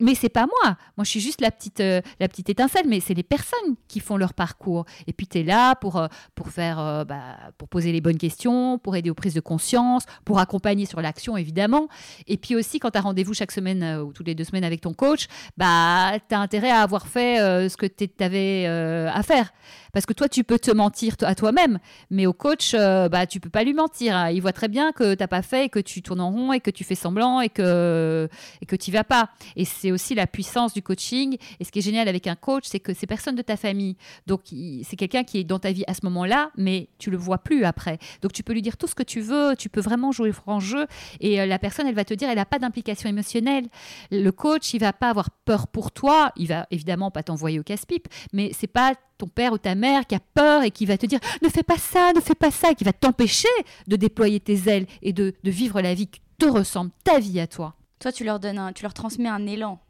mais 0.00 0.14
c'est 0.14 0.28
pas 0.28 0.46
moi. 0.46 0.76
Moi, 0.96 1.04
je 1.04 1.10
suis 1.10 1.20
juste 1.20 1.40
la 1.40 1.50
petite, 1.50 1.80
euh, 1.80 2.00
la 2.20 2.28
petite 2.28 2.48
étincelle, 2.48 2.86
mais 2.86 3.00
c'est 3.00 3.14
les 3.14 3.22
personnes 3.22 3.74
qui 3.88 4.00
font 4.00 4.16
leur 4.16 4.32
parcours. 4.32 4.84
Et 5.06 5.12
puis, 5.12 5.26
tu 5.26 5.38
es 5.38 5.42
là 5.42 5.74
pour, 5.74 5.96
euh, 5.96 6.06
pour, 6.34 6.50
faire, 6.50 6.78
euh, 6.78 7.04
bah, 7.04 7.36
pour 7.58 7.68
poser 7.68 7.90
les 7.90 8.00
bonnes 8.00 8.18
questions, 8.18 8.78
pour 8.78 8.94
aider 8.94 9.10
aux 9.10 9.14
prises 9.14 9.34
de 9.34 9.40
conscience, 9.40 10.04
pour 10.24 10.38
accompagner 10.38 10.86
sur 10.86 11.00
l'action, 11.00 11.36
évidemment. 11.36 11.88
Et 12.26 12.36
puis 12.36 12.54
aussi, 12.54 12.78
quand 12.78 12.92
tu 12.92 12.98
as 12.98 13.00
rendez-vous 13.00 13.34
chaque 13.34 13.52
semaine 13.52 14.00
ou 14.00 14.12
toutes 14.12 14.26
les 14.26 14.34
deux 14.34 14.44
semaines 14.44 14.64
avec 14.64 14.80
ton 14.80 14.94
coach, 14.94 15.26
bah, 15.56 16.12
tu 16.28 16.34
as 16.34 16.40
intérêt 16.40 16.70
à 16.70 16.82
avoir 16.82 17.08
fait 17.08 17.38
ce 17.68 17.76
que 17.76 17.86
tu 17.86 18.08
avais 18.20 18.66
à 18.66 19.22
faire. 19.22 19.50
Parce 19.92 20.06
que 20.06 20.12
toi, 20.12 20.28
tu 20.28 20.44
peux 20.44 20.58
te 20.58 20.70
mentir 20.70 21.14
à 21.22 21.34
toi-même, 21.34 21.78
mais 22.10 22.26
au 22.26 22.32
coach, 22.32 22.72
euh, 22.74 23.08
bah, 23.08 23.26
tu 23.26 23.40
peux 23.40 23.50
pas 23.50 23.64
lui 23.64 23.74
mentir. 23.74 24.16
hein. 24.16 24.30
Il 24.30 24.40
voit 24.40 24.52
très 24.52 24.68
bien 24.68 24.92
que 24.92 25.14
t'as 25.14 25.26
pas 25.26 25.42
fait 25.42 25.66
et 25.66 25.68
que 25.68 25.78
tu 25.78 26.02
tournes 26.02 26.20
en 26.20 26.30
rond 26.30 26.52
et 26.52 26.60
que 26.60 26.70
tu 26.70 26.84
fais 26.84 26.94
semblant 26.94 27.40
et 27.40 27.48
que 27.48 28.28
et 28.60 28.66
que 28.66 28.76
tu 28.76 28.90
vas 28.90 29.04
pas. 29.04 29.30
Et 29.56 29.64
c'est 29.64 29.90
aussi 29.92 30.14
la 30.14 30.26
puissance 30.26 30.72
du 30.74 30.82
coaching. 30.82 31.36
Et 31.60 31.64
ce 31.64 31.72
qui 31.72 31.78
est 31.80 31.82
génial 31.82 32.08
avec 32.08 32.26
un 32.26 32.36
coach, 32.36 32.64
c'est 32.66 32.80
que 32.80 32.94
c'est 32.94 33.06
personne 33.06 33.34
de 33.34 33.42
ta 33.42 33.56
famille. 33.56 33.96
Donc 34.26 34.42
c'est 34.84 34.96
quelqu'un 34.96 35.24
qui 35.24 35.38
est 35.38 35.44
dans 35.44 35.58
ta 35.58 35.72
vie 35.72 35.84
à 35.86 35.94
ce 35.94 36.00
moment-là, 36.04 36.50
mais 36.56 36.88
tu 36.98 37.10
le 37.10 37.16
vois 37.16 37.38
plus 37.38 37.64
après. 37.64 37.98
Donc 38.22 38.32
tu 38.32 38.42
peux 38.42 38.52
lui 38.52 38.62
dire 38.62 38.76
tout 38.76 38.86
ce 38.86 38.94
que 38.94 39.02
tu 39.02 39.20
veux. 39.20 39.54
Tu 39.56 39.68
peux 39.68 39.80
vraiment 39.80 40.12
jouer 40.12 40.32
franc 40.32 40.60
jeu. 40.60 40.86
Et 41.20 41.40
euh, 41.40 41.46
la 41.46 41.58
personne, 41.58 41.86
elle 41.86 41.94
va 41.94 42.04
te 42.04 42.14
dire, 42.14 42.28
elle 42.28 42.36
n'a 42.36 42.44
pas 42.44 42.58
d'implication 42.58 43.08
émotionnelle. 43.08 43.66
Le 44.10 44.30
coach, 44.30 44.74
il 44.74 44.80
va 44.80 44.92
pas 44.92 45.10
avoir 45.10 45.30
peur 45.30 45.66
pour 45.66 45.90
toi. 45.90 46.32
Il 46.36 46.48
va 46.48 46.66
évidemment 46.70 47.10
pas 47.10 47.22
t'envoyer 47.22 47.58
au 47.58 47.62
casse-pipe, 47.62 48.08
mais 48.32 48.50
c'est 48.58 48.66
pas 48.66 48.94
ton 49.18 49.26
père 49.26 49.52
ou 49.52 49.58
ta 49.58 49.74
mère 49.78 50.06
qui 50.06 50.14
a 50.14 50.20
peur 50.20 50.62
et 50.62 50.70
qui 50.70 50.86
va 50.86 50.98
te 50.98 51.06
dire 51.06 51.20
ne 51.42 51.48
fais 51.48 51.62
pas 51.62 51.78
ça, 51.78 52.12
ne 52.12 52.20
fais 52.20 52.34
pas 52.34 52.50
ça, 52.50 52.72
et 52.72 52.74
qui 52.74 52.84
va 52.84 52.92
t'empêcher 52.92 53.48
de 53.86 53.96
déployer 53.96 54.40
tes 54.40 54.68
ailes 54.68 54.86
et 55.02 55.12
de, 55.12 55.34
de 55.42 55.50
vivre 55.50 55.80
la 55.80 55.94
vie 55.94 56.08
qui 56.08 56.20
te 56.38 56.46
ressemble, 56.46 56.90
ta 57.04 57.18
vie 57.18 57.40
à 57.40 57.46
toi. 57.46 57.74
Toi, 57.98 58.12
tu 58.12 58.24
leur 58.24 58.38
donnes 58.38 58.58
un, 58.58 58.72
tu 58.72 58.82
leur 58.82 58.94
transmets 58.94 59.28
un 59.28 59.46
élan. 59.46 59.80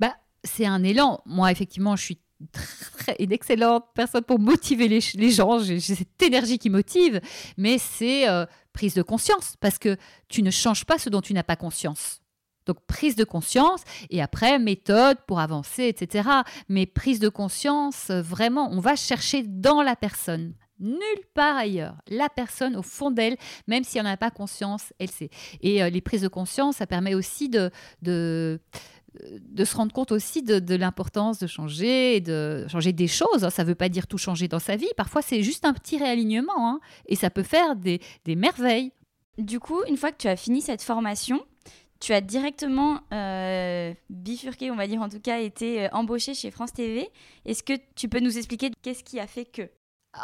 Bah, 0.00 0.14
c'est 0.42 0.66
un 0.66 0.82
élan. 0.82 1.20
Moi, 1.26 1.50
effectivement, 1.52 1.96
je 1.96 2.02
suis 2.02 2.18
très, 2.52 3.16
une 3.18 3.32
excellente 3.32 3.84
personne 3.94 4.24
pour 4.24 4.38
motiver 4.38 4.88
les, 4.88 5.30
gens. 5.30 5.58
J'ai 5.60 5.78
j'ai 5.78 5.94
cette 5.94 6.22
énergie 6.22 6.58
qui 6.58 6.70
motive, 6.70 7.20
mais 7.56 7.78
c'est 7.78 8.28
euh, 8.28 8.46
prise 8.72 8.94
de 8.94 9.02
conscience 9.02 9.54
parce 9.60 9.78
que 9.78 9.96
tu 10.28 10.42
ne 10.42 10.50
changes 10.50 10.84
pas 10.84 10.98
ce 10.98 11.08
dont 11.08 11.20
tu 11.20 11.34
n'as 11.34 11.42
pas 11.42 11.56
conscience. 11.56 12.19
Donc 12.70 12.78
prise 12.86 13.16
de 13.16 13.24
conscience 13.24 13.80
et 14.10 14.22
après 14.22 14.60
méthode 14.60 15.18
pour 15.26 15.40
avancer, 15.40 15.88
etc. 15.88 16.28
Mais 16.68 16.86
prise 16.86 17.18
de 17.18 17.28
conscience, 17.28 18.10
euh, 18.10 18.22
vraiment, 18.22 18.68
on 18.70 18.78
va 18.78 18.94
chercher 18.94 19.42
dans 19.42 19.82
la 19.82 19.96
personne. 19.96 20.54
Nulle 20.78 21.24
part 21.34 21.56
ailleurs. 21.56 21.96
La 22.08 22.28
personne 22.28 22.76
au 22.76 22.82
fond 22.82 23.10
d'elle, 23.10 23.36
même 23.66 23.82
si 23.82 23.98
elle 23.98 24.04
n'en 24.04 24.10
a 24.10 24.16
pas 24.16 24.30
conscience, 24.30 24.92
elle 25.00 25.10
sait. 25.10 25.30
Et 25.62 25.82
euh, 25.82 25.90
les 25.90 26.00
prises 26.00 26.22
de 26.22 26.28
conscience, 26.28 26.76
ça 26.76 26.86
permet 26.86 27.14
aussi 27.14 27.48
de, 27.48 27.72
de, 28.02 28.60
de 29.40 29.64
se 29.64 29.74
rendre 29.74 29.92
compte 29.92 30.12
aussi 30.12 30.44
de, 30.44 30.76
l'importance 30.76 31.40
de 31.40 31.48
changer, 31.48 32.20
de 32.20 32.66
changer 32.68 32.92
des 32.92 33.08
choses. 33.08 33.42
hein. 33.42 33.50
Ça 33.50 33.64
ne 33.64 33.68
veut 33.68 33.74
pas 33.74 33.88
dire 33.88 34.06
tout 34.06 34.16
changer 34.16 34.46
dans 34.46 34.60
sa 34.60 34.76
vie. 34.76 34.88
Parfois, 34.96 35.22
c'est 35.22 35.42
juste 35.42 35.64
un 35.64 35.72
petit 35.72 35.98
réalignement. 35.98 36.70
hein. 36.70 36.78
Et 37.06 37.16
ça 37.16 37.30
peut 37.30 37.42
faire 37.42 37.74
des, 37.74 38.00
des 38.24 38.36
merveilles. 38.36 38.92
Du 39.38 39.58
coup, 39.58 39.82
une 39.88 39.96
fois 39.96 40.12
que 40.12 40.18
tu 40.18 40.28
as 40.28 40.36
fini 40.36 40.60
cette 40.60 40.82
formation, 40.82 41.42
tu 42.00 42.14
as 42.14 42.20
directement 42.20 43.00
euh, 43.12 43.92
bifurqué, 44.08 44.70
on 44.70 44.76
va 44.76 44.86
dire 44.86 45.02
en 45.02 45.08
tout 45.08 45.20
cas, 45.20 45.38
été 45.40 45.84
euh, 45.84 45.88
embauché 45.92 46.34
chez 46.34 46.50
France 46.50 46.72
TV. 46.72 47.08
Est-ce 47.44 47.62
que 47.62 47.74
tu 47.94 48.08
peux 48.08 48.20
nous 48.20 48.38
expliquer 48.38 48.70
qu'est-ce 48.82 49.04
qui 49.04 49.20
a 49.20 49.26
fait 49.26 49.44
que? 49.44 49.70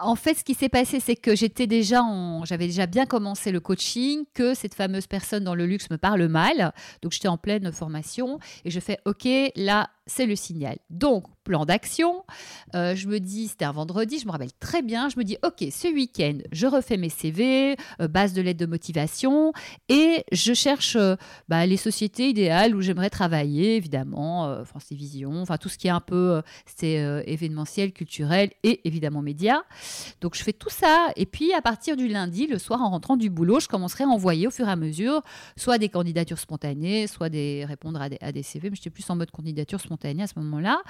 En 0.02 0.16
fait, 0.16 0.34
ce 0.34 0.42
qui 0.42 0.54
s'est 0.54 0.68
passé, 0.68 0.98
c'est 0.98 1.14
que 1.14 1.36
j'étais 1.36 1.68
déjà 1.68 2.02
j'avais 2.44 2.66
déjà 2.66 2.86
bien 2.86 3.06
commencé 3.06 3.52
le 3.52 3.60
coaching, 3.60 4.24
que 4.34 4.52
cette 4.52 4.74
fameuse 4.74 5.06
personne 5.06 5.44
dans 5.44 5.54
le 5.54 5.64
luxe 5.64 5.88
me 5.90 5.96
parle 5.96 6.26
mal. 6.26 6.72
Donc, 7.02 7.12
j'étais 7.12 7.28
en 7.28 7.38
pleine 7.38 7.70
formation 7.70 8.40
et 8.64 8.70
je 8.70 8.80
fais 8.80 8.98
OK, 9.04 9.28
là, 9.54 9.88
c'est 10.06 10.26
le 10.26 10.34
signal. 10.34 10.78
Donc, 10.90 11.24
plan 11.46 11.64
d'action. 11.64 12.24
Euh, 12.74 12.96
je 12.96 13.06
me 13.06 13.20
dis, 13.20 13.46
c'était 13.46 13.64
un 13.64 13.72
vendredi, 13.72 14.18
je 14.18 14.26
me 14.26 14.32
rappelle 14.32 14.52
très 14.58 14.82
bien. 14.82 15.08
Je 15.08 15.16
me 15.16 15.22
dis, 15.22 15.38
OK, 15.44 15.64
ce 15.70 15.86
week-end, 15.86 16.38
je 16.50 16.66
refais 16.66 16.96
mes 16.96 17.08
CV, 17.08 17.76
euh, 18.00 18.08
base 18.08 18.32
de 18.32 18.42
lettres 18.42 18.58
de 18.58 18.66
motivation 18.66 19.52
et 19.88 20.24
je 20.32 20.52
cherche 20.54 20.96
euh, 20.96 21.14
bah, 21.48 21.64
les 21.64 21.76
sociétés 21.76 22.28
idéales 22.28 22.74
où 22.74 22.80
j'aimerais 22.80 23.10
travailler, 23.10 23.76
évidemment, 23.76 24.64
France 24.64 24.86
Télévisions, 24.86 25.40
enfin 25.40 25.56
tout 25.56 25.68
ce 25.68 25.78
qui 25.78 25.86
est 25.86 25.90
un 25.90 26.00
peu, 26.00 26.42
c'est 26.66 26.94
événementiel, 27.26 27.92
culturel 27.92 28.50
et 28.64 28.80
évidemment 28.86 29.22
médias. 29.22 29.62
Donc 30.20 30.34
je 30.34 30.42
fais 30.42 30.52
tout 30.52 30.70
ça 30.70 31.10
et 31.14 31.26
puis 31.26 31.52
à 31.52 31.62
partir 31.62 31.96
du 31.96 32.08
lundi, 32.08 32.48
le 32.48 32.58
soir 32.58 32.82
en 32.82 32.90
rentrant 32.90 33.16
du 33.16 33.30
boulot, 33.30 33.60
je 33.60 33.68
commencerai 33.68 34.04
à 34.04 34.08
envoyer 34.08 34.48
au 34.48 34.50
fur 34.50 34.66
et 34.66 34.72
à 34.72 34.76
mesure 34.76 35.22
soit 35.56 35.78
des 35.78 35.88
candidatures 35.88 36.38
spontanées, 36.38 37.06
soit 37.06 37.28
des 37.28 37.64
répondre 37.64 38.00
à 38.00 38.08
des, 38.08 38.18
à 38.20 38.32
des 38.32 38.42
CV, 38.42 38.70
mais 38.70 38.76
j'étais 38.76 38.90
plus 38.90 39.08
en 39.10 39.16
mode 39.16 39.30
candidature 39.30 39.80
spontanée 39.80 40.22
à 40.22 40.26
ce 40.26 40.38
moment-là. 40.38 40.82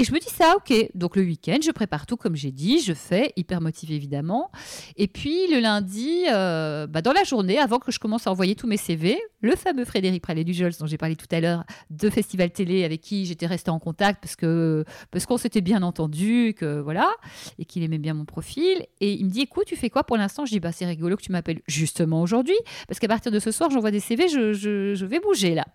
Et 0.00 0.04
je 0.04 0.14
me 0.14 0.18
dis 0.18 0.30
ça, 0.30 0.54
ok. 0.56 0.72
Donc 0.94 1.14
le 1.14 1.20
week-end, 1.20 1.58
je 1.62 1.70
prépare 1.72 2.06
tout 2.06 2.16
comme 2.16 2.34
j'ai 2.34 2.52
dit, 2.52 2.80
je 2.80 2.94
fais, 2.94 3.34
hyper 3.36 3.60
motivée 3.60 3.96
évidemment. 3.96 4.50
Et 4.96 5.08
puis 5.08 5.46
le 5.52 5.60
lundi, 5.60 6.24
euh, 6.32 6.86
bah, 6.86 7.02
dans 7.02 7.12
la 7.12 7.22
journée, 7.22 7.58
avant 7.58 7.78
que 7.78 7.92
je 7.92 7.98
commence 7.98 8.26
à 8.26 8.30
envoyer 8.30 8.54
tous 8.54 8.66
mes 8.66 8.78
CV, 8.78 9.20
le 9.42 9.54
fameux 9.56 9.84
Frédéric 9.84 10.22
Pralet-Dujols 10.22 10.72
dont 10.80 10.86
j'ai 10.86 10.96
parlé 10.96 11.16
tout 11.16 11.26
à 11.30 11.40
l'heure, 11.40 11.64
de 11.90 12.08
Festival 12.08 12.50
Télé, 12.50 12.84
avec 12.84 13.02
qui 13.02 13.26
j'étais 13.26 13.44
restée 13.44 13.70
en 13.70 13.78
contact 13.78 14.22
parce 14.22 14.36
que 14.36 14.86
parce 15.10 15.26
qu'on 15.26 15.36
s'était 15.36 15.60
bien 15.60 15.82
entendu, 15.82 16.54
que 16.56 16.80
voilà, 16.80 17.10
et 17.58 17.66
qu'il 17.66 17.82
aimait 17.82 17.98
bien 17.98 18.14
mon 18.14 18.24
profil. 18.24 18.86
Et 19.02 19.12
il 19.12 19.26
me 19.26 19.30
dit, 19.30 19.42
écoute, 19.42 19.66
tu 19.66 19.76
fais 19.76 19.90
quoi 19.90 20.04
pour 20.04 20.16
l'instant? 20.16 20.46
Je 20.46 20.52
dis, 20.52 20.60
bah 20.60 20.72
c'est 20.72 20.86
rigolo 20.86 21.18
que 21.18 21.22
tu 21.22 21.30
m'appelles 21.30 21.60
justement 21.68 22.22
aujourd'hui, 22.22 22.56
parce 22.88 23.00
qu'à 23.00 23.08
partir 23.08 23.30
de 23.30 23.38
ce 23.38 23.50
soir, 23.50 23.68
j'envoie 23.68 23.90
des 23.90 24.00
CV, 24.00 24.30
je, 24.30 24.54
je 24.54 25.04
vais 25.04 25.20
bouger 25.20 25.54
là. 25.54 25.66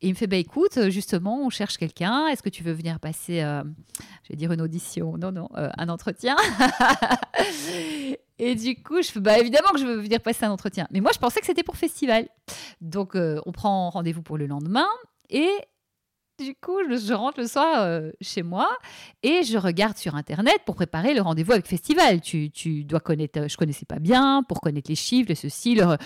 Et 0.00 0.08
il 0.08 0.10
me 0.10 0.16
fait, 0.16 0.26
bah 0.26 0.36
écoute, 0.36 0.90
justement, 0.90 1.44
on 1.44 1.50
cherche 1.50 1.76
quelqu'un. 1.76 2.26
Est-ce 2.28 2.42
que 2.42 2.48
tu 2.48 2.62
veux 2.62 2.72
venir 2.72 3.00
passer, 3.00 3.42
euh, 3.42 3.62
je 4.24 4.30
vais 4.30 4.36
dire 4.36 4.52
une 4.52 4.60
audition, 4.60 5.16
non, 5.16 5.32
non, 5.32 5.48
euh, 5.56 5.70
un 5.76 5.88
entretien 5.88 6.36
Et 8.38 8.56
du 8.56 8.82
coup, 8.82 9.00
je 9.00 9.12
fais, 9.12 9.20
bah 9.20 9.38
évidemment 9.38 9.70
que 9.70 9.78
je 9.78 9.86
veux 9.86 10.00
venir 10.00 10.20
passer 10.20 10.44
un 10.44 10.50
entretien. 10.50 10.88
Mais 10.90 11.00
moi, 11.00 11.12
je 11.14 11.18
pensais 11.18 11.40
que 11.40 11.46
c'était 11.46 11.62
pour 11.62 11.76
festival. 11.76 12.28
Donc, 12.80 13.14
euh, 13.14 13.40
on 13.46 13.52
prend 13.52 13.90
rendez-vous 13.90 14.22
pour 14.22 14.38
le 14.38 14.46
lendemain. 14.46 14.88
Et 15.30 15.50
du 16.38 16.54
coup, 16.54 16.78
je, 16.88 17.12
rentre 17.12 17.40
le 17.40 17.46
soir 17.46 17.82
euh, 17.82 18.10
chez 18.20 18.42
moi 18.42 18.68
et 19.22 19.44
je 19.44 19.56
regarde 19.56 19.96
sur 19.96 20.16
Internet 20.16 20.58
pour 20.66 20.74
préparer 20.74 21.14
le 21.14 21.20
rendez-vous 21.20 21.52
avec 21.52 21.66
Festival. 21.66 22.20
Tu, 22.20 22.50
tu 22.50 22.84
dois 22.84 23.00
connaître, 23.00 23.40
euh, 23.40 23.48
je 23.48 23.56
connaissais 23.56 23.84
pas 23.84 24.00
bien, 24.00 24.42
pour 24.42 24.60
connaître 24.60 24.90
les 24.90 24.96
chiffres, 24.96 25.28
le 25.28 25.34
ceci, 25.36 25.76
leur, 25.76 25.96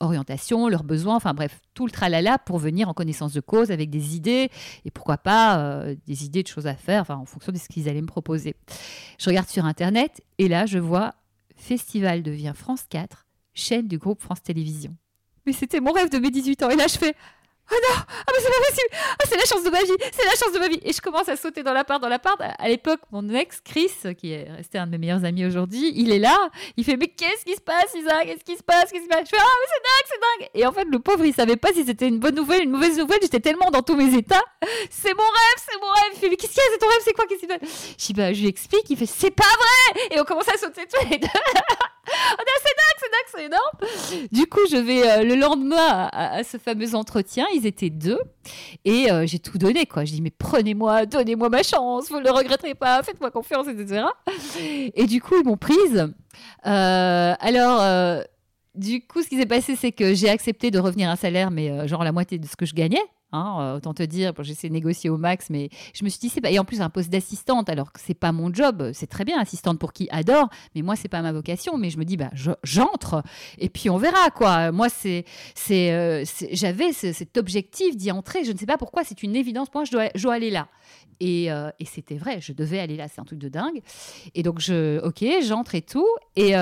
orientation, 0.00 0.68
leurs 0.68 0.82
besoins, 0.82 1.14
enfin 1.14 1.34
bref, 1.34 1.60
tout 1.74 1.86
le 1.86 1.92
tralala 1.92 2.38
pour 2.38 2.58
venir 2.58 2.88
en 2.88 2.94
connaissance 2.94 3.32
de 3.32 3.40
cause 3.40 3.70
avec 3.70 3.90
des 3.90 4.16
idées 4.16 4.50
et 4.84 4.90
pourquoi 4.90 5.18
pas 5.18 5.58
euh, 5.58 5.94
des 6.06 6.24
idées 6.24 6.42
de 6.42 6.48
choses 6.48 6.66
à 6.66 6.74
faire, 6.74 7.08
en 7.10 7.24
fonction 7.24 7.52
de 7.52 7.58
ce 7.58 7.68
qu'ils 7.68 7.88
allaient 7.88 8.02
me 8.02 8.06
proposer. 8.06 8.56
Je 9.18 9.30
regarde 9.30 9.48
sur 9.48 9.64
Internet 9.64 10.20
et 10.38 10.48
là, 10.48 10.66
je 10.66 10.78
vois 10.78 11.14
Festival 11.56 12.22
devient 12.22 12.52
France 12.56 12.84
4, 12.88 13.26
chaîne 13.54 13.86
du 13.86 13.98
groupe 13.98 14.20
France 14.20 14.42
Télévisions. 14.42 14.96
Mais 15.46 15.52
c'était 15.52 15.80
mon 15.80 15.92
rêve 15.92 16.10
de 16.10 16.18
mes 16.18 16.30
18 16.30 16.64
ans 16.64 16.70
et 16.70 16.76
là, 16.76 16.86
je 16.88 16.98
fais 16.98 17.14
Oh 17.72 17.76
non 17.88 17.96
Ah 18.10 18.32
mais 18.32 18.40
c'est 18.40 18.50
pas 18.50 18.66
possible 18.68 18.88
Ah 18.92 19.24
c'est 19.28 19.36
la 19.36 19.44
chance 19.44 19.62
de 19.64 19.70
ma 19.70 19.82
vie 19.82 19.96
C'est 20.12 20.24
la 20.24 20.32
chance 20.34 20.52
de 20.52 20.58
ma 20.58 20.68
vie 20.68 20.80
Et 20.82 20.92
je 20.92 21.00
commence 21.00 21.28
à 21.28 21.36
sauter 21.36 21.62
dans 21.62 21.72
l'appart, 21.72 22.00
dans 22.02 22.08
l'appart. 22.08 22.40
À 22.40 22.68
l'époque, 22.68 23.00
mon 23.12 23.28
ex, 23.30 23.60
Chris, 23.64 23.90
qui 24.18 24.32
est 24.32 24.50
resté 24.50 24.78
un 24.78 24.86
de 24.86 24.92
mes 24.92 24.98
meilleurs 24.98 25.24
amis 25.24 25.44
aujourd'hui, 25.46 25.92
il 25.94 26.10
est 26.12 26.18
là. 26.18 26.36
Il 26.76 26.84
fait 26.84 26.96
Mais 26.96 27.08
qu'est-ce 27.08 27.44
qui 27.44 27.54
se 27.54 27.60
passe, 27.60 27.94
Isa 27.94 28.24
Qu'est-ce 28.24 28.44
qui 28.44 28.56
se 28.56 28.62
passe? 28.62 28.90
Qu'est-ce 28.90 29.02
qui 29.02 29.02
se 29.04 29.08
passe? 29.08 29.24
Je 29.30 29.36
fais 29.36 29.40
Ah 29.40 29.56
mais 29.60 29.66
c'est 29.68 29.82
dingue, 29.82 30.06
c'est 30.08 30.20
dingue 30.44 30.50
Et 30.54 30.66
en 30.66 30.72
fait, 30.72 30.84
le 30.84 30.98
pauvre, 30.98 31.24
il 31.24 31.34
savait 31.34 31.56
pas 31.56 31.72
si 31.72 31.84
c'était 31.84 32.08
une 32.08 32.18
bonne 32.18 32.34
nouvelle, 32.34 32.64
une 32.64 32.70
mauvaise 32.70 32.98
nouvelle. 32.98 33.18
J'étais 33.22 33.40
tellement 33.40 33.70
dans 33.70 33.82
tous 33.82 33.94
mes 33.96 34.14
états. 34.16 34.42
C'est 34.90 35.14
mon 35.14 35.22
rêve, 35.22 35.64
c'est 35.70 35.80
mon 35.80 35.88
rêve 35.90 36.12
Il 36.14 36.18
fait 36.18 36.28
Mais 36.28 36.36
qu'est-ce 36.36 36.52
qu'il 36.54 36.62
y 36.62 36.66
a? 36.66 36.70
C'est 36.72 36.78
ton 36.78 36.88
rêve, 36.88 37.00
c'est 37.04 37.12
quoi? 37.12 37.26
Qu'est-ce 37.26 37.40
qui 37.40 37.46
se 37.46 37.58
passe 37.58 37.96
Je 37.98 38.12
Bah, 38.14 38.32
je 38.32 38.40
lui 38.40 38.48
explique. 38.48 38.88
Il 38.90 38.96
fait 38.96 39.06
C'est 39.06 39.30
pas 39.30 39.44
vrai 39.44 40.08
Et 40.10 40.20
on 40.20 40.24
commence 40.24 40.48
à 40.48 40.58
sauter 40.58 40.86
tous 40.86 41.08
les 41.08 41.18
deux. 41.18 41.28
Ah, 42.06 42.42
c'est 42.62 43.10
dingue, 43.10 43.28
c'est 43.32 43.44
énorme. 43.46 44.28
Du 44.32 44.46
coup, 44.46 44.60
je 44.70 44.76
vais 44.76 45.08
euh, 45.08 45.24
le 45.24 45.34
lendemain 45.34 46.08
à, 46.12 46.42
ce 46.44 46.56
fameux 46.56 46.94
entretien. 46.94 47.46
Ils 47.54 47.66
étaient 47.66 47.90
deux. 47.90 48.18
Et 48.84 49.10
euh, 49.10 49.26
j'ai 49.26 49.38
tout 49.38 49.58
donné, 49.58 49.86
quoi. 49.86 50.04
Je 50.04 50.12
dis, 50.12 50.22
mais 50.22 50.30
prenez-moi, 50.30 51.06
donnez-moi 51.06 51.48
ma 51.48 51.62
chance, 51.62 52.08
vous 52.10 52.18
ne 52.18 52.24
le 52.24 52.30
regretterez 52.30 52.74
pas, 52.74 53.02
faites-moi 53.02 53.30
confiance, 53.30 53.66
etc. 53.68 54.06
Et 54.94 55.06
du 55.06 55.20
coup, 55.20 55.34
ils 55.40 55.46
m'ont 55.46 55.56
prise. 55.56 56.12
Euh, 56.66 57.34
alors, 57.38 58.24
du 58.74 59.06
coup, 59.06 59.22
ce 59.22 59.28
qui 59.28 59.38
s'est 59.38 59.46
passé, 59.46 59.76
c'est 59.76 59.92
que 59.92 60.14
j'ai 60.14 60.28
accepté 60.28 60.70
de 60.70 60.78
revenir 60.78 61.08
à 61.08 61.12
un 61.12 61.16
salaire, 61.16 61.50
mais 61.50 61.86
genre 61.86 62.04
la 62.04 62.12
moitié 62.12 62.38
de 62.38 62.46
ce 62.46 62.56
que 62.56 62.66
je 62.66 62.74
gagnais. 62.74 63.02
Hein, 63.32 63.58
euh, 63.60 63.76
autant 63.76 63.94
te 63.94 64.02
dire, 64.02 64.32
essayé 64.40 64.68
de 64.68 64.74
négocier 64.74 65.08
au 65.08 65.16
max, 65.16 65.50
mais 65.50 65.68
je 65.94 66.02
me 66.04 66.08
suis 66.08 66.18
dit, 66.18 66.28
c'est 66.28 66.40
pas... 66.40 66.50
et 66.50 66.58
en 66.58 66.64
plus 66.64 66.80
un 66.80 66.90
poste 66.90 67.10
d'assistante, 67.10 67.68
alors 67.68 67.92
que 67.92 68.00
c'est 68.04 68.14
pas 68.14 68.32
mon 68.32 68.52
job, 68.52 68.90
c'est 68.92 69.06
très 69.06 69.24
bien, 69.24 69.38
assistante 69.38 69.78
pour 69.78 69.92
qui 69.92 70.08
adore, 70.10 70.48
mais 70.74 70.82
moi 70.82 70.96
c'est 70.96 71.08
pas 71.08 71.22
ma 71.22 71.30
vocation, 71.30 71.78
mais 71.78 71.90
je 71.90 71.98
me 71.98 72.04
dis, 72.04 72.16
bah 72.16 72.30
je- 72.32 72.50
j'entre, 72.64 73.22
et 73.58 73.68
puis 73.68 73.88
on 73.88 73.98
verra 73.98 74.30
quoi. 74.30 74.72
Moi 74.72 74.88
c'est, 74.88 75.24
euh, 75.70 76.24
j'avais 76.50 76.92
ce- 76.92 77.12
cet 77.12 77.36
objectif 77.36 77.96
d'y 77.96 78.10
entrer, 78.10 78.42
je 78.44 78.50
ne 78.50 78.58
sais 78.58 78.66
pas 78.66 78.78
pourquoi, 78.78 79.04
c'est 79.04 79.22
une 79.22 79.36
évidence 79.36 79.68
pour 79.70 79.80
moi, 79.82 79.84
je 79.84 79.92
dois, 79.92 80.08
je 80.14 80.22
dois 80.24 80.34
aller 80.34 80.50
là. 80.50 80.66
Et, 81.20 81.52
euh, 81.52 81.70
et 81.78 81.84
c'était 81.84 82.16
vrai, 82.16 82.40
je 82.40 82.52
devais 82.52 82.80
aller 82.80 82.96
là, 82.96 83.06
c'est 83.06 83.20
un 83.20 83.24
truc 83.24 83.38
de 83.38 83.48
dingue. 83.48 83.80
Et 84.34 84.42
donc 84.42 84.58
je, 84.58 84.98
ok, 85.04 85.24
j'entre 85.46 85.74
et 85.76 85.82
tout, 85.82 86.08
et 86.34 86.52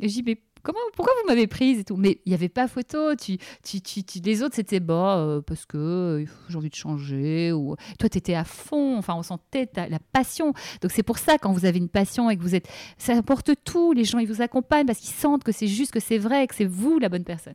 dis, 0.00 0.22
mais 0.26 0.36
comment, 0.62 0.78
pourquoi 0.94 1.12
vous 1.20 1.28
m'avez 1.28 1.46
prise 1.46 1.78
et 1.80 1.84
tout? 1.84 1.96
Mais 1.96 2.20
il 2.24 2.30
n'y 2.30 2.34
avait 2.34 2.48
pas 2.48 2.68
photo. 2.68 3.14
Tu, 3.14 3.38
tu, 3.62 3.80
tu, 3.80 4.18
les 4.20 4.42
autres, 4.42 4.54
c'était 4.56 4.80
bah, 4.80 5.18
euh, 5.18 5.40
parce 5.40 5.66
que 5.66 5.76
euh, 5.78 6.24
j'ai 6.48 6.56
envie 6.56 6.70
de 6.70 6.74
changer. 6.74 7.52
Ou 7.52 7.76
toi, 7.98 8.08
tu 8.08 8.18
étais 8.18 8.34
à 8.34 8.44
fond. 8.44 8.96
Enfin, 8.98 9.14
on 9.14 9.22
sentait 9.22 9.66
ta- 9.66 9.88
la 9.88 9.98
passion. 10.12 10.52
Donc, 10.82 10.90
c'est 10.92 11.02
pour 11.02 11.18
ça, 11.18 11.38
quand 11.38 11.52
vous 11.52 11.64
avez 11.64 11.78
une 11.78 11.88
passion 11.88 12.30
et 12.30 12.36
que 12.36 12.42
vous 12.42 12.54
êtes. 12.54 12.68
Ça 12.98 13.16
apporte 13.16 13.50
tout. 13.64 13.92
Les 13.92 14.04
gens, 14.04 14.18
ils 14.18 14.28
vous 14.28 14.42
accompagnent 14.42 14.86
parce 14.86 14.98
qu'ils 14.98 15.14
sentent 15.14 15.44
que 15.44 15.52
c'est 15.52 15.66
juste, 15.66 15.92
que 15.92 16.00
c'est 16.00 16.18
vrai, 16.18 16.46
que 16.46 16.54
c'est 16.54 16.64
vous 16.64 16.98
la 16.98 17.08
bonne 17.08 17.24
personne. 17.24 17.54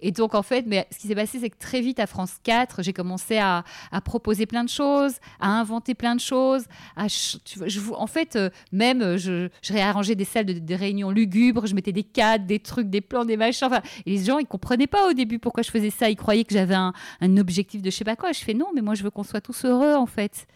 Et 0.00 0.10
donc, 0.12 0.34
en 0.34 0.42
fait, 0.42 0.64
mais 0.66 0.86
ce 0.90 0.98
qui 0.98 1.06
s'est 1.08 1.14
passé, 1.14 1.38
c'est 1.40 1.50
que 1.50 1.58
très 1.58 1.80
vite, 1.80 2.00
à 2.00 2.06
France 2.06 2.34
4, 2.42 2.82
j'ai 2.82 2.92
commencé 2.92 3.38
à, 3.38 3.64
proposer 4.04 4.46
plein 4.46 4.64
de 4.64 4.68
choses, 4.68 5.14
à 5.40 5.48
inventer 5.48 5.94
plein 5.94 6.14
de 6.14 6.20
choses. 6.20 6.64
En 6.96 8.06
fait, 8.06 8.36
euh, 8.36 8.50
même, 8.72 9.02
euh, 9.02 9.16
je, 9.18 9.48
je 9.62 9.72
réarrangeais 9.72 10.14
des 10.14 10.24
salles 10.24 10.46
de, 10.46 10.58
de 10.58 10.74
réunion 10.74 11.10
lugubres, 11.10 11.66
je 11.66 11.74
mettais 11.74 11.92
des 11.92 12.02
cadres, 12.02 12.31
des 12.38 12.58
trucs, 12.60 12.88
des 12.88 13.00
plans, 13.00 13.24
des 13.24 13.36
machins. 13.36 13.66
Enfin, 13.66 13.82
les 14.06 14.24
gens, 14.24 14.38
ils 14.38 14.46
comprenaient 14.46 14.86
pas 14.86 15.08
au 15.08 15.12
début 15.12 15.38
pourquoi 15.38 15.62
je 15.62 15.70
faisais 15.70 15.90
ça. 15.90 16.10
Ils 16.10 16.16
croyaient 16.16 16.44
que 16.44 16.54
j'avais 16.54 16.74
un, 16.74 16.92
objectif 17.38 17.82
de 17.82 17.90
je 17.90 17.96
sais 17.96 18.04
pas 18.04 18.16
quoi. 18.16 18.32
Je 18.32 18.40
fais 18.40 18.54
non, 18.54 18.68
mais 18.74 18.80
moi, 18.80 18.94
je 18.94 19.02
veux 19.02 19.10
qu'on 19.10 19.22
soit 19.22 19.40
tous 19.40 19.64
heureux, 19.64 19.94
en 19.94 20.06
fait. 20.06 20.46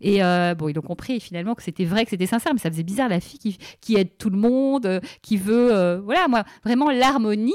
Et 0.00 0.22
euh, 0.22 0.54
bon, 0.54 0.68
ils 0.68 0.78
ont 0.78 0.82
compris 0.82 1.20
finalement 1.20 1.54
que 1.54 1.62
c'était 1.62 1.84
vrai, 1.84 2.04
que 2.04 2.10
c'était 2.10 2.26
sincère, 2.26 2.52
mais 2.52 2.60
ça 2.60 2.70
faisait 2.70 2.82
bizarre 2.82 3.08
la 3.08 3.20
fille 3.20 3.56
qui, 3.80 3.96
aide 3.96 4.18
tout 4.18 4.30
le 4.30 4.38
monde, 4.38 4.86
euh, 4.86 5.00
qui 5.22 5.36
veut. 5.36 5.72
euh, 5.72 6.00
voilà, 6.00 6.28
moi, 6.28 6.44
vraiment, 6.64 6.90
l'harmonie, 6.90 7.52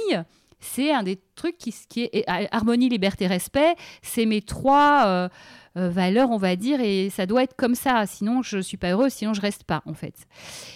c'est 0.60 0.92
un 0.92 1.04
des 1.04 1.20
trucs 1.36 1.58
qui, 1.58 1.74
est 2.02 2.24
harmonie, 2.52 2.90
liberté, 2.90 3.28
respect. 3.28 3.76
C'est 4.02 4.26
mes 4.26 4.42
trois 4.42 5.30
euh, 5.78 5.90
valeurs, 5.90 6.30
on 6.32 6.38
va 6.38 6.56
dire, 6.56 6.82
et 6.82 7.10
ça 7.10 7.26
doit 7.26 7.44
être 7.44 7.56
comme 7.56 7.76
ça. 7.76 8.06
Sinon, 8.06 8.42
je 8.42 8.60
suis 8.60 8.78
pas 8.78 8.92
heureuse, 8.92 9.14
sinon 9.14 9.34
je 9.34 9.42
reste 9.42 9.64
pas, 9.64 9.82
en 9.86 9.94
fait. 9.94 10.16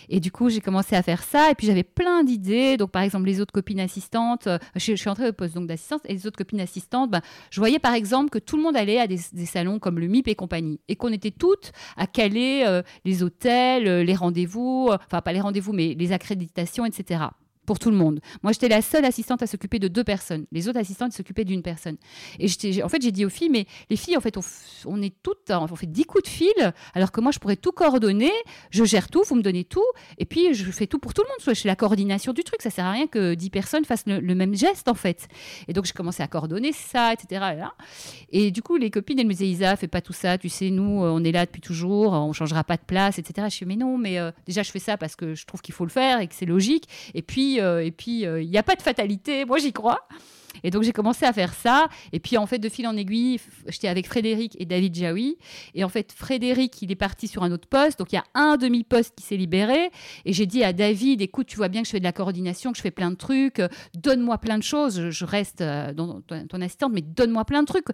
Et 0.10 0.20
du 0.20 0.32
coup, 0.32 0.50
j'ai 0.50 0.62
commencé 0.62 0.96
à 0.96 1.04
faire 1.04 1.24
ça, 1.24 1.52
et 1.52 1.56
puis 1.56 1.68
j'avais 1.68 1.84
plein 1.84 2.24
d'idées. 2.24 2.78
Donc, 2.78 2.91
par 2.91 3.02
exemple, 3.02 3.26
les 3.26 3.41
autres 3.41 3.52
copines 3.52 3.80
assistantes, 3.80 4.48
euh, 4.48 4.58
je, 4.76 4.96
suis 4.96 5.10
entrée 5.10 5.30
au 5.30 5.34
poste 5.34 5.58
d'assistante, 5.58 6.02
et 6.06 6.14
les 6.14 6.28
autres 6.28 6.38
copines 6.38 6.62
assistantes, 6.62 7.12
ben, 7.12 7.22
je 7.50 7.60
voyais 7.60 7.80
par 7.80 7.93
exemple 7.93 8.30
que 8.30 8.39
tout 8.39 8.58
le 8.58 8.64
monde 8.64 8.78
allait 8.78 9.00
à 9.00 9.08
des, 9.08 9.20
des 9.34 9.46
salons 9.46 9.80
comme 9.80 10.00
le 10.00 10.08
MIP 10.08 10.28
et 10.28 10.36
compagnie, 10.36 10.80
et 10.88 10.96
qu'on 10.96 11.12
était 11.12 11.32
toutes 11.32 11.72
à 11.98 12.08
caler 12.08 12.64
euh, 12.66 12.82
les 13.04 13.24
hôtels, 13.24 14.02
les 14.02 14.16
rendez-vous, 14.16 14.89
enfin 14.91 15.22
pas 15.22 15.34
les 15.34 15.41
rendez-vous, 15.41 15.74
mais 15.74 15.93
les 15.93 16.12
accréditations, 16.12 16.86
etc. 16.86 17.26
Pour 17.66 17.80
tout 17.80 17.89
le 17.89 17.97
monde. 17.97 18.20
Moi, 18.43 18.51
j'étais 18.51 18.70
la 18.70 18.82
seule 18.82 19.05
assistante 19.05 19.41
à 19.41 19.47
s'occuper 19.47 19.80
de 19.80 19.88
deux 19.88 20.03
personnes. 20.03 20.45
Les 20.51 20.68
autres 20.68 20.80
assistantes 20.80 21.13
s'occupaient 21.13 21.45
d'une 21.45 21.61
personne. 21.61 21.97
Et 22.39 22.47
en 22.84 22.89
fait, 22.89 23.01
j'ai 23.01 23.11
dit 23.11 23.26
aux 23.26 23.30
filles, 23.30 23.49
mais 23.49 23.66
les 23.89 23.95
filles, 23.95 24.18
en 24.18 24.22
fait, 24.22 24.38
on, 24.86 25.01
est 25.01 25.13
toutes, 25.24 25.49
on 25.49 25.68
fait 25.76 25.88
10 25.88 26.05
coups 26.05 26.24
de 26.24 26.30
fil, 26.30 26.74
alors 26.93 27.11
que 27.11 27.22
moi, 27.22 27.32
je 27.32 27.39
pourrais 27.39 27.55
tout 27.55 27.72
coordonner, 27.72 28.32
je 28.70 28.84
gère 28.84 29.09
tout, 29.09 29.24
vous 29.26 29.36
me 29.36 29.41
donnez 29.41 29.63
tout, 29.63 29.86
et 30.18 30.26
puis 30.26 30.53
je 30.53 30.72
fais 30.72 30.88
tout 30.88 30.99
pour 30.99 31.13
tout 31.13 31.24
le 31.24 31.30
monde. 31.30 31.39
Soit 31.39 31.53
je 31.53 31.61
fais 31.61 31.68
la 31.68 31.76
coordination 31.76 32.34
du 32.34 32.43
truc, 32.43 32.61
ça 32.61 32.70
sert 32.70 32.86
à 32.86 32.91
rien 32.91 33.07
que 33.07 33.34
10 33.34 33.49
personnes 33.49 33.86
fassent 33.86 34.05
le, 34.05 34.36
même 34.36 34.55
geste, 34.55 34.88
en 34.88 34.93
fait. 34.93 35.28
Et 35.68 35.74
donc, 35.74 35.86
j'ai 35.86 35.93
commencé 35.93 36.22
à 36.22 36.28
coordonner 36.28 36.72
ça, 36.72 37.13
etc. 37.13 37.45
Et, 38.30 38.51
du 38.51 38.61
coup, 38.61 38.78
les 38.78 38.91
copines, 38.91 39.20
elles 39.20 39.28
me 39.28 39.32
disaient, 39.32 39.47
Isa, 39.47 39.76
fais 39.76 39.88
pas 39.88 40.01
tout 40.01 40.13
ça, 40.13 40.38
tu 40.38 40.49
sais, 40.49 40.70
nous, 40.70 41.03
euh, 41.03 41.09
on 41.09 41.24
est 41.24 41.32
là 41.32 41.45
depuis 41.45 41.61
toujours, 41.61 42.13
on 42.13 42.34
changera 42.34 42.63
pas 42.63 42.78
de 42.78 42.86
place, 42.86 43.20
etc. 43.20 43.47
Je 43.49 43.57
fais, 43.57 43.66
mais 43.66 43.76
non, 43.76 43.97
mais 43.97 44.20
euh, 44.20 44.32
déjà, 44.45 44.63
je 44.63 44.72
fais 44.72 44.80
ça 44.80 44.97
parce 44.97 45.16
que 45.16 45.36
je 45.36 45.45
trouve 45.45 45.61
qu'il 45.61 45.74
faut 45.74 45.86
le 45.86 45.91
faire 45.91 46.20
et 46.20 46.28
que 46.28 46.36
c'est 46.36 46.45
logique. 46.45 46.88
Et 47.13 47.22
puis, 47.22 47.55
euh, 47.60 47.84
et 47.84 47.91
puis, 47.91 48.26
euh, 48.26 48.41
il 48.41 48.49
n'y 48.49 48.58
a 48.58 48.64
pas 48.64 48.76
de 48.76 48.82
fatalité. 48.82 49.45
Moi, 49.45 49.58
j'y 49.58 49.74
crois. 49.74 50.08
Et 50.64 50.72
donc 50.72 50.84
j'ai 50.84 50.91
commencé 50.91 51.26
à 51.26 51.34
faire 51.34 51.53
ça. 51.53 51.88
Et 52.12 52.20
puis 52.20 52.38
en 52.38 52.45
fait, 52.45 52.60
de 52.60 52.70
fil 52.70 52.88
en 52.88 52.95
aiguille, 52.95 53.39
j'étais 53.68 53.88
avec 53.88 54.08
Frédéric 54.08 54.56
et 54.60 54.66
David 54.66 54.95
Jaoui. 54.95 55.38
Et 55.74 55.84
en 55.84 55.89
fait, 55.89 56.12
Frédéric, 56.12 56.82
il 56.82 56.91
est 56.91 56.95
parti 56.95 57.28
sur 57.28 57.43
un 57.43 57.51
autre 57.51 57.68
poste. 57.68 57.99
Donc 57.99 58.12
il 58.12 58.16
y 58.16 58.20
a 58.20 58.24
un 58.34 58.58
demi-poste 58.58 59.14
qui 59.16 59.24
s'est 59.24 59.38
libéré. 59.38 59.91
Et 60.26 60.34
j'ai 60.34 60.45
dit 60.45 60.64
à 60.64 60.74
David, 60.74 61.22
écoute, 61.22 61.47
tu 61.47 61.58
vois 61.58 61.68
bien 61.68 61.82
que 61.82 61.88
je 61.88 61.91
fais 61.91 61.99
de 61.99 62.03
la 62.03 62.12
coordination, 62.12 62.72
que 62.72 62.78
je 62.78 62.82
fais 62.82 62.91
plein 62.91 63.12
de 63.12 63.16
trucs. 63.16 63.62
Donne-moi 63.95 64.38
plein 64.38 64.58
de 64.58 64.64
choses. 64.64 65.10
Je, 65.10 65.26
reste 65.26 65.62
euh, 65.62 65.93
dans 65.93 66.22
ton, 66.22 66.62
assistante, 66.62 66.91
mais 66.93 67.01
donne-moi 67.01 67.45
plein 67.45 67.62
de 67.62 67.68
trucs. 67.68 67.88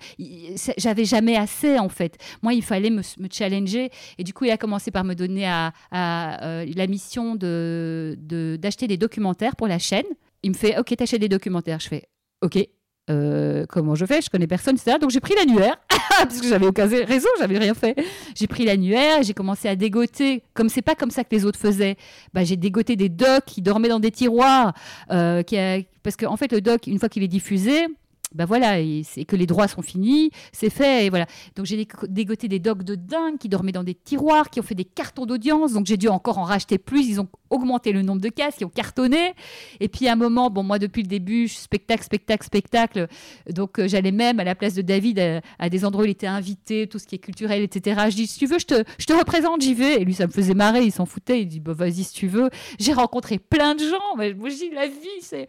J'avais 0.77 1.05
jamais 1.05 1.35
assez 1.35 1.79
en 1.79 1.89
fait. 1.89 2.17
Moi, 2.41 2.53
il 2.53 2.63
fallait 2.63 2.89
me, 2.89 3.01
challenger. 3.31 3.89
Et 4.17 4.23
du 4.23 4.33
coup, 4.33 4.45
il 4.45 4.51
a 4.51 4.57
commencé 4.57 4.91
par 4.91 5.03
me 5.03 5.13
donner 5.13 5.47
euh, 5.47 5.69
la 5.91 6.87
mission 6.87 7.35
de 7.35 8.17
de- 8.19 8.57
d'acheter 8.59 8.87
des 8.87 8.97
documentaires 8.97 9.55
pour 9.55 9.67
la 9.67 9.79
chaîne. 9.79 10.05
Il 10.43 10.51
me 10.51 10.55
fait, 10.55 10.77
ok, 10.79 10.95
t'achètes 10.95 11.21
des 11.21 11.29
documentaires. 11.29 11.79
Je 11.79 11.87
fais, 11.87 12.03
ok, 12.41 12.67
euh, 13.09 13.65
comment 13.67 13.95
je 13.95 14.05
fais? 14.05 14.21
Je 14.21 14.29
connais 14.29 14.47
personne, 14.47 14.75
etc. 14.75 14.97
Donc 14.99 15.09
j'ai 15.09 15.19
pris 15.19 15.33
l'annuaire, 15.35 15.77
parce 16.17 16.39
que 16.39 16.47
j'avais 16.47 16.67
aucun 16.67 16.85
réseau, 16.87 17.27
j'avais 17.39 17.57
rien 17.57 17.73
fait. 17.73 17.95
J'ai 18.35 18.47
pris 18.47 18.63
l'annuaire 18.65 19.23
j'ai 19.23 19.33
commencé 19.33 19.67
à 19.67 19.75
dégoter, 19.75 20.43
comme 20.53 20.69
c'est 20.69 20.81
pas 20.81 20.95
comme 20.95 21.11
ça 21.11 21.23
que 21.23 21.35
les 21.35 21.45
autres 21.45 21.59
faisaient. 21.59 21.97
Bah, 22.33 22.43
j'ai 22.43 22.57
dégoté 22.57 22.95
des 22.95 23.09
docs 23.09 23.45
qui 23.45 23.61
dormaient 23.61 23.89
dans 23.89 23.99
des 23.99 24.11
tiroirs, 24.11 24.73
euh, 25.11 25.43
qui 25.43 25.57
a- 25.57 25.79
parce 26.03 26.15
qu'en 26.15 26.31
en 26.33 26.37
fait 26.37 26.51
le 26.51 26.61
doc, 26.61 26.87
une 26.87 26.99
fois 26.99 27.09
qu'il 27.09 27.23
est 27.23 27.27
diffusé, 27.27 27.87
bah 28.33 28.45
voilà, 28.45 28.79
et 28.79 29.03
c'est 29.03 29.25
que 29.25 29.35
les 29.35 29.45
droits 29.45 29.67
sont 29.67 29.81
finis, 29.81 30.31
c'est 30.53 30.69
fait, 30.69 31.05
et 31.05 31.09
voilà. 31.09 31.25
Donc 31.55 31.65
j'ai 31.65 31.87
dégoté 32.07 32.47
des 32.47 32.59
docs 32.59 32.83
de 32.83 32.95
dingue 32.95 33.37
qui 33.37 33.49
dormaient 33.49 33.71
dans 33.71 33.83
des 33.83 33.93
tiroirs, 33.93 34.49
qui 34.49 34.59
ont 34.59 34.63
fait 34.63 34.75
des 34.75 34.85
cartons 34.85 35.25
d'audience, 35.25 35.73
donc 35.73 35.85
j'ai 35.85 35.97
dû 35.97 36.07
encore 36.07 36.37
en 36.37 36.43
racheter 36.43 36.77
plus, 36.77 37.07
ils 37.07 37.19
ont 37.19 37.27
augmenté 37.49 37.91
le 37.91 38.01
nombre 38.01 38.21
de 38.21 38.29
cases, 38.29 38.55
ils 38.61 38.65
ont 38.65 38.69
cartonné, 38.69 39.33
et 39.81 39.89
puis 39.89 40.07
à 40.07 40.13
un 40.13 40.15
moment, 40.15 40.49
bon 40.49 40.63
moi 40.63 40.79
depuis 40.79 41.01
le 41.03 41.09
début, 41.09 41.49
spectacle, 41.49 42.03
spectacle, 42.03 42.45
spectacle, 42.45 43.07
donc 43.49 43.79
euh, 43.79 43.87
j'allais 43.87 44.11
même 44.11 44.39
à 44.39 44.45
la 44.45 44.55
place 44.55 44.75
de 44.75 44.81
David 44.81 45.19
à, 45.19 45.41
à 45.59 45.69
des 45.69 45.83
endroits 45.83 46.03
où 46.03 46.07
il 46.07 46.11
était 46.11 46.27
invité, 46.27 46.87
tout 46.87 46.99
ce 46.99 47.07
qui 47.07 47.15
est 47.15 47.19
culturel, 47.19 47.61
etc. 47.61 48.05
Je 48.09 48.15
dis, 48.15 48.27
si 48.27 48.39
tu 48.39 48.45
veux, 48.45 48.59
je 48.59 48.65
te, 48.65 48.83
je 48.97 49.05
te 49.05 49.13
représente, 49.13 49.61
j'y 49.61 49.73
vais, 49.73 50.01
et 50.01 50.05
lui 50.05 50.13
ça 50.13 50.27
me 50.27 50.31
faisait 50.31 50.53
marrer, 50.53 50.83
il 50.83 50.91
s'en 50.91 51.05
foutait, 51.05 51.41
il 51.41 51.47
dit, 51.47 51.59
bah 51.59 51.73
vas-y 51.73 52.05
si 52.05 52.13
tu 52.13 52.27
veux. 52.27 52.49
J'ai 52.79 52.93
rencontré 52.93 53.39
plein 53.39 53.75
de 53.75 53.81
gens, 53.81 54.15
mais 54.17 54.33
moi 54.33 54.49
je 54.49 54.55
dis, 54.55 54.69
la 54.69 54.87
vie 54.87 55.21
c'est... 55.21 55.47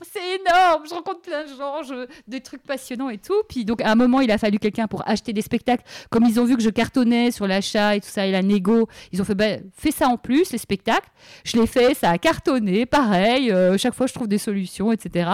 C'est 0.00 0.40
énorme, 0.40 0.82
je 0.88 0.94
rencontre 0.94 1.20
plein 1.20 1.44
de 1.44 1.48
gens, 1.48 1.82
je- 1.84 2.08
des 2.26 2.40
trucs 2.40 2.62
passionnants 2.64 3.10
et 3.10 3.18
tout. 3.18 3.40
Puis 3.48 3.64
donc 3.64 3.80
à 3.82 3.90
un 3.92 3.94
moment, 3.94 4.20
il 4.20 4.30
a 4.32 4.38
fallu 4.38 4.58
quelqu'un 4.58 4.88
pour 4.88 5.06
acheter 5.08 5.32
des 5.32 5.42
spectacles. 5.42 5.84
Comme 6.10 6.24
ils 6.24 6.40
ont 6.40 6.44
vu 6.44 6.56
que 6.56 6.62
je 6.62 6.70
cartonnais 6.70 7.30
sur 7.30 7.46
l'achat 7.46 7.94
et 7.94 8.00
tout 8.00 8.08
ça 8.08 8.26
et 8.26 8.32
la 8.32 8.42
négo, 8.42 8.88
ils 9.12 9.20
ont 9.22 9.24
fait 9.24 9.34
bah, 9.36 9.58
fais 9.76 9.92
ça 9.92 10.08
en 10.08 10.16
plus 10.16 10.50
les 10.50 10.58
spectacles. 10.58 11.08
Je 11.44 11.56
l'ai 11.56 11.66
fait, 11.68 11.94
ça 11.94 12.10
a 12.10 12.18
cartonné, 12.18 12.84
pareil. 12.86 13.52
euh, 13.52 13.78
chaque 13.78 13.94
fois, 13.94 14.06
je 14.08 14.14
trouve 14.14 14.28
des 14.28 14.38
solutions, 14.38 14.90
etc. 14.90 15.30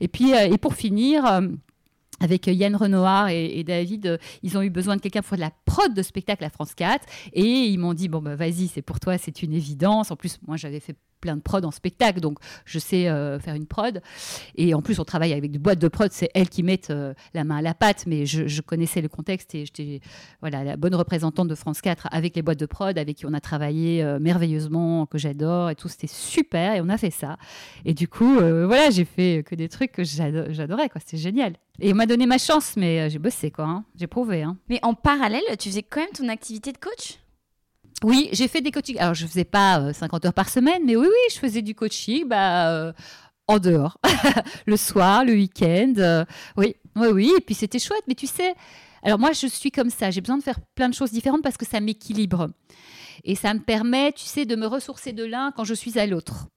Et 0.00 0.06
puis 0.08 0.32
euh, 0.32 0.52
et 0.52 0.58
pour 0.58 0.74
finir. 0.74 1.24
euh, 1.26 1.48
avec 2.20 2.46
Yann 2.46 2.76
Renoir 2.76 3.28
et, 3.28 3.58
et 3.58 3.64
David, 3.64 4.20
ils 4.44 4.56
ont 4.56 4.62
eu 4.62 4.70
besoin 4.70 4.94
de 4.94 5.00
quelqu'un 5.00 5.20
pour 5.20 5.30
faire 5.30 5.38
de 5.38 5.42
la 5.42 5.50
prod 5.64 5.92
de 5.92 6.00
spectacle 6.00 6.44
à 6.44 6.48
France 6.48 6.72
4 6.76 7.04
et 7.32 7.42
ils 7.42 7.76
m'ont 7.76 7.92
dit 7.92 8.06
bon 8.08 8.22
bah 8.22 8.36
vas-y 8.36 8.68
c'est 8.68 8.82
pour 8.82 9.00
toi 9.00 9.18
c'est 9.18 9.42
une 9.42 9.52
évidence. 9.52 10.12
En 10.12 10.16
plus 10.16 10.38
moi 10.46 10.56
j'avais 10.56 10.78
fait 10.78 10.94
plein 11.24 11.36
de 11.36 11.40
prod 11.40 11.64
en 11.64 11.70
spectacle 11.70 12.20
donc 12.20 12.38
je 12.66 12.78
sais 12.78 13.08
euh, 13.08 13.38
faire 13.38 13.54
une 13.54 13.64
prod 13.64 14.02
et 14.56 14.74
en 14.74 14.82
plus 14.82 14.98
on 15.00 15.04
travaille 15.04 15.32
avec 15.32 15.50
des 15.50 15.58
boîtes 15.58 15.78
de 15.78 15.88
prod 15.88 16.12
c'est 16.12 16.28
elles 16.34 16.50
qui 16.50 16.62
mettent 16.62 16.90
euh, 16.90 17.14
la 17.32 17.44
main 17.44 17.56
à 17.56 17.62
la 17.62 17.72
pâte 17.72 18.04
mais 18.06 18.26
je, 18.26 18.60
connaissais 18.60 19.00
le 19.00 19.08
contexte 19.08 19.54
et 19.54 19.64
j'étais 19.64 20.00
voilà 20.42 20.64
la 20.64 20.76
bonne 20.76 20.94
représentante 20.94 21.48
de 21.48 21.54
France 21.54 21.80
4 21.80 22.08
avec 22.10 22.36
les 22.36 22.42
boîtes 22.42 22.60
de 22.60 22.66
prod 22.66 22.98
avec 22.98 23.16
qui 23.16 23.24
on 23.24 23.32
a 23.32 23.40
travaillé 23.40 24.02
euh, 24.02 24.18
merveilleusement 24.18 25.06
que 25.06 25.16
j'adore 25.16 25.70
et 25.70 25.74
tout 25.76 25.88
c'était 25.88 26.06
super 26.06 26.74
et 26.74 26.82
on 26.82 26.90
a 26.90 26.98
fait 26.98 27.10
ça 27.10 27.38
et 27.86 27.94
du 27.94 28.06
coup 28.06 28.34
voilà 28.34 28.90
j'ai 28.90 29.06
fait 29.06 29.42
que 29.46 29.54
des 29.54 29.70
trucs 29.70 29.92
que 29.92 30.04
j'ado- 30.04 30.52
j'adorais 30.52 30.90
quoi 30.90 31.00
c'était 31.00 31.16
génial 31.16 31.54
et 31.80 31.92
on 31.92 31.96
m'a 31.96 32.06
donné 32.06 32.26
ma 32.26 32.38
chance, 32.38 32.76
mais 32.76 33.10
j'ai 33.10 33.18
bossé, 33.18 33.50
quoi. 33.50 33.64
hein. 33.64 33.84
J'ai 33.96 34.06
prouvé. 34.06 34.44
Hein. 34.44 34.56
Mais 34.68 34.78
en 34.82 34.94
parallèle, 34.94 35.42
tu 35.58 35.70
faisais 35.70 35.82
quand 35.82 36.00
même 36.00 36.10
ton 36.14 36.28
activité 36.28 36.70
de 36.70 36.78
coach? 36.78 37.18
Oui, 38.04 38.28
j'ai 38.32 38.48
fait 38.48 38.60
des 38.60 38.70
coachings. 38.70 38.98
Alors, 38.98 39.14
je 39.14 39.26
faisais 39.26 39.44
pas 39.44 39.80
euh, 39.80 39.92
50 39.94 40.26
heures 40.26 40.34
par 40.34 40.50
semaine, 40.50 40.82
mais 40.84 40.94
oui, 40.94 41.06
oui, 41.08 41.32
je 41.32 41.38
faisais 41.38 41.62
du 41.62 41.74
coaching 41.74 42.28
bah, 42.28 42.70
euh, 42.70 42.92
en 43.46 43.58
dehors. 43.58 43.98
le 44.66 44.76
soir, 44.76 45.24
le 45.24 45.32
week-end. 45.32 45.94
euh, 45.96 46.24
oui, 46.58 46.76
oui, 46.96 47.08
oui. 47.08 47.32
Et 47.38 47.40
puis, 47.40 47.54
c'était 47.54 47.78
chouette. 47.78 48.02
Mais 48.06 48.14
tu 48.14 48.26
sais, 48.26 48.54
alors 49.02 49.18
moi, 49.18 49.32
je 49.32 49.46
suis 49.46 49.70
comme 49.70 49.88
ça. 49.88 50.10
J'ai 50.10 50.20
besoin 50.20 50.36
de 50.36 50.42
faire 50.42 50.60
plein 50.74 50.90
de 50.90 50.94
choses 50.94 51.12
différentes 51.12 51.42
parce 51.42 51.56
que 51.56 51.64
ça 51.64 51.80
m'équilibre. 51.80 52.50
Et 53.24 53.36
ça 53.36 53.54
me 53.54 53.60
permet, 53.60 54.12
tu 54.12 54.24
sais, 54.26 54.44
de 54.44 54.54
me 54.54 54.66
ressourcer 54.66 55.14
de 55.14 55.24
l'un 55.24 55.50
quand 55.52 55.64
je 55.64 55.72
suis 55.72 55.98
à 55.98 56.06
l'autre. 56.06 56.48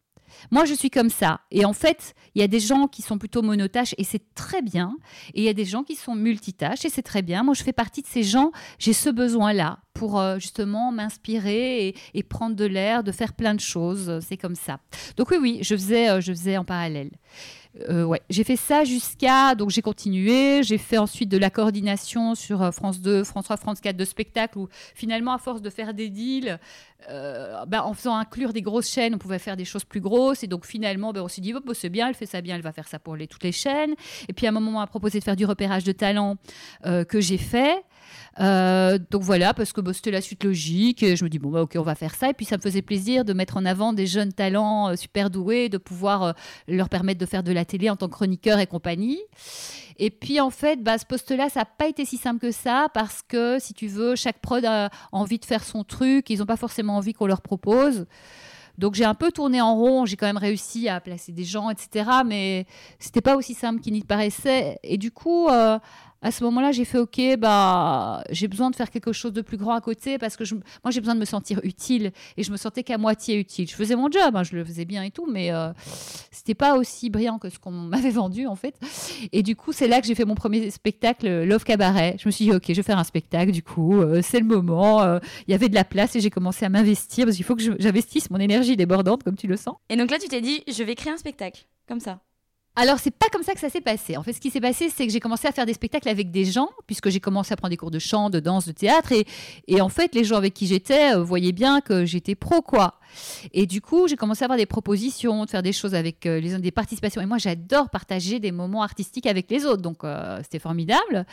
Moi, 0.51 0.65
je 0.65 0.73
suis 0.73 0.89
comme 0.89 1.09
ça. 1.09 1.41
Et 1.51 1.65
en 1.65 1.73
fait, 1.73 2.13
il 2.35 2.41
y 2.41 2.43
a 2.43 2.47
des 2.47 2.59
gens 2.59 2.87
qui 2.87 3.01
sont 3.01 3.17
plutôt 3.17 3.41
monotâches 3.41 3.95
et 3.97 4.03
c'est 4.03 4.33
très 4.35 4.61
bien. 4.61 4.95
Et 5.33 5.41
il 5.41 5.43
y 5.43 5.49
a 5.49 5.53
des 5.53 5.65
gens 5.65 5.83
qui 5.83 5.95
sont 5.95 6.15
multitâches 6.15 6.85
et 6.85 6.89
c'est 6.89 7.01
très 7.01 7.21
bien. 7.21 7.43
Moi, 7.43 7.53
je 7.53 7.63
fais 7.63 7.73
partie 7.73 8.01
de 8.01 8.07
ces 8.07 8.23
gens. 8.23 8.51
J'ai 8.79 8.93
ce 8.93 9.09
besoin-là 9.09 9.79
pour 9.93 10.19
euh, 10.19 10.37
justement 10.39 10.91
m'inspirer 10.91 11.87
et, 11.87 11.95
et 12.13 12.23
prendre 12.23 12.55
de 12.55 12.65
l'air, 12.65 13.03
de 13.03 13.11
faire 13.11 13.33
plein 13.33 13.55
de 13.55 13.59
choses. 13.59 14.19
C'est 14.27 14.37
comme 14.37 14.55
ça. 14.55 14.79
Donc 15.15 15.31
oui, 15.31 15.37
oui, 15.41 15.59
je 15.61 15.75
faisais, 15.75 16.09
euh, 16.09 16.21
je 16.21 16.31
faisais 16.31 16.57
en 16.57 16.65
parallèle. 16.65 17.11
Euh, 17.89 18.15
j'ai 18.29 18.43
fait 18.43 18.55
ça 18.55 18.83
jusqu'à 18.83 19.55
donc 19.55 19.69
j'ai 19.69 19.81
continué, 19.81 20.63
j'ai 20.63 20.77
fait 20.77 20.97
ensuite 20.97 21.29
de 21.29 21.37
la 21.37 21.49
coordination 21.49 22.35
sur 22.35 22.61
euh, 22.61 22.71
France 22.71 23.01
2, 23.01 23.23
France 23.23 23.45
3, 23.45 23.57
France 23.57 23.81
4 23.81 23.95
de 23.95 24.05
spectacles 24.05 24.57
où 24.57 24.67
finalement 24.95 25.33
à 25.33 25.37
force 25.37 25.61
de 25.61 25.69
faire 25.69 25.93
des 25.93 26.09
deals, 26.09 26.59
euh, 27.09 27.65
bah, 27.65 27.85
en 27.85 27.93
faisant 27.93 28.15
inclure 28.15 28.53
des 28.53 28.61
grosses 28.61 28.89
chaînes, 28.89 29.15
on 29.15 29.17
pouvait 29.17 29.39
faire 29.39 29.57
des 29.57 29.65
choses 29.65 29.83
plus 29.83 30.01
grosses 30.01 30.43
et 30.43 30.47
donc 30.47 30.65
finalement 30.65 31.13
bah, 31.13 31.23
on 31.23 31.27
s'est 31.27 31.41
dit 31.41 31.53
oh, 31.55 31.59
bah, 31.63 31.73
c'est 31.75 31.89
bien, 31.89 32.07
elle 32.07 32.15
fait 32.15 32.25
ça 32.25 32.41
bien, 32.41 32.55
elle 32.55 32.61
va 32.61 32.71
faire 32.71 32.87
ça 32.87 32.99
pour 32.99 33.15
les, 33.15 33.27
toutes 33.27 33.43
les 33.43 33.51
chaînes. 33.51 33.93
Et 34.27 34.33
puis 34.33 34.45
à 34.47 34.49
un 34.49 34.53
moment 34.53 34.71
on 34.71 34.79
m'a 34.79 34.87
proposé 34.87 35.19
de 35.19 35.23
faire 35.23 35.35
du 35.35 35.45
repérage 35.45 35.83
de 35.83 35.91
talent 35.91 36.37
que 36.83 37.19
j'ai 37.19 37.37
fait. 37.37 37.83
Euh, 38.39 38.99
donc 39.09 39.23
voilà, 39.23 39.53
parce 39.53 39.73
que 39.73 39.81
bah, 39.81 39.93
c'était 39.93 40.11
la 40.11 40.21
suite 40.21 40.43
logique. 40.43 41.03
Et 41.03 41.15
je 41.15 41.23
me 41.23 41.29
dis, 41.29 41.39
bon, 41.39 41.49
bah, 41.49 41.61
ok, 41.61 41.75
on 41.77 41.81
va 41.81 41.95
faire 41.95 42.15
ça. 42.15 42.29
Et 42.29 42.33
puis 42.33 42.45
ça 42.45 42.57
me 42.57 42.61
faisait 42.61 42.81
plaisir 42.81 43.25
de 43.25 43.33
mettre 43.33 43.57
en 43.57 43.65
avant 43.65 43.93
des 43.93 44.05
jeunes 44.05 44.33
talents 44.33 44.89
euh, 44.89 44.95
super 44.95 45.29
doués, 45.29 45.69
de 45.69 45.77
pouvoir 45.77 46.23
euh, 46.23 46.31
leur 46.67 46.89
permettre 46.89 47.19
de 47.19 47.25
faire 47.25 47.43
de 47.43 47.51
la 47.51 47.65
télé 47.65 47.89
en 47.89 47.95
tant 47.95 48.07
que 48.07 48.13
chroniqueur 48.13 48.59
et 48.59 48.67
compagnie. 48.67 49.19
Et 49.97 50.11
puis 50.11 50.39
en 50.39 50.51
fait, 50.51 50.83
bah, 50.83 50.97
ce 50.97 51.05
poste-là, 51.05 51.49
ça 51.49 51.61
n'a 51.61 51.65
pas 51.65 51.87
été 51.87 52.05
si 52.05 52.17
simple 52.17 52.39
que 52.39 52.51
ça 52.51 52.87
parce 52.93 53.21
que 53.27 53.57
si 53.59 53.73
tu 53.73 53.87
veux, 53.87 54.15
chaque 54.15 54.39
prod 54.39 54.63
a 54.63 54.89
envie 55.11 55.39
de 55.39 55.45
faire 55.45 55.63
son 55.63 55.83
truc. 55.83 56.29
Ils 56.29 56.39
n'ont 56.39 56.45
pas 56.45 56.57
forcément 56.57 56.97
envie 56.97 57.13
qu'on 57.13 57.27
leur 57.27 57.41
propose. 57.41 58.05
Donc 58.77 58.93
j'ai 58.93 59.05
un 59.05 59.15
peu 59.15 59.31
tourné 59.31 59.59
en 59.59 59.75
rond, 59.75 60.05
j'ai 60.05 60.17
quand 60.17 60.27
même 60.27 60.37
réussi 60.37 60.87
à 60.87 61.01
placer 61.01 61.31
des 61.31 61.45
gens, 61.45 61.71
etc. 61.71 62.11
Mais 62.23 62.67
c'était 62.99 63.21
pas 63.21 63.35
aussi 63.35 63.55
simple 63.55 63.81
qu'il 63.81 63.93
n'y 63.93 64.03
paraissait. 64.03 64.77
Et 64.83 64.99
du 64.99 65.09
coup, 65.09 65.47
à 66.21 66.31
ce 66.31 66.43
moment-là, 66.45 66.71
j'ai 66.71 66.85
fait 66.85 66.97
OK, 66.97 67.21
bah, 67.37 68.23
j'ai 68.31 68.47
besoin 68.47 68.69
de 68.71 68.75
faire 68.75 68.89
quelque 68.89 69.11
chose 69.13 69.33
de 69.33 69.41
plus 69.41 69.57
grand 69.57 69.73
à 69.73 69.81
côté 69.81 70.17
parce 70.17 70.35
que 70.35 70.43
moi, 70.53 70.89
j'ai 70.91 70.99
besoin 70.99 71.15
de 71.15 71.19
me 71.19 71.25
sentir 71.25 71.59
utile 71.63 72.11
et 72.37 72.43
je 72.43 72.51
me 72.51 72.57
sentais 72.57 72.83
qu'à 72.83 72.97
moitié 72.97 73.37
utile. 73.39 73.67
Je 73.69 73.75
faisais 73.75 73.95
mon 73.95 74.09
job, 74.11 74.35
hein, 74.35 74.43
je 74.43 74.55
le 74.55 74.65
faisais 74.65 74.85
bien 74.85 75.03
et 75.03 75.11
tout, 75.11 75.27
mais 75.31 75.51
euh, 75.53 75.71
c'était 76.31 76.55
pas 76.55 76.75
aussi 76.77 77.09
brillant 77.09 77.37
que 77.37 77.49
ce 77.49 77.59
qu'on 77.59 77.71
m'avait 77.91 78.09
vendu 78.11 78.47
en 78.47 78.55
fait. 78.55 78.75
Et 79.31 79.43
du 79.43 79.55
coup, 79.55 79.71
c'est 79.73 79.87
là 79.87 80.01
que 80.01 80.07
j'ai 80.07 80.15
fait 80.15 80.25
mon 80.25 80.35
premier 80.35 80.69
spectacle, 80.71 81.43
Love 81.43 81.63
Cabaret. 81.63 82.15
Je 82.19 82.27
me 82.27 82.31
suis 82.31 82.45
dit 82.45 82.51
OK, 82.51 82.63
je 82.67 82.73
vais 82.73 82.83
faire 82.83 82.97
un 82.99 83.03
spectacle. 83.03 83.51
Du 83.51 83.63
coup, 83.63 83.99
euh, 84.01 84.21
c'est 84.23 84.39
le 84.39 84.45
moment. 84.45 85.01
euh, 85.03 85.19
Il 85.47 85.51
y 85.51 85.53
avait 85.53 85.69
de 85.69 85.75
la 85.75 85.83
place 85.83 86.15
et 86.15 86.19
j'ai 86.19 86.29
commencé 86.29 86.65
à 86.65 86.69
m'investir 86.69 87.25
parce 87.25 87.35
qu'il 87.37 87.45
faut 87.45 87.55
que 87.55 87.61
j'investisse 87.79 88.29
mon 88.31 88.39
énergie 88.39 88.75
débordante, 88.75 89.23
comme 89.23 89.35
tu 89.35 89.47
le 89.47 89.57
sens. 89.57 89.75
Et 89.89 89.95
donc 89.95 90.09
là, 90.11 90.17
tu 90.19 90.27
t'es 90.27 90.41
dit, 90.41 90.63
je 90.67 90.83
vais 90.83 90.95
créer 90.95 91.13
un 91.13 91.17
spectacle, 91.17 91.67
comme 91.87 91.99
ça. 91.99 92.19
Alors, 92.79 92.99
c'est 92.99 93.09
pas 93.09 93.25
comme 93.31 93.41
ça 93.41 93.55
que 93.55 93.59
ça 93.59 93.69
s'est 93.69 93.81
passé. 93.81 94.17
En 94.17 94.23
fait, 94.23 94.33
ce 94.33 94.39
qui 94.39 94.51
s'est 94.51 94.61
passé, 94.61 94.91
c'est 94.95 95.07
que 95.07 95.11
j'ai 95.11 95.19
commencé 95.19 95.47
à 95.47 95.51
faire 95.51 95.65
des 95.65 95.73
spectacles 95.73 96.09
avec 96.09 96.29
des 96.29 96.45
gens, 96.45 96.69
puisque 96.85 97.09
j'ai 97.09 97.19
commencé 97.19 97.51
à 97.51 97.55
prendre 97.55 97.71
des 97.71 97.77
cours 97.77 97.89
de 97.89 97.97
chant, 97.97 98.29
de 98.29 98.39
danse, 98.39 98.67
de 98.67 98.71
théâtre. 98.71 99.13
Et, 99.67 99.81
en 99.81 99.89
fait, 99.89 100.13
les 100.13 100.23
gens 100.23 100.35
avec 100.35 100.53
qui 100.53 100.67
j'étais 100.67 101.15
euh, 101.15 101.23
voyaient 101.23 101.53
bien 101.53 101.81
que 101.81 102.05
j'étais 102.05 102.35
pro, 102.35 102.61
quoi. 102.61 102.99
Et 103.53 103.65
du 103.65 103.81
coup, 103.81 104.07
j'ai 104.07 104.15
commencé 104.15 104.43
à 104.43 104.45
avoir 104.45 104.57
des 104.57 104.65
propositions, 104.65 105.45
de 105.45 105.49
faire 105.49 105.63
des 105.63 105.73
choses 105.73 105.95
avec 105.95 106.25
euh, 106.25 106.39
les 106.39 106.57
des 106.57 106.71
participations. 106.71 107.21
Et 107.21 107.25
moi, 107.25 107.37
j'adore 107.37 107.89
partager 107.89 108.39
des 108.39 108.51
moments 108.51 108.81
artistiques 108.81 109.25
avec 109.25 109.49
les 109.51 109.65
autres. 109.65 109.81
Donc, 109.81 110.03
euh, 110.03 110.39
c'était 110.43 110.59
formidable. 110.59 111.25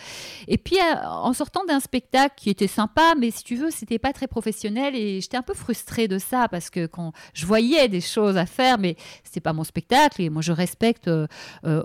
Et 0.49 0.59
puis, 0.59 0.77
euh, 0.77 1.07
en 1.07 1.33
sortant 1.33 1.65
d'un 1.65 1.81
spectacle 1.81 2.35
qui 2.37 2.51
était 2.51 2.67
sympa, 2.67 3.15
mais 3.19 3.31
si 3.31 3.45
tu 3.45 3.57
veux, 3.57 3.71
c'était 3.71 3.99
pas 3.99 4.13
très 4.13 4.27
professionnel. 4.27 4.95
Et 4.95 5.21
j'étais 5.21 5.37
un 5.37 5.43
peu 5.43 5.55
frustrée 5.55 6.09
de 6.09 6.19
ça, 6.19 6.49
parce 6.49 6.71
que 6.71 6.87
quand 6.87 7.13
je 7.33 7.47
voyais 7.47 7.89
des 7.89 8.01
choses 8.01 8.37
à 8.37 8.47
faire, 8.47 8.79
mais 8.79 8.97
c'était 9.23 9.41
pas 9.41 9.53
mon 9.53 9.65
spectacle. 9.65 10.21
Et 10.23 10.31
moi, 10.31 10.43
je 10.43 10.53
respecte 10.53 11.11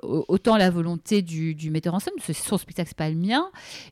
autant 0.02 0.58
la 0.58 0.70
volonté 0.70 1.22
du, 1.22 1.70
metteur 1.72 1.94
en 1.94 2.00
scène, 2.00 2.14
son 2.34 2.58
spectacle, 2.58 2.90
c'est 2.90 2.98
pas 2.98 3.10
le 3.10 3.16
mien, 3.16 3.50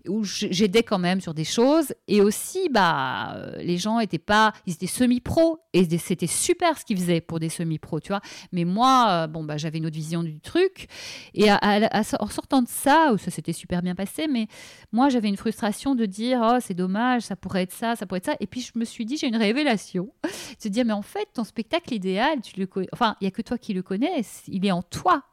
où 0.07 0.23
j'aidais 0.23 0.83
quand 0.83 0.99
même 0.99 1.21
sur 1.21 1.33
des 1.33 1.43
choses. 1.43 1.93
Et 2.07 2.21
aussi, 2.21 2.69
bah, 2.69 3.37
les 3.59 3.77
gens 3.77 3.99
étaient 3.99 4.17
pas, 4.17 4.53
ils 4.65 4.73
étaient 4.73 4.87
semi-pro, 4.87 5.59
et 5.73 5.85
des- 5.85 5.96
c'était 5.97 6.27
super 6.27 6.77
ce 6.77 6.85
qu'ils 6.85 6.97
faisaient 6.97 7.21
pour 7.21 7.39
des 7.39 7.49
semi-pros, 7.49 7.99
tu 7.99 8.09
vois. 8.09 8.21
Mais 8.51 8.65
moi, 8.65 9.07
euh, 9.09 9.27
bon, 9.27 9.43
bah, 9.43 9.57
j'avais 9.57 9.77
une 9.77 9.85
autre 9.85 9.95
vision 9.95 10.23
du 10.23 10.39
truc. 10.39 10.87
Et 11.33 11.51
en 11.51 12.27
sortant 12.27 12.61
de 12.61 12.67
ça, 12.67 13.11
où 13.13 13.17
ça 13.17 13.31
s'était 13.31 13.53
super 13.53 13.81
bien 13.81 13.95
passé, 13.95 14.27
mais 14.27 14.47
moi, 14.91 15.09
j'avais 15.09 15.29
une 15.29 15.37
frustration 15.37 15.95
de 15.95 16.05
dire, 16.05 16.41
oh, 16.43 16.57
c'est 16.61 16.73
dommage, 16.73 17.23
ça 17.23 17.35
pourrait 17.35 17.63
être 17.63 17.73
ça, 17.73 17.95
ça 17.95 18.05
pourrait 18.05 18.19
être 18.19 18.25
ça. 18.25 18.35
Et 18.39 18.47
puis, 18.47 18.61
je 18.61 18.77
me 18.77 18.85
suis 18.85 19.05
dit, 19.05 19.17
j'ai 19.17 19.27
une 19.27 19.35
révélation. 19.37 20.09
de 20.63 20.69
dire, 20.69 20.85
mais 20.85 20.93
en 20.93 21.01
fait, 21.01 21.27
ton 21.33 21.43
spectacle 21.43 21.93
idéal, 21.93 22.41
tu 22.41 22.59
le 22.59 22.67
connais, 22.67 22.89
enfin, 22.91 23.15
il 23.21 23.25
y 23.25 23.27
a 23.27 23.31
que 23.31 23.41
toi 23.41 23.57
qui 23.57 23.73
le 23.73 23.81
connais, 23.81 24.21
il 24.47 24.65
est 24.65 24.71
en 24.71 24.83
toi. 24.83 25.23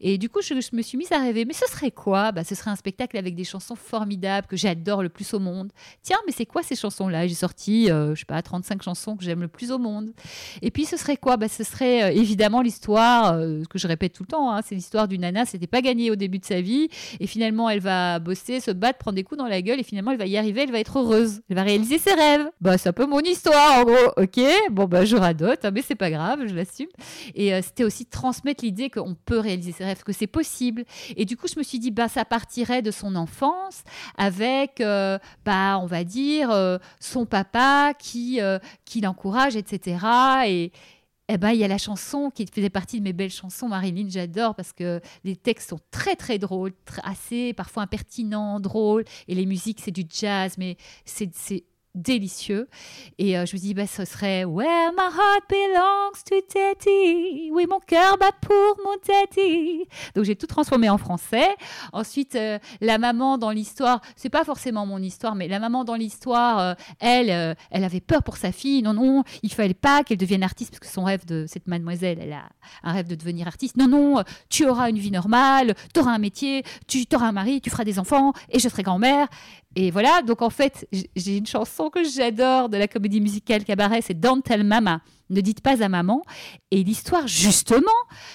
Et 0.00 0.18
du 0.18 0.28
coup, 0.28 0.40
je, 0.42 0.54
me 0.54 0.82
suis 0.82 0.98
mise 0.98 1.12
à 1.12 1.18
rêver. 1.18 1.44
Mais 1.44 1.52
ce 1.52 1.66
serait 1.66 1.90
quoi? 1.90 2.32
Bah, 2.32 2.44
Ce 2.44 2.54
serait 2.54 2.70
un 2.70 2.76
spectacle 2.76 3.16
avec 3.16 3.34
des 3.34 3.44
chansons 3.44 3.76
formidables 3.76 4.46
que 4.46 4.56
j'adore 4.56 5.02
le 5.02 5.08
plus 5.08 5.34
au 5.34 5.38
monde. 5.38 5.72
Tiens, 6.02 6.18
mais 6.26 6.32
c'est 6.32 6.46
quoi 6.46 6.62
ces 6.62 6.76
chansons-là? 6.76 7.26
J'ai 7.26 7.34
sorti, 7.34 7.90
euh, 7.90 8.14
je 8.14 8.20
sais 8.20 8.26
pas, 8.26 8.40
35 8.42 8.82
chansons 8.82 9.16
que 9.16 9.24
j'aime 9.24 9.40
le 9.40 9.48
plus 9.48 9.72
au 9.72 9.78
monde. 9.78 10.12
Et 10.60 10.70
puis, 10.70 10.84
ce 10.84 10.96
serait 10.96 11.16
quoi? 11.16 11.36
Bah, 11.36 11.48
Ce 11.48 11.64
serait 11.64 12.04
euh, 12.04 12.20
évidemment 12.20 12.62
l'histoire, 12.62 13.34
euh, 13.34 13.62
que 13.70 13.78
je 13.78 13.86
répète 13.86 14.12
tout 14.12 14.22
le 14.22 14.28
temps, 14.28 14.52
hein, 14.52 14.60
c'est 14.64 14.74
l'histoire 14.74 15.08
d'une 15.08 15.22
nana, 15.22 15.44
c'était 15.44 15.66
pas 15.66 15.80
gagné 15.80 16.10
au 16.10 16.16
début 16.16 16.38
de 16.38 16.44
sa 16.44 16.60
vie. 16.60 16.88
Et 17.20 17.26
finalement, 17.26 17.68
elle 17.68 17.80
va 17.80 18.18
bosser, 18.18 18.60
se 18.60 18.70
battre, 18.70 18.98
prendre 18.98 19.16
des 19.16 19.24
coups 19.24 19.38
dans 19.38 19.48
la 19.48 19.62
gueule. 19.62 19.80
Et 19.80 19.84
finalement, 19.84 20.10
elle 20.10 20.18
va 20.18 20.26
y 20.26 20.36
arriver, 20.36 20.62
elle 20.62 20.72
va 20.72 20.80
être 20.80 20.98
heureuse. 20.98 21.40
Elle 21.48 21.56
va 21.56 21.62
réaliser 21.62 21.98
ses 21.98 22.12
rêves. 22.12 22.48
Bah, 22.60 22.78
c'est 22.78 22.88
un 22.88 22.92
peu 22.92 23.06
mon 23.06 23.20
histoire, 23.20 23.80
en 23.80 23.84
gros. 23.84 24.12
Ok, 24.16 24.40
bon, 24.70 24.86
bah, 24.86 25.04
je 25.04 25.16
radote, 25.16 25.64
hein, 25.64 25.70
mais 25.72 25.82
c'est 25.82 25.94
pas 25.94 26.10
grave, 26.10 26.40
je 26.46 26.54
l'assume. 26.54 26.88
Et 27.34 27.54
euh, 27.54 27.60
c'était 27.62 27.84
aussi 27.84 28.06
transmettre 28.06 28.64
l'idée 28.64 28.90
qu'on 28.90 29.14
peut 29.14 29.38
réaliser 29.38 29.61
ses 29.70 29.84
rêves, 29.84 30.02
que 30.02 30.12
c'est 30.12 30.26
possible. 30.26 30.84
Et 31.16 31.24
du 31.24 31.36
coup, 31.36 31.46
je 31.46 31.58
me 31.58 31.62
suis 31.62 31.78
dit, 31.78 31.92
bah, 31.92 32.08
ça 32.08 32.24
partirait 32.24 32.82
de 32.82 32.90
son 32.90 33.14
enfance 33.14 33.84
avec, 34.16 34.80
euh, 34.80 35.18
bah, 35.44 35.78
on 35.80 35.86
va 35.86 36.02
dire, 36.02 36.50
euh, 36.50 36.78
son 36.98 37.26
papa 37.26 37.92
qui, 37.96 38.40
euh, 38.40 38.58
qui 38.84 39.00
l'encourage, 39.00 39.54
etc. 39.54 40.04
Et, 40.46 40.72
eh 41.28 41.38
ben, 41.38 41.50
il 41.50 41.60
y 41.60 41.64
a 41.64 41.68
la 41.68 41.78
chanson 41.78 42.30
qui 42.34 42.46
faisait 42.46 42.68
partie 42.68 42.98
de 42.98 43.04
mes 43.04 43.12
belles 43.12 43.30
chansons, 43.30 43.68
Marilyn, 43.68 44.08
j'adore 44.08 44.54
parce 44.56 44.72
que 44.72 45.00
les 45.22 45.36
textes 45.36 45.70
sont 45.70 45.78
très 45.90 46.16
très 46.16 46.38
drôles, 46.38 46.72
assez 47.04 47.52
parfois 47.52 47.84
impertinents, 47.84 48.58
drôles, 48.58 49.04
et 49.28 49.34
les 49.34 49.46
musiques 49.46 49.80
c'est 49.80 49.92
du 49.92 50.04
jazz, 50.10 50.56
mais 50.58 50.76
c'est 51.04 51.30
délicieux. 51.94 52.68
Et 53.18 53.36
euh, 53.36 53.46
je 53.46 53.54
me 53.54 53.60
dis, 53.60 53.74
bah, 53.74 53.86
ce 53.86 54.04
serait 54.04 54.44
Where 54.44 54.92
my 54.92 55.04
heart 55.04 55.44
belongs 55.48 56.22
to 56.24 56.36
daddy. 56.54 57.50
Oui, 57.52 57.66
mon 57.68 57.80
cœur 57.80 58.16
bat 58.18 58.32
pour 58.40 58.76
mon 58.84 58.96
daddy. 59.06 59.84
Donc 60.14 60.24
j'ai 60.24 60.36
tout 60.36 60.46
transformé 60.46 60.88
en 60.88 60.98
français. 60.98 61.48
Ensuite, 61.92 62.34
euh, 62.34 62.58
la 62.80 62.98
maman 62.98 63.38
dans 63.38 63.50
l'histoire, 63.50 64.00
c'est 64.16 64.30
pas 64.30 64.44
forcément 64.44 64.86
mon 64.86 64.98
histoire, 64.98 65.34
mais 65.34 65.48
la 65.48 65.58
maman 65.58 65.84
dans 65.84 65.94
l'histoire, 65.94 66.58
euh, 66.58 66.74
elle, 67.00 67.56
elle 67.70 67.84
avait 67.84 68.00
peur 68.00 68.22
pour 68.22 68.36
sa 68.36 68.52
fille. 68.52 68.82
Non, 68.82 68.94
non, 68.94 69.24
il 69.42 69.52
fallait 69.52 69.74
pas 69.74 70.02
qu'elle 70.02 70.18
devienne 70.18 70.42
artiste 70.42 70.70
parce 70.70 70.80
que 70.80 70.86
son 70.86 71.04
rêve 71.04 71.24
de 71.26 71.44
cette 71.46 71.66
mademoiselle, 71.66 72.18
elle 72.20 72.32
a 72.32 72.48
un 72.82 72.92
rêve 72.92 73.06
de 73.06 73.14
devenir 73.14 73.46
artiste. 73.46 73.76
Non, 73.76 73.88
non, 73.88 74.22
tu 74.48 74.66
auras 74.66 74.88
une 74.88 74.98
vie 74.98 75.10
normale, 75.10 75.74
tu 75.92 76.00
auras 76.00 76.12
un 76.12 76.18
métier, 76.18 76.64
tu 76.86 77.04
auras 77.14 77.26
un 77.26 77.32
mari, 77.32 77.60
tu 77.60 77.70
feras 77.70 77.84
des 77.84 77.98
enfants 77.98 78.32
et 78.50 78.58
je 78.58 78.68
serai 78.68 78.82
grand-mère. 78.82 79.28
Et 79.74 79.90
voilà, 79.90 80.22
donc 80.22 80.42
en 80.42 80.50
fait, 80.50 80.86
j'ai 81.16 81.38
une 81.38 81.46
chanson 81.46 81.88
que 81.88 82.04
j'adore 82.04 82.68
de 82.68 82.76
la 82.76 82.88
comédie 82.88 83.20
musicale 83.20 83.64
Cabaret, 83.64 84.02
c'est 84.02 84.18
Don't 84.18 84.42
Tell 84.42 84.64
Mama, 84.64 85.00
ne 85.30 85.40
dites 85.40 85.60
pas 85.60 85.82
à 85.82 85.88
maman. 85.88 86.22
Et 86.70 86.84
l'histoire, 86.84 87.26
justement, 87.26 87.90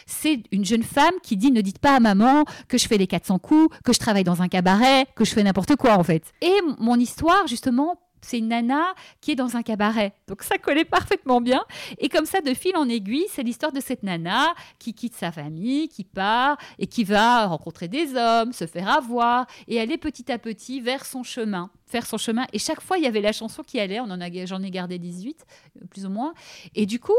c'est 0.05 0.41
une 0.51 0.65
jeune 0.65 0.83
femme 0.83 1.13
qui 1.21 1.37
dit 1.37 1.51
ne 1.51 1.61
dites 1.61 1.79
pas 1.79 1.95
à 1.95 1.99
maman 1.99 2.43
que 2.67 2.77
je 2.77 2.87
fais 2.87 2.97
les 2.97 3.07
400 3.07 3.39
coups, 3.39 3.75
que 3.83 3.93
je 3.93 3.99
travaille 3.99 4.23
dans 4.23 4.41
un 4.41 4.47
cabaret, 4.47 5.05
que 5.15 5.25
je 5.25 5.33
fais 5.33 5.43
n'importe 5.43 5.75
quoi 5.75 5.97
en 5.97 6.03
fait. 6.03 6.23
Et 6.41 6.55
mon 6.79 6.95
histoire, 6.95 7.45
justement, 7.47 7.99
c'est 8.27 8.39
une 8.39 8.49
nana 8.49 8.93
qui 9.21 9.31
est 9.31 9.35
dans 9.35 9.55
un 9.55 9.63
cabaret. 9.63 10.13
Donc 10.27 10.43
ça 10.43 10.57
collait 10.57 10.85
parfaitement 10.85 11.41
bien. 11.41 11.63
Et 11.97 12.09
comme 12.09 12.25
ça, 12.25 12.41
de 12.41 12.53
fil 12.53 12.75
en 12.75 12.89
aiguille, 12.89 13.25
c'est 13.29 13.43
l'histoire 13.43 13.71
de 13.71 13.79
cette 13.79 14.03
nana 14.03 14.53
qui 14.79 14.93
quitte 14.93 15.15
sa 15.15 15.31
famille, 15.31 15.87
qui 15.87 16.03
part 16.03 16.57
et 16.77 16.87
qui 16.87 17.03
va 17.03 17.47
rencontrer 17.47 17.87
des 17.87 18.15
hommes, 18.15 18.51
se 18.53 18.67
faire 18.67 18.89
avoir 18.89 19.47
et 19.67 19.79
aller 19.79 19.97
petit 19.97 20.31
à 20.31 20.37
petit 20.37 20.81
vers 20.81 21.05
son 21.05 21.23
chemin, 21.23 21.69
faire 21.85 22.05
son 22.05 22.17
chemin. 22.17 22.45
Et 22.53 22.59
chaque 22.59 22.81
fois, 22.81 22.97
il 22.97 23.03
y 23.03 23.07
avait 23.07 23.21
la 23.21 23.31
chanson 23.31 23.63
qui 23.63 23.79
allait. 23.79 23.99
On 23.99 24.11
en 24.11 24.19
j'en 24.45 24.61
ai 24.61 24.71
gardé 24.71 24.99
18, 24.99 25.45
euh, 25.81 25.85
plus 25.89 26.05
ou 26.05 26.09
moins. 26.09 26.33
Et 26.75 26.85
du 26.85 26.99
coup, 26.99 27.13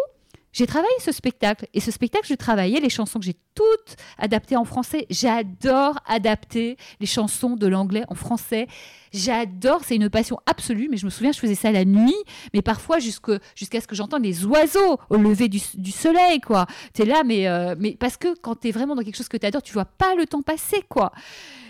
j'ai 0.52 0.66
travaillé 0.66 0.92
ce 1.00 1.12
spectacle. 1.12 1.66
Et 1.74 1.80
ce 1.80 1.90
spectacle, 1.90 2.26
je 2.28 2.34
travaillais 2.34 2.80
les 2.80 2.88
chansons 2.88 3.18
que 3.18 3.24
j'ai 3.24 3.36
toutes 3.54 3.96
adaptées 4.18 4.56
en 4.56 4.64
français. 4.64 5.06
J'adore 5.10 5.98
adapter 6.06 6.76
les 7.00 7.06
chansons 7.06 7.56
de 7.56 7.66
l'anglais 7.66 8.04
en 8.08 8.14
français. 8.14 8.66
J'adore, 9.12 9.82
c'est 9.84 9.96
une 9.96 10.08
passion 10.08 10.38
absolue. 10.46 10.88
Mais 10.90 10.96
je 10.96 11.04
me 11.04 11.10
souviens, 11.10 11.32
je 11.32 11.38
faisais 11.38 11.54
ça 11.54 11.70
la 11.70 11.84
nuit, 11.84 12.16
mais 12.54 12.62
parfois 12.62 12.98
jusqu'à 12.98 13.40
ce 13.80 13.86
que 13.86 13.94
j'entende 13.94 14.24
les 14.24 14.44
oiseaux 14.44 14.98
au 15.10 15.16
lever 15.16 15.48
du, 15.48 15.90
soleil, 15.90 16.40
quoi. 16.40 16.66
T'es 16.92 17.04
là, 17.04 17.22
mais, 17.24 17.48
euh, 17.48 17.74
mais 17.78 17.96
parce 17.98 18.16
que 18.16 18.34
quand 18.40 18.56
t'es 18.56 18.70
vraiment 18.70 18.94
dans 18.94 19.02
quelque 19.02 19.16
chose 19.16 19.28
que 19.28 19.36
t'adores, 19.36 19.62
tu 19.62 19.72
vois 19.72 19.84
pas 19.84 20.14
le 20.14 20.26
temps 20.26 20.42
passer, 20.42 20.82
quoi. 20.88 21.12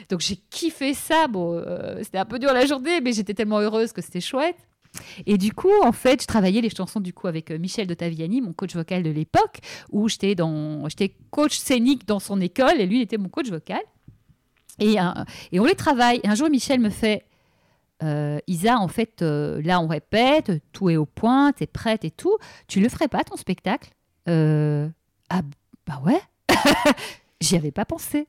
Donc 0.09 0.21
j'ai 0.21 0.37
kiffé 0.37 0.95
ça. 0.95 1.27
Euh, 1.35 1.99
c'était 2.03 2.19
un 2.19 2.25
peu 2.25 2.39
dur 2.39 2.53
la 2.53 2.67
journée, 2.67 3.01
mais 3.01 3.13
j'étais 3.13 3.35
tellement 3.35 3.59
heureuse 3.59 3.93
que 3.93 4.01
c'était 4.01 4.21
chouette. 4.21 4.57
Et 5.27 5.39
du 5.39 5.53
coup, 5.53 5.71
en 5.83 5.93
fait, 5.93 6.23
je 6.23 6.27
travaillais 6.27 6.61
les 6.61 6.71
chansons 6.71 7.01
du 7.01 7.13
coup 7.13 7.27
avec 7.27 7.51
euh, 7.51 7.59
Michel 7.59 7.87
de 7.87 7.95
Taviani, 7.95 8.41
mon 8.41 8.53
coach 8.53 8.75
vocal 8.75 9.03
de 9.03 9.11
l'époque, 9.11 9.59
où 9.91 10.09
j'étais 10.09 10.35
dans, 10.35 10.89
j'étais 10.89 11.15
coach 11.31 11.59
scénique 11.59 12.07
dans 12.07 12.21
son 12.21 12.41
école 12.41 12.81
et 12.81 12.87
lui 12.87 13.01
était 13.01 13.19
mon 13.19 13.29
coach 13.29 13.49
vocal. 13.49 13.83
Et, 14.81 14.95
et 15.51 15.59
on 15.59 15.65
les 15.65 15.75
travaille. 15.75 16.21
Et 16.23 16.29
un 16.29 16.37
jour, 16.37 16.49
Michel 16.49 16.79
me 16.79 16.91
fait, 16.91 17.25
euh, 18.05 18.39
Isa, 18.47 18.79
en 18.79 18.87
fait, 18.87 19.23
euh, 19.23 19.61
là 19.63 19.81
on 19.81 19.89
répète, 19.89 20.53
tout 20.73 20.89
est 20.89 20.97
au 20.97 21.05
point, 21.05 21.51
t'es 21.51 21.67
prête 21.67 22.05
et 22.05 22.13
tout. 22.13 22.37
Tu 22.69 22.81
le 22.81 22.89
ferais 22.89 23.09
pas 23.09 23.25
ton 23.25 23.37
spectacle? 23.37 23.91
Ah 24.27 25.43
bah 25.87 26.01
ouais. 26.05 26.21
J'y 27.41 27.57
avais 27.57 27.71
pas 27.71 27.85
pensé. 27.85 28.29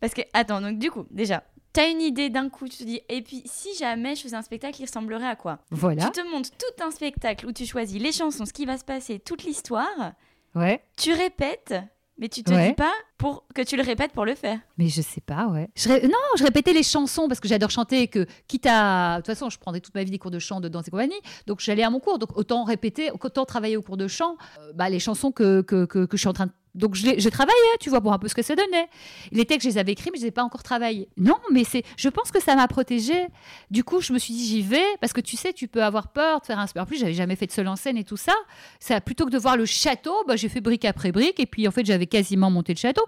Parce 0.00 0.14
que, 0.14 0.22
attends, 0.32 0.60
donc 0.60 0.78
du 0.78 0.90
coup, 0.90 1.06
déjà, 1.10 1.44
t'as 1.72 1.88
une 1.90 2.00
idée 2.00 2.28
d'un 2.30 2.48
coup, 2.48 2.68
tu 2.68 2.78
te 2.78 2.84
dis, 2.84 3.00
et 3.08 3.22
puis 3.22 3.42
si 3.46 3.74
jamais 3.76 4.14
je 4.14 4.22
faisais 4.22 4.36
un 4.36 4.42
spectacle, 4.42 4.80
il 4.80 4.84
ressemblerait 4.86 5.26
à 5.28 5.36
quoi? 5.36 5.58
Voilà. 5.70 6.04
Tu 6.04 6.10
te 6.22 6.28
montes 6.30 6.50
tout 6.58 6.84
un 6.84 6.90
spectacle 6.90 7.46
où 7.46 7.52
tu 7.52 7.64
choisis 7.66 8.00
les 8.00 8.12
chansons, 8.12 8.44
ce 8.46 8.52
qui 8.52 8.64
va 8.66 8.78
se 8.78 8.84
passer, 8.84 9.18
toute 9.18 9.44
l'histoire. 9.44 10.12
Ouais. 10.54 10.82
Tu 10.96 11.12
répètes, 11.12 11.74
mais 12.18 12.28
tu 12.28 12.42
te 12.42 12.52
Ouais. 12.52 12.68
dis 12.68 12.74
pas, 12.74 12.92
pour 13.22 13.46
que 13.54 13.62
tu 13.62 13.76
le 13.76 13.84
répètes 13.84 14.10
pour 14.10 14.24
le 14.24 14.34
faire. 14.34 14.58
Mais 14.78 14.88
je 14.88 15.00
sais 15.00 15.20
pas, 15.20 15.46
ouais. 15.46 15.70
Non, 15.86 16.18
je 16.36 16.42
répétais 16.42 16.72
les 16.72 16.82
chansons 16.82 17.28
parce 17.28 17.38
que 17.38 17.46
j'adore 17.46 17.70
chanter 17.70 18.02
et 18.02 18.08
que, 18.08 18.26
quitte 18.48 18.66
à. 18.68 19.12
De 19.12 19.16
toute 19.18 19.26
façon, 19.26 19.48
je 19.48 19.60
prendrais 19.60 19.80
toute 19.80 19.94
ma 19.94 20.02
vie 20.02 20.10
des 20.10 20.18
cours 20.18 20.32
de 20.32 20.40
chant, 20.40 20.60
de 20.60 20.66
danse 20.66 20.88
et 20.88 20.90
compagnie. 20.90 21.20
Donc, 21.46 21.60
j'allais 21.60 21.84
à 21.84 21.90
mon 21.90 22.00
cours. 22.00 22.18
Donc, 22.18 22.36
autant 22.36 22.64
répéter, 22.64 23.12
autant 23.12 23.44
travailler 23.44 23.76
au 23.76 23.82
cours 23.82 23.96
de 23.96 24.08
chant, 24.08 24.36
euh, 24.58 24.72
bah, 24.74 24.90
les 24.90 24.98
chansons 24.98 25.30
que, 25.30 25.62
que, 25.62 25.84
que, 25.84 26.08
je 26.10 26.16
suis 26.16 26.28
en 26.28 26.32
train 26.32 26.46
de. 26.46 26.52
Donc, 26.74 26.94
je, 26.94 27.18
je 27.18 27.28
travaillais, 27.28 27.76
tu 27.80 27.90
vois, 27.90 28.00
pour 28.00 28.14
un 28.14 28.18
peu 28.18 28.28
ce 28.28 28.34
que 28.34 28.40
ça 28.40 28.56
donnait. 28.56 28.88
Les 29.30 29.44
textes, 29.44 29.68
je 29.68 29.74
les 29.74 29.78
avais 29.78 29.92
écrits, 29.92 30.10
mais 30.10 30.18
je 30.18 30.22
les 30.22 30.28
ai 30.28 30.32
pas 30.32 30.42
encore 30.42 30.62
travaillés. 30.62 31.08
Non, 31.18 31.36
mais 31.52 31.64
c'est. 31.64 31.82
Je 31.98 32.08
pense 32.08 32.30
que 32.30 32.40
ça 32.40 32.56
m'a 32.56 32.66
protégée. 32.66 33.26
Du 33.70 33.84
coup, 33.84 34.00
je 34.00 34.12
me 34.12 34.18
suis 34.18 34.32
dit, 34.32 34.46
j'y 34.46 34.62
vais 34.62 34.82
parce 35.00 35.12
que 35.12 35.20
tu 35.20 35.36
sais, 35.36 35.52
tu 35.52 35.68
peux 35.68 35.84
avoir 35.84 36.08
peur 36.08 36.40
de 36.40 36.46
faire 36.46 36.58
un. 36.58 36.64
En 36.78 36.86
plus, 36.86 36.96
j'avais 36.96 37.12
jamais 37.12 37.36
fait 37.36 37.46
de 37.46 37.52
seul 37.52 37.68
en 37.68 37.76
scène 37.76 37.98
et 37.98 38.04
tout 38.04 38.16
ça. 38.16 38.32
ça 38.80 39.00
plutôt 39.02 39.26
que 39.26 39.30
de 39.30 39.38
voir 39.38 39.56
le 39.58 39.66
château, 39.66 40.24
bah, 40.26 40.36
j'ai 40.36 40.48
fait 40.48 40.62
brique 40.62 40.86
après 40.86 41.12
brique. 41.12 41.38
Et 41.38 41.46
puis, 41.46 41.68
en 41.68 41.70
fait, 41.70 41.84
j'avais 41.84 42.06
quasiment 42.06 42.50
monté 42.50 42.72
le 42.72 42.78
château, 42.78 43.02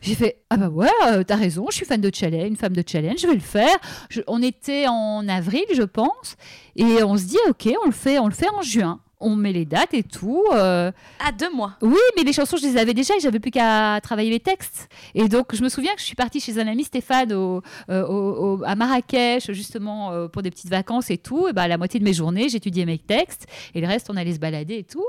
J'ai 0.00 0.14
fait 0.14 0.42
ah 0.50 0.56
bah 0.56 0.68
ouais, 0.68 0.88
euh, 1.08 1.24
t'as 1.24 1.34
raison, 1.34 1.66
je 1.70 1.76
suis 1.76 1.86
fan 1.86 2.00
de 2.00 2.10
challenge, 2.14 2.46
une 2.46 2.56
femme 2.56 2.74
de 2.74 2.84
challenge, 2.86 3.18
je 3.20 3.26
vais 3.26 3.34
le 3.34 3.40
faire. 3.40 3.76
On 4.28 4.42
était 4.42 4.86
en 4.86 5.26
avril, 5.28 5.64
je 5.74 5.82
pense, 5.82 6.36
et 6.76 7.02
on 7.02 7.16
se 7.16 7.24
dit 7.24 7.38
ok, 7.48 7.68
on 7.82 7.86
le 7.86 7.92
fait, 7.92 8.18
on 8.18 8.28
le 8.28 8.34
fait 8.34 8.48
en 8.48 8.62
juin. 8.62 9.00
On 9.20 9.34
met 9.34 9.52
les 9.52 9.64
dates 9.64 9.94
et 9.94 10.04
tout. 10.04 10.44
euh, 10.52 10.92
À 11.18 11.32
deux 11.32 11.52
mois. 11.52 11.76
oui, 11.82 11.98
mais 12.16 12.22
les 12.22 12.32
chansons, 12.32 12.56
je 12.56 12.62
les 12.66 12.76
avais 12.76 12.94
déjà 12.94 13.14
et 13.16 13.20
j'avais 13.20 13.40
plus 13.40 13.50
qu'à 13.50 14.00
travailler 14.00 14.30
les 14.30 14.38
textes. 14.40 14.88
Et 15.14 15.26
donc, 15.28 15.54
je 15.56 15.62
me 15.64 15.68
souviens 15.68 15.92
que 15.94 16.00
je 16.00 16.04
suis 16.06 16.14
partie 16.14 16.38
chez 16.40 16.58
un 16.60 16.66
ami 16.68 16.84
Stéphane 16.84 17.32
au, 17.32 17.62
euh, 17.90 18.06
au- 18.06 18.58
au- 18.58 18.64
à 18.64 18.76
Marrakech, 18.76 19.50
justement, 19.52 20.12
euh, 20.12 20.28
pour 20.28 20.42
des 20.42 20.50
petites 20.52 20.70
vacances 20.70 21.10
et 21.10 21.18
tout. 21.18 21.48
Et 21.48 21.52
bah, 21.52 21.66
la 21.66 21.78
moitié 21.78 21.98
de 21.98 22.04
mes 22.04 22.12
journées, 22.12 22.48
j'étudiais 22.48 22.84
mes 22.86 22.98
textes 22.98 23.46
et 23.74 23.80
le 23.80 23.88
reste, 23.88 24.08
on 24.08 24.16
allait 24.16 24.34
se 24.34 24.38
balader 24.38 24.76
et 24.76 24.84
tout. 24.84 25.04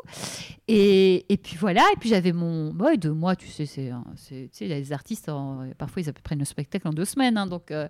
Et, 0.67 1.25
et 1.31 1.37
puis 1.37 1.55
voilà, 1.59 1.81
et 1.93 1.97
puis 1.99 2.09
j'avais 2.09 2.31
mon. 2.31 2.71
Ouais, 2.79 2.97
deux 2.97 3.11
mois, 3.13 3.35
tu 3.35 3.47
sais, 3.47 3.65
c'est, 3.65 3.91
c'est- 4.15 4.49
tu 4.51 4.57
sais, 4.59 4.65
les 4.67 4.91
artistes, 4.93 5.29
en- 5.29 5.65
parfois, 5.77 6.01
ils 6.01 6.13
prennent 6.13 6.39
le 6.39 6.45
spectacle 6.45 6.87
en 6.87 6.93
deux 6.93 7.05
semaines. 7.05 7.37
hein, 7.37 7.47
donc, 7.47 7.71
euh, 7.71 7.87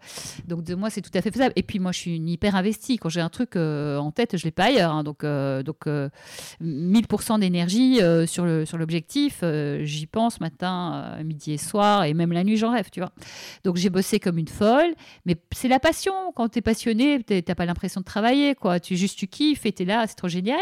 donc, 0.47 0.63
deux 0.63 0.76
mois, 0.76 0.89
c'est 0.89 1.01
tout 1.01 1.11
à 1.13 1.22
fait 1.22 1.32
faisable. 1.32 1.53
Et 1.55 1.63
puis, 1.63 1.80
moi, 1.80 1.91
je 1.91 1.99
suis 1.99 2.15
une 2.15 2.30
hyper 2.30 2.55
investie. 2.55 2.97
Quand 2.97 3.09
j'ai 3.09 3.22
un 3.22 3.30
truc 3.30 3.55
en 3.55 4.11
tête, 4.11 4.38
je 4.38 4.43
l'ai 4.45 4.51
pas 4.51 4.65
ailleurs. 4.65 4.91
hein. 4.91 5.03
donc, 5.03 5.24
donc 5.65 5.88
1000% 6.62 7.39
d'énergie 7.39 8.01
euh, 8.01 8.26
sur, 8.26 8.45
l'objectif. 8.45 9.39
euh, 9.43 9.84
j'y 9.84 10.07
pense 10.07 10.39
matin, 10.39 11.16
euh, 11.20 11.24
midi 11.24 11.53
et 11.53 11.57
soir, 11.57 12.03
et 12.03 12.14
même 12.14 12.32
la 12.32 12.43
nuit, 12.43 12.57
j'en 12.57 12.72
rêve, 12.72 12.89
tu 12.91 12.99
vois. 12.99 13.12
Donc 13.64 13.78
j'ai 13.78 13.89
bossé 13.89 14.20
comme 14.20 14.38
une 14.38 14.47
folle, 14.47 14.93
mais 15.26 15.36
c'est 15.51 15.68
la 15.68 15.80
passion. 15.80 16.14
Quand 16.36 16.49
tu 16.49 16.60
es 16.60 16.62
passionné, 16.62 17.24
t'es- 17.24 17.41
t'as 17.41 17.55
pas 17.55 17.66
l'impression 17.66 18.01
de 18.01 18.05
travailler, 18.05 18.55
quoi. 18.55 18.80
Tu 18.80 18.95
juste 18.95 19.18
tu 19.18 19.28
kiffes 19.28 19.66
et 19.66 19.72
t'es 19.72 19.86
là, 19.86 20.05
c'est 20.07 20.16
trop 20.16 20.28
génial. 20.30 20.60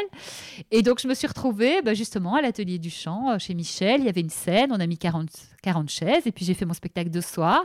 Et 0.72 0.82
donc 0.82 1.00
je 1.02 1.08
me 1.08 1.14
suis 1.14 1.28
retrouvée 1.28 1.82
bah, 1.82 1.94
justement 1.94 2.36
à 2.36 2.42
l'atelier 2.42 2.80
du 2.80 2.90
chant 2.90 3.38
chez 3.40 3.54
Michel. 3.54 4.02
Il 4.02 4.06
y 4.06 4.10
avait 4.10 4.22
une 4.22 4.30
scène, 4.30 4.72
on 4.72 4.80
a 4.80 4.88
mis 4.88 4.98
40, 4.98 5.30
40 5.64 5.90
chaises, 5.90 6.26
et 6.28 6.32
puis 6.32 6.46
j'ai 6.46 6.54
fait 6.54 6.66
mon 6.66 6.74
spectacle 6.74 7.10
de 7.10 7.22
soir. 7.22 7.62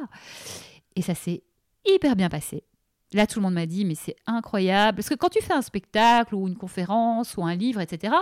Et 0.97 1.03
ça 1.03 1.15
s'est 1.15 1.43
hyper 1.87 2.17
bien 2.17 2.29
passé. 2.29 2.65
Là, 3.13 3.27
tout 3.27 3.39
le 3.39 3.43
monde 3.43 3.55
m'a 3.55 3.67
dit, 3.67 3.85
mais 3.85 3.95
c'est 3.95 4.17
incroyable. 4.27 4.97
Parce 4.97 5.09
que 5.09 5.15
quand 5.15 5.29
tu 5.29 5.43
fais 5.43 5.53
un 5.53 5.63
spectacle 5.63 6.35
ou 6.35 6.49
une 6.49 6.57
conférence 6.57 7.37
ou 7.37 7.45
un 7.45 7.55
livre, 7.55 7.81
etc., 7.81 8.15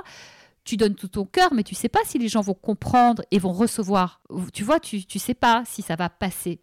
tu 0.65 0.77
donnes 0.77 0.95
tout 0.95 1.09
ton 1.09 1.25
cœur, 1.25 1.55
mais 1.55 1.63
tu 1.63 1.75
sais 1.75 1.89
pas 1.89 2.01
si 2.05 2.19
les 2.19 2.29
gens 2.29 2.43
vont 2.43 2.55
comprendre 2.55 3.23
et 3.31 3.39
vont 3.39 3.53
recevoir. 3.53 4.21
Tu 4.53 4.63
vois, 4.63 4.79
tu, 4.79 5.05
tu 5.05 5.19
sais 5.19 5.35
pas 5.35 5.63
si 5.67 5.83
ça 5.83 5.97
va 5.97 6.09
passer. 6.09 6.61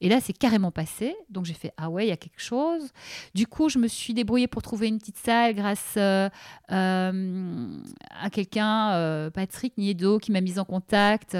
Et 0.00 0.08
là, 0.08 0.20
c'est 0.20 0.32
carrément 0.32 0.70
passé. 0.70 1.14
Donc, 1.30 1.44
j'ai 1.44 1.54
fait, 1.54 1.72
ah 1.76 1.90
ouais, 1.90 2.06
il 2.06 2.08
y 2.08 2.12
a 2.12 2.16
quelque 2.16 2.40
chose. 2.40 2.90
Du 3.34 3.46
coup, 3.46 3.68
je 3.68 3.78
me 3.78 3.86
suis 3.86 4.14
débrouillée 4.14 4.48
pour 4.48 4.62
trouver 4.62 4.88
une 4.88 4.98
petite 4.98 5.18
salle 5.18 5.54
grâce 5.54 5.94
euh, 5.96 6.28
euh, 6.72 7.78
à 8.10 8.30
quelqu'un, 8.30 8.92
euh, 8.92 9.30
Patrick 9.30 9.76
Niedo, 9.78 10.18
qui 10.18 10.32
m'a 10.32 10.40
mise 10.40 10.58
en 10.58 10.64
contact 10.64 11.36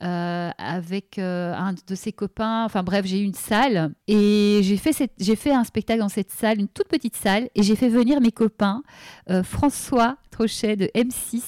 avec 0.00 1.18
un 1.18 1.74
de 1.86 1.94
ses 1.94 2.12
copains. 2.12 2.64
Enfin 2.64 2.82
bref, 2.82 3.06
j'ai 3.06 3.20
eu 3.20 3.24
une 3.24 3.34
salle 3.34 3.94
et 4.08 4.60
j'ai 4.62 4.76
fait, 4.76 5.12
j'ai 5.18 5.36
fait 5.36 5.52
un 5.52 5.64
spectacle 5.64 6.00
dans 6.00 6.08
cette 6.08 6.30
salle, 6.30 6.60
une 6.60 6.68
toute 6.68 6.88
petite 6.88 7.16
salle, 7.16 7.48
et 7.54 7.62
j'ai 7.62 7.76
fait 7.76 7.88
venir 7.88 8.20
mes 8.20 8.32
copains, 8.32 8.82
François 9.44 10.16
Trochet 10.30 10.76
de 10.76 10.86
M6 10.94 11.41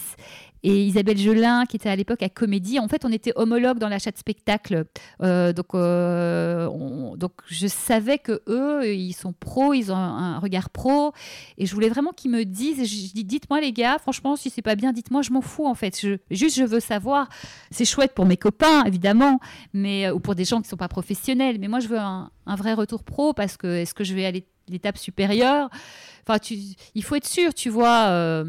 et 0.65 0.87
Isabelle 0.87 1.19
Gelin 1.19 1.67
qui 1.67 1.77
était 1.77 1.91
à 1.91 1.95
l'époque 1.95 2.23
à 2.23 2.31
Comédie. 2.31 2.81
En 2.81 2.89
fait, 2.89 3.05
on 3.05 3.13
était 3.13 3.33
homologues 3.37 3.79
dans 3.79 3.91
l'achat 3.91 4.11
de 4.11 4.17
spectacle. 4.17 4.87
Euh, 5.23 5.53
donc, 5.53 5.75
euh, 5.75 6.67
on- 6.69 7.17
donc, 7.17 7.33
je 7.47 7.67
savais 7.67 8.19
que 8.19 8.41
eux, 8.49 8.91
ils 8.91 9.13
sont 9.13 9.35
pros, 9.35 9.75
ils 9.75 9.93
ont 9.93 9.97
un, 9.97 10.39
regard 10.39 10.71
pro, 10.71 11.13
et 11.59 11.67
je 11.67 11.75
voulais 11.75 11.91
vraiment 11.91 12.13
qu'ils 12.13 12.31
me 12.31 12.45
disent. 12.45 12.79
Je, 12.79 13.13
dis, 13.13 13.25
dites-moi 13.25 13.61
les 13.61 13.73
gars, 13.73 13.99
franchement, 13.99 14.37
si 14.37 14.49
c'est 14.49 14.63
pas 14.63 14.75
bien, 14.75 14.93
dites-moi, 14.93 15.21
je 15.21 15.33
m'en 15.33 15.43
fous 15.43 15.67
en 15.67 15.75
fait. 15.75 16.01
Je, 16.01 16.17
juste, 16.31 16.57
je 16.57 16.65
veux 16.65 16.81
savoir. 16.81 17.29
C'est 17.71 17.85
chouette 17.85 18.15
pour 18.15 18.25
mes 18.25 18.39
copains, 18.39 18.85
évidemment, 18.85 19.41
mais 19.75 20.07
euh, 20.07 20.15
ou 20.15 20.21
pour 20.21 20.35
des 20.35 20.47
gens 20.47 20.63
qui 20.63 20.69
sont 20.69 20.79
pas 20.79 20.89
professionnels. 20.89 21.59
Mais 21.61 21.69
moi, 21.69 21.81
je 21.81 21.89
veux 21.89 21.99
un, 21.99 22.31
vrai 22.47 22.73
retour 22.73 23.05
pro 23.05 23.35
parce 23.35 23.59
que 23.59 23.67
est-ce 23.67 23.93
que 23.93 24.03
je 24.05 24.15
vais 24.15 24.25
aller 24.25 24.47
l'étape 24.69 24.97
supérieure? 24.97 25.69
Enfin, 26.27 26.39
tu, 26.39 26.57
il 26.95 27.05
faut 27.05 27.17
être 27.17 27.27
sûr, 27.27 27.53
tu 27.53 27.69
vois. 27.69 28.45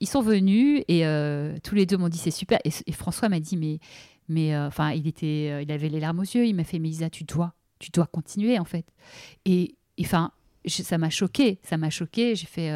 Ils 0.00 0.08
sont 0.08 0.22
venus 0.22 0.82
et 0.88 1.06
euh, 1.06 1.56
tous 1.62 1.74
les 1.74 1.86
deux 1.86 1.96
m'ont 1.96 2.08
dit 2.08 2.18
c'est 2.18 2.30
super. 2.30 2.58
Et, 2.64 2.92
François 2.92 3.28
m'a 3.28 3.40
dit 3.40 3.56
mais, 3.56 3.78
mais 4.28 4.54
euh, 4.54 4.66
enfin, 4.66 4.92
il 4.92 5.06
était, 5.06 5.50
euh, 5.50 5.62
il 5.62 5.70
avait 5.70 5.88
les 5.88 6.00
larmes 6.00 6.20
aux 6.20 6.22
yeux. 6.22 6.46
Il 6.46 6.54
m'a 6.54 6.64
fait 6.64 6.78
mais 6.78 6.88
Isa, 6.88 7.10
tu 7.10 7.24
dois, 7.24 7.54
tu 7.78 7.90
dois 7.90 8.06
continuer 8.06 8.58
en 8.58 8.64
fait. 8.64 8.86
Et 9.44 9.76
enfin, 10.00 10.32
ça 10.66 10.98
m'a 10.98 11.10
choqué, 11.10 11.58
ça 11.62 11.76
m'a 11.76 11.90
choqué. 11.90 12.34
J'ai 12.34 12.46
fait 12.46 12.68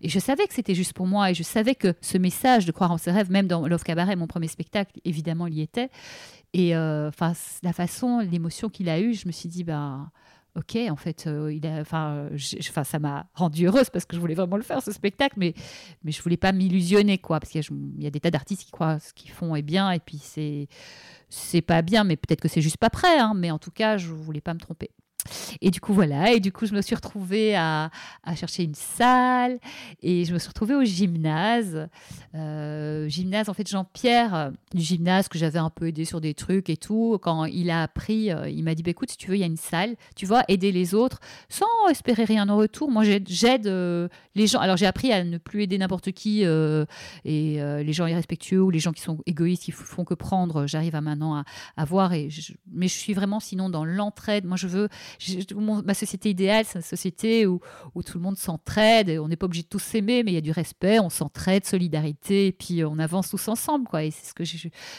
et 0.00 0.08
je 0.08 0.18
savais 0.18 0.46
que 0.46 0.54
c'était 0.54 0.74
juste 0.74 0.94
pour 0.94 1.06
moi 1.06 1.30
et 1.30 1.34
je 1.34 1.42
savais 1.42 1.74
que 1.74 1.94
ce 2.00 2.18
message 2.18 2.66
de 2.66 2.72
croire 2.72 2.90
en 2.90 2.98
ses 2.98 3.12
rêves, 3.12 3.30
même 3.30 3.46
dans 3.46 3.66
Love 3.66 3.84
Cabaret, 3.84 4.16
mon 4.16 4.26
premier 4.26 4.48
spectacle, 4.48 4.98
évidemment, 5.04 5.46
il 5.46 5.54
y 5.54 5.60
était. 5.62 5.90
Et 6.54 6.76
enfin, 6.76 7.32
la 7.62 7.72
façon, 7.72 8.20
l'émotion 8.20 8.68
qu'il 8.68 8.88
a 8.88 9.00
eue, 9.00 9.14
je 9.14 9.26
me 9.26 9.32
suis 9.32 9.48
dit 9.48 9.64
bah 9.64 10.10
ok, 10.56 10.76
en 10.90 10.96
fait, 10.96 11.26
euh, 11.26 11.52
il 11.52 11.66
a, 11.66 11.80
enfin, 11.80 12.28
ça 12.84 12.98
m'a 12.98 13.26
rendue 13.34 13.66
heureuse 13.66 13.90
parce 13.90 14.04
que 14.04 14.16
je 14.16 14.20
voulais 14.20 14.34
vraiment 14.34 14.56
le 14.56 14.62
faire 14.62 14.82
ce 14.82 14.92
spectacle, 14.92 15.34
mais 15.38 15.54
mais 16.04 16.12
je 16.12 16.22
voulais 16.22 16.36
pas 16.36 16.52
m'illusionner 16.52 17.18
quoi, 17.18 17.40
parce 17.40 17.50
qu'il 17.50 17.62
y 17.98 18.04
y 18.04 18.06
a 18.06 18.10
des 18.10 18.20
tas 18.20 18.30
d'artistes 18.30 18.64
qui 18.64 18.70
croient 18.70 18.98
ce 18.98 19.12
qu'ils 19.14 19.30
font 19.30 19.54
est 19.56 19.62
bien 19.62 19.90
et 19.92 20.00
puis 20.00 20.18
c'est 20.18 20.68
c'est 21.30 21.62
pas 21.62 21.82
bien, 21.82 22.04
mais 22.04 22.16
peut-être 22.16 22.40
que 22.40 22.48
c'est 22.48 22.60
juste 22.60 22.76
pas 22.76 22.90
prêt, 22.90 23.18
hein, 23.18 23.32
mais 23.34 23.50
en 23.50 23.58
tout 23.58 23.70
cas, 23.70 23.96
je 23.96 24.08
voulais 24.08 24.42
pas 24.42 24.52
me 24.54 24.60
tromper. 24.60 24.90
Et 25.60 25.70
du 25.70 25.80
coup, 25.80 25.92
voilà. 25.92 26.32
Et 26.32 26.40
du 26.40 26.52
coup, 26.52 26.66
je 26.66 26.74
me 26.74 26.82
suis 26.82 26.94
retrouvée 26.94 27.54
à, 27.54 27.90
chercher 28.36 28.64
une 28.64 28.74
salle. 28.74 29.58
Et 30.02 30.24
je 30.24 30.32
me 30.32 30.38
suis 30.38 30.48
retrouvée 30.48 30.74
au 30.74 30.84
gymnase. 30.84 31.88
Euh, 32.34 33.08
gymnase, 33.08 33.48
en 33.48 33.54
fait, 33.54 33.68
Jean-Pierre, 33.68 34.34
euh, 34.34 34.50
du 34.74 34.82
gymnase, 34.82 35.28
que 35.28 35.38
j'avais 35.38 35.58
un 35.58 35.70
peu 35.70 35.88
aidé 35.88 36.04
sur 36.04 36.20
des 36.20 36.34
trucs 36.34 36.70
et 36.70 36.76
tout. 36.76 37.18
Quand 37.22 37.44
il 37.44 37.70
a 37.70 37.82
appris, 37.82 38.32
euh, 38.32 38.48
il 38.48 38.64
m'a 38.64 38.74
dit 38.74 38.82
bah, 38.82 38.90
écoute, 38.90 39.10
si 39.10 39.16
tu 39.16 39.28
veux, 39.28 39.36
il 39.36 39.40
y 39.40 39.44
a 39.44 39.46
une 39.46 39.56
salle. 39.56 39.96
Tu 40.16 40.26
vois, 40.26 40.42
aider 40.48 40.72
les 40.72 40.94
autres 40.94 41.20
sans 41.48 41.66
espérer 41.90 42.24
rien 42.24 42.48
en 42.48 42.56
retour. 42.56 42.90
Moi, 42.90 43.04
j'aide- 43.04 43.28
les 44.34 44.46
gens. 44.46 44.60
Alors, 44.60 44.76
j'ai 44.76 44.86
appris 44.86 45.12
à 45.12 45.24
ne 45.24 45.38
plus 45.38 45.62
aider 45.62 45.78
n'importe 45.78 46.12
qui. 46.12 46.42
et 46.42 46.84
les 47.24 47.92
gens 47.92 48.06
irrespectueux 48.06 48.62
ou 48.62 48.70
les 48.70 48.78
gens 48.78 48.92
qui 48.92 49.02
sont 49.02 49.18
égoïstes, 49.26 49.64
qui 49.64 49.72
font 49.72 50.04
que 50.04 50.14
prendre, 50.14 50.66
j'arrive 50.66 50.94
à 50.94 51.00
maintenant 51.00 51.36
à, 51.36 51.44
à 51.76 51.84
voir. 51.84 52.12
Et 52.12 52.28
mais 52.70 52.88
je 52.88 52.94
suis 52.94 53.14
vraiment 53.14 53.40
sinon 53.40 53.68
dans 53.68 53.84
l'entraide. 53.84 54.44
Moi, 54.44 54.56
je 54.56 54.66
veux. 54.66 54.88
Ma 55.82 55.94
société 55.94 56.30
idéale, 56.30 56.64
c'est 56.64 56.78
une 56.78 56.82
société 56.82 57.46
où, 57.46 57.60
où 57.94 58.02
tout 58.02 58.18
le 58.18 58.22
monde 58.24 58.36
s'entraide. 58.36 59.10
On 59.20 59.28
n'est 59.28 59.36
pas 59.36 59.46
obligé 59.46 59.62
de 59.62 59.68
tous 59.68 59.78
s'aimer, 59.82 60.22
mais 60.22 60.32
il 60.32 60.34
y 60.34 60.38
a 60.38 60.42
du 60.42 60.50
respect, 60.52 60.98
on 61.00 61.10
s'entraide, 61.10 61.64
solidarité, 61.64 62.48
et 62.48 62.52
puis 62.52 62.82
euh, 62.82 62.88
on 62.88 62.98
avance 62.98 63.30
tous 63.30 63.48
ensemble. 63.48 63.86
Quoi. 63.86 64.04
Et 64.04 64.10
c'est 64.10 64.26
ce 64.28 64.34
que 64.34 64.44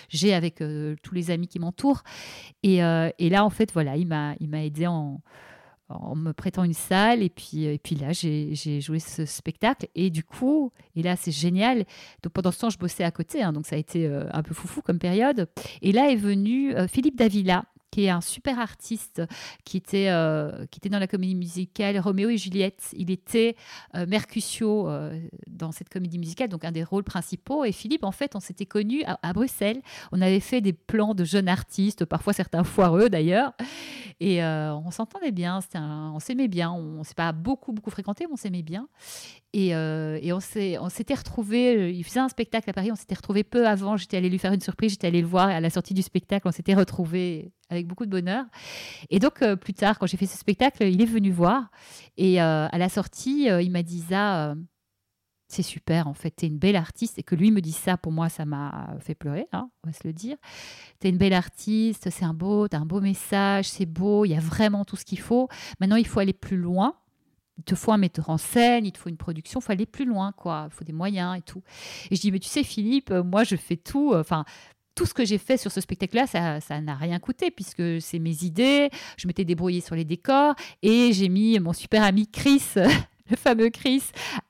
j'ai- 0.09 0.33
avec 0.33 0.61
euh, 0.61 0.95
tous 1.03 1.13
les 1.13 1.31
amis 1.31 1.47
qui 1.47 1.59
m'entourent. 1.59 2.03
Et, 2.63 2.83
euh, 2.83 3.09
et 3.19 3.29
là, 3.29 3.45
en 3.45 3.49
fait, 3.49 3.71
voilà, 3.73 3.97
il 3.97 4.07
m'a 4.07 4.35
aidé 4.63 4.87
en 4.87 5.21
me 6.15 6.31
prêtant 6.31 6.63
une 6.63 6.73
salle 6.73 7.21
et 7.21 7.29
puis 7.29 7.65
et 7.65 7.77
puis 7.77 7.95
là 7.95 8.13
j'ai 8.13 8.81
joué 8.81 8.97
ce 8.97 9.25
spectacle 9.25 9.87
et 9.93 10.09
du 10.09 10.23
coup 10.23 10.71
et 10.95 11.03
là 11.03 11.15
c'est 11.15 11.31
génial 11.31 11.85
donc 12.23 12.33
pendant 12.33 12.51
ce 12.51 12.59
temps 12.61 12.69
je 12.71 12.79
bossais 12.79 13.03
à 13.03 13.11
côté 13.11 13.43
hein, 13.43 13.53
donc 13.53 13.67
ça 13.67 13.75
a 13.75 13.79
été 13.79 14.07
un 14.07 14.41
peu 14.41 14.55
foufou 14.55 14.81
comme 14.81 14.97
période 14.97 15.47
et 15.83 15.91
là 15.91 16.09
est 16.09 16.15
venu 16.15 16.73
Philippe 16.87 17.17
Davila 17.17 17.65
qui 17.93 18.05
est 18.05 18.09
un 18.09 18.21
super 18.21 18.57
artiste 18.59 19.21
qui 19.65 19.77
était 19.77 20.09
euh, 20.09 20.65
qui 20.71 20.79
était 20.79 20.89
dans 20.89 20.97
la 20.97 21.05
comédie 21.05 21.35
musicale 21.35 21.99
Roméo 21.99 22.29
et 22.29 22.37
Juliette 22.37 22.89
il 22.93 23.11
était 23.11 23.55
euh, 23.95 24.07
Mercutio 24.07 24.89
euh, 24.89 25.19
dans 25.45 25.71
cette 25.71 25.89
comédie 25.89 26.17
musicale 26.17 26.49
donc 26.49 26.65
un 26.65 26.71
des 26.71 26.83
rôles 26.83 27.03
principaux 27.03 27.65
et 27.65 27.71
Philippe 27.71 28.03
en 28.03 28.11
fait 28.11 28.35
on 28.35 28.39
s'était 28.39 28.65
connus 28.65 29.03
à, 29.05 29.31
Bruxelles 29.33 29.81
on 30.11 30.21
avait 30.21 30.39
fait 30.39 30.59
des 30.59 30.73
plans 30.73 31.13
de 31.13 31.23
jeunes 31.23 31.47
artistes 31.47 32.05
parfois 32.05 32.33
certains 32.33 32.63
foireux 32.63 33.09
d'ailleurs 33.09 33.53
et 34.19 34.43
euh, 34.43 34.73
on 34.75 34.91
s'entendait 34.91 35.31
bien, 35.31 35.59
un- 35.73 36.11
on 36.15 36.19
s'aimait 36.19 36.47
bien. 36.47 36.71
On 36.71 36.99
ne 36.99 37.03
s'est 37.03 37.13
pas 37.13 37.31
beaucoup, 37.31 37.73
beaucoup 37.73 37.89
fréquenté, 37.89 38.25
mais 38.25 38.33
on 38.33 38.37
s'aimait 38.37 38.61
bien. 38.61 38.87
Et, 39.53 39.75
euh, 39.75 40.17
et 40.21 40.31
on 40.33 40.39
s'était 40.39 41.13
retrouvés, 41.13 41.91
il 41.91 42.03
faisait 42.03 42.19
un 42.19 42.29
spectacle 42.29 42.69
à 42.69 42.73
Paris, 42.73 42.91
on 42.91 42.95
s'était 42.95 43.15
retrouvés 43.15 43.43
peu 43.43 43.67
avant. 43.67 43.97
J'étais 43.97 44.17
allée 44.17 44.29
lui 44.29 44.39
faire 44.39 44.53
une 44.53 44.61
surprise, 44.61 44.91
j'étais 44.91 45.07
allée 45.07 45.21
le 45.21 45.27
voir. 45.27 45.49
Et 45.49 45.55
à 45.55 45.59
la 45.59 45.69
sortie 45.69 45.93
du 45.93 46.01
spectacle, 46.01 46.47
on 46.47 46.51
s'était 46.51 46.73
retrouvés 46.73 47.51
avec 47.69 47.87
beaucoup 47.87 48.05
de 48.05 48.11
bonheur. 48.11 48.45
Et 49.09 49.19
donc, 49.19 49.41
euh, 49.41 49.55
plus 49.55 49.73
tard, 49.73 49.99
quand 49.99 50.05
j'ai 50.05 50.17
fait 50.17 50.25
ce 50.25 50.37
spectacle, 50.37 50.83
il 50.83 51.01
est 51.01 51.05
venu 51.05 51.31
voir. 51.31 51.69
Et 52.17 52.41
euh, 52.41 52.67
à 52.67 52.77
la 52.77 52.89
sortie, 52.89 53.49
euh, 53.49 53.61
il 53.61 53.71
m'a 53.71 53.83
dit 53.83 54.03
euh, 54.11 54.55
c'est 55.47 55.63
super 55.63 56.07
en 56.07 56.13
fait, 56.13 56.35
tu 56.35 56.45
es 56.45 56.47
une 56.47 56.57
belle 56.57 56.75
artiste. 56.75 57.19
Et 57.19 57.23
que 57.23 57.35
lui 57.35 57.51
me 57.51 57.61
dise 57.61 57.75
ça, 57.75 57.97
pour 57.97 58.11
moi, 58.11 58.29
ça 58.29 58.45
m'a 58.45 58.95
fait 58.99 59.15
pleurer, 59.15 59.47
hein, 59.51 59.69
on 59.83 59.89
va 59.89 59.93
se 59.93 60.07
le 60.07 60.13
dire. 60.13 60.37
Tu 60.99 61.07
es 61.07 61.09
une 61.09 61.17
belle 61.17 61.33
artiste, 61.33 62.09
c'est 62.09 62.25
un 62.25 62.33
beau, 62.33 62.65
as 62.71 62.77
un 62.77 62.85
beau 62.85 63.01
message, 63.01 63.69
c'est 63.69 63.85
beau, 63.85 64.25
il 64.25 64.29
y 64.29 64.35
a 64.35 64.39
vraiment 64.39 64.85
tout 64.85 64.95
ce 64.95 65.05
qu'il 65.05 65.19
faut. 65.19 65.49
Maintenant, 65.79 65.97
il 65.97 66.07
faut 66.07 66.19
aller 66.19 66.33
plus 66.33 66.57
loin. 66.57 66.95
Il 67.59 67.63
te 67.63 67.75
faut 67.75 67.91
un 67.91 67.99
metteur 67.99 68.31
en 68.31 68.39
scène, 68.39 68.83
il 68.83 68.91
te 68.91 68.97
faut 68.97 69.09
une 69.09 69.17
production, 69.17 69.59
il 69.59 69.63
faut 69.63 69.71
aller 69.71 69.85
plus 69.85 70.05
loin, 70.05 70.31
quoi. 70.31 70.69
Il 70.71 70.73
faut 70.73 70.83
des 70.83 70.91
moyens 70.91 71.37
et 71.37 71.41
tout. 71.43 71.61
Et 72.09 72.15
je 72.15 72.21
dis, 72.21 72.31
mais 72.31 72.39
tu 72.39 72.49
sais, 72.49 72.63
Philippe, 72.63 73.11
moi, 73.11 73.43
je 73.43 73.55
fais 73.55 73.77
tout. 73.77 74.11
Enfin, 74.15 74.43
tout 74.95 75.05
ce 75.05 75.13
que 75.13 75.25
j'ai 75.25 75.37
fait 75.37 75.57
sur 75.57 75.71
ce 75.71 75.81
spectacle-là, 75.81 76.27
ça 76.27 76.61
ça 76.61 76.81
n'a 76.81 76.95
rien 76.95 77.19
coûté 77.19 77.51
puisque 77.51 78.01
c'est 78.01 78.19
mes 78.19 78.43
idées. 78.43 78.89
Je 79.17 79.27
m'étais 79.27 79.45
débrouillée 79.45 79.81
sur 79.81 79.95
les 79.95 80.05
décors 80.05 80.55
et 80.81 81.11
j'ai 81.13 81.29
mis 81.29 81.59
mon 81.59 81.73
super 81.73 82.03
ami 82.03 82.27
Chris, 82.27 82.63
le 83.29 83.35
fameux 83.35 83.69
Chris, 83.69 84.03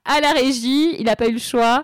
à 0.05 0.19
la 0.19 0.31
régie. 0.31 0.95
Il 0.99 1.05
n'a 1.05 1.15
pas 1.15 1.27
eu 1.27 1.33
le 1.33 1.39
choix. 1.39 1.83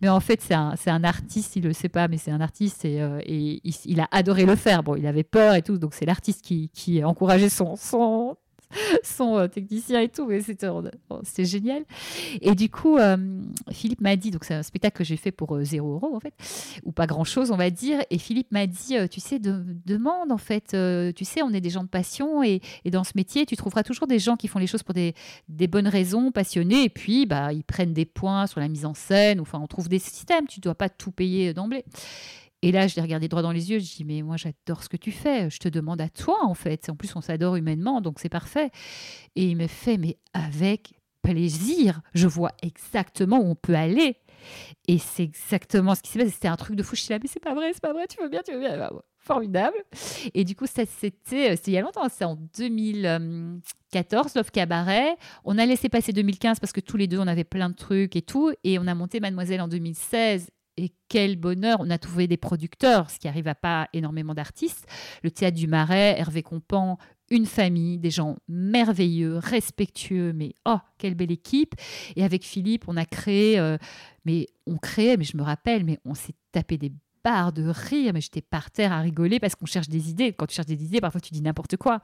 Mais 0.00 0.08
en 0.08 0.20
fait, 0.20 0.40
c'est 0.40 0.54
un, 0.54 1.04
artiste, 1.04 1.56
il 1.56 1.62
ne 1.62 1.68
le 1.68 1.74
sait 1.74 1.90
pas, 1.90 2.08
mais 2.08 2.16
c'est 2.16 2.30
un 2.30 2.40
artiste 2.40 2.86
et, 2.86 3.02
euh, 3.02 3.20
il 3.26 4.00
a 4.00 4.08
adoré 4.10 4.46
le 4.46 4.56
faire. 4.56 4.82
Bon, 4.82 4.96
il 4.96 5.06
avait 5.06 5.24
peur 5.24 5.54
et 5.54 5.62
tout, 5.62 5.76
donc 5.76 5.92
c'est 5.92 6.06
l'artiste 6.06 6.42
qui, 6.42 6.70
qui 6.70 7.04
encourageait 7.04 7.50
son, 7.50 7.76
son, 7.76 8.36
son 9.02 9.36
euh, 9.36 9.48
technicien 9.48 10.00
et 10.00 10.08
tout, 10.08 10.26
mais 10.26 10.40
c'était 10.40 11.44
génial. 11.44 11.84
Et 12.40 12.54
du 12.54 12.68
coup, 12.68 12.98
euh, 12.98 13.16
Philippe 13.70 14.00
m'a 14.00 14.16
dit, 14.16 14.30
donc 14.30 14.44
c'est 14.44 14.54
un 14.54 14.62
spectacle 14.62 14.98
que 14.98 15.04
j'ai 15.04 15.16
fait 15.16 15.32
pour 15.32 15.56
euh, 15.56 15.64
0 15.64 15.94
euros 15.94 16.14
en 16.14 16.20
fait, 16.20 16.34
ou 16.84 16.92
pas 16.92 17.06
grand 17.06 17.24
chose, 17.24 17.50
on 17.50 17.56
va 17.56 17.70
dire. 17.70 18.00
Et 18.10 18.18
Philippe 18.18 18.52
m'a 18.52 18.66
dit, 18.66 18.96
euh, 18.96 19.06
tu 19.06 19.20
sais, 19.20 19.38
de- 19.38 19.64
demande 19.86 20.32
en 20.32 20.38
fait, 20.38 20.76
tu 21.16 21.24
sais, 21.24 21.42
on 21.42 21.50
est 21.50 21.60
des 21.60 21.70
gens 21.70 21.82
de 21.82 21.88
passion 21.88 22.42
et, 22.42 22.60
et 22.84 22.90
dans 22.90 23.04
ce 23.04 23.12
métier, 23.16 23.46
tu 23.46 23.56
trouveras 23.56 23.82
toujours 23.82 24.06
des 24.06 24.18
gens 24.18 24.36
qui 24.36 24.48
font 24.48 24.58
les 24.58 24.66
choses 24.66 24.82
pour 24.82 24.94
des, 24.94 25.14
des 25.48 25.66
bonnes 25.66 25.88
raisons, 25.88 26.30
passionnés, 26.30 26.84
et 26.84 26.88
puis 26.90 27.26
bah, 27.26 27.52
ils 27.52 27.64
prennent 27.64 27.92
des 27.92 28.04
points 28.04 28.46
sur 28.46 28.60
la 28.60 28.68
mise 28.68 28.86
en 28.86 28.94
scène, 28.94 29.40
enfin, 29.40 29.58
on 29.62 29.66
trouve 29.66 29.88
des 29.88 29.98
systèmes, 29.98 30.46
tu 30.46 30.60
dois 30.60 30.74
pas 30.74 30.88
tout 30.88 31.10
payer 31.10 31.54
d'emblée. 31.54 31.84
Et 32.62 32.72
là, 32.72 32.86
je 32.86 32.96
l'ai 32.96 33.02
regardé 33.02 33.28
droit 33.28 33.42
dans 33.42 33.52
les 33.52 33.70
yeux, 33.70 33.78
je 33.78 33.96
dis, 33.96 34.04
mais 34.04 34.22
moi 34.22 34.36
j'adore 34.36 34.82
ce 34.82 34.88
que 34.88 34.98
tu 34.98 35.12
fais, 35.12 35.48
je 35.48 35.58
te 35.58 35.68
demande 35.68 36.00
à 36.00 36.08
toi 36.08 36.36
en 36.44 36.54
fait. 36.54 36.90
En 36.90 36.96
plus, 36.96 37.14
on 37.16 37.20
s'adore 37.20 37.56
humainement, 37.56 38.00
donc 38.00 38.18
c'est 38.20 38.28
parfait. 38.28 38.70
Et 39.34 39.44
il 39.44 39.56
me 39.56 39.66
fait, 39.66 39.96
mais 39.96 40.18
avec 40.34 40.92
plaisir, 41.22 42.00
je 42.14 42.26
vois 42.26 42.52
exactement 42.62 43.38
où 43.38 43.50
on 43.50 43.54
peut 43.54 43.74
aller. 43.74 44.16
Et 44.88 44.98
c'est 44.98 45.22
exactement 45.22 45.94
ce 45.94 46.02
qui 46.02 46.10
s'est 46.10 46.18
passé. 46.18 46.30
C'était 46.30 46.48
un 46.48 46.56
truc 46.56 46.76
de 46.76 46.82
fou. 46.82 46.96
Je 46.96 47.02
suis 47.02 47.12
là, 47.12 47.18
mais 47.22 47.28
c'est 47.28 47.40
pas 47.40 47.54
vrai, 47.54 47.70
c'est 47.72 47.82
pas 47.82 47.92
vrai, 47.92 48.06
tu 48.06 48.22
veux 48.22 48.28
bien, 48.28 48.40
tu 48.44 48.52
veux 48.52 48.60
bien. 48.60 48.90
Formidable. 49.18 49.76
Et 50.34 50.44
du 50.44 50.54
coup, 50.56 50.66
ça, 50.66 50.84
c'était 50.86 51.56
c'était 51.56 51.70
il 51.72 51.74
y 51.74 51.78
a 51.78 51.82
longtemps, 51.82 52.08
c'est 52.10 52.24
en 52.24 52.36
2014, 52.56 54.34
Love 54.34 54.50
Cabaret. 54.50 55.16
On 55.44 55.58
a 55.58 55.66
laissé 55.66 55.88
passer 55.88 56.12
2015 56.12 56.58
parce 56.58 56.72
que 56.72 56.80
tous 56.80 56.96
les 56.96 57.06
deux, 57.06 57.18
on 57.18 57.26
avait 57.26 57.44
plein 57.44 57.68
de 57.68 57.74
trucs 57.74 58.16
et 58.16 58.22
tout. 58.22 58.52
Et 58.64 58.78
on 58.78 58.86
a 58.86 58.94
monté 58.94 59.20
Mademoiselle 59.20 59.60
en 59.60 59.68
2016. 59.68 60.48
Et 60.76 60.92
quel 61.08 61.36
bonheur, 61.36 61.78
on 61.80 61.90
a 61.90 61.98
trouvé 61.98 62.26
des 62.26 62.36
producteurs, 62.36 63.10
ce 63.10 63.18
qui 63.18 63.28
arrive 63.28 63.48
à 63.48 63.54
pas 63.54 63.88
énormément 63.92 64.34
d'artistes. 64.34 64.86
Le 65.22 65.30
Théâtre 65.30 65.56
du 65.56 65.66
Marais, 65.66 66.18
Hervé 66.18 66.42
Compan, 66.42 66.98
une 67.30 67.46
famille, 67.46 67.98
des 67.98 68.10
gens 68.10 68.36
merveilleux, 68.48 69.38
respectueux, 69.38 70.32
mais 70.32 70.54
oh, 70.66 70.78
quelle 70.98 71.14
belle 71.14 71.30
équipe. 71.30 71.74
Et 72.16 72.24
avec 72.24 72.44
Philippe, 72.44 72.84
on 72.88 72.96
a 72.96 73.04
créé, 73.04 73.58
euh, 73.58 73.78
mais 74.24 74.48
on 74.66 74.76
créait, 74.76 75.16
mais 75.16 75.24
je 75.24 75.36
me 75.36 75.42
rappelle, 75.42 75.84
mais 75.84 75.98
on 76.04 76.14
s'est 76.14 76.34
tapé 76.52 76.76
des 76.76 76.92
barres 77.22 77.52
de 77.52 77.66
rire, 77.68 78.12
mais 78.14 78.20
j'étais 78.20 78.42
par 78.42 78.70
terre 78.70 78.92
à 78.92 79.00
rigoler 79.00 79.38
parce 79.38 79.54
qu'on 79.54 79.66
cherche 79.66 79.88
des 79.88 80.10
idées. 80.10 80.32
Quand 80.32 80.46
tu 80.46 80.54
cherches 80.54 80.66
des 80.66 80.82
idées, 80.84 81.00
parfois 81.00 81.20
tu 81.20 81.32
dis 81.32 81.42
n'importe 81.42 81.76
quoi. 81.76 82.00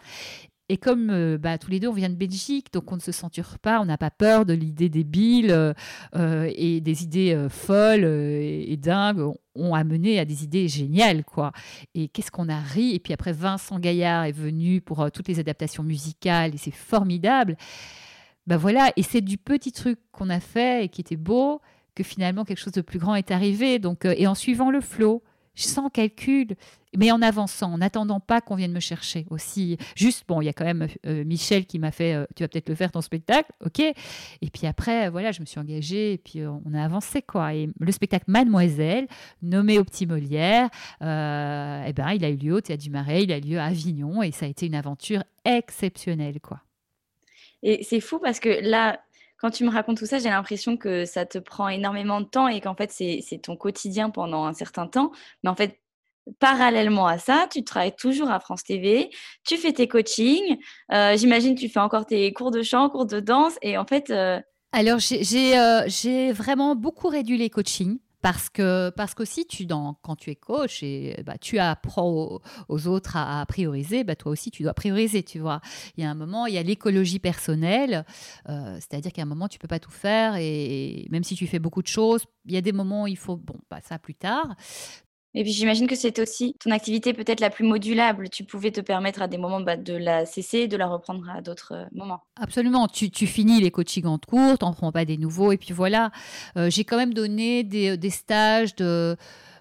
Et 0.69 0.79
comme 0.79 1.11
euh, 1.11 1.39
bah, 1.39 1.59
tous 1.59 1.71
les 1.71 1.79
deux, 1.79 1.87
on 1.87 1.93
vient 1.93 2.09
de 2.09 2.17
Belgique, 2.17 2.73
donc 2.73 2.91
on 2.91 2.97
ne 2.97 3.01
se 3.01 3.13
censure 3.13 3.59
pas, 3.61 3.81
on 3.81 3.85
n'a 3.85 3.97
pas 3.99 4.11
peur 4.11 4.45
de 4.45 4.53
l'idée 4.53 4.89
débile 4.89 5.53
euh, 5.53 5.73
euh, 6.17 6.51
et 6.57 6.81
des 6.81 7.05
idées 7.05 7.47
folles 7.49 8.05
et, 8.05 8.77
dingues 8.77 9.33
ont- 9.55 9.75
amené 9.75 10.19
à 10.19 10.25
des 10.25 10.43
idées 10.43 10.67
géniales, 10.67 11.25
quoi. 11.25 11.53
Et 11.95 12.09
qu'est-ce 12.09 12.31
qu'on 12.33 12.49
a 12.49 12.59
ri 12.59 12.95
Et 12.95 12.99
puis 12.99 13.13
après, 13.13 13.33
Vincent 13.33 13.79
Gaillard 13.79 14.25
est 14.25 14.33
venu 14.33 14.81
pour 14.81 15.11
toutes 15.13 15.29
les 15.29 15.39
adaptations 15.39 15.83
musicales 15.85 16.55
et 16.55 16.59
c'est 16.59 16.75
formidable. 16.75 17.57
Ben 18.47 18.57
voilà, 18.57 18.93
et 18.97 19.03
c'est 19.03 19.21
du 19.21 19.39
petit 19.39 19.73
truc 19.73 19.99
qu'on 20.13 20.31
a 20.31 20.41
fait 20.41 20.85
et 20.85 20.89
qui 20.89 21.01
était 21.01 21.17
beau 21.17 21.61
que 21.95 22.03
finalement 22.03 22.45
quelque 22.45 22.59
chose 22.59 22.73
de 22.73 22.81
plus 22.81 22.99
grand 22.99 23.15
est 23.15 23.31
arrivé. 23.31 23.79
Donc, 23.79 24.05
et 24.05 24.27
en 24.27 24.35
suivant 24.35 24.71
le 24.71 24.81
flot, 24.81 25.23
sans 25.65 25.89
calcul, 25.89 26.55
mais 26.97 27.11
en 27.11 27.21
avançant, 27.23 27.73
en 27.73 27.79
n'attendant 27.79 28.21
pas 28.21 28.41
qu'on 28.41 28.55
vienne 28.55 28.73
me 28.73 28.81
chercher 28.81 29.27
aussi. 29.31 29.77
Juste, 29.95 30.25
bon, 30.29 30.41
il 30.41 30.47
y 30.47 30.49
a 30.49 30.53
quand 30.53 30.65
même 30.65 30.87
euh, 31.07 31.25
Michel 31.25 31.67
qui 31.67 31.79
m'a 31.79 31.91
fait, 31.91 32.15
euh, 32.15 32.27
tu 32.37 32.43
vas 32.43 32.49
peut-être 32.49 32.69
le 32.69 32.75
faire 32.75 32.93
ton 32.93 33.01
spectacle, 33.01 33.51
ok. 33.65 33.81
Et 33.81 34.51
puis 34.53 34.67
après, 34.67 35.11
voilà, 35.11 35.33
je 35.33 35.41
me 35.41 35.47
suis 35.47 35.59
engagée 35.59 36.13
et 36.13 36.19
puis 36.19 36.41
euh, 36.41 36.51
on 36.65 36.75
a 36.75 36.83
avancé 36.83 37.23
quoi. 37.23 37.55
Et 37.55 37.69
le 37.79 37.93
spectacle 37.93 38.25
Mademoiselle, 38.29 39.09
nommé 39.43 39.79
au 39.79 39.85
Petit 39.85 40.07
Molière, 40.07 40.69
euh, 41.03 41.85
eh 41.87 41.93
ben, 41.93 42.13
il 42.13 42.25
a 42.25 42.31
eu 42.31 42.37
lieu 42.37 42.55
au 42.55 42.61
Théâtre 42.61 42.83
du 42.83 42.91
Marais, 42.91 43.25
il 43.25 43.33
a 43.33 43.39
eu 43.39 43.43
lieu 43.43 43.59
à 43.59 43.67
Avignon 43.67 44.23
et 44.23 44.31
ça 44.31 44.47
a 44.47 44.49
été 44.49 44.67
une 44.67 44.75
aventure 44.75 45.23
exceptionnelle 45.45 46.41
quoi. 46.41 46.61
Et 47.63 47.83
c'est 47.83 48.01
fou 48.01 48.19
parce 48.19 48.39
que 48.39 48.61
là, 48.63 49.01
quand 49.39 49.51
tu 49.51 49.65
me 49.65 49.71
racontes 49.71 49.99
tout 49.99 50.07
ça, 50.07 50.19
j'ai 50.19 50.31
l'impression 50.31 50.77
que 50.77 51.05
ça 51.05 51.27
te 51.27 51.39
prend 51.39 51.69
énormément 51.69 52.21
de 52.21 52.27
temps 52.27 52.49
et 52.49 52.61
qu'en 52.61 52.75
fait, 52.75 52.91
c'est 52.91 53.39
ton 53.43 53.57
quotidien 53.57 54.11
pendant 54.11 54.45
un 54.45 54.55
certain 54.55 54.87
temps. 54.87 55.13
Mais 55.43 55.51
en 55.51 55.55
fait, 55.55 55.81
parallèlement 56.39 57.07
à 57.07 57.19
ça, 57.19 57.47
tu 57.51 57.65
travailles 57.65 57.95
toujours 57.95 58.31
à 58.31 58.41
France 58.41 58.65
TV, 58.65 59.11
tu 59.45 59.57
fais 59.57 59.73
tes 59.73 59.89
coachings, 59.89 60.57
euh, 60.93 61.17
j'imagine 61.17 61.55
tu 61.55 61.69
fais 61.69 61.81
encore 61.81 62.07
tes 62.07 62.33
cours 62.33 62.51
de 62.51 62.63
chant, 62.63 62.89
cours 62.91 63.07
de 63.07 63.21
danse 63.21 63.55
et 63.63 63.79
en 63.79 63.85
fait, 63.85 64.11
euh, 64.11 64.41
Alors, 64.73 64.99
euh, 64.99 65.83
j'ai 65.87 66.33
vraiment 66.33 66.75
beaucoup 66.75 67.09
réduit 67.09 67.39
les 67.39 67.51
coachings. 67.51 67.99
Parce 68.23 68.49
que 68.49 68.91
parce 68.91 69.15
qu'aussi 69.15 69.47
tu 69.47 69.67
dans 69.67 69.95
quand 70.03 70.17
tu 70.17 70.31
es 70.31 70.37
coach 70.37 70.83
et 70.83 71.23
bah 71.25 71.39
tu 71.39 71.59
apprends 71.59 72.09
aux, 72.09 72.41
aux 72.69 72.87
autres 72.87 73.17
à, 73.17 73.45
prioriser 73.47 74.05
bah 74.05 74.17
toi 74.17 74.33
aussi 74.33 74.51
tu 74.51 74.63
dois 74.63 74.75
prioriser 74.75 75.23
tu 75.23 75.39
vois. 75.39 75.61
Il 75.97 76.03
y 76.03 76.07
a 76.07 76.11
un 76.11 76.15
moment 76.15 76.47
il 76.47 76.55
y 76.55 76.59
a 76.59 76.63
l'écologie 76.63 77.19
personnelle 77.19 78.05
euh, 78.49 78.77
c'est-à-dire 78.77 79.13
qu'à 79.13 79.23
un 79.23 79.27
moment 79.27 79.49
tu 79.49 79.59
peux 79.59 79.69
pas 79.69 79.79
tout 79.79 79.91
faire 79.91 80.37
et, 80.37 81.07
même 81.11 81.25
si 81.25 81.35
tu 81.35 81.47
fais 81.47 81.59
beaucoup 81.59 81.83
de 81.83 81.89
choses 81.89 82.25
il 82.47 82.55
y 82.55 82.57
a 82.57 82.63
des 82.63 82.73
moments 82.73 83.05
où 83.05 83.07
il 83.07 83.19
faut 83.19 83.37
bon 83.37 83.59
bah 83.71 83.81
ça 83.83 83.99
plus 83.99 84.15
tard 84.15 84.57
et 85.37 85.43
puis 85.43 85.53
j'imagine 85.53 85.87
que 85.87 85.95
c'est 85.95 86.19
aussi 86.19 86.57
ton 86.59 86.71
activité 86.71 87.13
peut-être 87.13 87.41
la 87.41 87.51
plus 87.51 87.65
modulable. 87.65 88.31
Tu 88.31 88.43
pouvais 88.43 88.71
te 88.71 88.81
permettre 88.81 89.23
à 89.23 89.29
des 89.29 89.37
moments 89.37 89.61
bah, 89.61 89.77
de 89.77 89.93
la 89.93 90.25
cesser 90.27 90.61
et 90.61 90.69
de 90.69 90.77
la 90.77 90.87
reprendre 90.87 91.29
à 91.31 91.43
d'autres 91.43 91.75
euh, 91.75 91.85
moments. 91.93 92.23
Absolument, 92.41 92.89
tu, 92.89 93.11
finis 93.27 93.61
les 93.61 93.71
coachings 93.71 94.07
en 94.07 94.19
cours, 94.19 94.59
t'en 94.59 94.73
prends 94.73 94.93
pas 94.93 95.05
des 95.05 95.19
nouveaux, 95.19 95.53
et 95.53 95.59
puis 95.59 95.75
voilà. 95.75 96.11
Euh, 96.57 96.71
j'ai 96.71 96.85
quand 96.85 96.97
même 96.97 97.13
donné 97.13 97.63
des, 97.65 97.99
des 97.99 98.11
stages 98.11 98.75
de, 98.77 99.17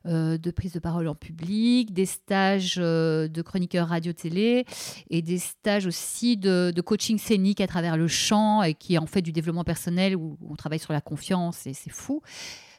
euh, 0.07 0.37
prise 0.55 0.73
de 0.73 0.79
parole 0.79 1.07
en 1.07 1.15
public, 1.15 1.93
des 1.93 2.05
stages 2.05 2.75
euh, 2.77 3.27
de 3.27 3.41
chroniqueur 3.41 3.87
radio-télé, 3.87 4.65
et 5.09 5.21
des 5.21 5.39
stages 5.39 5.87
aussi 5.87 6.37
de, 6.37 6.71
de 6.75 6.81
coaching 6.81 7.17
scénique 7.17 7.59
à 7.59 7.67
travers 7.67 7.97
le 7.97 8.07
chant, 8.07 8.63
et 8.63 8.75
qui 8.75 8.95
est 8.95 8.97
en 8.97 9.07
fait 9.07 9.21
du 9.21 9.31
développement 9.31 9.63
personnel, 9.63 10.15
où 10.15 10.37
on 10.47 10.55
travaille 10.55 10.79
sur 10.79 10.93
la 10.93 11.01
confiance, 11.01 11.65
et 11.67 11.73
c'est 11.73 11.91
fou. 11.91 12.21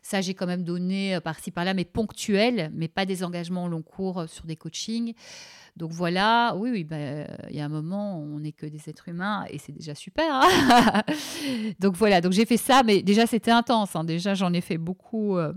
Ça, 0.09 0.21
j'ai 0.21 0.35
quand 0.35 0.47
même 0.47 0.63
donné 0.63 1.17
euh, 1.17 1.21
par-ci 1.21 1.51
par-là, 1.51 1.75
mais 1.75 1.85
ponctuel, 1.85 2.71
mais 2.73 2.87
pas 2.87 3.07
des 3.07 3.25
engagements 3.25 3.65
au 3.65 3.69
long 3.69 3.83
cours 3.83 4.21
euh, 4.21 4.27
sur 4.29 4.45
des 4.47 4.55
coachings. 4.55 5.15
Donc 5.77 5.91
voilà, 5.91 6.55
oui, 6.57 6.71
oui, 6.71 6.85
ben, 6.85 7.27
il 7.51 7.57
y 7.57 7.61
a 7.61 7.65
un 7.65 7.69
moment, 7.69 8.19
on 8.21 8.39
n'est 8.39 8.53
que 8.53 8.67
des 8.67 8.89
êtres 8.89 9.09
humains 9.09 9.45
et 9.51 9.59
c'est 9.59 9.73
déjà 9.73 9.95
super. 9.97 10.25
hein. 10.31 11.03
donc 11.81 11.97
voilà, 11.97 12.21
donc 12.21 12.33
j'ai 12.33 12.47
fait 12.47 12.57
ça, 12.57 12.83
mais 12.85 13.03
déjà 13.03 13.27
c'était 13.27 13.51
intense. 13.51 13.97
hein. 13.97 14.05
Déjà, 14.05 14.35
j'en 14.35 14.53
ai 14.53 14.61
fait 14.61 14.79
beaucoup. 14.79 15.37
euh, 15.37 15.53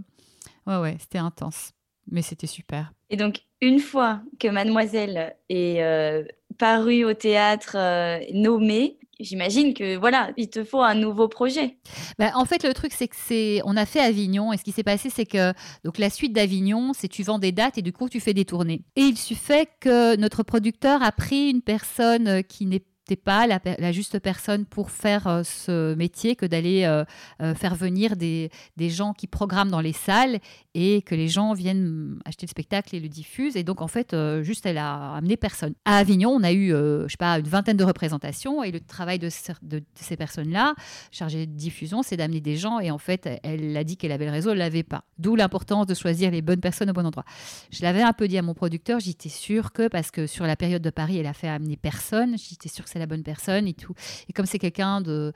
Ouais, 0.67 0.77
ouais, 0.77 0.97
c'était 0.99 1.19
intense, 1.19 1.71
mais 2.11 2.21
c'était 2.21 2.47
super. 2.47 2.91
Et 3.09 3.17
donc, 3.17 3.41
une 3.61 3.79
fois 3.79 4.21
que 4.39 4.47
Mademoiselle 4.47 5.35
est 5.49 5.81
euh, 5.81 6.23
parue 6.57 7.05
au 7.05 7.13
théâtre, 7.13 7.75
euh, 7.75 8.19
nommée, 8.33 8.98
j'imagine 9.19 9.73
que 9.73 9.97
voilà, 9.97 10.31
il 10.37 10.49
te 10.49 10.63
faut 10.63 10.81
un 10.81 10.95
nouveau 10.95 11.27
projet. 11.27 11.77
Ben, 12.17 12.31
en 12.35 12.45
fait, 12.45 12.63
le 12.63 12.73
truc, 12.73 12.93
c'est 12.93 13.07
que 13.07 13.15
c'est, 13.17 13.61
on 13.65 13.75
a 13.77 13.85
fait 13.85 13.99
Avignon, 13.99 14.53
et 14.53 14.57
ce 14.57 14.63
qui 14.63 14.71
s'est 14.71 14.83
passé, 14.83 15.09
c'est 15.09 15.25
que 15.25 15.53
donc 15.83 15.97
la 15.97 16.09
suite 16.09 16.33
d'Avignon, 16.33 16.93
c'est 16.93 17.07
tu 17.07 17.23
vends 17.23 17.39
des 17.39 17.51
dates 17.51 17.77
et 17.77 17.81
du 17.81 17.93
coup 17.93 18.09
tu 18.09 18.19
fais 18.19 18.33
des 18.33 18.45
tournées. 18.45 18.83
Et 18.95 19.01
il 19.01 19.17
suffit 19.17 19.67
que 19.79 20.15
notre 20.15 20.43
producteur 20.43 21.03
a 21.03 21.11
pris 21.11 21.49
une 21.49 21.61
personne 21.61 22.27
euh, 22.27 22.41
qui 22.41 22.65
n'est 22.65 22.83
pas 23.15 23.47
la, 23.47 23.91
juste 23.91 24.19
personne 24.19 24.65
pour 24.65 24.91
faire 24.91 25.27
euh, 25.27 25.43
ce 25.43 25.93
métier 25.95 26.35
que 26.35 26.45
d'aller 26.45 26.83
euh, 26.83 27.03
euh, 27.41 27.55
faire 27.55 27.75
venir 27.75 28.15
des, 28.15 28.49
gens 28.77 29.13
qui 29.13 29.27
programment 29.27 29.71
dans 29.71 29.81
les 29.81 29.93
salles 29.93 30.39
et 30.73 31.01
que 31.01 31.15
les 31.15 31.27
gens 31.27 31.53
viennent 31.53 32.19
acheter 32.25 32.45
le 32.45 32.49
spectacle 32.49 32.95
et 32.95 32.99
le 32.99 33.09
diffusent. 33.09 33.55
Et 33.55 33.63
donc, 33.63 33.81
en 33.81 33.87
fait, 33.87 34.15
juste, 34.41 34.65
elle 34.65 34.77
a 34.77 35.13
amené 35.13 35.37
personne. 35.37 35.73
À 35.85 35.97
Avignon, 35.97 36.31
on 36.31 36.43
a 36.43 36.51
eu, 36.51 36.69
je 36.69 37.07
sais 37.07 37.17
pas, 37.17 37.37
une 37.37 37.47
vingtaine 37.47 37.77
de 37.77 37.83
représentations 37.83 38.63
et 38.63 38.71
le 38.71 38.79
travail 38.79 39.19
de, 39.19 39.29
ces 39.29 40.17
personnes-là, 40.17 40.73
chargées 41.11 41.45
de 41.45 41.51
diffusion, 41.51 42.01
c'est 42.03 42.17
d'amener 42.17 42.41
des 42.41 42.55
gens. 42.55 42.79
Et 42.79 42.89
en 42.89 42.97
fait, 42.97 43.29
elle 43.43 43.75
a 43.75 43.83
dit 43.83 43.97
qu'elle 43.97 44.11
avait 44.11 44.25
le 44.25 44.31
réseau, 44.31 44.51
elle 44.51 44.59
l'avait 44.59 44.83
pas. 44.83 45.03
D'où 45.17 45.35
l'importance 45.35 45.85
de 45.85 45.93
choisir 45.93 46.31
les 46.31 46.41
bonnes 46.41 46.61
personnes 46.61 46.89
au 46.89 46.93
bon 46.93 47.05
endroit. 47.05 47.25
Je 47.71 47.81
l'avais 47.83 48.01
un 48.01 48.13
peu 48.13 48.27
dit 48.27 48.37
à 48.37 48.41
mon 48.41 48.53
producteur, 48.53 48.99
j'étais 48.99 49.29
sûre 49.29 49.71
que, 49.71 49.87
parce 49.87 50.11
que 50.11 50.27
sur 50.27 50.45
la 50.45 50.55
période 50.55 50.81
de 50.81 50.89
Paris, 50.89 51.17
elle 51.17 51.27
a 51.27 51.33
fait 51.33 51.47
amener 51.47 51.77
personne, 51.77 52.37
j'étais 52.37 52.69
sûre 52.69 52.85
que 52.85 52.89
la 52.99 53.07
bonne 53.07 53.23
personne 53.23 53.67
et 53.67 53.73
tout. 53.73 53.93
Et 54.27 54.33
comme 54.33 54.45
c'est 54.45 54.59
quelqu'un 54.59 55.01
de 55.01 55.33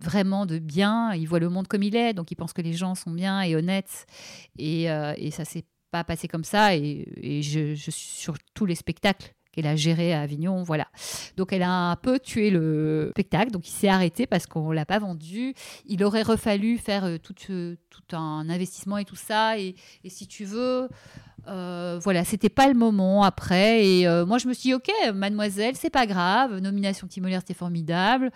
vraiment 0.00 0.46
de 0.46 0.58
bien. 0.58 1.12
Il 1.14 1.28
voit 1.28 1.38
le 1.38 1.48
monde 1.48 1.68
comme 1.68 1.82
il 1.82 1.94
est, 1.96 2.14
donc 2.14 2.30
il 2.30 2.36
pense 2.36 2.52
que 2.52 2.62
les 2.62 2.72
gens 2.72 2.94
sont 2.94 3.10
bien 3.10 3.42
et 3.42 3.54
honnêtes. 3.54 4.06
Et, 4.58 4.90
euh, 4.90 5.14
et 5.16 5.30
ça 5.30 5.44
s'est 5.44 5.64
pas 5.90 6.04
passé 6.04 6.28
comme 6.28 6.44
ça. 6.44 6.74
Et, 6.74 7.42
je, 7.42 7.74
je 7.74 7.90
sur 7.90 8.36
tous 8.54 8.66
les 8.66 8.74
spectacles 8.74 9.34
qu'elle 9.52 9.66
a 9.66 9.76
géré 9.76 10.12
à 10.12 10.20
Avignon, 10.20 10.62
voilà. 10.62 10.86
Donc 11.36 11.52
elle 11.52 11.62
a 11.62 11.90
un 11.90 11.96
peu 11.96 12.18
tué 12.18 12.50
le 12.50 13.08
spectacle, 13.12 13.50
donc 13.50 13.68
il 13.68 13.72
s'est 13.72 13.88
arrêté 13.88 14.26
parce 14.26 14.46
qu'on 14.46 14.70
l'a 14.70 14.86
pas 14.86 14.98
vendu. 14.98 15.54
Il 15.86 16.04
aurait 16.04 16.22
refallu 16.22 16.78
faire 16.78 17.04
euh, 17.04 17.18
tout, 17.18 17.34
euh, 17.50 17.76
tout 17.90 18.16
un 18.16 18.48
investissement 18.48 18.98
et 18.98 19.04
tout 19.04 19.16
ça, 19.16 19.58
et, 19.58 19.74
si 20.06 20.26
tu 20.26 20.44
veux, 20.44 20.88
euh, 21.48 21.98
voilà, 22.02 22.24
c'était 22.24 22.48
pas 22.48 22.68
le 22.68 22.74
moment 22.74 23.24
après. 23.24 23.86
Et 23.86 24.06
euh, 24.06 24.24
moi 24.24 24.38
je 24.38 24.46
me 24.46 24.52
suis 24.52 24.70
dit, 24.70 24.74
ok, 24.74 24.90
Mademoiselle, 25.14 25.74
c'est 25.76 25.90
pas 25.90 26.06
grave, 26.06 26.58
nomination 26.58 27.06
Timolière, 27.06 27.40
c'était 27.40 27.54
formidable. 27.54 28.30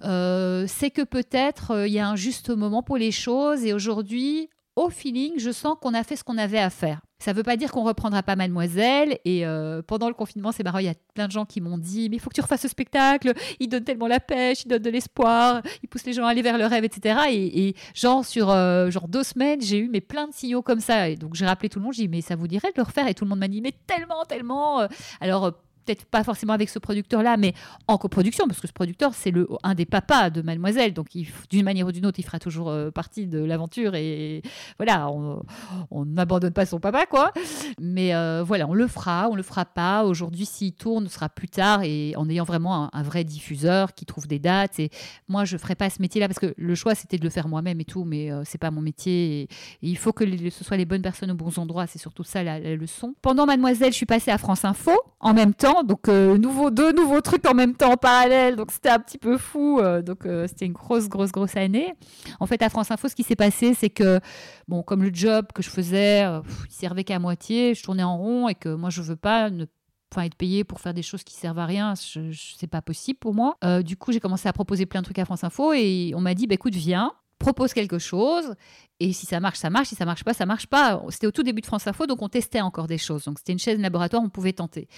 C'est 0.00 0.90
que 0.90 1.04
peut-être 1.04 1.86
il 1.86 1.92
y 1.92 1.98
a 1.98 2.08
un 2.08 2.16
juste 2.16 2.50
moment 2.50 2.82
pour 2.82 2.96
les 2.96 3.12
choses, 3.12 3.64
et 3.64 3.72
aujourd'hui, 3.72 4.48
au 4.76 4.90
feeling, 4.90 5.32
je 5.38 5.50
sens 5.50 5.76
qu'on 5.80 5.94
a 5.94 6.04
fait 6.04 6.16
ce 6.16 6.24
qu'on 6.24 6.38
avait 6.38 6.58
à 6.58 6.70
faire. 6.70 7.00
Ça 7.20 7.32
ne 7.32 7.36
veut 7.36 7.42
pas 7.42 7.56
dire 7.56 7.72
qu'on 7.72 7.82
reprendra 7.82 8.22
pas 8.22 8.36
Mademoiselle. 8.36 9.18
Et 9.24 9.44
euh, 9.44 9.82
pendant 9.82 10.08
le 10.08 10.14
confinement, 10.14 10.52
c'est 10.52 10.62
marrant, 10.62 10.78
il 10.78 10.86
y 10.86 10.88
a 10.88 10.94
plein 11.14 11.26
de 11.26 11.32
gens 11.32 11.44
qui 11.44 11.60
m'ont 11.60 11.76
dit 11.76 12.08
Mais 12.08 12.16
il 12.16 12.18
faut 12.20 12.30
que 12.30 12.34
tu 12.34 12.40
refasses 12.40 12.62
ce 12.62 12.68
spectacle. 12.68 13.32
Il 13.58 13.68
donne 13.68 13.82
tellement 13.82 14.06
la 14.06 14.20
pêche, 14.20 14.62
il 14.64 14.68
donne 14.68 14.82
de 14.82 14.90
l'espoir, 14.90 15.62
il 15.82 15.88
pousse 15.88 16.04
les 16.04 16.12
gens 16.12 16.24
à 16.26 16.30
aller 16.30 16.42
vers 16.42 16.58
le 16.58 16.66
rêve, 16.66 16.84
etc. 16.84 17.20
Et, 17.30 17.74
genre, 17.94 18.24
sur 18.24 18.50
euh, 18.50 18.90
genre 18.90 19.08
deux 19.08 19.24
semaines, 19.24 19.60
j'ai 19.60 19.78
eu 19.78 19.88
mais 19.88 20.00
plein 20.00 20.28
de 20.28 20.32
signaux 20.32 20.62
comme 20.62 20.80
ça. 20.80 21.08
Et 21.08 21.16
donc, 21.16 21.34
j'ai 21.34 21.46
rappelé 21.46 21.68
tout 21.68 21.80
le 21.80 21.84
monde 21.84 21.94
j'ai 21.94 22.02
dit 22.02 22.08
Mais 22.08 22.20
ça 22.20 22.36
vous 22.36 22.46
dirait 22.46 22.68
de 22.68 22.76
le 22.76 22.84
refaire? 22.84 23.08
Et 23.08 23.14
tout 23.14 23.24
le 23.24 23.30
monde 23.30 23.40
m'a 23.40 23.48
dit 23.48 23.60
Mais 23.60 23.74
tellement, 23.86 24.24
tellement. 24.24 24.86
Alors, 25.20 25.46
euh, 25.46 25.50
peut-être 25.88 26.04
pas 26.04 26.22
forcément 26.22 26.52
avec 26.52 26.68
ce 26.68 26.78
producteur-là, 26.78 27.36
mais 27.36 27.54
en 27.86 27.96
coproduction, 27.96 28.46
parce 28.46 28.60
que 28.60 28.68
ce 28.68 28.72
producteur, 28.72 29.14
c'est 29.14 29.30
le 29.30 29.48
un 29.62 29.74
des 29.74 29.86
papas 29.86 30.30
de 30.30 30.42
Mademoiselle, 30.42 30.92
donc 30.92 31.08
d'une 31.50 31.64
manière 31.64 31.86
ou 31.86 31.92
d'une 31.92 32.04
autre, 32.04 32.18
il 32.18 32.24
fera 32.24 32.38
toujours 32.38 32.68
euh, 32.68 32.90
partie 32.90 33.26
de 33.26 33.38
l'aventure 33.38 33.94
et 33.94 34.42
voilà, 34.78 35.08
on 35.10 35.42
on 35.90 36.04
n'abandonne 36.04 36.52
pas 36.52 36.66
son 36.66 36.80
papa, 36.80 37.06
quoi. 37.06 37.32
Mais 37.80 38.14
euh, 38.14 38.42
voilà, 38.44 38.68
on 38.68 38.74
le 38.74 38.86
fera, 38.86 39.28
on 39.30 39.34
le 39.34 39.42
fera 39.42 39.64
pas. 39.64 40.04
Aujourd'hui, 40.04 40.46
s'il 40.46 40.72
tourne, 40.72 41.08
ce 41.08 41.14
sera 41.14 41.28
plus 41.28 41.48
tard 41.48 41.82
et 41.82 42.14
en 42.16 42.28
ayant 42.28 42.44
vraiment 42.44 42.94
un, 42.94 43.02
vrai 43.02 43.24
diffuseur 43.24 43.94
qui 43.94 44.04
trouve 44.04 44.26
des 44.26 44.38
dates. 44.38 44.78
Et 44.78 44.90
moi, 45.28 45.44
je 45.44 45.56
ferai 45.56 45.74
pas 45.74 45.88
ce 45.88 46.02
métier-là 46.02 46.28
parce 46.28 46.38
que 46.38 46.54
le 46.56 46.74
choix, 46.74 46.94
c'était 46.94 47.16
de 47.16 47.24
le 47.24 47.30
faire 47.30 47.48
moi-même 47.48 47.80
et 47.80 47.84
tout, 47.84 48.04
mais 48.04 48.30
euh, 48.30 48.42
c'est 48.44 48.58
pas 48.58 48.70
mon 48.70 48.80
métier. 48.80 49.42
Et, 49.42 49.48
il 49.82 49.96
faut 49.96 50.12
que 50.12 50.24
ce 50.50 50.64
soit 50.64 50.76
les 50.76 50.84
bonnes 50.84 51.02
personnes 51.02 51.30
aux 51.30 51.36
bons 51.36 51.58
endroits. 51.58 51.86
C'est 51.86 51.98
surtout 51.98 52.24
ça 52.24 52.42
la 52.42 52.58
leçon. 52.76 53.14
Pendant 53.22 53.46
Mademoiselle, 53.46 53.92
je 53.92 53.96
suis 53.96 54.06
passée 54.06 54.30
à 54.30 54.38
France 54.38 54.64
Info 54.64 54.92
en 55.20 55.34
même 55.34 55.54
temps, 55.54 55.77
donc 55.82 56.08
euh, 56.08 56.36
nouveau, 56.38 56.70
deux 56.70 56.92
nouveaux 56.92 57.20
trucs 57.20 57.46
en 57.46 57.54
même 57.54 57.74
temps 57.74 57.92
en 57.92 57.96
parallèle. 57.96 58.56
Donc 58.56 58.70
c'était 58.72 58.90
un 58.90 58.98
petit 58.98 59.18
peu 59.18 59.36
fou. 59.38 59.78
euh, 59.80 60.02
donc 60.02 60.26
euh, 60.26 60.46
c'était 60.46 60.66
une 60.66 60.72
grosse, 60.72 61.08
grosse, 61.08 61.30
grosse 61.32 61.56
année. 61.56 61.94
En 62.40 62.46
fait, 62.46 62.62
à 62.62 62.68
France 62.68 62.90
Info, 62.90 63.08
ce 63.08 63.14
qui 63.14 63.22
s'est 63.22 63.36
passé, 63.36 63.74
c'est 63.74 63.90
que 63.90 64.20
bon, 64.68 64.82
comme 64.82 65.02
le 65.02 65.10
job 65.12 65.46
que 65.54 65.62
je 65.62 65.70
faisais, 65.70 66.24
pff, 66.42 66.64
il 66.68 66.74
servait 66.74 67.04
qu'à 67.04 67.18
moitié, 67.18 67.74
je 67.74 67.82
tournais 67.82 68.02
en 68.02 68.16
rond 68.18 68.48
et 68.48 68.54
que 68.54 68.68
moi 68.74 68.90
je 68.90 69.02
veux 69.02 69.16
pas 69.16 69.50
ne 69.50 69.66
Enfin, 70.10 70.22
être 70.22 70.36
payé 70.36 70.64
pour 70.64 70.80
faire 70.80 70.94
des 70.94 71.02
choses 71.02 71.22
qui 71.22 71.34
servent 71.34 71.58
à 71.58 71.66
rien, 71.66 71.92
je, 71.94 72.30
je- 72.30 72.54
c'est 72.56 72.66
pas 72.66 72.80
possible 72.80 73.18
pour 73.18 73.34
moi. 73.34 73.58
Du 73.84 73.98
coup, 73.98 74.10
j'ai 74.10 74.20
commencé 74.20 74.48
à 74.48 74.54
proposer 74.54 74.86
plein 74.86 75.00
de 75.00 75.04
trucs 75.04 75.18
à 75.18 75.26
France 75.26 75.44
Info 75.44 75.74
et 75.74 76.12
on 76.16 76.20
m'a 76.22 76.32
dit, 76.32 76.46
bah, 76.46 76.54
écoute, 76.54 76.74
viens, 76.74 77.12
propose 77.48 77.72
quelque 77.72 77.98
chose 77.98 78.54
et 79.00 79.12
si 79.12 79.26
ça 79.26 79.38
marche, 79.38 79.58
ça 79.58 79.70
marche. 79.70 79.88
Si 79.88 79.94
ça 79.94 80.04
marche 80.04 80.24
pas, 80.24 80.34
ça 80.34 80.44
marche 80.44 80.66
pas. 80.66 81.00
C'était 81.10 81.28
au 81.28 81.30
tout 81.30 81.44
début 81.44 81.60
de 81.60 81.66
France 81.66 81.86
Info, 81.86 82.06
donc 82.06 82.20
on 82.20 82.28
testait 82.28 82.60
encore 82.60 82.88
des 82.88 82.98
choses. 82.98 83.24
Donc 83.24 83.38
c'était 83.38 83.52
une 83.52 83.58
chaise 83.58 83.78
laboratoire, 83.78 84.22
on 84.22 84.28
pouvait 84.28 84.52
tenter. 84.52 84.88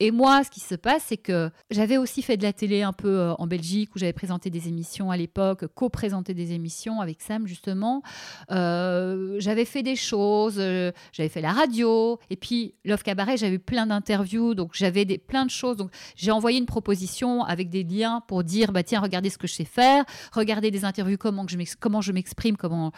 Et 0.00 0.10
moi, 0.10 0.42
ce 0.42 0.50
qui 0.50 0.58
se 0.58 0.74
passe, 0.74 1.04
c'est 1.06 1.16
que 1.16 1.50
j'avais 1.70 1.96
aussi 1.96 2.22
fait 2.22 2.36
de 2.36 2.42
la 2.42 2.52
télé 2.52 2.82
un 2.82 2.92
peu 2.92 3.08
euh, 3.08 3.34
en 3.34 3.46
Belgique, 3.46 3.94
où 3.94 3.98
j'avais 3.98 4.12
présenté 4.12 4.50
des 4.50 4.66
émissions 4.68 5.12
à 5.12 5.16
l'époque, 5.16 5.66
co-présenté 5.74 6.34
des 6.34 6.52
émissions 6.52 7.00
avec 7.00 7.22
Sam 7.22 7.46
justement. 7.46 8.02
Euh, 8.50 9.36
j'avais 9.38 9.64
fait 9.64 9.84
des 9.84 9.96
choses, 9.96 10.56
euh, 10.58 10.90
j'avais 11.12 11.28
fait 11.28 11.40
la 11.40 11.52
radio, 11.52 12.18
et 12.30 12.36
puis 12.36 12.74
Love 12.84 13.04
Cabaret, 13.04 13.36
j'avais 13.36 13.56
eu 13.56 13.60
plein 13.60 13.86
d'interviews, 13.86 14.54
donc 14.54 14.70
j'avais 14.72 15.04
des, 15.04 15.18
plein 15.18 15.46
de 15.46 15.50
choses. 15.50 15.76
Donc 15.76 15.92
j'ai 16.16 16.32
envoyé 16.32 16.58
une 16.58 16.66
proposition 16.66 17.44
avec 17.44 17.70
des 17.70 17.84
liens 17.84 18.20
pour 18.26 18.42
dire, 18.42 18.72
bah 18.72 18.82
tiens, 18.82 19.00
regardez 19.00 19.30
ce 19.30 19.38
que 19.38 19.46
je 19.46 19.54
sais 19.54 19.64
faire, 19.64 20.04
regardez 20.32 20.72
des 20.72 20.84
interviews, 20.84 21.18
comment, 21.18 21.46
que 21.46 21.52
je 21.52 21.56
comment 21.94 22.00
je 22.00 22.12
m'exprime, 22.12 22.56
comment 22.56 22.90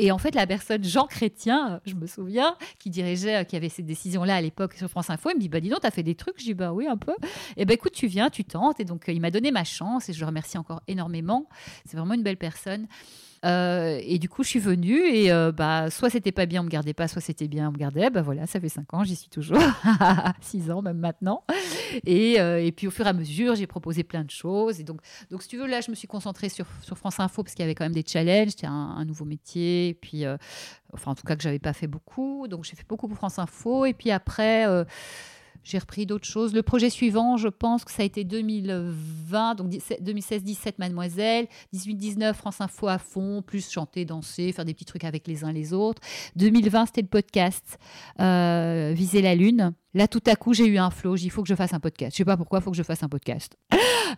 et 0.00 0.12
en 0.12 0.18
fait, 0.18 0.36
la 0.36 0.46
personne 0.46 0.84
Jean 0.84 1.08
Chrétien, 1.08 1.80
je 1.84 1.94
me 1.94 2.06
souviens, 2.06 2.56
qui 2.78 2.88
dirigeait, 2.88 3.38
euh, 3.38 3.42
qui 3.42 3.56
avait 3.56 3.68
ces 3.68 3.82
décisions-là 3.82 4.36
à 4.36 4.40
l'époque 4.40 4.74
sur 4.74 4.88
France 4.88 5.10
Info, 5.10 5.30
il 5.30 5.34
me 5.34 5.40
dit 5.40 5.48
Bah 5.48 5.58
dis 5.58 5.70
donc, 5.70 5.80
t'as 5.80 5.90
fait 5.90 6.04
des 6.04 6.14
trucs? 6.14 6.38
Je 6.38 6.44
dis 6.44 6.54
Bah 6.54 6.72
oui, 6.72 6.86
un 6.86 6.96
peu. 6.96 7.16
Et 7.56 7.64
ben 7.64 7.74
écoute, 7.74 7.94
tu 7.94 8.06
viens, 8.06 8.30
tu 8.30 8.44
tentes. 8.44 8.78
Et 8.78 8.84
donc, 8.84 9.08
euh, 9.08 9.12
il 9.12 9.20
m'a 9.20 9.32
donné 9.32 9.50
ma 9.50 9.64
chance 9.64 10.08
et 10.08 10.12
je 10.12 10.20
le 10.20 10.26
remercie 10.26 10.56
encore 10.56 10.82
énormément. 10.86 11.48
C'est 11.84 11.96
vraiment 11.96 12.14
une 12.14 12.22
belle 12.22 12.36
personne. 12.36 12.86
Euh, 13.44 14.00
et 14.02 14.18
du 14.18 14.28
coup, 14.28 14.42
je 14.42 14.48
suis 14.48 14.58
venue 14.58 15.00
et 15.00 15.30
euh, 15.30 15.52
bah, 15.52 15.90
soit 15.90 16.10
c'était 16.10 16.32
pas 16.32 16.46
bien, 16.46 16.62
on 16.62 16.64
me 16.64 16.70
gardait 16.70 16.94
pas, 16.94 17.08
soit 17.08 17.20
c'était 17.22 17.48
bien, 17.48 17.68
on 17.68 17.72
me 17.72 17.78
gardait. 17.78 18.10
Bah 18.10 18.22
voilà, 18.22 18.46
ça 18.46 18.60
fait 18.60 18.68
cinq 18.68 18.92
ans, 18.94 19.04
j'y 19.04 19.16
suis 19.16 19.28
toujours, 19.28 19.58
six 20.40 20.70
ans 20.70 20.82
même 20.82 20.98
maintenant. 20.98 21.44
Et, 22.04 22.40
euh, 22.40 22.62
et 22.62 22.72
puis 22.72 22.86
au 22.86 22.90
fur 22.90 23.06
et 23.06 23.10
à 23.10 23.12
mesure, 23.12 23.54
j'ai 23.54 23.66
proposé 23.66 24.02
plein 24.02 24.24
de 24.24 24.30
choses. 24.30 24.80
Et 24.80 24.84
donc, 24.84 25.00
donc 25.30 25.42
si 25.42 25.48
tu 25.48 25.56
veux, 25.56 25.66
là, 25.66 25.80
je 25.80 25.90
me 25.90 25.96
suis 25.96 26.08
concentrée 26.08 26.48
sur, 26.48 26.66
sur 26.82 26.98
France 26.98 27.20
Info 27.20 27.42
parce 27.42 27.54
qu'il 27.54 27.62
y 27.62 27.64
avait 27.64 27.74
quand 27.74 27.84
même 27.84 27.92
des 27.92 28.04
challenges, 28.06 28.50
c'était 28.50 28.66
un, 28.66 28.72
un 28.72 29.04
nouveau 29.04 29.24
métier. 29.24 29.96
Puis, 30.00 30.24
enfin, 30.92 31.12
en 31.12 31.14
tout 31.14 31.24
cas, 31.24 31.36
que 31.36 31.42
j'avais 31.42 31.58
pas 31.58 31.72
fait 31.72 31.86
beaucoup. 31.86 32.48
Donc, 32.48 32.64
j'ai 32.64 32.76
fait 32.76 32.86
beaucoup 32.88 33.08
pour 33.08 33.16
France 33.16 33.38
Info. 33.38 33.84
Et 33.84 33.92
puis 33.92 34.10
après. 34.10 34.66
J'ai 35.68 35.78
repris 35.78 36.06
d'autres 36.06 36.26
choses. 36.26 36.54
Le 36.54 36.62
projet 36.62 36.88
suivant, 36.88 37.36
je 37.36 37.48
pense 37.48 37.84
que 37.84 37.90
ça 37.90 38.02
a 38.02 38.06
été 38.06 38.24
2020, 38.24 39.54
donc 39.54 39.70
2016-17 39.70 40.74
Mademoiselle, 40.78 41.46
18-19 41.74 42.32
France 42.32 42.62
Info 42.62 42.88
à 42.88 42.96
fond, 42.96 43.42
plus 43.42 43.70
chanter, 43.70 44.06
danser, 44.06 44.52
faire 44.52 44.64
des 44.64 44.72
petits 44.72 44.86
trucs 44.86 45.04
avec 45.04 45.26
les 45.26 45.44
uns 45.44 45.52
les 45.52 45.74
autres. 45.74 46.00
2020, 46.36 46.86
c'était 46.86 47.02
le 47.02 47.08
podcast 47.08 47.78
euh, 48.18 48.92
Viser 48.94 49.20
la 49.20 49.34
Lune. 49.34 49.74
Là, 49.94 50.06
tout 50.06 50.22
à 50.26 50.36
coup, 50.36 50.52
j'ai 50.52 50.66
eu 50.66 50.78
un 50.78 50.90
flow. 50.90 51.16
Il 51.16 51.30
faut 51.30 51.42
que 51.42 51.48
je 51.48 51.54
fasse 51.54 51.72
un 51.72 51.80
podcast. 51.80 52.12
Je 52.12 52.18
sais 52.18 52.24
pas 52.24 52.36
pourquoi, 52.36 52.58
il 52.58 52.62
faut 52.62 52.70
que 52.70 52.76
je 52.76 52.82
fasse 52.82 53.02
un 53.02 53.08
podcast. 53.08 53.56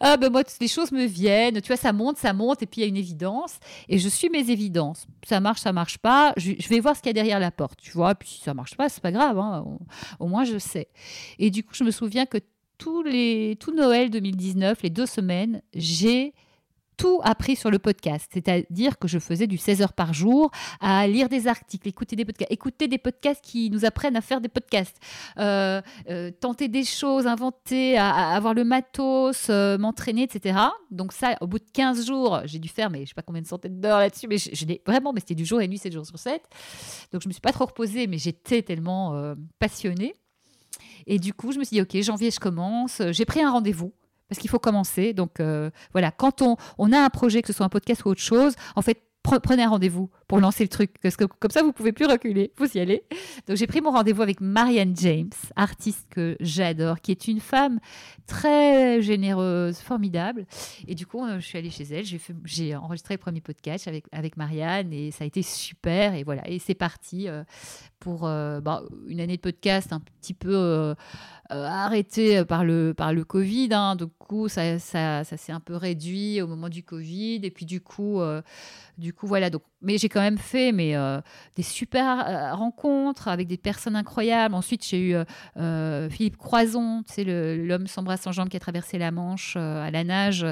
ah, 0.00 0.16
ben 0.16 0.30
moi, 0.30 0.42
les 0.60 0.68
choses 0.68 0.90
me 0.92 1.04
viennent. 1.06 1.60
Tu 1.60 1.68
vois, 1.68 1.76
ça 1.76 1.92
monte, 1.92 2.18
ça 2.18 2.32
monte, 2.32 2.62
et 2.62 2.66
puis 2.66 2.80
il 2.80 2.84
y 2.84 2.86
a 2.86 2.88
une 2.88 2.96
évidence. 2.96 3.58
Et 3.88 3.98
je 3.98 4.08
suis 4.08 4.28
mes 4.30 4.50
évidences. 4.50 5.06
Ça 5.26 5.38
marche, 5.40 5.60
ça 5.60 5.72
marche 5.72 5.98
pas. 5.98 6.32
Je, 6.36 6.52
je 6.58 6.68
vais 6.68 6.80
voir 6.80 6.96
ce 6.96 7.02
qu'il 7.02 7.08
y 7.10 7.10
a 7.10 7.14
derrière 7.14 7.38
la 7.38 7.50
porte, 7.50 7.78
tu 7.80 7.92
vois. 7.92 8.14
Puis 8.14 8.28
si 8.28 8.40
ça 8.40 8.52
marche 8.54 8.76
pas, 8.76 8.88
c'est 8.88 9.02
pas 9.02 9.12
grave. 9.12 9.38
hein. 9.38 9.64
Au, 9.64 10.24
au 10.24 10.28
moins, 10.28 10.44
je 10.44 10.58
sais. 10.58 10.88
Et 11.38 11.50
du 11.50 11.62
coup, 11.62 11.74
je 11.74 11.84
me 11.84 11.90
souviens 11.90 12.26
que 12.26 12.38
tous 12.76 13.02
les, 13.02 13.56
tout 13.60 13.74
Noël 13.74 14.10
2019, 14.10 14.82
les 14.82 14.90
deux 14.90 15.06
semaines, 15.06 15.62
j'ai 15.74 16.32
tout 17.01 17.18
appris 17.24 17.57
sur 17.57 17.70
le 17.70 17.78
podcast. 17.78 18.30
C'est-à-dire 18.30 18.98
que 18.98 19.09
je 19.09 19.18
faisais 19.18 19.46
du 19.46 19.57
16 19.57 19.80
heures 19.80 19.94
par 19.94 20.12
jour 20.12 20.51
à 20.80 21.07
lire 21.07 21.30
des 21.30 21.48
articles, 21.48 21.88
écouter 21.88 22.14
des 22.14 22.26
podcasts, 22.26 22.53
écouter 22.53 22.88
des 22.88 22.98
podcasts 22.98 23.42
qui 23.42 23.70
nous 23.70 23.86
apprennent 23.86 24.16
à 24.16 24.20
faire 24.20 24.42
des 24.42 24.51
podcasts, 24.51 24.98
euh, 25.38 25.80
euh, 26.11 26.30
tenter 26.30 26.68
des 26.68 26.84
choses, 26.84 27.26
inventer, 27.26 27.96
à, 27.96 28.32
avoir 28.32 28.53
le 28.53 28.64
matos, 28.64 29.46
euh, 29.48 29.78
m'entraîner, 29.78 30.24
etc. 30.24 30.59
Donc 30.90 31.14
ça, 31.14 31.36
au 31.40 31.46
bout 31.46 31.59
de 31.59 31.64
15 31.72 32.07
jours, 32.07 32.42
j'ai 32.44 32.59
dû 32.59 32.68
faire, 32.68 32.90
mais 32.90 33.05
je 33.05 33.09
sais 33.09 33.14
pas 33.14 33.22
combien 33.22 33.40
de 33.40 33.46
centaines 33.46 33.80
d'heures 33.80 33.98
là-dessus, 33.98 34.28
mais 34.28 34.36
je, 34.36 34.51
je 34.53 34.66
vraiment, 34.86 35.14
mais 35.14 35.20
c'était 35.20 35.34
du 35.34 35.46
jour 35.46 35.62
et 35.62 35.68
nuit, 35.68 35.78
7 35.78 35.94
jours 35.94 36.05
sur 36.05 36.18
7. 36.18 36.42
Donc 37.12 37.22
je 37.22 37.28
me 37.28 37.32
suis 37.32 37.40
pas 37.40 37.53
trop 37.53 37.64
reposée, 37.64 38.09
mais 38.09 38.18
j'étais 38.18 38.61
tellement 38.61 39.34
passionnée. 39.59 40.14
Et 41.07 41.18
du 41.18 41.32
coup, 41.32 41.53
je 41.53 41.59
me 41.59 41.64
suis 41.64 41.76
dit, 41.76 41.80
OK, 41.80 41.96
janvier, 42.03 42.30
je 42.30 42.38
commence. 42.38 43.01
J'ai 43.11 43.24
pris 43.24 43.40
un 43.40 43.51
rendez-vous 43.51 43.92
parce 44.30 44.38
qu'il 44.40 44.48
faut 44.48 44.58
commencer. 44.58 45.12
Donc 45.12 45.40
euh, 45.40 45.70
voilà, 45.92 46.10
quand 46.10 46.40
on, 46.40 46.56
on 46.78 46.92
a 46.92 46.98
un 46.98 47.10
projet, 47.10 47.42
que 47.42 47.48
ce 47.48 47.52
soit 47.52 47.66
un 47.66 47.68
podcast 47.68 48.04
ou 48.06 48.08
autre 48.08 48.22
chose, 48.22 48.54
en 48.76 48.80
fait, 48.82 49.02
pre- 49.22 49.40
prenez 49.40 49.64
un 49.64 49.68
rendez-vous 49.68 50.08
pour 50.28 50.38
lancer 50.38 50.62
le 50.64 50.68
truc. 50.68 50.92
Parce 51.02 51.16
que 51.16 51.24
comme 51.24 51.50
ça, 51.50 51.62
vous 51.62 51.72
pouvez 51.72 51.92
plus 51.92 52.06
reculer. 52.06 52.52
Vous 52.56 52.66
y 52.76 52.78
allez. 52.80 53.02
Donc 53.48 53.56
j'ai 53.56 53.66
pris 53.66 53.80
mon 53.80 53.90
rendez-vous 53.90 54.22
avec 54.22 54.40
Marianne 54.40 54.96
James, 54.96 55.30
artiste 55.56 56.06
que 56.10 56.36
j'adore, 56.40 57.00
qui 57.00 57.10
est 57.10 57.26
une 57.26 57.40
femme 57.40 57.80
très 58.26 59.02
généreuse, 59.02 59.78
formidable. 59.78 60.46
Et 60.86 60.94
du 60.94 61.06
coup, 61.06 61.24
euh, 61.26 61.40
je 61.40 61.46
suis 61.46 61.58
allée 61.58 61.70
chez 61.70 61.84
elle. 61.92 62.04
J'ai 62.44 62.76
enregistré 62.76 63.14
le 63.14 63.18
premier 63.18 63.40
podcast 63.40 63.88
avec, 63.88 64.04
avec 64.12 64.36
Marianne 64.36 64.92
et 64.92 65.10
ça 65.10 65.24
a 65.24 65.26
été 65.26 65.42
super. 65.42 66.14
Et 66.14 66.22
voilà, 66.22 66.48
et 66.48 66.60
c'est 66.60 66.74
parti 66.76 67.28
euh, 67.28 67.42
pour 67.98 68.20
bah, 68.20 68.82
une 69.08 69.20
année 69.20 69.36
de 69.36 69.42
podcast 69.42 69.92
un 69.92 70.00
petit 70.00 70.32
peu 70.32 70.94
euh, 71.53 71.64
arrêtée 71.64 72.44
par 72.44 72.64
le, 72.64 72.94
par 72.94 73.12
le 73.12 73.24
Covid. 73.24 73.68
hein. 73.72 73.96
Du 73.96 74.07
coup, 74.07 74.48
ça, 74.48 74.78
ça, 74.78 75.24
ça 75.24 75.36
s'est 75.36 75.53
un 75.53 75.61
peu 75.61 75.76
réduit 75.76 76.40
au 76.42 76.46
moment 76.46 76.68
du 76.68 76.82
Covid. 76.82 77.40
Et 77.42 77.51
puis 77.51 77.66
du 77.66 77.80
coup, 77.80 78.20
euh, 78.20 78.42
du 78.98 79.12
coup 79.12 79.26
voilà. 79.26 79.51
Donc, 79.51 79.62
mais 79.82 79.98
j'ai 79.98 80.09
quand 80.09 80.20
même 80.20 80.38
fait 80.38 80.72
mais, 80.72 80.96
euh, 80.96 81.20
des 81.57 81.62
super 81.62 82.26
euh, 82.28 82.55
rencontres 82.55 83.28
avec 83.28 83.48
des 83.48 83.57
personnes 83.59 83.96
incroyables. 83.96 84.55
Ensuite, 84.55 84.86
j'ai 84.86 85.01
eu 85.01 85.14
euh, 85.14 85.24
euh, 85.57 86.11
Philippe 86.11 86.36
Croison, 86.36 87.03
le- 87.18 87.57
l'homme 87.66 87.86
sans 87.86 88.03
bras 88.03 88.16
sans 88.16 88.32
jambes 88.32 88.48
qui 88.48 88.57
a 88.57 88.61
traversé 88.61 88.98
la 88.98 89.11
Manche 89.11 89.55
euh, 89.57 89.82
à 89.82 89.90
la 89.90 90.05
nage. 90.05 90.46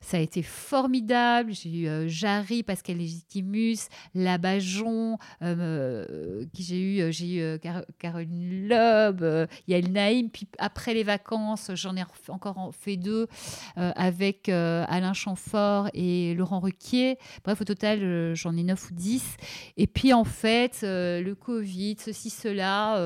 Ça 0.00 0.16
a 0.16 0.20
été 0.20 0.42
formidable. 0.42 1.52
J'ai 1.52 1.70
eu 1.70 1.88
euh, 1.88 2.08
Jarry, 2.08 2.62
Pascal 2.62 2.96
Légitimus, 2.98 3.78
Labajon, 4.14 5.18
euh, 5.42 6.44
qui 6.52 6.62
j'ai 6.62 6.80
eu, 6.80 7.00
euh, 7.00 7.10
j'ai 7.10 7.26
eu 7.36 7.40
euh, 7.40 7.58
Car- 7.58 7.84
Caroline 7.98 8.68
Loeb, 8.68 9.22
euh, 9.22 9.46
Yael 9.66 9.90
Naïm. 9.90 10.30
Puis 10.30 10.46
après 10.58 10.94
les 10.94 11.02
vacances, 11.02 11.70
j'en 11.74 11.96
ai 11.96 12.02
encore 12.28 12.72
fait 12.74 12.96
deux 12.96 13.26
avec 13.76 14.48
Alain 14.48 15.12
Chamfort 15.12 15.88
et 15.94 16.34
Laurent 16.34 16.60
Ruquier. 16.60 17.18
Bref, 17.44 17.60
au 17.60 17.64
total, 17.64 18.34
j'en 18.34 18.56
ai 18.56 18.62
neuf 18.62 18.90
ou 18.90 18.94
dix. 18.94 19.36
Et 19.76 19.86
puis 19.86 20.12
en 20.12 20.24
fait, 20.24 20.80
le 20.82 21.32
Covid, 21.34 21.96
ceci, 21.98 22.30
cela, 22.30 22.96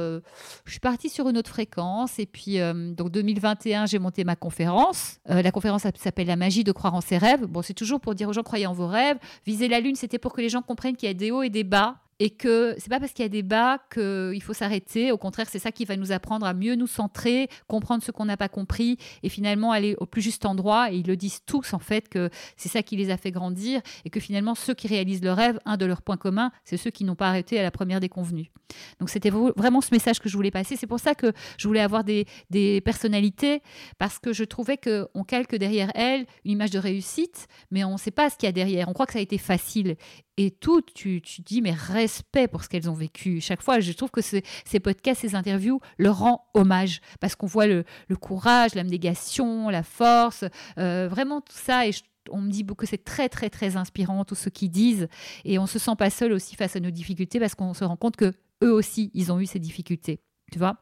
je 0.65 0.71
suis 0.71 0.81
partie 0.81 1.09
sur 1.09 1.29
une 1.29 1.39
autre 1.39 1.51
fréquence. 1.51 2.19
Et 2.19 2.27
puis, 2.27 2.59
donc 2.97 3.11
2021, 3.11 3.87
j'ai 3.87 3.99
monté 3.99 4.25
ma 4.25 4.37
conférence. 4.37 5.19
la 5.27 5.51
conférence 5.51 5.83
s'appelle 5.83 6.27
La 6.27 6.37
magie 6.37 6.65
de 6.65 6.73
croire 6.83 6.95
en 6.97 7.01
ses 7.01 7.17
rêves. 7.17 7.47
Bon, 7.47 7.63
c'est 7.63 7.75
toujours 7.75 8.01
pour 8.01 8.17
dire 8.17 8.29
aux 8.29 8.33
gens 8.33 8.43
croyez 8.43 8.67
en 8.67 8.73
vos 8.73 8.89
rêves. 8.89 9.17
Viser 9.47 9.69
la 9.69 9.79
lune, 9.79 9.95
c'était 9.95 10.19
pour 10.19 10.33
que 10.33 10.41
les 10.41 10.49
gens 10.49 10.63
comprennent 10.63 10.97
qu'il 10.97 11.07
y 11.07 11.11
a 11.11 11.15
des 11.15 11.31
hauts 11.31 11.45
et 11.45 11.49
des 11.49 11.63
bas 11.63 11.95
et 12.23 12.31
que 12.31 12.77
c'est 12.79 12.89
pas 12.89 13.01
parce 13.01 13.11
qu'il 13.11 13.25
y 13.25 13.27
a 13.27 13.29
des 13.29 13.43
bas 13.43 13.79
qu'il 13.93 14.41
faut 14.45 14.53
s'arrêter. 14.53 15.11
Au 15.11 15.19
contraire, 15.19 15.49
c'est 15.51 15.59
ça 15.59 15.73
qui 15.73 15.85
va 15.85 15.97
nous 15.97 16.13
apprendre 16.13 16.47
à 16.47 16.55
mieux 16.55 16.77
nous 16.77 16.87
centrer, 16.87 17.49
comprendre 17.67 18.01
ce 18.05 18.13
qu'on 18.13 18.27
n'a 18.27 18.37
pas 18.37 18.49
compris 18.49 18.97
et 19.25 19.29
finalement 19.29 19.73
aller 19.73 19.97
au 19.99 20.07
plus 20.07 20.23
juste 20.23 20.47
endroit. 20.47 20.93
Et 20.93 20.99
ils 20.99 21.07
le 21.09 21.17
disent 21.17 21.41
tous 21.45 21.75
en 21.75 21.81
fait 21.81 22.09
que 22.09 22.31
c'est 22.57 22.69
ça 22.69 22.85
qui 22.85 22.95
les 22.95 23.11
a 23.11 23.17
fait 23.17 23.33
grandir 23.33 23.81
et 24.05 24.11
que 24.11 24.21
finalement 24.21 24.55
ceux 24.55 24.73
qui 24.73 24.87
réalisent 24.87 25.25
le 25.25 25.33
rêve, 25.33 25.59
un 25.65 25.77
de 25.77 25.85
leurs 25.85 26.01
points 26.01 26.17
communs, 26.17 26.53
c'est 26.65 26.77
ceux 26.77 26.91
qui 26.91 27.03
n'ont 27.03 27.17
pas 27.17 27.29
arrêté 27.29 27.59
à 27.59 27.65
la 27.65 27.73
première 27.73 27.99
déconvenue. 27.99 28.53
Donc 29.01 29.11
c'était 29.11 29.31
vraiment 29.31 29.81
ce 29.81 29.89
message 29.91 30.21
que 30.21 30.29
je 30.29 30.37
voulais 30.37 30.53
passer. 30.53 30.77
C'est 30.77 30.87
pour 30.87 31.01
ça 31.01 31.17
que 31.17 31.33
je 31.59 31.67
voulais 31.67 31.81
avoir 31.81 32.05
des, 32.05 32.27
des 32.51 32.81
personnalités 32.83 33.63
parce 33.99 34.21
que 34.21 34.33
je 34.33 34.45
trouvais 34.45 34.77
qu'on 34.77 35.25
calque 35.25 35.57
derrière 35.57 35.91
elles 35.97 36.25
une 36.45 36.53
image 36.53 36.71
de 36.71 36.79
réussite, 36.79 37.49
mais 37.73 37.83
on 37.83 37.95
ne 37.95 37.99
sait 37.99 38.13
pas 38.13 38.31
ce 38.31 38.37
qu'il 38.37 38.47
y 38.47 38.49
a 38.49 38.53
derrière. 38.53 38.89
On 38.89 38.93
croit 38.93 39.07
que 39.07 39.13
ça 39.13 39.19
a 39.19 39.23
été 39.23 39.39
facile 39.39 39.97
et 40.39 40.51
tout, 40.51 40.81
tu, 40.81 41.21
tu 41.21 41.43
dis, 41.43 41.61
mais 41.61 41.73
respect 41.73 42.49
pour 42.49 42.65
ce 42.65 42.69
qu'elles 42.69 42.89
ont 42.89 42.95
vécu. 42.95 43.41
Chaque 43.41 43.63
fois, 43.63 43.81
je 43.81 43.93
trouve 43.93 44.11
que 44.11 44.21
ces 44.23 44.81
podcasts, 44.81 45.21
ces 45.21 45.35
interviews 45.35 45.81
leur 45.99 46.19
rend 46.19 46.47
hommage 46.55 47.01
parce 47.21 47.37
qu'on 47.37 47.47
voit 47.47 47.67
le, 47.67 47.85
courage, 48.21 48.75
l'abnégation, 48.75 49.69
la 49.69 49.83
force, 49.83 50.45
euh, 50.79 51.09
vraiment 51.09 51.41
tout 51.41 51.57
ça. 51.57 51.87
Et 51.87 51.93
on 52.31 52.41
me 52.41 52.51
dit 52.51 52.65
que 52.65 52.87
c'est 52.87 53.05
très, 53.05 53.29
très, 53.29 53.51
très 53.51 53.77
inspirant, 53.77 54.25
tout 54.25 54.35
ce 54.35 54.49
qu'ils 54.49 54.71
disent. 54.71 55.09
Et 55.45 55.59
on 55.59 55.67
se 55.67 55.79
sent 55.79 55.97
pas 55.99 56.11
seul 56.11 56.33
aussi 56.33 56.57
face 56.57 56.77
à 56.77 56.81
nos 56.81 56.91
difficultés 56.91 57.39
parce 57.39 57.55
qu'on 57.55 57.75
se 57.75 57.85
rend 57.85 57.97
compte 57.97 58.17
que 58.17 58.33
eux 58.63 58.73
aussi, 58.73 59.11
ils 59.15 59.33
ont 59.33 59.41
eu 59.41 59.47
ces 59.47 59.59
difficultés. 59.59 60.21
Tu 60.51 60.59
vois 60.59 60.77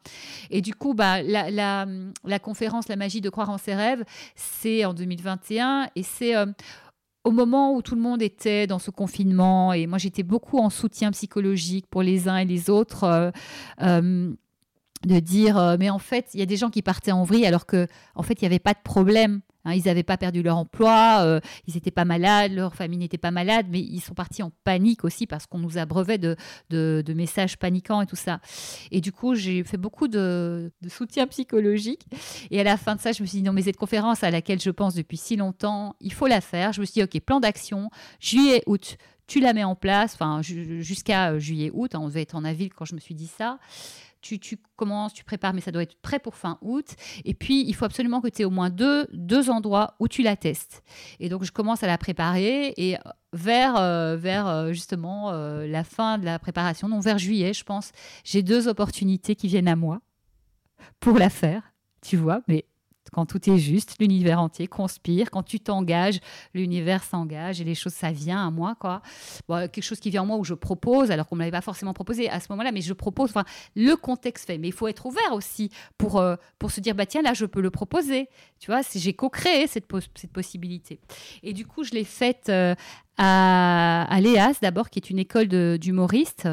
et 0.51 0.63
du 0.63 0.75
coup, 0.75 0.95
bah, 0.95 1.23
la, 1.23 1.49
la, 1.49 1.87
la, 2.25 2.39
conférence 2.41 2.89
La 2.89 2.97
magie 2.97 3.21
de 3.21 3.31
croire 3.31 3.51
en 3.51 3.59
ses 3.59 3.75
rêves, 3.75 4.05
c'est 4.35 4.85
en 4.85 4.95
2021 4.95 5.91
et 5.95 6.03
c'est 6.03 6.35
euh, 6.35 6.47
au 7.25 7.31
moment 7.31 7.75
où 7.75 7.83
tout 7.83 7.95
le 7.95 8.01
monde 8.01 8.23
était 8.23 8.67
dans 8.67 8.79
ce 8.79 8.91
confinement, 8.91 9.73
et 9.73 9.87
moi 9.87 9.99
j'étais 9.99 10.23
beaucoup 10.23 10.59
en 10.59 10.71
soutien 10.71 11.11
psychologique 11.11 11.87
pour 11.87 12.03
les 12.03 12.29
uns 12.29 12.39
et 12.39 12.45
les 12.45 12.71
autres, 12.71 13.05
euh, 13.05 13.31
euh, 13.83 14.33
de 15.07 15.19
dire, 15.19 15.59
euh, 15.59 15.77
mais 15.79 15.91
en 15.91 15.99
fait, 15.99 16.31
il 16.35 16.41
y 16.41 16.43
a 16.43 16.47
des 16.47 16.57
gens 16.57 16.71
qui 16.71 16.83
partaient 16.83 17.13
en 17.13 17.25
vrille 17.25 17.47
alors 17.47 17.67
que, 17.67 17.87
en 18.15 18.23
fait, 18.23 18.41
il 18.41 18.45
n'y 18.45 18.47
avait 18.47 18.59
pas 18.59 18.75
de 18.75 18.83
problème. 18.83 19.41
Hein, 19.65 19.75
ils 19.75 19.85
n'avaient 19.85 20.03
pas 20.03 20.17
perdu 20.17 20.43
leur 20.43 20.57
emploi, 20.57 21.19
euh, 21.21 21.41
ils 21.67 21.75
n'étaient 21.75 21.91
pas 21.91 22.07
malades, 22.07 22.53
leur 22.53 22.75
famille 22.75 22.99
n'était 22.99 23.19
pas 23.19 23.31
malade, 23.31 23.67
mais 23.69 23.81
ils 23.81 24.01
sont 24.01 24.15
partis 24.15 24.43
en 24.43 24.51
panique 24.65 25.05
aussi 25.05 25.27
parce 25.27 25.47
qu'on 25.47 25.59
nous 25.59 25.77
abreuvait 25.77 26.19
de, 26.19 26.37
de, 26.71 27.13
messages 27.13 27.59
paniquants 27.59 28.01
et 28.01 28.07
tout 28.07 28.17
ça. 28.17 28.41
Et 28.91 29.01
du 29.01 29.13
coup, 29.13 29.35
j'ai 29.35 29.63
fait 29.65 29.77
beaucoup 29.77 30.09
de, 30.09 30.73
soutien 30.89 31.27
psychologique. 31.27 32.07
Et 32.51 32.61
à 32.61 32.65
la 32.65 32.77
fin 32.77 32.97
de 32.97 33.01
ça, 33.01 33.13
je 33.13 33.23
me 33.23 33.27
suis 33.27 33.39
dit, 33.39 33.45
non, 33.45 33.53
mais 33.53 33.63
cette 33.63 33.77
conférence 33.77 34.25
à 34.25 34.31
laquelle 34.31 34.61
je 34.61 34.71
pense 34.71 34.95
depuis 34.95 35.19
si 35.19 35.37
longtemps, 35.37 35.95
il 36.01 36.13
faut 36.13 36.27
la 36.27 36.41
faire. 36.41 36.73
Je 36.73 36.81
me 36.81 36.87
suis 36.87 36.95
dit, 36.95 37.03
OK, 37.03 37.21
plan 37.21 37.41
d'action, 37.41 37.91
juillet, 38.19 38.63
août, 38.67 38.97
tu 39.27 39.41
la 39.41 39.53
mets 39.53 39.65
en 39.65 39.77
place, 39.77 40.15
enfin, 40.15 40.41
jusqu'à 40.43 41.33
euh, 41.33 41.39
juillet, 41.39 41.71
août, 41.73 41.95
hein, 41.95 42.01
on 42.03 42.09
devait 42.09 42.23
être 42.23 42.35
en 42.35 42.45
avril 42.45 42.71
quand 42.75 42.85
je 42.85 42.97
me 42.97 43.01
suis 43.01 43.15
dit 43.15 43.29
ça 43.29 43.59
tu, 44.21 44.59
commences, 44.77 45.13
tu 45.13 45.25
prépares, 45.25 45.55
mais 45.55 45.61
ça 45.61 45.73
doit 45.73 45.83
être 45.83 45.97
prêt 46.01 46.19
pour 46.19 46.35
fin 46.35 46.59
août. 46.63 46.87
Et 47.25 47.35
puis, 47.35 47.65
il 47.67 47.75
faut 47.75 47.85
absolument 47.85 48.21
que 48.21 48.29
tu 48.29 48.43
aies 48.43 48.45
au 48.45 48.51
moins 48.51 48.71
deux, 48.71 49.07
deux 49.13 49.51
endroits 49.51 49.95
où 49.99 50.09
tu 50.09 50.23
la 50.23 50.37
testes. 50.37 50.83
Et 51.19 51.29
donc, 51.29 51.45
je 51.45 51.53
commence 51.53 51.83
à 51.83 51.87
la 51.87 51.99
préparer 51.99 52.75
et 52.77 52.97
vers, 53.33 53.77
euh, 53.77 54.17
vers 54.17 54.47
euh, 54.49 54.73
justement 54.73 55.31
euh, 55.31 55.67
la 55.67 55.85
fin 55.85 56.19
de 56.19 56.25
la 56.25 56.39
préparation, 56.39 56.89
donc 56.89 57.03
vers 57.03 57.19
juillet, 57.19 57.53
je 57.53 57.65
pense, 57.65 57.93
j'ai 58.25 58.43
deux 58.43 58.69
opportunités 58.69 59.35
qui 59.35 59.49
viennent 59.49 59.69
à 59.69 59.77
moi 59.77 60.01
pour 60.99 61.19
la 61.19 61.31
faire, 61.31 61.73
tu 62.03 62.17
vois, 62.17 62.43
mais 62.49 62.65
quand 63.13 63.27
tout 63.27 63.51
est 63.51 63.59
juste, 63.59 63.97
l'univers 64.01 64.41
entier 64.41 64.67
conspire. 64.67 65.31
Quand 65.31 65.43
tu 65.43 65.61
t'engages, 65.61 66.21
l'univers 66.55 67.03
s'engage 67.03 67.61
et 67.61 67.65
les 67.65 67.75
choses, 67.75 67.95
ça 67.95 68.11
vient 68.11 68.47
à 68.47 68.51
moi, 68.51 68.77
quoi. 68.79 69.03
quelque 69.49 69.83
chose 69.83 70.01
qui 70.01 70.11
vient 70.11 70.23
en 70.23 70.27
moi 70.27 70.37
où 70.37 70.45
je 70.45 70.55
propose, 70.55 71.11
alors 71.11 71.27
qu'on 71.27 71.37
ne 71.37 71.41
m'avait 71.41 71.51
pas 71.51 71.61
forcément 71.61 71.93
proposé 71.93 72.29
à 72.29 72.41
ce 72.41 72.47
moment-là, 72.51 72.73
mais 72.73 72.81
je 72.81 72.93
propose. 72.93 73.31
Enfin, 73.31 73.45
le 73.75 73.95
contexte 73.97 74.47
fait. 74.47 74.59
Mais 74.59 74.69
il 74.69 74.73
faut 74.73 74.89
être 74.89 75.07
ouvert 75.07 75.33
aussi 75.33 75.71
pour, 75.99 76.19
euh, 76.19 76.37
pour 76.59 76.71
se 76.71 76.81
dire, 76.81 76.95
bah 76.95 77.07
tiens, 77.07 77.23
là, 77.23 77.35
je 77.35 77.47
peux 77.47 77.61
le 77.61 77.71
proposer. 77.71 78.29
Tu 78.59 78.71
vois, 78.71 78.81
j'ai 78.95 79.15
co-créé 79.15 79.67
cette, 79.67 79.87
cette 80.15 80.33
possibilité. 80.33 81.01
Et 81.43 81.53
du 81.53 81.67
coup, 81.67 81.85
je 81.85 81.93
l'ai 81.93 82.05
faite 82.05 82.49
euh, 82.49 82.75
à, 83.23 84.19
l'EAS 84.21 84.61
d'abord, 84.63 84.89
qui 84.89 84.99
est 84.99 85.11
une 85.11 85.19
école 85.19 85.47
d'humoristes. 85.79 86.49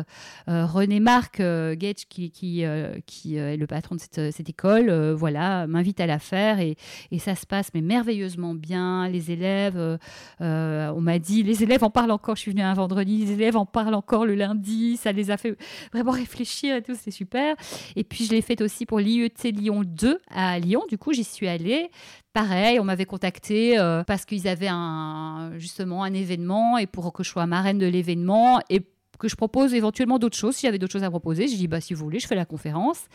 Euh, 0.50 0.66
René 0.66 1.00
Marc 1.00 1.40
euh, 1.40 1.76
qui, 1.76 2.30
qui, 2.30 2.66
euh, 2.66 2.98
qui 3.06 3.38
est 3.38 3.56
le 3.56 3.68
patron 3.68 3.96
de 3.96 4.02
cette, 4.02 4.50
école, 4.50 4.92
voilà, 5.14 5.66
m'invite 5.68 6.00
à 6.00 6.06
la 6.06 6.20
faire 6.20 6.60
et, 6.60 6.76
et, 7.12 7.20
ça 7.20 7.36
se 7.36 7.46
passe 7.46 7.70
mais 7.74 7.82
merveilleusement 7.82 8.54
bien. 8.54 9.08
Les 9.08 9.32
élèves, 9.32 9.98
on 10.40 11.02
m'a 11.02 11.20
dit, 11.20 11.44
les 11.44 11.64
élèves 11.64 11.84
en 11.84 11.90
parlent 11.90 12.12
encore. 12.12 12.36
Je 12.36 12.42
suis 12.42 12.52
venue 12.52 12.64
un 12.64 12.74
vendredi, 12.74 13.26
les 13.26 13.32
élèves 13.34 13.56
en 13.56 13.66
parlent 13.66 13.96
encore 13.96 14.26
le 14.26 14.36
lundi. 14.36 14.98
Ça 14.98 15.12
les 15.12 15.32
a 15.32 15.38
fait 15.38 15.58
vraiment 15.94 16.12
réfléchir 16.12 16.76
et 16.76 16.82
tout, 16.82 16.96
c'est 17.00 17.12
super. 17.12 17.56
Et 17.96 18.04
puis 18.04 18.26
je 18.26 18.32
l'ai 18.32 18.42
faite 18.42 18.62
aussi 18.62 18.86
pour 18.86 19.00
l'IET 19.00 19.32
Lyon 19.46 19.84
2 19.86 20.20
à 20.30 20.60
Lyon. 20.60 20.84
Du 20.90 20.98
coup, 20.98 21.14
j'y 21.14 21.24
suis 21.24 21.48
allée 21.48 21.90
pareil, 22.38 22.80
on 22.80 22.84
m'avait 22.84 23.08
contacté 23.08 23.80
euh, 23.80 24.04
parce 24.04 24.24
qu'ils 24.24 24.48
avaient 24.48 24.70
un, 24.70 25.54
justement 25.58 26.04
un 26.04 26.14
événement 26.14 26.78
et 26.78 26.86
pour 26.86 27.12
que 27.12 27.24
je 27.24 27.30
sois 27.30 27.48
marraine 27.48 27.80
de 27.80 27.88
l'événement 27.88 28.60
et 28.70 28.82
que 29.18 29.28
je 29.28 29.36
propose 29.36 29.74
éventuellement 29.74 30.20
d'autres 30.20 30.38
choses. 30.38 30.56
Si 30.56 30.68
j'avais 30.68 30.78
d'autres 30.78 30.94
choses 30.94 31.04
à 31.04 31.10
proposer, 31.10 31.48
je 31.48 31.56
dis 31.56 31.68
bah 31.68 31.82
si 31.82 31.96
vous 31.96 32.04
voulez, 32.04 32.20
je 32.20 32.28
fais 32.28 32.36
la 32.36 32.46
conférence. 32.46 33.06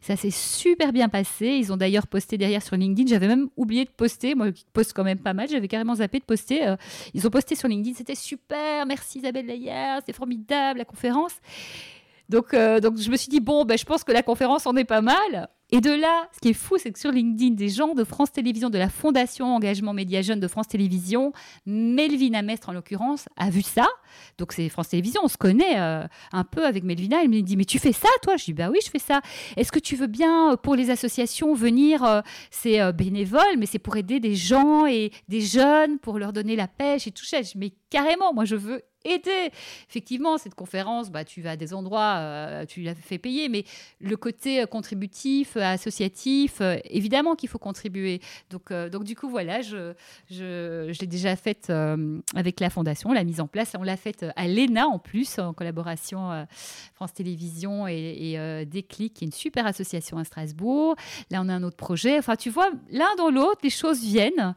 Ça 0.00 0.14
s'est 0.14 0.30
super 0.30 0.92
bien 0.92 1.08
passé. 1.08 1.46
Ils 1.46 1.72
ont 1.72 1.76
d'ailleurs 1.76 2.06
posté 2.06 2.38
derrière 2.38 2.62
sur 2.62 2.76
LinkedIn. 2.76 3.08
J'avais 3.08 3.26
même 3.26 3.48
oublié 3.56 3.84
de 3.84 3.90
poster. 3.90 4.36
Moi, 4.36 4.52
qui 4.52 4.64
poste 4.72 4.92
quand 4.92 5.02
même 5.02 5.18
pas 5.18 5.34
mal. 5.34 5.48
J'avais 5.48 5.66
carrément 5.66 5.96
zappé 5.96 6.20
de 6.20 6.24
poster. 6.24 6.64
Euh, 6.68 6.76
ils 7.14 7.26
ont 7.26 7.30
posté 7.30 7.56
sur 7.56 7.66
LinkedIn. 7.66 7.96
C'était 7.96 8.14
super. 8.14 8.86
Merci 8.86 9.18
Isabelle 9.18 9.46
Layer. 9.46 9.98
C'est 10.06 10.14
formidable 10.14 10.78
la 10.78 10.84
conférence. 10.84 11.34
Donc, 12.28 12.54
euh, 12.54 12.78
donc 12.78 12.96
je 12.96 13.10
me 13.10 13.16
suis 13.16 13.28
dit 13.28 13.40
bon, 13.40 13.64
ben, 13.64 13.76
je 13.76 13.84
pense 13.84 14.04
que 14.04 14.12
la 14.12 14.22
conférence 14.22 14.66
en 14.66 14.76
est 14.76 14.84
pas 14.84 15.00
mal. 15.00 15.48
Et 15.70 15.80
de 15.80 15.90
là, 15.90 16.28
ce 16.34 16.40
qui 16.40 16.48
est 16.48 16.54
fou, 16.54 16.76
c'est 16.78 16.90
que 16.90 16.98
sur 16.98 17.12
LinkedIn, 17.12 17.54
des 17.54 17.68
gens 17.68 17.94
de 17.94 18.02
France 18.02 18.32
Télévisions, 18.32 18.70
de 18.70 18.78
la 18.78 18.88
Fondation 18.88 19.54
Engagement 19.54 19.92
Média 19.92 20.22
Jeune 20.22 20.40
de 20.40 20.48
France 20.48 20.68
Télévisions, 20.68 21.32
Melvina 21.66 22.40
Mestre 22.40 22.70
en 22.70 22.72
l'occurrence, 22.72 23.26
a 23.36 23.50
vu 23.50 23.60
ça. 23.60 23.86
Donc 24.38 24.52
c'est 24.52 24.68
France 24.70 24.88
Télévisions, 24.88 25.20
on 25.24 25.28
se 25.28 25.36
connaît 25.36 25.78
euh, 25.78 26.06
un 26.32 26.44
peu 26.44 26.64
avec 26.64 26.84
Melvina. 26.84 27.22
Elle 27.22 27.28
me 27.28 27.40
dit, 27.42 27.58
mais 27.58 27.66
tu 27.66 27.78
fais 27.78 27.92
ça, 27.92 28.08
toi? 28.22 28.36
Je 28.36 28.46
dis, 28.46 28.54
bah 28.54 28.70
oui, 28.70 28.78
je 28.82 28.90
fais 28.90 28.98
ça. 28.98 29.20
Est-ce 29.56 29.70
que 29.70 29.78
tu 29.78 29.94
veux 29.94 30.06
bien, 30.06 30.52
euh, 30.52 30.56
pour 30.56 30.74
les 30.74 30.88
associations, 30.88 31.52
venir 31.52 32.02
euh, 32.02 32.22
C'est 32.50 32.92
bénévole, 32.94 33.58
mais 33.58 33.66
c'est 33.66 33.78
pour 33.78 33.96
aider 33.96 34.20
des 34.20 34.34
gens 34.34 34.86
et 34.86 35.12
des 35.28 35.42
jeunes, 35.42 35.98
pour 35.98 36.18
leur 36.18 36.32
donner 36.32 36.56
la 36.56 36.68
pêche 36.68 37.06
et 37.06 37.10
tout 37.10 37.24
ça? 37.24 37.42
Je 37.42 37.52
dis, 37.52 37.58
mais 37.58 37.72
carrément, 37.90 38.32
moi 38.32 38.44
je 38.46 38.56
veux 38.56 38.82
aider. 39.04 39.50
Effectivement, 39.88 40.38
cette 40.38 40.54
conférence, 40.54 41.10
bah, 41.10 41.24
tu 41.24 41.40
vas 41.40 41.52
à 41.52 41.56
des 41.56 41.74
endroits, 41.74 42.16
euh, 42.18 42.66
tu 42.66 42.82
l'as 42.82 42.94
fait 42.94 43.18
payer, 43.18 43.48
mais 43.48 43.64
le 44.00 44.16
côté 44.16 44.62
euh, 44.62 44.66
contributif, 44.66 45.56
euh, 45.56 45.62
associatif, 45.62 46.60
évidemment 46.84 47.34
qu'il 47.34 47.48
faut 47.48 47.58
contribuer. 47.58 48.20
Donc, 48.50 48.72
donc 48.72 49.04
du 49.04 49.14
coup, 49.14 49.28
voilà, 49.28 49.60
je, 49.62 49.92
je, 50.30 51.00
l'ai 51.00 51.06
déjà 51.06 51.36
faite 51.36 51.70
avec 52.34 52.60
la 52.60 52.70
fondation, 52.70 53.12
la 53.12 53.24
mise 53.24 53.40
en 53.40 53.46
place. 53.46 53.72
On 53.78 53.82
l'a 53.82 53.96
faite 53.96 54.26
à 54.36 54.48
l'ENA 54.48 54.86
en 54.86 54.98
plus, 54.98 55.38
en 55.38 55.52
collaboration 55.52 56.46
France 56.94 57.12
Télévisions 57.14 57.86
et, 57.86 58.32
et 58.32 58.66
Déclic, 58.66 59.14
qui 59.14 59.24
est 59.24 59.26
une 59.26 59.32
super 59.32 59.66
association 59.66 60.18
à 60.18 60.24
Strasbourg. 60.24 60.96
Là, 61.30 61.40
on 61.42 61.48
a 61.48 61.54
un 61.54 61.62
autre 61.62 61.76
projet. 61.76 62.18
Enfin, 62.18 62.36
tu 62.36 62.50
vois, 62.50 62.70
l'un 62.90 63.14
dans 63.16 63.30
l'autre, 63.30 63.60
les 63.62 63.70
choses 63.70 64.00
viennent. 64.00 64.54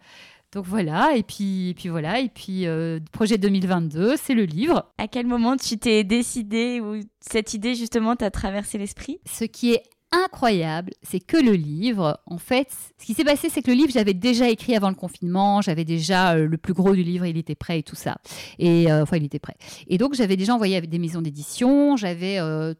Donc 0.54 0.66
voilà, 0.66 1.16
et 1.16 1.24
puis, 1.24 1.74
puis 1.78 1.88
voilà, 1.88 2.20
et 2.20 2.28
puis 2.28 2.68
euh, 2.68 3.00
projet 3.14 3.38
2022, 3.38 4.16
c'est 4.18 4.34
le 4.34 4.44
livre. 4.44 4.92
À 4.98 5.08
quel 5.08 5.26
moment 5.26 5.56
tu 5.56 5.78
t'es 5.78 6.04
décidé 6.04 6.82
ou 6.82 7.00
cette 7.22 7.54
idée 7.54 7.74
justement 7.74 8.18
t'a 8.18 8.32
traversé 8.32 8.78
l'esprit? 8.78 9.20
Ce 9.26 9.46
qui 9.46 9.72
est 9.72 9.84
incroyable, 10.12 10.92
c'est 11.04 11.22
que 11.22 11.38
le 11.38 11.54
livre, 11.54 12.20
en 12.26 12.38
fait, 12.38 12.68
ce 13.00 13.06
qui 13.06 13.14
s'est 13.14 13.24
passé, 13.24 13.48
c'est 13.48 13.62
que 13.62 13.72
le 13.72 13.78
livre, 13.78 13.94
j'avais 13.94 14.14
déjà 14.14 14.50
écrit 14.50 14.76
avant 14.76 14.90
le 14.90 14.96
confinement, 14.96 15.62
j'avais 15.62 15.86
déjà 15.86 16.34
euh, 16.34 16.46
le 16.46 16.58
plus 16.58 16.74
gros 16.74 16.94
du 16.94 17.04
livre, 17.04 17.26
il 17.26 17.38
était 17.38 17.56
prêt 17.56 17.80
et 17.80 17.84
tout 17.84 17.96
ça. 17.96 18.18
Et 18.60 18.92
euh, 18.92 19.04
enfin, 19.04 19.16
il 19.16 19.24
était 19.24 19.40
prêt. 19.40 19.56
Et 19.88 19.98
donc, 19.98 20.16
j'avais 20.16 20.36
déjà 20.36 20.54
envoyé 20.54 20.76
avec 20.76 20.90
des 20.90 21.00
maisons 21.00 21.22
d'édition, 21.22 21.96
j'avais 21.96 22.40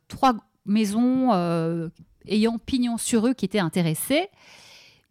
trois 0.10 0.36
maisons 0.66 1.32
ayant 2.28 2.58
pignon 2.58 2.98
sur 2.98 3.28
eux 3.28 3.34
qui 3.34 3.46
étaient 3.46 3.60
intéressées. 3.60 4.28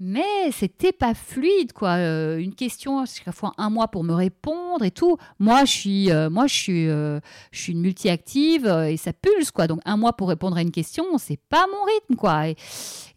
Mais 0.00 0.50
c'était 0.50 0.92
pas 0.92 1.12
fluide 1.12 1.74
quoi. 1.74 1.96
Euh, 1.96 2.38
une 2.38 2.54
question, 2.54 3.04
chaque 3.04 3.34
fois 3.34 3.52
un 3.58 3.68
mois 3.68 3.88
pour 3.88 4.02
me 4.02 4.14
répondre 4.14 4.82
et 4.82 4.90
tout. 4.90 5.18
Moi, 5.38 5.66
je 5.66 5.70
suis, 5.70 6.10
euh, 6.10 6.30
moi, 6.30 6.46
je 6.46 6.54
suis, 6.54 6.88
euh, 6.88 7.20
je 7.52 7.60
suis 7.60 7.72
une 7.74 7.82
multi-active 7.82 8.66
et 8.66 8.96
ça 8.96 9.12
pulse 9.12 9.50
quoi. 9.50 9.66
Donc 9.66 9.80
un 9.84 9.98
mois 9.98 10.14
pour 10.14 10.30
répondre 10.30 10.56
à 10.56 10.62
une 10.62 10.70
question, 10.70 11.04
c'est 11.18 11.38
pas 11.50 11.66
mon 11.70 11.84
rythme 11.84 12.16
quoi. 12.16 12.48
Et, 12.48 12.56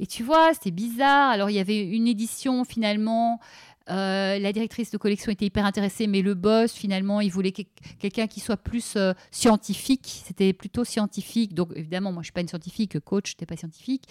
et 0.02 0.06
tu 0.06 0.24
vois, 0.24 0.54
c'était 0.54 0.72
bizarre. 0.72 1.32
Alors 1.32 1.50
il 1.50 1.56
y 1.56 1.60
avait 1.60 1.82
une 1.82 2.08
édition 2.08 2.66
finalement. 2.66 3.40
Euh, 3.90 4.40
la 4.40 4.54
directrice 4.54 4.92
de 4.92 4.98
collection 4.98 5.32
était 5.32 5.46
hyper 5.46 5.66
intéressée, 5.66 6.08
mais 6.08 6.22
le 6.22 6.36
boss, 6.36 6.74
finalement, 6.74 7.20
il 7.20 7.32
voulait 7.32 7.52
quelqu'un 7.52 8.28
qui 8.28 8.40
soit 8.40 8.56
plus 8.56 8.94
euh, 8.96 9.14
scientifique. 9.30 10.22
C'était 10.26 10.54
plutôt 10.54 10.86
scientifique. 10.86 11.54
Donc, 11.54 11.70
évidemment, 11.76 12.12
moi, 12.14 12.22
je 12.22 12.28
suis 12.28 12.34
pas 12.34 12.42
une 12.42 12.48
scientifique, 12.48 13.00
coach, 13.02 13.32
je 13.32 13.34
n'étais 13.34 13.46
pas 13.46 13.58
scientifique. 13.58 14.04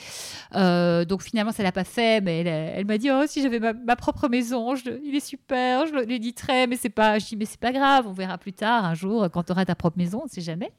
Euh, 0.54 1.04
donc, 1.06 1.22
finalement, 1.22 1.52
ça 1.52 1.62
l'a 1.62 1.72
pas 1.72 1.84
fait, 1.84 2.20
mais 2.20 2.40
elle, 2.40 2.84
m'a 2.84 2.98
dit 2.98 3.10
Oh, 3.10 3.22
si 3.26 3.40
j'avais 3.40 3.60
ma, 3.60 3.96
propre 3.96 4.28
maison, 4.28 4.74
il 4.74 5.14
est 5.14 5.24
super, 5.24 5.86
je 5.86 5.94
l'éditerais, 6.04 6.66
mais 6.66 6.76
c'est 6.76 6.90
pas. 6.90 7.18
Je 7.18 7.26
dis 7.26 7.36
Mais 7.36 7.46
c'est 7.46 7.60
pas 7.60 7.72
grave, 7.72 8.06
on 8.06 8.12
verra 8.12 8.36
plus 8.36 8.52
tard, 8.52 8.84
un 8.84 8.94
jour, 8.94 9.28
quand 9.32 9.44
tu 9.44 9.52
auras 9.52 9.64
ta 9.64 9.74
propre 9.74 9.96
maison, 9.96 10.20
on 10.22 10.24
ne 10.24 10.30
sait 10.30 10.40
jamais. 10.42 10.72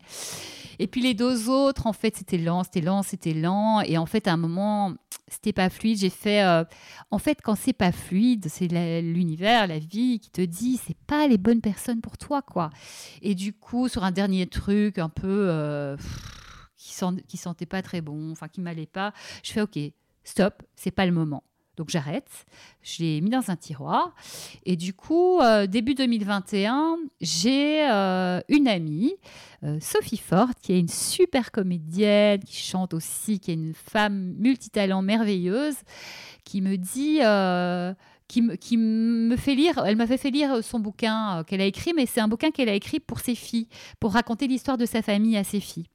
Et 0.79 0.87
puis, 0.87 1.01
les 1.01 1.13
deux 1.13 1.49
autres, 1.49 1.87
en 1.87 1.93
fait, 1.93 2.15
c'était 2.15 2.37
lent, 2.37 2.63
c'était 2.63 2.81
lent, 2.81 3.03
c'était 3.03 3.33
lent. 3.33 3.81
Et 3.81 3.97
en 3.97 4.05
fait, 4.05 4.27
à 4.27 4.33
un 4.33 4.37
moment, 4.37 4.93
c'était 5.27 5.53
pas 5.53 5.69
fluide. 5.69 5.97
J'ai 5.97 6.09
fait. 6.09 6.43
Euh, 6.43 6.63
en 7.11 7.17
fait, 7.17 7.39
quand 7.41 7.55
c'est 7.55 7.73
pas 7.73 7.91
fluide, 7.91 8.47
c'est 8.49 8.67
l'univers, 8.67 9.67
la 9.67 9.79
vie 9.79 10.19
qui 10.19 10.29
te 10.29 10.41
dit 10.41 10.77
c'est 10.77 10.97
pas 11.07 11.27
les 11.27 11.37
bonnes 11.37 11.61
personnes 11.61 12.01
pour 12.01 12.17
toi, 12.17 12.41
quoi. 12.41 12.69
Et 13.21 13.35
du 13.35 13.53
coup, 13.53 13.87
sur 13.87 14.03
un 14.03 14.11
dernier 14.11 14.47
truc 14.47 14.97
un 14.97 15.09
peu 15.09 15.47
euh, 15.49 15.97
qui, 16.77 16.93
sent, 16.93 17.23
qui 17.27 17.37
sentait 17.37 17.65
pas 17.65 17.81
très 17.81 18.01
bon, 18.01 18.31
enfin 18.31 18.47
qui 18.47 18.61
m'allait 18.61 18.85
pas, 18.85 19.13
je 19.43 19.51
fais 19.51 19.61
ok, 19.61 19.79
stop, 20.23 20.63
c'est 20.75 20.91
pas 20.91 21.05
le 21.05 21.11
moment. 21.11 21.43
Donc 21.75 21.89
j'arrête, 21.89 22.29
je 22.83 23.01
l'ai 23.01 23.21
mis 23.21 23.31
dans 23.31 23.49
un 23.49 23.55
tiroir. 23.55 24.13
Et 24.65 24.75
du 24.75 24.93
coup, 24.93 25.39
euh, 25.39 25.65
début 25.65 25.95
2021, 25.95 26.97
j'ai 27.19 27.89
euh, 27.89 28.41
une 28.47 28.67
amie, 28.67 29.15
euh, 29.63 29.79
Sophie 29.81 30.17
Forte, 30.17 30.59
qui 30.61 30.73
est 30.73 30.79
une 30.79 30.87
super 30.87 31.51
comédienne, 31.51 32.43
qui 32.43 32.61
chante 32.61 32.93
aussi, 32.93 33.39
qui 33.39 33.51
est 33.51 33.55
une 33.55 33.73
femme 33.73 34.35
multitalent 34.37 35.01
merveilleuse, 35.01 35.77
qui 36.43 36.61
me 36.61 36.77
dit... 36.77 37.19
Qui 38.29 38.41
me, 38.41 38.55
qui, 38.55 38.77
me 38.77 39.35
fait 39.35 39.53
lire, 39.53 39.83
elle 39.85 39.97
m'a 39.97 40.07
fait 40.07 40.31
lire 40.31 40.63
son 40.63 40.79
bouquin 40.79 41.43
qu'elle 41.45 41.61
a 41.61 41.65
écrit, 41.65 41.91
mais 41.93 42.07
c'est 42.07 42.21
un 42.21 42.29
bouquin 42.29 42.49
qu'elle 42.49 42.69
a 42.69 42.73
écrit 42.73 42.99
pour 42.99 43.19
ses 43.19 43.35
filles, 43.35 43.67
pour 43.99 44.13
raconter 44.13 44.47
l'histoire 44.47 44.77
de 44.77 44.85
sa 44.87 45.03
famille 45.03 45.37
à 45.37 45.43
ses 45.43 45.59
filles. 45.59 45.85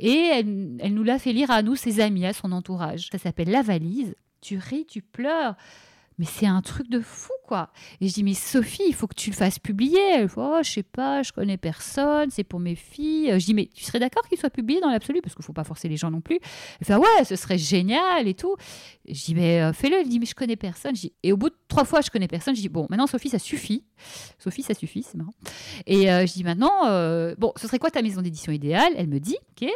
Et 0.00 0.30
elle, 0.32 0.76
elle 0.80 0.94
nous 0.94 1.04
l'a 1.04 1.20
fait 1.20 1.32
lire 1.32 1.52
à 1.52 1.62
nous, 1.62 1.76
ses 1.76 2.00
amis, 2.00 2.26
à 2.26 2.32
son 2.32 2.50
entourage. 2.50 3.10
Ça 3.12 3.18
s'appelle 3.18 3.50
La 3.50 3.62
valise 3.62 4.14
tu 4.44 4.58
ris, 4.58 4.86
tu 4.86 5.02
pleures. 5.02 5.56
Mais 6.18 6.26
c'est 6.26 6.46
un 6.46 6.62
truc 6.62 6.88
de 6.88 7.00
fou, 7.00 7.32
quoi. 7.44 7.70
Et 8.00 8.06
je 8.06 8.14
dis, 8.14 8.22
mais 8.22 8.34
Sophie, 8.34 8.84
il 8.86 8.94
faut 8.94 9.08
que 9.08 9.16
tu 9.16 9.30
le 9.30 9.34
fasses 9.34 9.58
publier. 9.58 9.98
Elle 10.14 10.28
dit, 10.28 10.34
oh, 10.36 10.60
je 10.62 10.70
sais 10.70 10.82
pas, 10.84 11.24
je 11.24 11.32
connais 11.32 11.56
personne, 11.56 12.30
c'est 12.30 12.44
pour 12.44 12.60
mes 12.60 12.76
filles. 12.76 13.32
Je 13.40 13.44
dis, 13.44 13.54
mais 13.54 13.68
tu 13.74 13.82
serais 13.82 13.98
d'accord 13.98 14.22
qu'il 14.28 14.38
soit 14.38 14.50
publié 14.50 14.80
dans 14.80 14.90
l'absolu? 14.90 15.20
Parce 15.22 15.34
qu'il 15.34 15.44
faut 15.44 15.52
pas 15.52 15.64
forcer 15.64 15.88
les 15.88 15.96
gens 15.96 16.12
non 16.12 16.20
plus. 16.20 16.38
Elle 16.80 16.86
fait, 16.86 16.94
ouais, 16.94 17.24
ce 17.24 17.34
serait 17.34 17.58
génial 17.58 18.28
et 18.28 18.34
tout. 18.34 18.54
Je 19.08 19.24
dis, 19.24 19.34
mais 19.34 19.60
euh, 19.60 19.72
fais-le. 19.72 19.96
Elle 19.96 20.08
dit, 20.08 20.20
mais 20.20 20.26
je 20.26 20.36
connais 20.36 20.56
personne. 20.56 20.94
et 21.24 21.32
au 21.32 21.36
bout 21.36 21.50
de 21.50 21.56
trois 21.66 21.84
fois, 21.84 22.00
je 22.00 22.10
connais 22.10 22.28
personne. 22.28 22.54
Je 22.54 22.60
dis, 22.60 22.68
bon, 22.68 22.86
maintenant, 22.90 23.08
Sophie, 23.08 23.30
ça 23.30 23.40
suffit. 23.40 23.84
Sophie, 24.38 24.62
ça 24.62 24.74
suffit, 24.74 25.02
c'est 25.02 25.16
marrant. 25.16 25.34
Et 25.86 26.12
euh, 26.12 26.26
je 26.26 26.32
dis, 26.32 26.44
maintenant, 26.44 26.86
euh, 26.86 27.34
bon, 27.38 27.52
ce 27.56 27.66
serait 27.66 27.80
quoi 27.80 27.90
ta 27.90 28.02
maison 28.02 28.22
d'édition 28.22 28.52
idéale? 28.52 28.92
Elle 28.96 29.08
me 29.08 29.18
dit, 29.18 29.36
ok. 29.50 29.68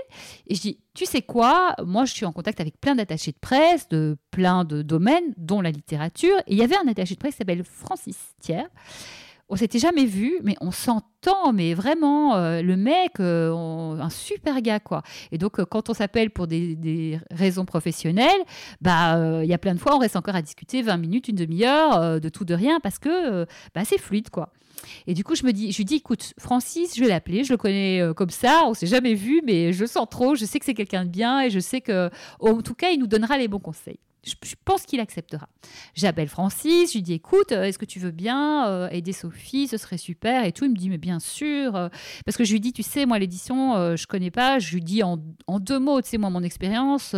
Et 0.46 0.54
je 0.54 0.60
dis, 0.60 0.78
tu 0.98 1.06
sais 1.06 1.22
quoi? 1.22 1.76
Moi, 1.86 2.06
je 2.06 2.12
suis 2.12 2.26
en 2.26 2.32
contact 2.32 2.60
avec 2.60 2.80
plein 2.80 2.96
d'attachés 2.96 3.30
de 3.30 3.36
presse, 3.40 3.88
de 3.88 4.16
plein 4.32 4.64
de 4.64 4.82
domaines, 4.82 5.32
dont 5.36 5.60
la 5.60 5.70
littérature. 5.70 6.36
Et 6.48 6.54
il 6.54 6.58
y 6.58 6.62
avait 6.64 6.76
un 6.76 6.88
attaché 6.88 7.14
de 7.14 7.20
presse 7.20 7.34
qui 7.34 7.38
s'appelle 7.38 7.62
Francis 7.62 8.18
Thiers. 8.40 8.66
On 9.48 9.54
s'était 9.54 9.78
jamais 9.78 10.06
vu, 10.06 10.40
mais 10.42 10.56
on 10.60 10.72
s'entend, 10.72 11.52
mais 11.54 11.72
vraiment, 11.72 12.34
euh, 12.34 12.62
le 12.62 12.76
mec, 12.76 13.20
euh, 13.20 13.96
un 14.00 14.10
super 14.10 14.60
gars, 14.60 14.80
quoi. 14.80 15.02
Et 15.30 15.38
donc, 15.38 15.60
euh, 15.60 15.64
quand 15.64 15.88
on 15.88 15.94
s'appelle 15.94 16.30
pour 16.30 16.48
des, 16.48 17.20
raisons 17.30 17.64
professionnelles, 17.64 18.42
bah, 18.80 19.40
il 19.44 19.48
y 19.48 19.54
a 19.54 19.58
plein 19.58 19.74
de 19.74 19.78
fois, 19.78 19.94
on 19.94 20.00
reste 20.00 20.16
encore 20.16 20.34
à 20.34 20.42
discuter 20.42 20.82
20 20.82 20.96
minutes, 20.96 21.28
une 21.28 21.36
demi-heure, 21.36 22.20
de 22.20 22.28
tout, 22.28 22.44
de 22.44 22.54
rien, 22.54 22.80
parce 22.80 22.98
que 22.98 23.46
bah, 23.72 23.84
c'est 23.84 23.98
fluide, 23.98 24.30
quoi. 24.30 24.50
Et 25.06 25.14
du 25.14 25.24
coup, 25.24 25.34
je 25.34 25.44
me 25.44 25.52
dis, 25.52 25.72
je 25.72 25.76
lui 25.78 25.84
dis, 25.84 25.96
écoute, 25.96 26.34
Francis, 26.38 26.94
je 26.96 27.00
vais 27.00 27.08
l'appeler, 27.08 27.44
je 27.44 27.52
le 27.52 27.56
connais 27.56 28.02
comme 28.16 28.30
ça, 28.30 28.62
on 28.66 28.74
s'est 28.74 28.86
jamais 28.86 29.14
vu, 29.14 29.42
mais 29.44 29.72
je 29.72 29.80
le 29.80 29.86
sens 29.86 30.06
trop, 30.10 30.34
je 30.34 30.44
sais 30.44 30.58
que 30.58 30.64
c'est 30.64 30.74
quelqu'un 30.74 31.04
de 31.04 31.10
bien, 31.10 31.40
et 31.40 31.50
je 31.50 31.60
sais 31.60 31.80
que, 31.80 32.10
en 32.40 32.62
tout 32.62 32.74
cas, 32.74 32.90
il 32.90 32.98
nous 32.98 33.06
donnera 33.06 33.38
les 33.38 33.48
bons 33.48 33.58
conseils. 33.58 33.98
Je, 34.24 34.54
pense 34.64 34.82
qu'il 34.82 35.00
acceptera. 35.00 35.48
J'appelle 35.94 36.28
Francis, 36.28 36.92
je 36.92 36.98
lui 36.98 37.02
dis 37.02 37.14
écoute, 37.14 37.52
euh, 37.52 37.62
est-ce 37.62 37.78
que 37.78 37.84
tu 37.84 37.98
veux 37.98 38.10
bien 38.10 38.68
euh, 38.68 38.88
aider 38.90 39.12
Sophie 39.12 39.68
Ce 39.68 39.76
serait 39.76 39.96
super 39.96 40.44
et 40.44 40.52
tout. 40.52 40.64
Il 40.64 40.72
me 40.72 40.76
dit 40.76 40.90
mais 40.90 40.98
bien 40.98 41.20
sûr. 41.20 41.76
Euh, 41.76 41.88
parce 42.24 42.36
que 42.36 42.44
je 42.44 42.52
lui 42.52 42.60
dis 42.60 42.72
tu 42.72 42.82
sais, 42.82 43.06
moi 43.06 43.18
l'édition, 43.18 43.96
je 43.96 44.06
connais 44.06 44.30
pas. 44.30 44.58
Je 44.58 44.74
lui 44.74 44.82
dis 44.82 45.02
en, 45.02 45.18
deux 45.60 45.78
mots, 45.78 46.02
tu 46.02 46.10
sais, 46.10 46.18
moi 46.18 46.30
mon 46.30 46.42
expérience, 46.42 47.14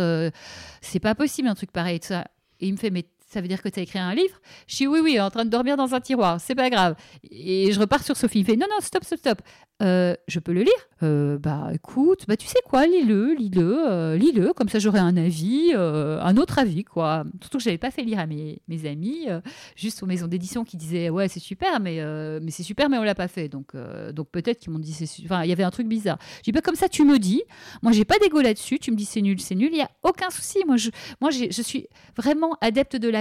c'est 0.81 0.99
pas 0.99 1.15
possible 1.15 1.47
un 1.47 1.55
truc 1.55 1.71
pareil. 1.71 1.99
ça. 2.01 2.25
Et 2.59 2.67
il 2.67 2.73
me 2.73 2.77
fait 2.77 2.91
mais 2.91 3.05
ça 3.31 3.41
veut 3.41 3.47
dire 3.47 3.61
que 3.61 3.69
tu 3.69 3.79
as 3.79 3.83
écrit 3.83 3.99
un 3.99 4.13
livre 4.13 4.39
Je 4.67 4.75
dis 4.77 4.87
oui, 4.87 4.99
oui, 5.01 5.19
en 5.19 5.29
train 5.29 5.45
de 5.45 5.49
dormir 5.49 5.77
dans 5.77 5.93
un 5.95 6.01
tiroir, 6.01 6.39
c'est 6.41 6.55
pas 6.55 6.69
grave. 6.69 6.95
Et 7.29 7.71
je 7.71 7.79
repars 7.79 8.03
sur 8.03 8.17
Sophie. 8.17 8.39
Il 8.39 8.45
fait 8.45 8.55
non, 8.55 8.67
non, 8.69 8.77
stop, 8.81 9.03
stop, 9.03 9.19
stop. 9.19 9.41
Euh, 9.81 10.15
je 10.27 10.39
peux 10.39 10.53
le 10.53 10.61
lire 10.61 10.73
euh, 11.01 11.39
Bah 11.39 11.69
écoute, 11.73 12.25
bah 12.27 12.37
tu 12.37 12.45
sais 12.45 12.59
quoi, 12.63 12.85
lis-le, 12.85 13.33
lis-le, 13.33 13.89
euh, 13.89 14.15
lis-le, 14.15 14.53
comme 14.53 14.69
ça 14.69 14.77
j'aurai 14.77 14.99
un 14.99 15.17
avis, 15.17 15.73
un 15.73 16.37
autre 16.37 16.59
avis 16.59 16.83
quoi. 16.83 17.23
Surtout 17.41 17.57
que 17.57 17.63
je 17.63 17.69
n'avais 17.69 17.79
pas 17.79 17.89
fait 17.89 18.03
lire 18.03 18.19
à 18.19 18.27
mes, 18.27 18.61
mes 18.67 18.87
amis, 18.87 19.27
juste 19.75 20.03
aux 20.03 20.05
maisons 20.05 20.27
d'édition 20.27 20.63
qui 20.63 20.77
disaient 20.77 21.09
ouais 21.09 21.27
c'est 21.27 21.39
super, 21.39 21.79
mais, 21.79 21.99
mais 22.41 22.51
c'est 22.51 22.63
super, 22.63 22.89
mais 22.89 22.97
on 22.97 23.03
l'a 23.03 23.15
pas 23.15 23.27
fait. 23.27 23.49
Donc, 23.49 23.73
donc 24.13 24.29
peut-être 24.29 24.59
qu'ils 24.59 24.71
m'ont 24.71 24.79
dit 24.79 24.95
Enfin, 25.25 25.43
il 25.43 25.49
y 25.49 25.53
avait 25.53 25.63
un 25.63 25.71
truc 25.71 25.87
bizarre. 25.87 26.19
Je 26.37 26.43
dis 26.43 26.51
bah 26.51 26.61
comme 26.61 26.75
ça 26.75 26.87
tu 26.87 27.03
me 27.03 27.17
dis, 27.17 27.41
moi 27.81 27.91
j'ai 27.91 28.05
pas 28.05 28.19
d'ego 28.19 28.41
là-dessus, 28.41 28.77
tu 28.77 28.91
me 28.91 28.95
dis 28.95 29.05
c'est 29.05 29.21
nul, 29.21 29.39
c'est 29.39 29.55
nul, 29.55 29.69
il 29.71 29.77
y 29.77 29.81
a 29.81 29.89
aucun 30.03 30.29
souci. 30.29 30.59
Moi 30.67 30.77
je, 30.77 30.89
moi 31.19 31.31
je 31.31 31.61
suis 31.61 31.87
vraiment 32.15 32.55
adepte 32.61 32.97
de 32.97 33.09
la 33.09 33.20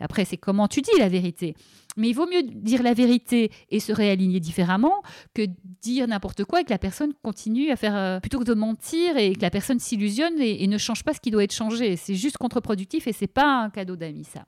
Après 0.00 0.24
c'est 0.24 0.36
comment 0.36 0.68
tu 0.68 0.80
dis 0.80 0.90
la 0.98 1.08
vérité. 1.08 1.54
Mais 1.98 2.08
il 2.08 2.14
vaut 2.14 2.26
mieux 2.26 2.42
dire 2.42 2.82
la 2.82 2.94
vérité 2.94 3.50
et 3.70 3.80
se 3.80 3.92
réaligner 3.92 4.38
différemment 4.38 5.02
que 5.34 5.42
dire 5.82 6.06
n'importe 6.06 6.44
quoi 6.44 6.60
et 6.60 6.64
que 6.64 6.70
la 6.70 6.78
personne 6.78 7.12
continue 7.22 7.70
à 7.70 7.76
faire 7.76 7.96
euh, 7.96 8.20
plutôt 8.20 8.38
que 8.38 8.44
de 8.44 8.54
mentir 8.54 9.16
et 9.16 9.32
que 9.32 9.42
la 9.42 9.50
personne 9.50 9.80
s'illusionne 9.80 10.40
et, 10.40 10.66
ne 10.68 10.78
change 10.78 11.02
pas 11.02 11.12
ce 11.12 11.20
qui 11.20 11.30
doit 11.30 11.42
être 11.42 11.54
changé. 11.54 11.96
C'est 11.96 12.14
juste 12.14 12.36
contre-productif 12.36 13.06
et 13.08 13.12
c'est 13.12 13.26
pas 13.26 13.62
un 13.62 13.70
cadeau 13.70 13.96
d'amis 13.96 14.24
ça. 14.24 14.44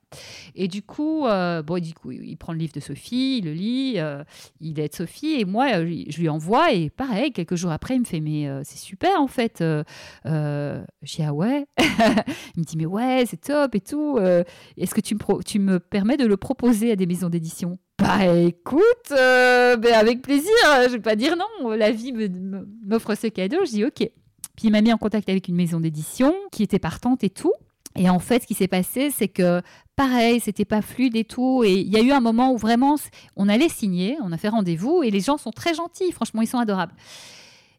Et 0.55 0.67
du 0.67 0.81
coup, 0.81 1.25
euh, 1.25 1.61
bon, 1.61 1.81
du 1.81 1.93
coup, 1.93 2.11
il 2.11 2.37
prend 2.37 2.53
le 2.53 2.59
livre 2.59 2.73
de 2.73 2.79
Sophie, 2.79 3.39
il 3.39 3.45
le 3.45 3.53
lit, 3.53 3.95
euh, 3.97 4.23
il 4.61 4.79
aide 4.79 4.95
Sophie 4.95 5.39
et 5.39 5.45
moi, 5.45 5.83
je 5.83 6.19
lui 6.19 6.29
envoie 6.29 6.71
et 6.71 6.89
pareil, 6.89 7.31
quelques 7.31 7.55
jours 7.55 7.71
après, 7.71 7.95
il 7.95 8.01
me 8.01 8.05
fait 8.05 8.21
mais 8.21 8.47
c'est 8.63 8.77
super 8.77 9.19
en 9.19 9.27
fait. 9.27 9.57
je 9.59 10.83
dis 11.03 11.23
ah 11.23 11.33
ouais? 11.33 11.65
il 12.55 12.59
me 12.59 12.63
dit 12.63 12.77
mais 12.77 12.85
ouais, 12.85 13.25
c'est 13.27 13.41
top 13.41 13.75
et 13.75 13.81
tout. 13.81 14.19
Est-ce 14.77 14.93
que 14.93 15.01
tu 15.01 15.15
me, 15.15 15.43
tu 15.43 15.59
me 15.59 15.79
permets 15.79 16.17
de 16.17 16.25
le 16.25 16.37
proposer 16.37 16.91
à 16.91 16.95
des 16.95 17.05
maisons 17.05 17.29
d'édition 17.29 17.40
bah 18.01 18.25
écoute, 18.25 19.11
euh, 19.11 19.77
ben, 19.77 19.93
avec 19.93 20.23
plaisir, 20.23 20.51
je 20.85 20.93
vais 20.93 20.99
pas 20.99 21.15
dire 21.15 21.35
non, 21.37 21.69
la 21.69 21.91
vie 21.91 22.11
m'offre 22.83 23.13
ce 23.13 23.27
cadeau, 23.27 23.57
je 23.63 23.69
dis 23.69 23.85
ok. 23.85 24.09
Puis 24.55 24.67
il 24.67 24.71
m'a 24.71 24.81
mis 24.81 24.91
en 24.91 24.97
contact 24.97 25.29
avec 25.29 25.47
une 25.47 25.55
maison 25.55 25.79
d'édition 25.79 26.33
qui 26.51 26.63
était 26.63 26.79
partante 26.79 27.23
et 27.23 27.29
tout. 27.29 27.53
Et 27.95 28.09
en 28.09 28.17
fait, 28.17 28.41
ce 28.41 28.47
qui 28.47 28.55
s'est 28.55 28.67
passé, 28.67 29.11
c'est 29.11 29.27
que 29.27 29.61
pareil, 29.95 30.39
c'était 30.39 30.65
pas 30.65 30.81
fluide 30.81 31.15
et 31.15 31.25
tout. 31.25 31.63
Et 31.63 31.73
il 31.73 31.89
y 31.89 31.97
a 31.97 32.01
eu 32.01 32.11
un 32.11 32.21
moment 32.21 32.51
où 32.51 32.57
vraiment, 32.57 32.95
on 33.35 33.47
allait 33.47 33.69
signer, 33.69 34.17
on 34.23 34.31
a 34.31 34.37
fait 34.37 34.49
rendez-vous 34.49 35.03
et 35.03 35.11
les 35.11 35.19
gens 35.19 35.37
sont 35.37 35.51
très 35.51 35.75
gentils, 35.75 36.11
franchement, 36.11 36.41
ils 36.41 36.47
sont 36.47 36.57
adorables. 36.57 36.93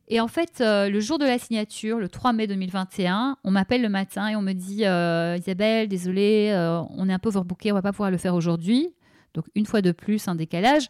Et 0.06 0.20
en 0.20 0.28
fait, 0.28 0.60
euh, 0.60 0.88
le 0.88 1.00
jour 1.00 1.18
de 1.18 1.24
la 1.24 1.38
signature, 1.38 1.98
le 1.98 2.08
3 2.08 2.32
mai 2.32 2.46
2021, 2.46 3.38
on 3.42 3.50
m'appelle 3.50 3.82
le 3.82 3.88
matin 3.88 4.28
et 4.28 4.36
on 4.36 4.42
me 4.42 4.52
dit 4.52 4.84
euh, 4.84 5.36
Isabelle, 5.36 5.88
désolée, 5.88 6.52
on 6.96 7.08
est 7.08 7.12
un 7.12 7.18
peu 7.18 7.30
overbooké, 7.30 7.72
on 7.72 7.74
va 7.74 7.82
pas 7.82 7.92
pouvoir 7.92 8.12
le 8.12 8.18
faire 8.18 8.36
aujourd'hui. 8.36 8.94
Donc 9.34 9.46
une 9.54 9.66
fois 9.66 9.82
de 9.82 9.92
plus, 9.92 10.28
un 10.28 10.34
décalage. 10.34 10.88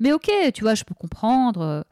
Mais 0.00 0.12
ok, 0.12 0.30
tu 0.52 0.62
vois, 0.62 0.74
je 0.74 0.84
peux 0.84 0.94
comprendre. 0.94 1.84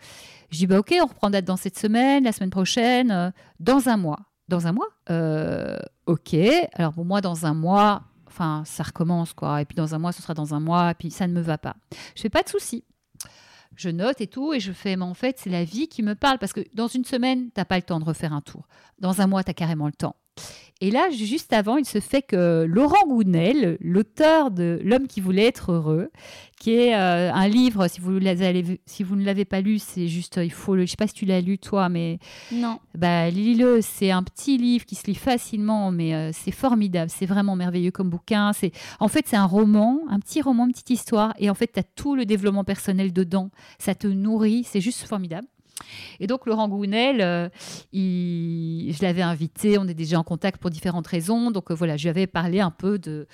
Je 0.51 0.59
dis, 0.59 0.67
bah 0.67 0.79
ok, 0.79 0.95
on 1.01 1.07
reprend 1.07 1.31
date 1.31 1.47
dans 1.47 1.57
cette 1.57 1.79
semaine, 1.79 2.25
la 2.25 2.33
semaine 2.33 2.51
prochaine, 2.51 3.11
euh, 3.11 3.31
dans 3.59 3.89
un 3.89 3.97
mois. 3.97 4.19
Dans 4.49 4.67
un 4.67 4.73
mois 4.73 4.89
euh, 5.11 5.79
Ok. 6.07 6.37
Alors 6.75 6.93
pour 6.93 7.07
moi, 7.07 7.21
dans 7.21 7.47
un 7.47 7.55
mois, 7.55 8.03
enfin, 8.27 8.63
ça 8.67 8.83
recommence, 8.83 9.33
quoi. 9.33 9.63
Et 9.63 9.65
puis 9.65 9.77
dans 9.77 9.95
un 9.95 9.99
mois, 9.99 10.13
ce 10.13 10.21
sera 10.21 10.35
dans 10.35 10.55
un 10.55 10.61
mois, 10.61 10.91
et 10.91 10.95
puis 10.95 11.11
ça 11.11 11.27
ne 11.27 11.33
me 11.33 11.41
va 11.41 11.57
pas. 11.59 11.77
Je 12.15 12.23
fais 12.23 12.29
pas 12.29 12.43
de 12.43 12.49
soucis. 12.49 12.85
Je 13.77 13.89
note 13.89 14.21
et 14.21 14.27
tout, 14.27 14.53
et 14.53 14.61
je 14.61 14.73
fais, 14.73 14.97
mais 14.97 15.05
en 15.05 15.15
fait, 15.15 15.39
c'est 15.39 15.49
la 15.49 15.65
vie 15.65 15.89
qui 15.89 16.03
me 16.03 16.15
parle, 16.15 16.39
parce 16.39 16.53
que 16.53 16.61
dans 16.75 16.89
une 16.89 17.05
semaine, 17.07 17.47
tu 17.47 17.53
n'as 17.57 17.65
pas 17.65 17.77
le 17.77 17.83
temps 17.83 17.99
de 17.99 18.05
refaire 18.05 18.35
un 18.35 18.43
tour. 18.43 18.67
Dans 18.99 19.23
un 19.23 19.27
mois, 19.27 19.43
tu 19.43 19.51
as 19.51 19.55
carrément 19.55 19.87
le 19.87 19.93
temps. 19.93 20.17
Et 20.81 20.91
là, 20.91 21.11
juste 21.11 21.53
avant, 21.53 21.77
il 21.77 21.85
se 21.85 22.01
fait 22.01 22.23
que 22.23 22.65
Laurent 22.69 23.07
Gounel, 23.07 23.77
l'auteur 23.81 24.51
de 24.51 24.81
L'homme 24.83 25.07
qui 25.07 25.21
voulait 25.21 25.47
être 25.47 25.71
heureux, 25.71 26.11
qui 26.59 26.73
est 26.73 26.97
euh, 26.97 27.33
un 27.33 27.47
livre, 27.47 27.87
si 27.87 28.01
vous, 28.01 28.19
l'avez- 28.19 28.81
si 28.85 29.05
vous 29.05 29.15
ne 29.15 29.25
l'avez 29.25 29.45
pas 29.45 29.61
lu, 29.61 29.79
c'est 29.79 30.09
juste, 30.09 30.41
il 30.43 30.51
faut 30.51 30.75
le. 30.75 30.83
Je 30.85 30.91
sais 30.91 30.97
pas 30.97 31.07
si 31.07 31.15
tu 31.15 31.25
l'as 31.25 31.41
lu 31.41 31.59
toi, 31.59 31.89
mais 31.89 32.19
Non. 32.51 32.81
bah, 32.99 33.31
lis-le. 33.31 33.79
C'est 33.81 34.11
un 34.11 34.25
petit 34.25 34.59
livre 34.59 34.85
qui 34.85 34.97
se 34.97 35.07
lit 35.07 35.15
facilement, 35.15 35.93
mais 35.93 36.15
euh, 36.17 36.31
c'est 36.33 36.51
formidable. 36.51 37.13
C'est 37.15 37.27
vraiment 37.27 37.55
merveilleux 37.55 37.93
comme 37.93 38.11
bouquin. 38.11 38.53
C'est, 38.53 38.73
en 38.99 39.07
fait, 39.07 39.27
c'est 39.29 39.37
un 39.37 39.47
roman, 39.47 40.01
un 40.11 40.19
petit 40.19 40.41
roman, 40.43 40.67
une 40.67 40.73
petite 40.73 40.91
histoire. 40.91 41.33
Et 41.39 41.49
en 41.49 41.55
fait, 41.55 41.71
tu 41.75 41.79
as 41.79 41.85
tout 41.85 42.17
le 42.17 42.25
développement 42.27 42.65
personnel 42.65 43.13
dedans. 43.13 43.51
Ça 43.79 43.95
te 43.95 44.09
nourrit. 44.09 44.65
C'est 44.65 44.81
juste 44.81 45.07
formidable. 45.07 45.47
Et 46.21 46.27
donc, 46.27 46.47
Laurent 46.47 46.69
Gounel, 46.69 47.21
euh, 47.21 47.49
je 47.93 49.03
l'avais 49.03 49.23
invité. 49.23 49.79
On 49.79 49.87
est 49.87 49.95
déjà 49.95 50.19
en 50.19 50.25
contact 50.25 50.61
pour 50.61 50.71
différentes 50.71 51.07
raisons. 51.07 51.51
Donc, 51.51 51.71
euh, 51.71 51.75
voilà, 51.75 51.97
je 51.97 52.05
lui 52.05 52.11
avais 52.11 52.27
parlé 52.27 52.61
un 52.61 52.71
peu 52.71 52.99
de, 52.99 53.27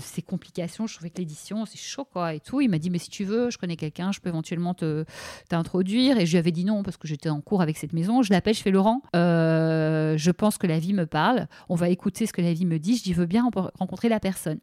ces 0.00 0.22
complications. 0.22 0.86
Je 0.86 0.94
trouvais 0.94 1.10
que 1.10 1.18
l'édition, 1.18 1.66
c'est 1.66 1.78
chaud, 1.78 2.04
quoi, 2.04 2.34
et 2.34 2.40
tout. 2.40 2.60
Il 2.60 2.68
m'a 2.68 2.78
dit, 2.78 2.90
mais 2.90 2.98
si 2.98 3.10
tu 3.10 3.24
veux, 3.24 3.50
je 3.50 3.58
connais 3.58 3.76
quelqu'un, 3.76 4.12
je 4.12 4.20
peux 4.20 4.28
éventuellement 4.28 4.74
te, 4.74 5.04
t'introduire. 5.48 6.18
Et 6.18 6.26
je 6.26 6.32
lui 6.32 6.38
avais 6.38 6.52
dit 6.52 6.64
non, 6.64 6.82
parce 6.82 6.96
que 6.96 7.08
j'étais 7.08 7.30
en 7.30 7.40
cours 7.40 7.62
avec 7.62 7.76
cette 7.76 7.92
maison. 7.92 8.22
Je 8.22 8.32
l'appelle, 8.32 8.54
je 8.54 8.62
fais 8.62 8.70
Laurent, 8.70 9.02
euh, 9.16 10.16
je 10.16 10.30
pense 10.30 10.58
que 10.58 10.66
la 10.66 10.78
vie 10.78 10.94
me 10.94 11.06
parle. 11.06 11.48
On 11.68 11.74
va 11.74 11.88
écouter 11.88 12.26
ce 12.26 12.32
que 12.32 12.42
la 12.42 12.52
vie 12.52 12.66
me 12.66 12.78
dit. 12.78 12.96
Je 12.96 13.02
dis, 13.02 13.12
veux 13.12 13.26
bien 13.26 13.48
ren- 13.54 13.70
rencontrer 13.78 14.08
la 14.08 14.20
personne. 14.20 14.60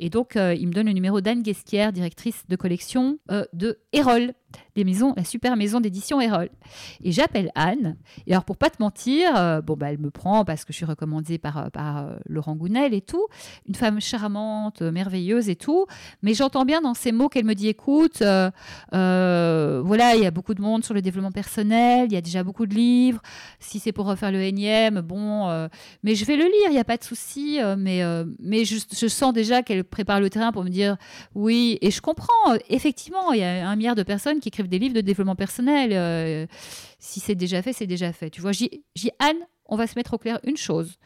Et 0.00 0.10
donc, 0.10 0.32
il 0.34 0.66
me 0.66 0.72
donne 0.72 0.86
le 0.86 0.92
numéro 0.92 1.20
d'Anne 1.20 1.42
Guesquière, 1.42 1.92
directrice 1.92 2.42
de 2.48 2.56
collection 2.56 3.18
de 3.52 3.78
Erol, 3.92 4.34
les 4.76 4.84
maisons, 4.84 5.14
la 5.16 5.24
super 5.24 5.56
maison 5.56 5.80
d'édition 5.80 6.20
Erol. 6.20 6.48
Et 7.02 7.12
j'appelle 7.12 7.50
Anne. 7.54 7.96
Et 8.26 8.32
alors, 8.32 8.44
pour 8.44 8.56
pas 8.56 8.70
te 8.70 8.82
mentir, 8.82 9.36
euh, 9.36 9.60
bon, 9.60 9.76
bah, 9.76 9.90
elle 9.90 9.98
me 9.98 10.10
prend 10.10 10.44
parce 10.44 10.64
que 10.64 10.72
je 10.72 10.78
suis 10.78 10.84
recommandée 10.84 11.38
par, 11.38 11.58
euh, 11.58 11.68
par 11.70 11.98
euh, 11.98 12.16
Laurent 12.26 12.56
Gounel 12.56 12.94
et 12.94 13.00
tout. 13.00 13.26
Une 13.68 13.74
femme 13.74 14.00
charmante, 14.00 14.82
merveilleuse 14.82 15.48
et 15.48 15.56
tout. 15.56 15.86
Mais 16.22 16.34
j'entends 16.34 16.64
bien 16.64 16.80
dans 16.80 16.94
ses 16.94 17.12
mots 17.12 17.28
qu'elle 17.28 17.44
me 17.44 17.54
dit 17.54 17.68
écoute, 17.68 18.22
voilà, 18.22 18.52
il 20.16 20.22
y 20.22 20.26
a 20.26 20.30
beaucoup 20.30 20.54
de 20.54 20.62
monde 20.62 20.84
sur 20.84 20.94
le 20.94 21.02
développement 21.02 21.32
personnel, 21.32 22.06
il 22.10 22.12
y 22.12 22.16
a 22.16 22.20
déjà 22.20 22.42
beaucoup 22.42 22.66
de 22.66 22.74
livres. 22.74 23.20
Si 23.58 23.78
c'est 23.78 23.92
pour 23.92 24.06
refaire 24.06 24.32
le 24.32 24.42
énième, 24.42 25.00
bon, 25.00 25.68
mais 26.02 26.14
je 26.14 26.24
vais 26.24 26.36
le 26.36 26.44
lire, 26.44 26.68
il 26.68 26.72
n'y 26.72 26.78
a 26.78 26.84
pas 26.84 26.96
de 26.96 27.04
souci. 27.04 27.58
mais 27.78 28.02
mais 28.40 28.64
je, 28.64 28.76
je 28.92 29.06
sens 29.06 29.32
déjà 29.32 29.62
qu'elle 29.62 29.84
prépare 29.84 30.20
le 30.20 30.30
terrain 30.30 30.52
pour 30.52 30.64
me 30.64 30.70
dire 30.70 30.96
oui. 31.34 31.78
Et 31.80 31.90
je 31.90 32.00
comprends, 32.00 32.54
effectivement, 32.68 33.32
il 33.32 33.40
y 33.40 33.44
a 33.44 33.68
un 33.68 33.76
milliard 33.76 33.94
de 33.94 34.02
personnes 34.02 34.40
qui 34.40 34.43
écrivent 34.48 34.68
des 34.68 34.78
livres 34.78 34.94
de 34.94 35.00
développement 35.00 35.36
personnel. 35.36 35.90
euh, 35.92 36.46
si 36.98 37.20
c'est 37.20 37.34
déjà 37.34 37.62
fait, 37.62 37.72
c'est 37.72 37.86
déjà 37.86 38.12
fait. 38.12 38.30
Tu 38.30 38.40
vois, 38.40 38.52
j'ai 38.52 39.10
Anne, 39.18 39.38
on 39.66 39.76
va 39.76 39.86
se 39.86 39.94
mettre 39.96 40.14
au 40.14 40.18
clair 40.18 40.40
une 40.44 40.56
chose. 40.56 40.96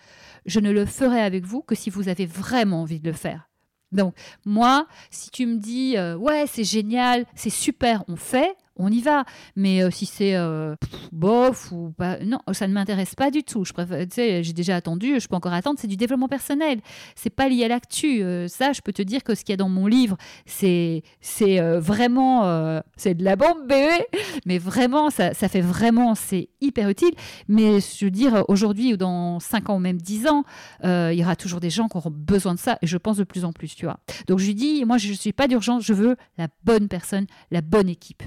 Je 0.47 0.61
ne 0.61 0.71
le 0.71 0.87
ferai 0.87 1.21
avec 1.21 1.45
vous 1.45 1.63
que 1.63 1.75
si 1.75 1.91
vous 1.91 2.09
avez 2.09 2.27
vraiment 2.27 2.83
envie 2.83 3.01
de 3.01 3.07
le 3.07 3.17
faire. 3.17 3.49
Donc, 3.93 4.15
moi, 4.45 4.87
si 5.11 5.31
tu 5.31 5.47
me 5.47 5.57
dis, 5.57 5.97
euh, 5.97 6.17
ouais, 6.17 6.45
c'est 6.47 6.65
génial, 6.65 7.25
c'est 7.35 7.51
super, 7.51 8.05
on 8.09 8.17
fait, 8.17 8.55
on 8.79 8.91
y 8.91 9.01
va. 9.01 9.25
Mais 9.57 9.83
euh, 9.83 9.91
si 9.91 10.07
c'est 10.07 10.35
euh, 10.35 10.75
bof 11.13 11.73
ou 11.73 11.91
pas, 11.97 12.19
non, 12.21 12.39
ça 12.53 12.67
ne 12.67 12.73
m'intéresse 12.73 13.15
pas 13.15 13.31
du 13.31 13.43
tout. 13.43 13.65
Je 13.65 13.73
préfère, 13.73 14.07
j'ai 14.17 14.53
déjà 14.53 14.77
attendu, 14.77 15.21
je 15.21 15.29
peux 15.29 15.37
encore 15.37 15.53
attendre. 15.53 15.79
C'est 15.81 15.89
du 15.89 15.97
développement 15.97 16.29
personnel. 16.29 16.81
C'est 17.15 17.31
pas 17.31 17.49
lié 17.49 17.65
à 17.65 17.69
l'actu. 17.69 18.23
Euh, 18.23 18.49
ça, 18.49 18.73
je 18.73 18.81
peux 18.81 18.93
te 18.93 19.03
dire 19.03 19.23
que 19.23 19.35
ce 19.35 19.45
qu'il 19.45 19.53
y 19.53 19.55
a 19.55 19.57
dans 19.57 19.69
mon 19.69 19.87
livre, 19.87 20.17
c'est 20.47 21.03
c'est 21.21 21.61
vraiment, 21.79 22.83
c'est 22.97 23.15
de 23.15 23.25
la 23.25 23.37
bombe 23.37 23.67
bébé. 23.67 24.07
Mais 24.47 24.59
vraiment, 24.59 25.11
ça, 25.11 25.35
ça 25.35 25.49
fait 25.49 25.61
vraiment, 25.61 26.15
c'est 26.15 26.49
hyper 26.61 26.89
utile. 26.89 27.13
Mais 27.49 27.81
je 27.81 28.05
veux 28.05 28.11
dire, 28.11 28.45
aujourd'hui 28.49 28.95
ou 28.95 28.97
dans 28.97 29.41
5 29.41 29.71
ans 29.71 29.77
ou 29.77 29.81
même 29.81 30.01
10 30.01 30.27
ans, 30.29 30.45
il 30.85 31.15
y 31.15 31.23
aura 31.23 31.37
toujours 31.37 31.61
des 31.61 31.71
gens 31.71 31.89
qui 31.89 31.97
auront 31.97 32.11
besoin 32.11 32.55
de 32.55 32.59
ça. 32.59 32.79
Et 32.83 32.87
je 32.87 32.97
pense 32.97 33.17
de 33.17 33.25
plus 33.25 33.45
en 33.45 33.53
plus, 33.53 33.75
tu 33.75 33.87
vois. 33.87 33.99
Donc 34.27 34.39
je 34.39 34.47
lui 34.47 34.55
dis, 34.55 34.85
moi, 34.85 34.99
je 34.99 35.09
ne 35.11 35.15
suis 35.15 35.33
pas 35.33 35.49
d'urgence, 35.49 35.85
je 35.85 35.93
veux 35.93 36.17
la 36.37 36.49
bonne 36.65 36.89
personne, 36.89 37.27
la 37.51 37.61
bonne 37.61 37.89
équipe. 37.89 38.23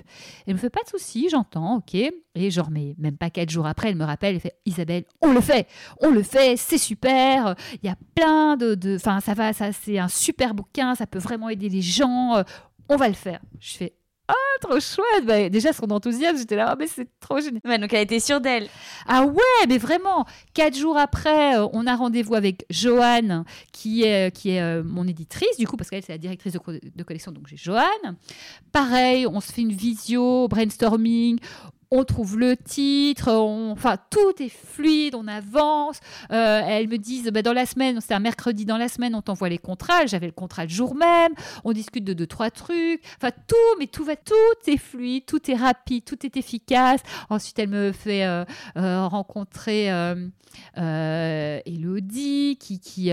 Elle 0.48 0.54
me 0.54 0.60
fait 0.60 0.70
pas 0.70 0.82
de 0.84 0.90
souci, 0.90 1.30
j'entends, 1.30 1.78
ok. 1.78 1.96
Et 1.96 2.52
genre, 2.52 2.70
mais 2.72 2.96
même 2.98 3.18
pas 3.18 3.30
quatre 3.30 3.50
jours 3.50 3.66
après, 3.66 3.90
elle 3.90 3.96
me 3.96 4.06
rappelle, 4.06 4.36
elle 4.36 4.42
fait 4.42 4.56
Isabelle, 4.66 5.06
on 5.22 5.32
le 5.34 5.42
fait, 5.42 5.68
on 6.02 6.10
le 6.10 6.24
fait, 6.24 6.56
c'est 6.58 6.78
super. 6.78 7.56
Il 7.84 7.88
y 7.88 7.90
a 7.90 7.96
plein 8.16 8.58
de, 8.58 8.96
enfin, 8.96 9.20
ça 9.20 9.34
va, 9.34 9.54
ça, 9.54 9.72
c'est 9.74 10.00
un 10.00 10.08
super 10.08 10.54
bouquin, 10.54 10.96
ça 10.96 11.08
peut 11.08 11.20
vraiment 11.20 11.50
aider 11.50 11.70
les 11.70 11.82
gens. 11.82 12.36
euh, 12.38 12.44
On 12.90 12.96
va 12.98 13.08
le 13.08 13.14
faire. 13.14 13.40
Je 13.60 13.78
fais 13.78 13.94
trop 14.60 14.80
chouette. 14.80 15.26
Bah, 15.26 15.50
déjà 15.50 15.74
son 15.74 15.90
enthousiasme, 15.92 16.38
j'étais 16.38 16.56
là, 16.56 16.70
ah, 16.72 16.76
mais 16.78 16.88
c'est 16.88 17.08
trop 17.20 17.40
génial. 17.40 17.62
Ouais, 17.66 17.78
donc 17.78 17.94
elle 17.94 18.02
était 18.02 18.20
sûre 18.20 18.42
d'elle. 18.42 18.68
Ah 19.08 19.26
ouais, 19.26 19.68
mais 19.68 19.78
vraiment. 19.78 20.26
Quatre 20.54 20.78
jours 20.78 20.98
après, 20.98 21.58
euh, 21.58 21.68
on 21.74 21.88
a 21.88 21.96
rendez-vous 21.96 22.36
avec 22.36 22.66
Joanne, 22.70 23.46
qui 23.72 24.04
est, 24.04 24.36
qui 24.36 24.52
est 24.52 24.62
euh, 24.62 24.84
mon 24.84 25.08
éditrice, 25.08 25.58
du 25.58 25.68
coup, 25.68 25.78
parce 25.78 25.90
qu'elle, 25.90 26.04
c'est 26.04 26.12
la 26.12 26.18
directrice 26.18 26.54
de, 26.54 26.60
co- 26.60 26.72
de 26.74 27.04
collection, 27.04 27.32
donc 27.32 27.48
j'ai 27.48 27.58
Joanne. 27.58 28.16
Pareil, 28.72 29.26
on 29.28 29.40
se 29.40 29.52
fait 29.52 29.62
une 29.62 29.74
visio, 29.74 30.48
brainstorming. 30.48 31.40
On 31.94 32.06
trouve 32.06 32.40
le 32.40 32.56
titre, 32.56 33.30
on- 33.34 33.72
enfin 33.72 33.98
tout 34.10 34.42
est 34.42 34.48
fluide, 34.48 35.14
on 35.14 35.28
avance. 35.28 36.00
Euh, 36.32 36.62
elles 36.66 36.88
me 36.88 36.98
disent, 36.98 37.30
bah, 37.34 37.42
dans 37.42 37.52
la 37.52 37.66
semaine, 37.66 38.00
c'est 38.00 38.14
un 38.14 38.22
mercredi 38.22 38.64
dans 38.66 38.78
la 38.78 38.88
semaine, 38.88 39.14
on 39.14 39.22
t'envoie 39.22 39.50
les 39.50 39.58
contrats. 39.58 40.06
J'avais 40.06 40.28
le 40.28 40.32
contrat 40.32 40.64
le 40.64 40.70
jour 40.70 40.96
même. 40.96 41.34
On 41.66 41.74
discute 41.74 42.06
de 42.06 42.14
deux 42.14 42.28
trois 42.28 42.50
trucs. 42.50 43.02
Enfin 43.18 43.32
tout, 43.46 43.56
mais 43.78 43.88
tout 43.88 44.06
va, 44.06 44.16
tout 44.16 44.34
est 44.68 44.78
fluide, 44.78 45.26
tout 45.26 45.52
est 45.52 45.56
rapide, 45.56 46.06
tout 46.06 46.26
est 46.26 46.38
efficace. 46.38 47.02
Ensuite, 47.30 47.60
elle 47.60 47.68
me 47.68 47.92
fait 47.92 48.24
euh, 48.26 48.46
euh, 48.78 49.06
rencontrer 49.08 49.92
euh, 50.78 51.60
Elodie 51.66 52.58
qui, 52.58 52.80
qui, 52.80 53.12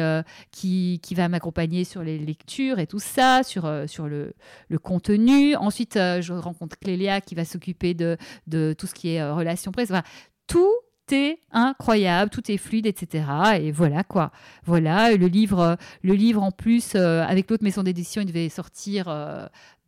qui, 0.53 1.01
qui 1.03 1.15
va 1.17 1.29
m'accompagner 1.29 1.83
sur 1.83 2.03
les 2.05 2.19
lectures 2.19 2.79
et 2.79 2.87
tout 2.87 3.01
ça, 3.01 3.43
sur, 3.43 3.69
sur 3.89 4.07
le, 4.07 4.35
le 4.69 4.79
contenu. 4.79 5.57
Ensuite, 5.57 5.95
je 5.95 6.33
rencontre 6.33 6.79
Clélia 6.79 7.21
qui 7.21 7.35
va 7.35 7.45
s'occuper 7.45 7.95
de, 7.95 8.17
de 8.47 8.68
tout 8.75 8.87
ce 8.87 8.95
qui 8.95 9.15
est 9.15 9.21
euh, 9.21 9.35
relations 9.35 9.73
presse. 9.73 9.93
Tout 10.47 10.73
est 11.11 11.39
incroyable, 11.53 12.31
tout 12.31 12.51
est 12.51 12.59
fluide, 12.59 12.87
etc. 12.87 13.25
Et 13.61 13.73
voilà 13.73 14.05
quoi. 14.05 14.31
Voilà, 14.65 15.15
le 15.15 15.27
livre, 15.27 15.61
euh, 15.61 15.75
le 16.03 16.15
livre 16.15 16.43
en 16.43 16.51
plus, 16.51 16.93
euh, 16.95 17.23
avec 17.23 17.51
l'autre 17.51 17.65
maison 17.65 17.83
d'édition, 17.83 18.21
il 18.23 18.27
devait 18.27 18.49
sortir. 18.49 19.07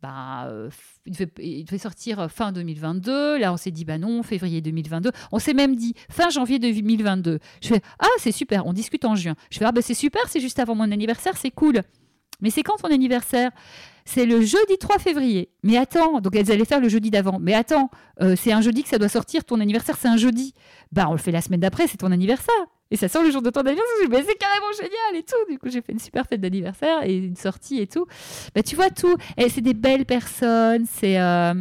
f- 0.03 0.69
il, 1.05 1.65
devait, 1.65 1.77
sortir 1.77 2.29
fin 2.31 2.51
2022. 2.51 3.37
Là, 3.39 3.53
on 3.53 3.57
s'est 3.57 3.71
dit, 3.71 3.85
bah 3.85 3.97
non, 3.99 4.23
février 4.23 4.61
2022. 4.61 5.11
On 5.31 5.37
s'est 5.39 5.53
même 5.53 5.75
dit 5.75 5.93
fin 6.09 6.29
janvier 6.29 6.57
2022. 6.59 7.39
Je 7.61 7.67
fais, 7.67 7.81
ah, 7.99 8.07
c'est 8.17 8.31
super, 8.31 8.65
on 8.65 8.73
discute 8.73 9.05
en 9.05 9.15
juin. 9.15 9.35
Je 9.51 9.59
fais, 9.59 9.65
ah, 9.65 9.71
bah 9.71 9.81
c'est 9.83 9.93
super, 9.93 10.21
c'est 10.27 10.39
juste 10.39 10.57
avant 10.59 10.73
mon 10.75 10.91
anniversaire, 10.91 11.37
c'est 11.37 11.51
cool. 11.51 11.83
Mais 12.41 12.49
c'est 12.49 12.63
quand 12.63 12.77
ton 12.77 12.89
anniversaire? 12.89 13.51
C'est 14.05 14.25
le 14.25 14.41
jeudi 14.41 14.77
3 14.79 14.97
février. 14.99 15.49
Mais 15.63 15.77
attends, 15.77 16.21
donc 16.21 16.35
elles 16.35 16.51
allaient 16.51 16.65
faire 16.65 16.79
le 16.79 16.89
jeudi 16.89 17.11
d'avant. 17.11 17.37
Mais 17.39 17.53
attends, 17.53 17.89
euh, 18.21 18.35
c'est 18.35 18.51
un 18.51 18.61
jeudi 18.61 18.83
que 18.83 18.89
ça 18.89 18.97
doit 18.97 19.09
sortir, 19.09 19.43
ton 19.45 19.59
anniversaire, 19.59 19.95
c'est 19.97 20.07
un 20.07 20.17
jeudi. 20.17 20.53
Bah, 20.91 21.05
on 21.07 21.11
le 21.11 21.17
fait 21.19 21.31
la 21.31 21.41
semaine 21.41 21.59
d'après, 21.59 21.87
c'est 21.87 21.97
ton 21.97 22.11
anniversaire. 22.11 22.65
Et 22.89 22.97
ça 22.97 23.07
sort 23.07 23.23
le 23.23 23.31
jour 23.31 23.41
de 23.41 23.49
ton 23.49 23.61
anniversaire. 23.61 24.09
Mais 24.09 24.23
c'est 24.27 24.35
carrément 24.35 24.71
génial 24.73 25.15
et 25.15 25.23
tout. 25.23 25.51
Du 25.51 25.57
coup, 25.59 25.69
j'ai 25.69 25.81
fait 25.81 25.93
une 25.93 25.99
super 25.99 26.25
fête 26.25 26.41
d'anniversaire 26.41 27.03
et 27.03 27.15
une 27.15 27.37
sortie 27.37 27.79
et 27.79 27.87
tout. 27.87 28.05
Bah, 28.53 28.63
tu 28.63 28.75
vois 28.75 28.89
tout. 28.89 29.15
Et 29.37 29.47
c'est 29.49 29.61
des 29.61 29.73
belles 29.73 30.05
personnes. 30.05 30.85
C'est 30.91 31.19
euh, 31.19 31.53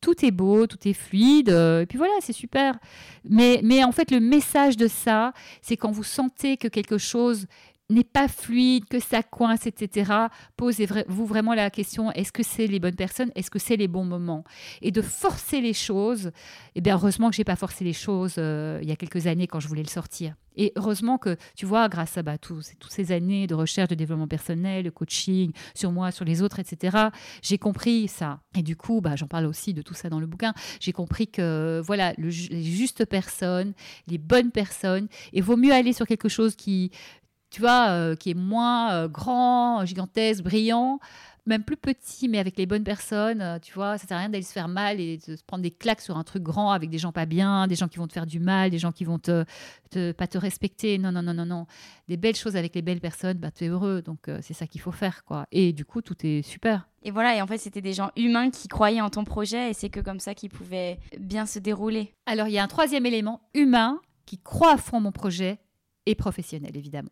tout 0.00 0.24
est 0.24 0.30
beau, 0.30 0.66
tout 0.66 0.78
est 0.86 0.92
fluide. 0.92 1.48
euh, 1.48 1.82
et 1.82 1.86
puis 1.86 1.96
voilà, 1.96 2.12
c'est 2.20 2.34
super. 2.34 2.78
Mais, 3.24 3.60
mais 3.64 3.82
en 3.82 3.92
fait, 3.92 4.10
le 4.10 4.20
message 4.20 4.76
de 4.76 4.88
ça, 4.88 5.32
c'est 5.62 5.76
quand 5.76 5.90
vous 5.90 6.04
sentez 6.04 6.56
que 6.56 6.68
quelque 6.68 6.98
chose 6.98 7.46
n'est 7.90 8.04
pas 8.04 8.28
fluide, 8.28 8.84
que 8.86 9.00
ça 9.00 9.22
coince, 9.22 9.66
etc. 9.66 10.12
Posez-vous 10.56 11.26
vraiment 11.26 11.54
la 11.54 11.70
question 11.70 12.12
est-ce 12.12 12.32
que 12.32 12.42
c'est 12.42 12.66
les 12.66 12.80
bonnes 12.80 12.96
personnes 12.96 13.30
Est-ce 13.34 13.50
que 13.50 13.58
c'est 13.58 13.76
les 13.76 13.88
bons 13.88 14.04
moments? 14.04 14.44
Et 14.82 14.90
de 14.90 15.02
forcer 15.02 15.60
les 15.60 15.72
choses. 15.72 16.30
Eh 16.74 16.80
bien, 16.80 16.96
heureusement 16.96 17.30
que 17.30 17.36
j'ai 17.36 17.44
pas 17.44 17.56
forcé 17.56 17.84
les 17.84 17.92
choses 17.92 18.34
euh, 18.38 18.78
il 18.82 18.88
y 18.88 18.92
a 18.92 18.96
quelques 18.96 19.26
années 19.26 19.46
quand 19.46 19.60
je 19.60 19.68
voulais 19.68 19.82
le 19.82 19.88
sortir. 19.88 20.34
Et 20.58 20.72
heureusement 20.76 21.18
que, 21.18 21.36
tu 21.56 21.66
vois, 21.66 21.88
grâce 21.88 22.18
à 22.18 22.22
bah, 22.22 22.36
toutes 22.36 22.64
ces 22.88 23.12
années 23.12 23.46
de 23.46 23.54
recherche, 23.54 23.88
de 23.88 23.94
développement 23.94 24.26
personnel, 24.26 24.82
de 24.82 24.90
coaching 24.90 25.52
sur 25.72 25.92
moi, 25.92 26.10
sur 26.10 26.24
les 26.24 26.42
autres, 26.42 26.58
etc., 26.58 26.96
j'ai 27.42 27.58
compris 27.58 28.08
ça. 28.08 28.40
Et 28.56 28.62
du 28.62 28.74
coup, 28.74 29.00
bah, 29.00 29.14
j'en 29.14 29.28
parle 29.28 29.46
aussi 29.46 29.72
de 29.72 29.82
tout 29.82 29.94
ça 29.94 30.08
dans 30.08 30.18
le 30.18 30.26
bouquin. 30.26 30.52
J'ai 30.80 30.92
compris 30.92 31.28
que, 31.28 31.80
voilà, 31.86 32.12
les 32.18 32.62
justes 32.62 33.04
personnes, 33.04 33.72
les 34.08 34.18
bonnes 34.18 34.50
personnes, 34.50 35.06
et 35.32 35.40
vaut 35.40 35.56
mieux 35.56 35.72
aller 35.72 35.92
sur 35.92 36.06
quelque 36.08 36.28
chose 36.28 36.56
qui, 36.56 36.90
tu 37.50 37.60
vois, 37.60 37.88
euh, 37.90 38.14
qui 38.14 38.30
est 38.30 38.34
moins 38.34 38.92
euh, 38.92 39.08
grand, 39.08 39.84
gigantesque, 39.84 40.42
brillant, 40.42 40.98
même 41.46 41.64
plus 41.64 41.78
petit, 41.78 42.28
mais 42.28 42.38
avec 42.38 42.58
les 42.58 42.66
bonnes 42.66 42.84
personnes, 42.84 43.40
euh, 43.40 43.58
tu 43.58 43.72
vois, 43.72 43.96
ça 43.96 44.06
sert 44.06 44.18
à 44.18 44.20
rien 44.20 44.28
d'aller 44.28 44.42
se 44.44 44.52
faire 44.52 44.68
mal 44.68 45.00
et 45.00 45.16
de 45.16 45.34
se 45.34 45.42
prendre 45.42 45.62
des 45.62 45.70
claques 45.70 46.02
sur 46.02 46.18
un 46.18 46.24
truc 46.24 46.42
grand 46.42 46.72
avec 46.72 46.90
des 46.90 46.98
gens 46.98 47.10
pas 47.10 47.24
bien, 47.24 47.66
des 47.66 47.74
gens 47.74 47.88
qui 47.88 47.96
vont 47.96 48.06
te 48.06 48.12
faire 48.12 48.26
du 48.26 48.38
mal, 48.38 48.68
des 48.68 48.78
gens 48.78 48.92
qui 48.92 49.04
vont 49.04 49.18
te, 49.18 49.46
te- 49.90 50.12
pas 50.12 50.26
te 50.26 50.36
respecter. 50.36 50.98
Non, 50.98 51.10
non, 51.10 51.22
non, 51.22 51.32
non, 51.32 51.46
non. 51.46 51.66
Des 52.06 52.18
belles 52.18 52.36
choses 52.36 52.54
avec 52.54 52.74
les 52.74 52.82
belles 52.82 53.00
personnes, 53.00 53.38
bah, 53.38 53.50
tu 53.50 53.64
es 53.64 53.68
heureux. 53.68 54.02
Donc, 54.02 54.30
c'est 54.42 54.52
ça 54.52 54.66
qu'il 54.66 54.82
faut 54.82 54.92
faire, 54.92 55.24
quoi. 55.24 55.46
Et 55.50 55.72
du 55.72 55.86
coup, 55.86 56.02
tout 56.02 56.16
est 56.26 56.42
super. 56.42 56.86
Et 57.02 57.10
voilà, 57.10 57.34
et 57.34 57.40
en 57.40 57.46
fait, 57.46 57.56
c'était 57.56 57.80
des 57.80 57.94
gens 57.94 58.10
humains 58.14 58.50
qui 58.50 58.68
croyaient 58.68 59.00
en 59.00 59.08
ton 59.08 59.24
projet 59.24 59.70
et 59.70 59.72
c'est 59.72 59.88
que 59.88 60.00
comme 60.00 60.20
ça 60.20 60.34
qu'ils 60.34 60.50
pouvaient 60.50 60.98
bien 61.18 61.46
se 61.46 61.58
dérouler. 61.58 62.12
Alors, 62.26 62.48
il 62.48 62.52
y 62.52 62.58
a 62.58 62.62
un 62.62 62.68
troisième 62.68 63.06
élément 63.06 63.40
humain 63.54 64.00
qui 64.26 64.36
croit 64.36 64.74
à 64.74 64.76
fond 64.76 65.00
mon 65.00 65.12
projet 65.12 65.58
et 66.04 66.14
professionnelle, 66.14 66.76
évidemment. 66.76 67.08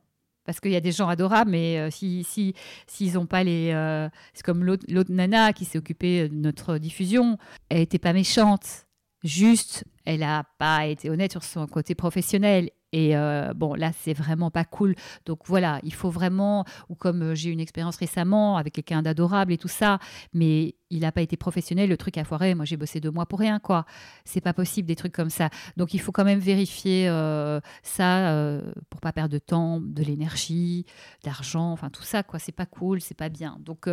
Parce 0.47 0.61
qu'il 0.61 0.71
y 0.71 0.77
a 0.77 0.81
des 0.81 0.93
gens 0.93 1.09
adorables, 1.09 1.51
mais 1.51 1.79
euh, 1.79 1.91
si 1.91 2.25
si 2.25 2.55
s'ils 2.87 3.15
n'ont 3.15 3.27
pas 3.27 3.45
les, 3.45 3.73
euh, 3.73 4.09
c'est 4.33 4.45
comme 4.45 4.65
l'autre 4.65 5.13
nana 5.13 5.53
qui 5.53 5.65
s'est 5.65 5.79
occupée 5.79 6.29
de 6.29 6.35
notre 6.35 6.79
diffusion, 6.79 7.37
elle 7.69 7.81
était 7.81 7.99
pas 7.99 8.13
méchante, 8.13 8.87
juste, 9.25 9.85
elle 10.05 10.23
a 10.23 10.45
pas 10.59 10.87
été 10.87 11.11
honnête 11.11 11.33
sur 11.33 11.43
son 11.43 11.67
côté 11.67 11.95
professionnel. 11.95 12.71
Et 12.93 13.17
euh, 13.17 13.53
bon, 13.55 13.75
là, 13.75 13.91
c'est 13.93 14.15
vraiment 14.15 14.51
pas 14.51 14.65
cool. 14.65 14.95
Donc 15.25 15.41
voilà, 15.47 15.81
il 15.83 15.93
faut 15.93 16.11
vraiment, 16.11 16.65
ou 16.89 16.95
comme 16.95 17.23
euh, 17.23 17.35
j'ai 17.35 17.51
eu 17.51 17.53
une 17.53 17.61
expérience 17.61 17.97
récemment 17.97 18.57
avec 18.57 18.75
quelqu'un 18.75 19.03
d'adorable 19.03 19.53
et 19.53 19.59
tout 19.59 19.69
ça, 19.69 19.99
mais 20.33 20.77
il 20.91 21.01
n'a 21.01 21.13
pas 21.13 21.23
été 21.23 21.37
professionnel, 21.37 21.89
le 21.89 21.97
truc 21.97 22.17
a 22.17 22.25
foiré. 22.25 22.55
Moi, 22.55 22.65
j'ai 22.65 22.77
bossé 22.77 23.01
deux 23.01 23.11
mois 23.11 23.27
pour 23.27 23.41
rien, 23.41 23.59
quoi. 23.59 23.87
C'est 24.25 24.41
pas 24.41 24.53
possible 24.53 24.87
des 24.87 24.97
trucs 24.97 25.13
comme 25.13 25.31
ça. 25.31 25.51
Donc 25.77 25.95
il 25.95 26.01
faut 26.01 26.13
quand 26.13 26.25
même 26.25 26.39
vérifier 26.39 27.09
euh, 27.09 27.61
ça 27.83 28.31
euh, 28.31 28.73
pour 28.89 29.01
pas 29.01 29.13
perdre 29.13 29.33
de 29.33 29.39
temps, 29.39 29.81
de 29.81 30.03
l'énergie, 30.03 30.87
d'argent, 31.25 31.73
enfin 31.73 31.91
tout 31.91 32.05
ça, 32.05 32.23
quoi. 32.23 32.39
C'est 32.39 32.53
pas 32.53 32.67
cool, 32.67 33.01
c'est 33.01 33.17
pas 33.17 33.29
bien. 33.29 33.59
Donc 33.61 33.89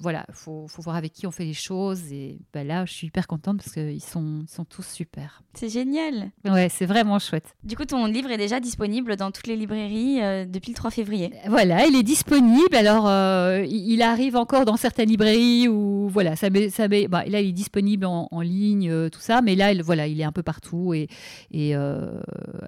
voilà, 0.00 0.24
il 0.28 0.34
faut, 0.34 0.66
faut 0.66 0.80
voir 0.82 0.96
avec 0.96 1.12
qui 1.12 1.26
on 1.26 1.30
fait 1.30 1.44
les 1.44 1.52
choses. 1.52 2.10
Et 2.12 2.38
ben 2.54 2.66
là, 2.66 2.86
je 2.86 2.92
suis 2.92 3.06
hyper 3.08 3.26
contente 3.26 3.58
parce 3.58 3.72
qu'ils 3.72 4.02
sont, 4.02 4.40
ils 4.42 4.48
sont 4.50 4.64
tous 4.64 4.86
super. 4.86 5.42
C'est 5.54 5.68
génial. 5.68 6.30
Ouais, 6.44 6.68
c'est 6.70 6.86
vraiment 6.86 7.18
chouette. 7.18 7.54
Du 7.62 7.76
coup, 7.76 7.84
ton 7.84 8.06
livre 8.06 8.30
est 8.30 8.38
déjà 8.38 8.60
disponible 8.60 9.16
dans 9.16 9.30
toutes 9.30 9.46
les 9.46 9.56
librairies 9.56 10.22
euh, 10.22 10.46
depuis 10.46 10.70
le 10.72 10.76
3 10.76 10.90
février. 10.90 11.32
Voilà, 11.48 11.86
il 11.86 11.94
est 11.96 12.02
disponible. 12.02 12.74
Alors, 12.74 13.06
euh, 13.08 13.64
il 13.68 14.00
arrive 14.00 14.36
encore 14.36 14.64
dans 14.64 14.76
certaines 14.76 15.08
librairies 15.10 15.68
où, 15.68 16.08
voilà, 16.08 16.34
ça 16.34 16.48
met, 16.48 16.70
ça 16.70 16.88
met- 16.88 17.06
bah, 17.06 17.24
là, 17.26 17.40
il 17.40 17.48
est 17.48 17.52
disponible 17.52 18.06
en, 18.06 18.28
en 18.30 18.40
ligne, 18.40 18.88
euh, 18.90 19.08
tout 19.10 19.20
ça. 19.20 19.42
Mais 19.42 19.54
là, 19.54 19.72
il, 19.72 19.82
voilà, 19.82 20.06
il 20.06 20.18
est 20.20 20.24
un 20.24 20.32
peu 20.32 20.42
partout 20.42 20.94
et, 20.94 21.08
et 21.50 21.76
euh, 21.76 22.06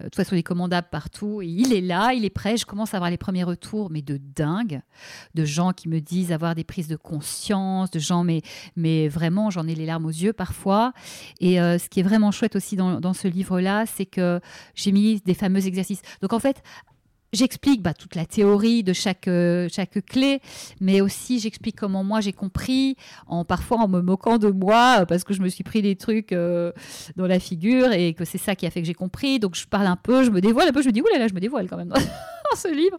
de 0.00 0.04
toute 0.04 0.16
façon, 0.16 0.34
il 0.34 0.40
est 0.40 0.42
commandable 0.42 0.88
partout. 0.90 1.40
Et 1.40 1.46
il 1.46 1.72
est 1.72 1.80
là, 1.80 2.12
il 2.12 2.24
est 2.26 2.30
prêt. 2.30 2.56
Je 2.58 2.66
commence 2.66 2.92
à 2.92 2.98
avoir 2.98 3.10
les 3.10 3.16
premiers 3.16 3.44
retours, 3.44 3.90
mais 3.90 4.02
de 4.02 4.18
dingue, 4.36 4.82
de 5.34 5.44
gens 5.46 5.72
qui 5.72 5.88
me 5.88 6.00
disent 6.00 6.30
avoir 6.32 6.54
des 6.54 6.64
prises 6.64 6.88
de 6.88 6.96
conscience, 6.96 7.21
de 7.92 7.98
gens, 7.98 8.24
mais, 8.24 8.42
mais 8.76 9.08
vraiment, 9.08 9.50
j'en 9.50 9.66
ai 9.66 9.74
les 9.74 9.86
larmes 9.86 10.06
aux 10.06 10.10
yeux 10.10 10.32
parfois. 10.32 10.92
Et 11.40 11.60
euh, 11.60 11.78
ce 11.78 11.88
qui 11.88 12.00
est 12.00 12.02
vraiment 12.02 12.30
chouette 12.30 12.56
aussi 12.56 12.76
dans, 12.76 13.00
dans 13.00 13.14
ce 13.14 13.28
livre-là, 13.28 13.84
c'est 13.86 14.06
que 14.06 14.40
j'ai 14.74 14.92
mis 14.92 15.20
des 15.24 15.34
fameux 15.34 15.66
exercices. 15.66 16.02
Donc, 16.20 16.32
en 16.32 16.38
fait, 16.38 16.62
J'explique 17.34 17.80
bah, 17.80 17.94
toute 17.94 18.14
la 18.14 18.26
théorie 18.26 18.82
de 18.82 18.92
chaque, 18.92 19.26
euh, 19.26 19.66
chaque 19.72 20.04
clé, 20.04 20.42
mais 20.82 21.00
aussi 21.00 21.38
j'explique 21.38 21.76
comment 21.76 22.04
moi 22.04 22.20
j'ai 22.20 22.34
compris, 22.34 22.94
en 23.26 23.46
parfois 23.46 23.78
en 23.78 23.88
me 23.88 24.02
moquant 24.02 24.36
de 24.36 24.48
moi, 24.50 24.98
euh, 25.00 25.04
parce 25.06 25.24
que 25.24 25.32
je 25.32 25.40
me 25.40 25.48
suis 25.48 25.64
pris 25.64 25.80
des 25.80 25.96
trucs 25.96 26.34
dans 26.34 27.26
la 27.26 27.40
figure 27.40 27.90
et 27.92 28.12
que 28.12 28.26
c'est 28.26 28.36
ça 28.36 28.54
qui 28.54 28.66
a 28.66 28.70
fait 28.70 28.82
que 28.82 28.86
j'ai 28.86 28.92
compris. 28.92 29.38
Donc 29.38 29.54
je 29.54 29.66
parle 29.66 29.86
un 29.86 29.96
peu, 29.96 30.24
je 30.24 30.30
me 30.30 30.42
dévoile 30.42 30.68
un 30.68 30.72
peu, 30.72 30.82
je 30.82 30.88
me 30.88 30.92
dis, 30.92 31.00
oulala, 31.00 31.26
je 31.26 31.32
me 31.32 31.40
dévoile 31.40 31.70
quand 31.70 31.78
même 31.78 31.94
ce 32.56 32.68
livre. 32.68 32.98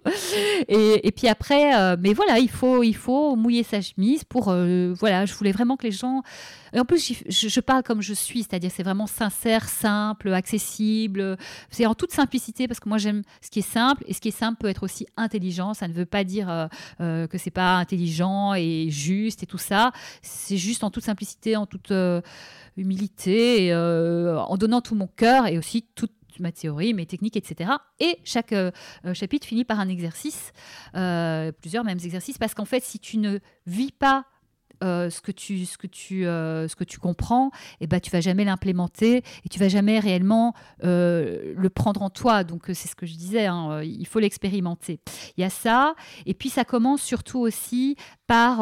Et, 0.68 1.12
puis 1.12 1.28
après, 1.28 1.76
euh, 1.76 1.96
mais 2.00 2.14
voilà, 2.14 2.40
il 2.40 2.50
faut, 2.50 2.84
il 2.84 2.96
faut 2.96 3.36
mouiller 3.36 3.64
sa 3.64 3.82
chemise 3.82 4.24
pour, 4.24 4.50
euh, 4.50 4.94
voilà, 5.00 5.26
je 5.26 5.34
voulais 5.34 5.52
vraiment 5.52 5.78
que 5.78 5.84
les 5.84 5.92
gens... 5.92 6.24
Et 6.76 6.80
en 6.80 6.86
plus, 6.86 7.24
je, 7.28 7.60
parle 7.60 7.84
comme 7.84 8.02
je 8.02 8.14
suis, 8.14 8.40
c'est-à-dire 8.40 8.72
c'est 8.74 8.82
vraiment 8.82 9.06
sincère, 9.06 9.70
simple, 9.70 10.34
accessible, 10.34 11.38
c'est 11.70 11.86
en 11.86 11.94
toute 11.94 12.12
simplicité 12.12 12.68
parce 12.68 12.80
que 12.80 12.90
moi 12.90 12.98
j'aime 12.98 13.22
ce 13.42 13.52
qui 13.52 13.60
est 13.60 13.62
simple 13.62 14.04
et 14.08 14.14
ce 14.14 14.20
qui 14.20 14.30
est 14.30 14.32
simple 14.32 14.58
peut 14.60 14.70
être 14.70 14.82
aussi 14.82 15.06
intelligent. 15.16 15.76
Ça 15.76 15.88
ne 15.88 15.94
veut 15.94 16.08
pas 16.08 16.24
dire 16.24 16.50
euh, 16.50 16.66
euh, 17.00 17.28
que 17.28 17.38
c'est 17.38 17.52
pas 17.52 17.76
intelligent 17.76 18.56
et 18.56 18.88
juste 18.90 19.44
et 19.44 19.46
tout 19.46 19.60
ça. 19.60 19.92
C'est 20.24 20.58
juste 20.58 20.84
en 20.84 20.90
toute 20.90 21.04
simplicité, 21.04 21.56
en 21.56 21.68
toute 21.68 21.94
humilité, 22.76 23.68
et, 23.68 23.76
en 23.76 24.58
donnant 24.58 24.82
tout 24.82 24.96
mon 24.96 25.08
cœur 25.08 25.46
et 25.46 25.60
aussi 25.60 25.86
toute 25.94 26.12
ma 26.42 26.52
théorie, 26.52 26.94
mes 26.94 27.06
techniques, 27.06 27.38
etc. 27.38 27.72
Et 28.00 28.20
chaque 28.24 28.54
euh, 28.54 28.72
euh, 29.06 29.14
chapitre 29.14 29.48
finit 29.48 29.66
par 29.66 29.80
un 29.80 29.90
exercice, 29.90 30.52
euh, 30.96 31.52
plusieurs 31.52 31.84
mêmes 31.84 32.00
exercices, 32.04 32.38
parce 32.38 32.54
qu'en 32.54 32.66
fait, 32.66 32.84
si 32.84 33.00
tu 33.00 33.18
ne 33.18 33.40
vis 33.66 33.92
pas 33.92 34.26
ce 34.82 35.22
que 35.22 35.32
tu 35.32 35.66
ce 35.66 35.78
que 35.78 35.88
tu 35.88 36.28
euh, 36.28 36.68
ce 36.68 36.76
que 36.76 36.84
tu 36.84 37.00
comprends 37.00 37.52
et 37.80 37.88
ben 37.88 38.02
tu 38.02 38.12
vas 38.12 38.20
jamais 38.20 38.44
l'implémenter 38.44 39.24
et 39.46 39.50
tu 39.50 39.58
vas 39.58 39.70
jamais 39.70 39.98
réellement 39.98 40.54
le 40.82 41.68
prendre 41.70 42.02
en 42.02 42.10
toi. 42.10 42.44
Donc 42.44 42.64
c'est 42.68 42.90
ce 42.90 42.96
que 42.96 43.06
je 43.06 43.14
disais 43.14 43.46
hein, 43.46 43.82
il 43.82 44.06
faut 44.06 44.20
l'expérimenter. 44.20 45.00
Il 45.38 45.42
y 45.42 45.46
a 45.46 45.50
ça. 45.50 45.96
Et 46.26 46.34
puis 46.34 46.50
ça 46.50 46.66
commence 46.66 47.02
surtout 47.02 47.40
aussi 47.40 47.96
par 48.28 48.60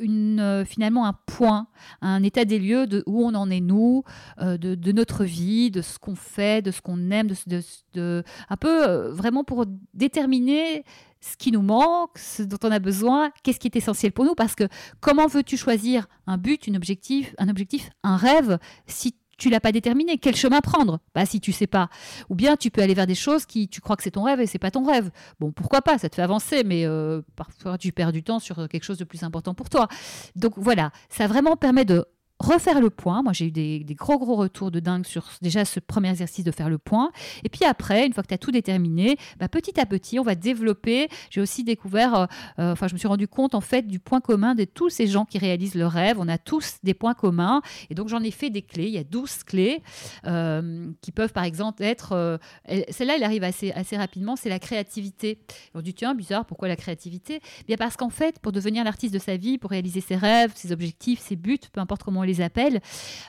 euh, 0.00 0.64
finalement 0.64 1.06
un 1.06 1.12
point, 1.26 1.66
un 2.00 2.22
état 2.22 2.44
des 2.44 2.58
lieux 2.58 2.86
de 2.86 3.02
où 3.06 3.24
on 3.24 3.34
en 3.34 3.50
est 3.50 3.60
nous, 3.60 4.04
euh, 4.40 4.56
de, 4.56 4.92
notre 4.92 5.24
vie, 5.24 5.70
de 5.70 5.82
ce 5.82 5.98
qu'on 5.98 6.14
fait, 6.14 6.62
de 6.62 6.70
ce 6.70 6.80
qu'on 6.80 7.10
aime, 7.10 7.28
de- 7.46 7.62
de- 7.94 8.22
un 8.48 8.56
peu 8.56 8.88
euh, 8.88 9.12
vraiment 9.12 9.44
pour 9.44 9.64
déterminer 9.94 10.84
ce 11.20 11.36
qui 11.36 11.50
nous 11.50 11.62
manque, 11.62 12.16
ce 12.16 12.44
dont 12.44 12.58
on 12.62 12.70
a 12.70 12.78
besoin, 12.78 13.32
qu'est-ce 13.42 13.58
qui 13.58 13.66
est 13.66 13.74
essentiel 13.76 14.12
pour 14.12 14.24
nous, 14.24 14.36
parce 14.36 14.54
que 14.54 14.64
comment 15.00 15.26
veux-tu 15.26 15.56
choisir 15.56 16.06
un 16.28 16.38
but, 16.38 16.68
un 16.68 16.74
objectif, 16.76 17.34
un 17.38 17.48
objectif, 17.48 17.90
un 18.04 18.16
rêve, 18.16 18.58
si 18.86 19.16
tu 19.38 19.48
l'as 19.48 19.60
pas 19.60 19.72
déterminé 19.72 20.18
Quel 20.18 20.36
chemin 20.36 20.60
prendre? 20.60 21.00
Bah 21.14 21.24
si 21.24 21.40
tu 21.40 21.52
sais 21.52 21.66
pas. 21.66 21.88
Ou 22.28 22.34
bien 22.34 22.56
tu 22.56 22.70
peux 22.70 22.82
aller 22.82 22.94
vers 22.94 23.06
des 23.06 23.14
choses 23.14 23.46
qui 23.46 23.68
tu 23.68 23.80
crois 23.80 23.96
que 23.96 24.02
c'est 24.02 24.10
ton 24.10 24.24
rêve 24.24 24.40
et 24.40 24.46
c'est 24.46 24.58
pas 24.58 24.70
ton 24.70 24.84
rêve. 24.84 25.10
Bon, 25.40 25.52
pourquoi 25.52 25.80
pas? 25.80 25.96
Ça 25.96 26.08
te 26.08 26.16
fait 26.16 26.22
avancer, 26.22 26.64
mais 26.64 26.84
euh, 26.84 27.22
parfois 27.36 27.78
tu 27.78 27.92
perds 27.92 28.12
du 28.12 28.22
temps 28.22 28.38
sur 28.38 28.68
quelque 28.68 28.84
chose 28.84 28.98
de 28.98 29.04
plus 29.04 29.22
important 29.22 29.54
pour 29.54 29.70
toi. 29.70 29.88
Donc 30.36 30.52
voilà, 30.56 30.90
ça 31.08 31.26
vraiment 31.26 31.56
permet 31.56 31.84
de 31.84 32.04
refaire 32.40 32.80
le 32.80 32.90
point. 32.90 33.22
Moi, 33.22 33.32
j'ai 33.32 33.46
eu 33.46 33.50
des, 33.50 33.84
gros, 33.96 34.18
gros 34.18 34.36
retours 34.36 34.70
de 34.70 34.80
dingue 34.80 35.04
sur 35.04 35.24
déjà 35.42 35.64
ce 35.64 35.80
premier 35.80 36.10
exercice 36.10 36.44
de 36.44 36.50
faire 36.52 36.68
le 36.68 36.78
point. 36.78 37.10
Et 37.44 37.48
puis 37.48 37.64
après, 37.64 38.06
une 38.06 38.12
fois 38.12 38.22
que 38.22 38.28
tu 38.28 38.34
as 38.34 38.38
tout 38.38 38.50
déterminé, 38.52 39.16
bah, 39.38 39.48
petit 39.48 39.78
à 39.80 39.86
petit, 39.86 40.18
on 40.18 40.22
va 40.22 40.34
développer. 40.34 41.08
J'ai 41.30 41.40
aussi 41.40 41.64
découvert, 41.64 42.14
euh, 42.14 42.26
euh, 42.58 42.72
enfin, 42.72 42.86
je 42.88 42.94
me 42.94 42.98
suis 42.98 43.08
rendu 43.08 43.26
compte 43.28 43.54
en 43.54 43.60
fait 43.60 43.86
du 43.86 43.98
point 43.98 44.20
commun 44.20 44.54
de 44.54 44.64
tous 44.64 44.88
ces 44.90 45.06
gens 45.06 45.24
qui 45.24 45.38
réalisent 45.38 45.74
le 45.74 45.86
rêve. 45.86 46.16
On 46.20 46.28
a 46.28 46.38
tous 46.38 46.76
des 46.84 46.94
points 46.94 47.14
communs. 47.14 47.60
Et 47.90 47.94
donc, 47.94 48.08
j'en 48.08 48.22
ai 48.22 48.30
fait 48.30 48.50
des 48.50 48.62
clés. 48.62 48.86
Il 48.86 48.94
y 48.94 48.98
a 48.98 49.04
12 49.04 49.42
clés 49.44 49.82
euh, 50.26 50.90
qui 51.00 51.12
peuvent, 51.12 51.32
par 51.32 51.44
exemple, 51.44 51.82
être. 51.82 52.38
elle- 52.64 52.84
Celle-là, 52.90 53.14
elle 53.16 53.24
arrive 53.24 53.42
assez, 53.44 53.72
assez 53.72 53.96
rapidement, 53.96 54.36
c'est 54.36 54.48
la 54.48 54.58
créativité. 54.58 55.40
On 55.74 55.80
dit, 55.80 55.94
tiens, 55.94 56.14
bizarre, 56.14 56.44
pourquoi 56.44 56.68
la 56.68 56.76
créativité? 56.76 57.40
Bien 57.66 57.76
parce 57.76 57.96
qu'en 57.96 58.10
fait, 58.10 58.38
pour 58.38 58.52
devenir 58.52 58.84
l'artiste 58.84 59.12
de 59.14 59.18
sa 59.18 59.36
vie, 59.36 59.58
pour 59.58 59.70
réaliser 59.70 60.00
ses 60.00 60.16
rêves, 60.16 60.52
ses 60.54 60.72
objectifs, 60.72 61.20
ses 61.20 61.36
buts, 61.36 61.58
peu 61.72 61.80
importe 61.80 62.02
comment 62.02 62.22
les 62.28 62.80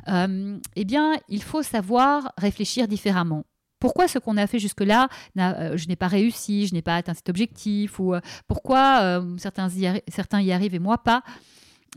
euh, 0.07 0.57
eh 0.75 0.85
bien, 0.85 1.15
il 1.27 1.41
faut 1.41 1.63
savoir 1.63 2.31
réfléchir 2.37 2.87
différemment. 2.87 3.43
Pourquoi 3.79 4.07
ce 4.07 4.19
qu'on 4.19 4.37
a 4.37 4.45
fait 4.45 4.59
jusque-là, 4.59 5.07
euh, 5.37 5.77
je 5.77 5.87
n'ai 5.87 5.95
pas 5.95 6.07
réussi, 6.07 6.67
je 6.67 6.73
n'ai 6.73 6.81
pas 6.81 6.97
atteint 6.97 7.13
cet 7.13 7.29
objectif, 7.29 7.99
ou 7.99 8.13
euh, 8.13 8.19
pourquoi 8.47 9.23
certains, 9.37 9.69
y 9.69 10.01
certains 10.09 10.41
y 10.41 10.51
arrivent 10.51 10.75
et 10.75 10.79
moi 10.79 10.97
pas? 10.97 11.23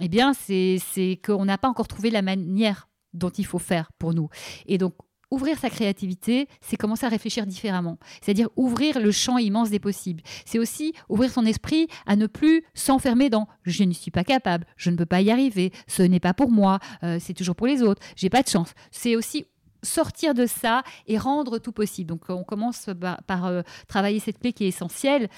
Eh 0.00 0.08
bien, 0.08 0.32
c'est 0.32 0.78
qu'on 1.24 1.44
n'a 1.44 1.58
pas 1.58 1.68
encore 1.68 1.88
trouvé 1.88 2.10
la 2.10 2.22
manière 2.22 2.88
dont 3.12 3.30
il 3.30 3.44
faut 3.44 3.58
faire 3.58 3.90
pour 3.98 4.14
nous. 4.14 4.28
Et 4.66 4.78
donc, 4.78 4.94
ouvrir 5.32 5.58
sa 5.58 5.70
créativité, 5.70 6.46
c'est 6.60 6.76
commencer 6.76 7.06
à 7.06 7.08
réfléchir 7.08 7.46
différemment. 7.46 7.98
C'est-à-dire 8.20 8.48
ouvrir 8.56 9.00
le 9.00 9.10
champ 9.10 9.38
immense 9.38 9.70
des 9.70 9.78
possibles. 9.78 10.22
C'est 10.44 10.58
aussi 10.58 10.92
ouvrir 11.08 11.30
son 11.30 11.46
esprit 11.46 11.88
à 12.06 12.16
ne 12.16 12.26
plus 12.26 12.62
s'enfermer 12.74 13.30
dans 13.30 13.48
je 13.64 13.82
ne 13.84 13.92
suis 13.92 14.10
pas 14.10 14.24
capable, 14.24 14.66
je 14.76 14.90
ne 14.90 14.96
peux 14.96 15.06
pas 15.06 15.22
y 15.22 15.30
arriver, 15.30 15.72
ce 15.86 16.02
n'est 16.02 16.20
pas 16.20 16.34
pour 16.34 16.50
moi, 16.50 16.78
euh, 17.02 17.18
c'est 17.18 17.32
toujours 17.32 17.56
pour 17.56 17.66
les 17.66 17.82
autres, 17.82 18.02
j'ai 18.14 18.28
pas 18.28 18.42
de 18.42 18.48
chance. 18.48 18.74
C'est 18.90 19.16
aussi 19.16 19.46
sortir 19.82 20.34
de 20.34 20.46
ça 20.46 20.82
et 21.06 21.16
rendre 21.16 21.58
tout 21.58 21.72
possible. 21.72 22.08
Donc 22.08 22.24
on 22.28 22.44
commence 22.44 22.90
par, 23.26 23.46
euh, 23.46 23.62
travailler 23.88 24.20
cette 24.20 24.38
clé 24.38 24.52
qui 24.52 24.64
est 24.64 24.68
essentielle 24.68 25.28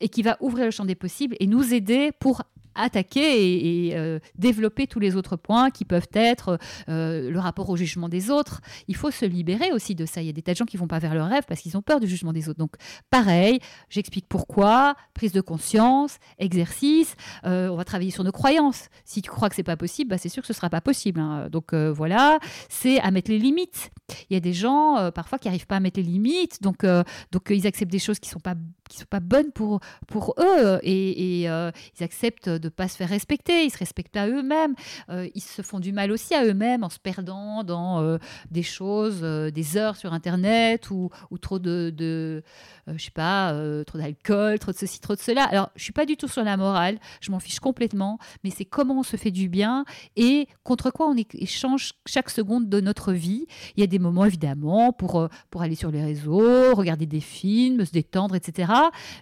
et 0.00 0.08
qui 0.08 0.22
va 0.22 0.38
ouvrir 0.40 0.64
le 0.64 0.70
champ 0.70 0.86
des 0.86 0.94
possibles 0.94 1.36
et 1.40 1.46
nous 1.46 1.74
aider 1.74 2.10
pour 2.18 2.42
attaquer 2.74 3.88
et, 3.88 3.96
euh, 3.96 4.18
développer 4.36 4.86
tous 4.86 5.00
les 5.00 5.16
autres 5.16 5.36
points 5.36 5.70
qui 5.70 5.84
peuvent 5.84 6.08
être 6.12 6.58
euh, 6.88 7.30
le 7.30 7.38
rapport 7.38 7.68
au 7.70 7.76
jugement 7.76 8.08
des 8.08 8.30
autres. 8.30 8.60
Il 8.88 8.96
faut 8.96 9.10
se 9.10 9.24
libérer 9.24 9.72
aussi 9.72 9.94
de 9.94 10.06
ça. 10.06 10.22
Il 10.22 10.26
y 10.26 10.30
a 10.30 10.32
des 10.32 10.42
tas 10.42 10.52
de 10.52 10.56
gens 10.56 10.64
qui 10.64 10.76
vont 10.76 10.86
pas 10.86 10.98
vers 10.98 11.14
leur 11.14 11.28
rêve 11.28 11.44
parce 11.46 11.60
qu'ils 11.60 11.76
ont 11.76 11.82
peur 11.82 12.00
du 12.00 12.06
jugement 12.06 12.32
des 12.32 12.48
autres. 12.48 12.58
Donc 12.58 12.74
pareil, 13.10 13.60
j'explique 13.88 14.26
pourquoi, 14.28 14.94
prise 15.14 15.32
de 15.32 15.40
conscience, 15.40 16.18
exercice. 16.38 17.14
Euh, 17.44 17.68
on 17.68 17.76
va 17.76 17.84
travailler 17.84 18.10
sur 18.10 18.24
nos 18.24 18.32
croyances. 18.32 18.88
Si 19.04 19.22
tu 19.22 19.30
crois 19.30 19.48
que 19.48 19.54
c'est 19.54 19.62
pas 19.62 19.76
possible, 19.76 20.10
bah, 20.10 20.18
c'est 20.18 20.28
sûr 20.28 20.42
que 20.42 20.46
ce 20.48 20.54
sera 20.54 20.70
pas 20.70 20.80
possible. 20.80 21.20
hein. 21.20 21.48
Donc 21.50 21.74
voilà, 21.74 22.38
c'est 22.68 23.00
à 23.00 23.10
mettre 23.10 23.30
les 23.30 23.38
limites. 23.38 23.90
Il 24.30 24.34
y 24.34 24.36
a 24.36 24.40
des 24.40 24.52
gens 24.52 25.10
parfois 25.14 25.38
qui 25.38 25.48
arrivent 25.48 25.66
pas 25.66 25.76
à 25.76 25.80
mettre 25.80 25.98
les 25.98 26.06
limites, 26.06 26.62
donc 26.62 26.84
donc 26.84 27.50
ils 27.50 27.66
acceptent 27.66 27.92
des 27.92 27.98
choses 27.98 28.18
qui 28.18 28.28
sont 28.28 28.40
pas 28.40 28.54
qui 28.92 28.98
sont 28.98 29.06
pas 29.08 29.20
bonnes 29.20 29.52
pour, 29.52 29.80
pour 30.06 30.34
eux 30.38 30.78
et, 30.82 31.48
euh, 31.48 31.70
ils 31.98 32.04
acceptent 32.04 32.48
de 32.48 32.68
pas 32.68 32.88
se 32.88 32.96
faire 32.96 33.08
respecter, 33.08 33.64
ils 33.64 33.70
se 33.70 33.78
respectent 33.78 34.12
pas 34.12 34.28
eux-mêmes, 34.28 34.74
euh, 35.08 35.28
ils 35.34 35.40
se 35.40 35.62
font 35.62 35.80
du 35.80 35.92
mal 35.92 36.12
aussi 36.12 36.34
à 36.34 36.44
eux-mêmes 36.44 36.84
en 36.84 36.90
se 36.90 36.98
perdant 36.98 37.64
dans 37.64 38.00
euh, 38.00 38.18
des 38.50 38.62
choses, 38.62 39.22
des 39.22 39.76
heures 39.76 39.96
sur 39.96 40.12
internet 40.12 40.90
ou, 40.90 41.10
ou 41.30 41.38
trop 41.38 41.58
de, 41.58 41.92
de 41.96 42.42
je 42.86 43.02
sais 43.02 43.10
pas, 43.10 43.52
trop 43.86 43.98
d'alcool, 43.98 44.58
trop 44.58 44.72
de 44.72 44.76
ceci, 44.76 45.00
trop 45.00 45.14
de 45.14 45.20
cela. 45.20 45.44
Alors 45.44 45.70
je 45.76 45.82
suis 45.82 45.92
pas 45.92 46.04
du 46.04 46.16
tout 46.16 46.28
sur 46.28 46.44
la 46.44 46.56
morale, 46.56 46.98
je 47.20 47.30
m'en 47.30 47.40
fiche 47.40 47.60
complètement, 47.60 48.18
mais 48.44 48.50
c'est 48.50 48.64
comment 48.64 48.98
on 48.98 49.02
se 49.02 49.16
fait 49.16 49.30
du 49.30 49.48
bien 49.48 49.84
et 50.16 50.48
contre 50.64 50.90
quoi 50.90 51.08
on 51.08 51.16
échange 51.34 51.92
chaque 52.06 52.28
seconde 52.28 52.68
de 52.68 52.80
notre 52.80 53.12
vie. 53.12 53.46
Il 53.76 53.80
y 53.80 53.84
a 53.84 53.86
des 53.86 53.98
moments 53.98 54.24
évidemment 54.24 54.92
pour, 54.92 55.28
pour 55.50 55.62
aller 55.62 55.76
sur 55.76 55.90
les 55.90 56.02
réseaux, 56.02 56.74
regarder 56.74 57.06
des 57.06 57.20
films, 57.20 57.84
se 57.86 57.92
détendre, 57.92 58.34
etc. 58.34 58.72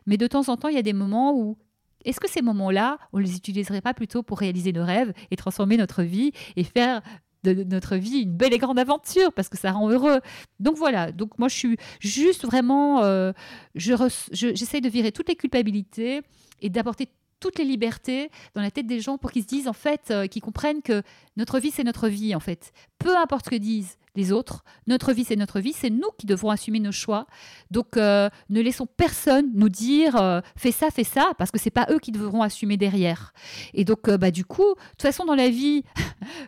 Mais 0.07 0.16
de 0.16 0.27
temps 0.27 0.49
en 0.49 0.57
temps, 0.57 0.69
il 0.69 0.77
y 0.77 0.78
a 0.78 0.82
des 0.82 0.93
moments 0.93 1.35
où 1.35 1.59
est-ce 2.05 2.20
que 2.20 2.31
ces 2.31 2.43
moments-là, 2.43 2.99
on 3.12 3.19
ne 3.19 3.24
les 3.24 3.37
utiliserait 3.37 3.81
pas 3.82 3.95
plutôt 3.95 4.23
pour 4.23 4.39
réaliser 4.39 4.73
nos 4.73 4.85
rêves 4.85 5.12
et 5.31 5.37
transformer 5.37 5.77
notre 5.77 6.03
vie 6.03 6.32
et 6.57 6.65
faire 6.65 7.03
de 7.43 7.65
notre 7.65 7.97
vie 7.97 8.20
une 8.20 8.37
belle 8.37 8.53
et 8.53 8.59
grande 8.59 8.78
aventure 8.78 9.32
parce 9.32 9.49
que 9.49 9.59
ça 9.59 9.73
rend 9.73 9.91
heureux? 9.91 10.20
Donc 10.59 10.77
voilà, 10.77 11.12
donc 11.12 11.39
moi 11.39 11.49
je 11.49 11.57
suis 11.57 11.77
juste 12.01 12.45
vraiment, 12.45 13.03
euh, 13.03 13.32
j'essaie 13.74 14.81
de 14.81 14.89
virer 14.89 15.12
toutes 15.12 15.28
les 15.28 15.37
culpabilités 15.37 16.23
et 16.61 16.70
d'apporter 16.70 17.09
toutes 17.41 17.59
les 17.59 17.65
libertés 17.65 18.31
dans 18.55 18.61
la 18.61 18.70
tête 18.70 18.87
des 18.87 19.01
gens 19.01 19.16
pour 19.16 19.32
qu'ils 19.32 19.43
se 19.43 19.49
disent 19.49 19.69
en 19.69 19.73
fait, 19.73 20.11
euh, 20.11 20.27
qu'ils 20.27 20.43
comprennent 20.43 20.82
que 20.82 21.03
notre 21.37 21.59
vie 21.59 21.70
c'est 21.70 21.85
notre 21.85 22.09
vie 22.09 22.35
en 22.35 22.41
fait. 22.41 22.73
Peu 23.01 23.16
importe 23.16 23.47
ce 23.47 23.51
que 23.51 23.56
disent 23.56 23.97
les 24.16 24.32
autres. 24.32 24.64
Notre 24.86 25.12
vie, 25.12 25.24
c'est 25.24 25.36
notre 25.36 25.60
vie. 25.60 25.72
C'est 25.72 25.90
nous 25.90 26.10
qui 26.18 26.27
devrons 26.27 26.51
assumer 26.51 26.81
nos 26.81 26.93
choix. 26.93 27.27
Donc, 27.70 27.97
euh, 27.97 28.28
ne 28.48 28.60
laissons 28.60 28.86
personne 28.86 29.47
nous 29.55 29.68
dire 29.68 30.16
euh, 30.16 30.40
fais 30.56 30.72
ça, 30.72 30.90
fais 30.90 31.05
ça, 31.05 31.31
parce 31.39 31.51
que 31.51 31.59
c'est 31.59 31.70
pas 31.70 31.86
eux 31.90 31.98
qui 31.98 32.12
devront 32.12 32.43
assumer 32.43 32.77
derrière. 32.77 33.32
Et 33.72 33.85
donc, 33.85 34.09
euh, 34.09 34.18
bah, 34.18 34.31
du 34.31 34.44
coup, 34.44 34.74
de 34.74 34.90
toute 34.90 35.02
façon, 35.02 35.24
dans 35.24 35.35
la 35.35 35.48
vie, 35.48 35.85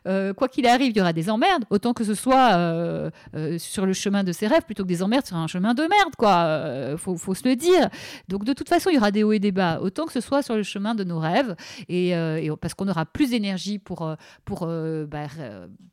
quoi 0.36 0.48
qu'il 0.48 0.66
arrive, 0.66 0.90
il 0.90 0.96
y 0.96 1.00
aura 1.00 1.12
des 1.12 1.30
emmerdes. 1.30 1.64
Autant 1.70 1.92
que 1.92 2.04
ce 2.04 2.14
soit 2.14 3.10
sur 3.58 3.86
le 3.86 3.92
chemin 3.92 4.24
de 4.24 4.32
ses 4.32 4.46
rêves 4.46 4.62
plutôt 4.62 4.82
que 4.82 4.88
des 4.88 5.02
emmerdes 5.02 5.26
sur 5.26 5.36
un 5.36 5.46
chemin 5.46 5.74
de 5.74 5.82
merde, 5.82 6.16
quoi. 6.18 6.96
faut, 6.98 7.16
faut 7.16 7.34
se 7.34 7.48
le 7.48 7.56
dire. 7.56 7.88
Donc, 8.28 8.44
de 8.44 8.52
toute 8.52 8.68
façon, 8.68 8.90
il 8.90 8.94
y 8.94 8.98
aura 8.98 9.10
des 9.10 9.22
hauts 9.22 9.32
et 9.32 9.38
des 9.38 9.52
bas. 9.52 9.80
Autant 9.80 10.06
que 10.06 10.12
ce 10.12 10.20
soit 10.20 10.42
sur 10.42 10.56
le 10.56 10.62
chemin 10.62 10.94
de 10.94 11.04
nos 11.04 11.18
rêves, 11.18 11.54
et, 11.88 12.14
parce 12.60 12.74
qu'on 12.74 12.88
aura 12.88 13.06
plus 13.06 13.30
d'énergie 13.30 13.78
pour, 13.78 14.14
pour 14.44 14.66
bah, 14.66 15.26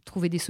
trouver 0.05 0.29
des 0.29 0.39
solutions 0.39 0.48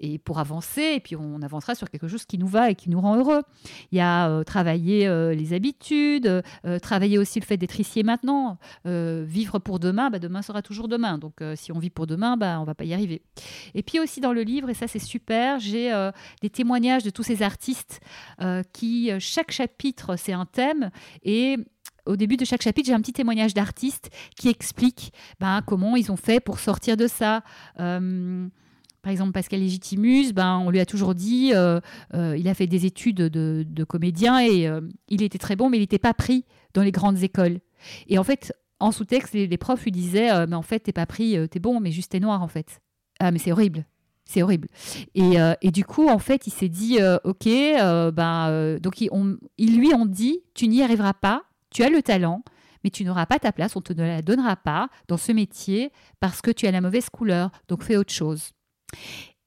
et 0.00 0.18
pour 0.18 0.38
avancer, 0.38 0.94
et 0.96 1.00
puis 1.00 1.16
on 1.16 1.42
avancera 1.42 1.74
sur 1.74 1.90
quelque 1.90 2.08
chose 2.08 2.24
qui 2.24 2.38
nous 2.38 2.46
va 2.46 2.70
et 2.70 2.74
qui 2.74 2.90
nous 2.90 3.00
rend 3.00 3.16
heureux. 3.16 3.42
Il 3.90 3.98
y 3.98 4.00
a 4.00 4.28
euh, 4.28 4.44
travailler 4.44 5.06
euh, 5.06 5.34
les 5.34 5.52
habitudes, 5.52 6.42
euh, 6.66 6.78
travailler 6.78 7.18
aussi 7.18 7.40
le 7.40 7.44
fait 7.44 7.56
d'être 7.56 7.78
ici 7.80 8.00
et 8.00 8.02
maintenant, 8.02 8.58
vivre 8.84 9.58
pour 9.58 9.78
demain, 9.78 10.10
bah, 10.10 10.18
demain 10.18 10.42
sera 10.42 10.62
toujours 10.62 10.88
demain. 10.88 11.18
Donc 11.18 11.40
si 11.54 11.72
on 11.72 11.78
vit 11.78 11.90
pour 11.90 12.06
demain, 12.06 12.36
bah, 12.36 12.58
on 12.60 12.64
va 12.64 12.74
pas 12.74 12.84
y 12.84 12.94
arriver. 12.94 13.22
Et 13.74 13.82
puis 13.82 14.00
aussi 14.00 14.20
dans 14.20 14.32
le 14.32 14.42
livre, 14.42 14.70
et 14.70 14.74
ça 14.74 14.88
c'est 14.88 14.98
super, 14.98 15.58
j'ai 15.58 15.92
des 16.40 16.50
témoignages 16.50 17.02
de 17.02 17.10
tous 17.10 17.22
ces 17.22 17.42
artistes 17.42 18.00
qui, 18.72 19.10
chaque 19.18 19.50
chapitre, 19.50 20.16
c'est 20.16 20.32
un 20.32 20.46
thème, 20.46 20.90
et 21.22 21.56
au 22.06 22.16
début 22.16 22.36
de 22.36 22.44
chaque 22.44 22.62
chapitre, 22.62 22.86
j'ai 22.88 22.94
un 22.94 23.00
petit 23.00 23.12
témoignage 23.12 23.54
d'artistes 23.54 24.10
qui 24.36 24.48
explique 24.48 25.12
ben, 25.40 25.62
comment 25.66 25.96
ils 25.96 26.10
ont 26.10 26.16
fait 26.16 26.40
pour 26.40 26.58
sortir 26.58 26.96
de 26.96 27.06
ça. 27.06 27.42
Par 29.02 29.10
exemple, 29.10 29.32
Pascal 29.32 29.58
Légitimus, 29.58 30.32
ben, 30.32 30.58
on 30.58 30.70
lui 30.70 30.78
a 30.78 30.86
toujours 30.86 31.16
dit, 31.16 31.50
euh, 31.54 31.80
euh, 32.14 32.36
il 32.38 32.46
a 32.46 32.54
fait 32.54 32.68
des 32.68 32.86
études 32.86 33.16
de, 33.16 33.84
comédien 33.84 34.38
et 34.38 34.68
euh, 34.68 34.80
il 35.08 35.22
était 35.22 35.38
très 35.38 35.56
bon, 35.56 35.68
mais 35.68 35.78
il 35.78 35.80
n'était 35.80 35.98
pas 35.98 36.14
pris 36.14 36.44
dans 36.72 36.82
les 36.82 36.92
grandes 36.92 37.20
écoles. 37.24 37.58
Et 38.06 38.16
en 38.16 38.22
fait, 38.22 38.52
en 38.78 38.92
sous-texte, 38.92 39.34
les, 39.34 39.58
profs 39.58 39.82
lui 39.82 39.90
disaient, 39.90 40.46
mais 40.46 40.54
en 40.54 40.62
fait, 40.62 40.80
t'es 40.80 40.92
pas 40.92 41.06
pris, 41.06 41.36
t'es 41.50 41.58
bon, 41.58 41.80
mais 41.80 41.90
juste 41.90 42.12
t'es 42.12 42.20
noir, 42.20 42.42
en 42.42 42.48
fait. 42.48 42.80
Ah, 43.18 43.32
mais 43.32 43.38
c'est 43.38 43.50
horrible. 43.50 43.86
C'est 44.24 44.42
horrible. 44.42 44.68
Et, 45.16 45.34
et, 45.62 45.70
du 45.72 45.84
coup, 45.84 46.08
en 46.08 46.20
fait, 46.20 46.46
il 46.46 46.52
s'est 46.52 46.68
dit, 46.68 46.98
ok, 47.24 47.44
ben, 48.14 48.78
donc 48.80 49.00
ils 49.00 49.76
lui 49.76 49.92
ont 49.94 50.06
dit, 50.06 50.42
tu 50.54 50.68
n'y 50.68 50.80
arriveras 50.80 51.14
pas, 51.14 51.42
tu 51.72 51.82
as 51.82 51.90
le 51.90 52.02
talent, 52.02 52.42
mais 52.84 52.90
tu 52.90 53.04
n'auras 53.04 53.26
pas 53.26 53.38
ta 53.38 53.52
place, 53.52 53.76
on 53.76 53.80
te 53.80 53.92
ne 53.92 54.02
la 54.02 54.22
donnera 54.22 54.56
pas 54.56 54.88
dans 55.08 55.16
ce 55.16 55.32
métier 55.32 55.92
parce 56.20 56.40
que 56.40 56.50
tu 56.50 56.66
as 56.66 56.70
la 56.70 56.80
mauvaise 56.80 57.08
couleur, 57.10 57.50
donc 57.68 57.82
fais 57.82 57.96
autre 57.96 58.12
chose. 58.12 58.52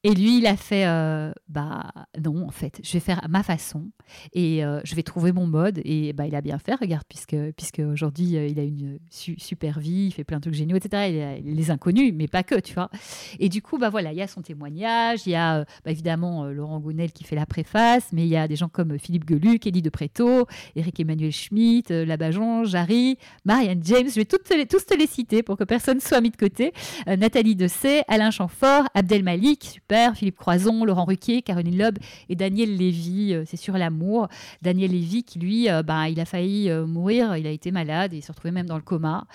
Et 0.05 0.13
lui, 0.13 0.37
il 0.37 0.45
a 0.45 0.55
fait, 0.55 0.85
euh, 0.85 1.31
bah 1.49 1.91
non, 2.23 2.45
en 2.45 2.51
fait, 2.51 2.79
je 2.83 2.93
vais 2.93 2.99
faire 2.99 3.25
à 3.25 3.27
ma 3.27 3.41
façon 3.41 3.89
et 4.33 4.63
euh, 4.63 4.79
je 4.83 4.93
vais 4.93 5.01
trouver 5.01 5.31
mon 5.31 5.47
mode. 5.47 5.81
Et 5.83 6.13
bah, 6.13 6.27
il 6.27 6.35
a 6.35 6.41
bien 6.41 6.59
fait, 6.59 6.75
regarde, 6.75 7.05
puisque, 7.09 7.35
puisque 7.57 7.79
aujourd'hui, 7.79 8.37
euh, 8.37 8.45
il 8.45 8.59
a 8.59 8.61
une 8.61 8.99
super 9.09 9.79
vie, 9.79 10.05
il 10.05 10.11
fait 10.11 10.23
plein 10.23 10.37
de 10.37 10.43
trucs 10.43 10.53
géniaux, 10.53 10.77
etc. 10.77 11.09
Il 11.09 11.19
a 11.19 11.37
les 11.39 11.71
inconnus, 11.71 12.13
mais 12.15 12.27
pas 12.27 12.43
que, 12.43 12.59
tu 12.59 12.75
vois. 12.75 12.91
Et 13.39 13.49
du 13.49 13.63
coup, 13.63 13.79
bah 13.79 13.89
voilà, 13.89 14.11
il 14.11 14.19
y 14.19 14.21
a 14.21 14.27
son 14.27 14.43
témoignage, 14.43 15.25
il 15.25 15.31
y 15.31 15.35
a 15.35 15.65
bah, 15.83 15.89
évidemment 15.89 16.45
Laurent 16.49 16.79
Gounel 16.79 17.11
qui 17.11 17.23
fait 17.23 17.35
la 17.35 17.47
préface, 17.47 18.09
mais 18.13 18.25
il 18.25 18.29
y 18.29 18.37
a 18.37 18.47
des 18.47 18.55
gens 18.55 18.69
comme 18.69 18.99
Philippe 18.99 19.27
Geluc, 19.27 19.65
Eddie 19.65 19.81
de 19.81 19.89
Préto, 19.89 20.45
Eric 20.75 20.99
Emmanuel 20.99 21.31
Schmitt, 21.31 21.89
Labajon, 21.89 22.63
Jarry, 22.65 23.17
Marianne 23.43 23.81
James, 23.83 24.07
je 24.07 24.17
vais 24.17 24.25
toutes 24.25 24.47
les, 24.51 24.67
tous 24.67 24.85
te 24.85 24.93
les 24.93 25.07
citer 25.07 25.41
pour 25.41 25.57
que 25.57 25.63
personne 25.63 25.99
soit 25.99 26.21
mis 26.21 26.29
de 26.29 26.37
côté. 26.37 26.73
Nathalie 27.07 27.55
Dessay, 27.55 28.03
Alain 28.07 28.29
Chamfort, 28.29 28.83
Abdel 28.93 29.23
Malik, 29.23 29.63
super 29.63 29.94
Philippe 30.15 30.37
Croison, 30.37 30.83
Laurent 30.85 31.05
Ruquier, 31.05 31.41
Caroline 31.41 31.77
Loeb 31.77 31.97
et 32.29 32.35
Daniel 32.35 32.75
Lévy. 32.75 33.33
Euh, 33.33 33.43
c'est 33.45 33.57
sur 33.57 33.77
l'amour. 33.77 34.27
Daniel 34.61 34.91
Lévy 34.91 35.23
qui, 35.23 35.39
lui, 35.39 35.69
euh, 35.69 35.83
bah, 35.83 36.09
il 36.09 36.19
a 36.19 36.25
failli 36.25 36.69
euh, 36.69 36.85
mourir, 36.85 37.37
il 37.37 37.47
a 37.47 37.51
été 37.51 37.71
malade 37.71 38.13
il 38.13 38.21
se 38.21 38.31
retrouvait 38.31 38.51
même 38.51 38.65
dans 38.65 38.75
le 38.75 38.81
coma. 38.81 39.25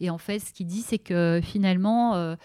Et 0.00 0.10
en 0.10 0.18
fait, 0.18 0.38
ce 0.38 0.52
qu'il 0.52 0.66
dit, 0.66 0.82
c'est 0.82 0.98
que 0.98 1.40
finalement, 1.42 2.36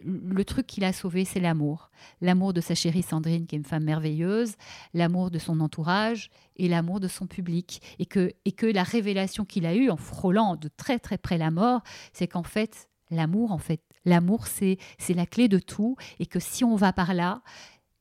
le 0.00 0.44
truc 0.44 0.66
qu'il 0.66 0.84
a 0.84 0.92
sauvé, 0.92 1.24
c'est 1.24 1.40
l'amour. 1.40 1.90
L'amour 2.20 2.52
de 2.52 2.60
sa 2.60 2.74
chérie 2.74 3.02
Sandrine, 3.02 3.46
qui 3.46 3.54
est 3.54 3.58
une 3.58 3.64
femme 3.64 3.84
merveilleuse, 3.84 4.54
l'amour 4.92 5.30
de 5.30 5.38
son 5.38 5.60
entourage 5.60 6.30
et 6.56 6.68
l'amour 6.68 7.00
de 7.00 7.08
son 7.08 7.26
public. 7.26 7.80
Et 7.98 8.06
que, 8.06 8.32
et 8.44 8.52
que 8.52 8.66
la 8.66 8.82
révélation 8.82 9.44
qu'il 9.44 9.66
a 9.66 9.74
eue 9.74 9.90
en 9.90 9.96
frôlant 9.96 10.56
de 10.56 10.68
très 10.68 10.98
très 10.98 11.18
près 11.18 11.38
la 11.38 11.50
mort, 11.50 11.82
c'est 12.12 12.28
qu'en 12.28 12.42
fait, 12.42 12.88
l'amour, 13.10 13.52
en 13.52 13.58
fait, 13.58 13.80
L'amour, 14.04 14.46
c'est 14.46 14.78
la 15.08 15.26
clé 15.26 15.48
de 15.48 15.58
tout 15.58 15.96
et 16.18 16.26
que 16.26 16.40
si 16.40 16.64
on 16.64 16.76
va 16.76 16.92
par 16.92 17.14
là, 17.14 17.42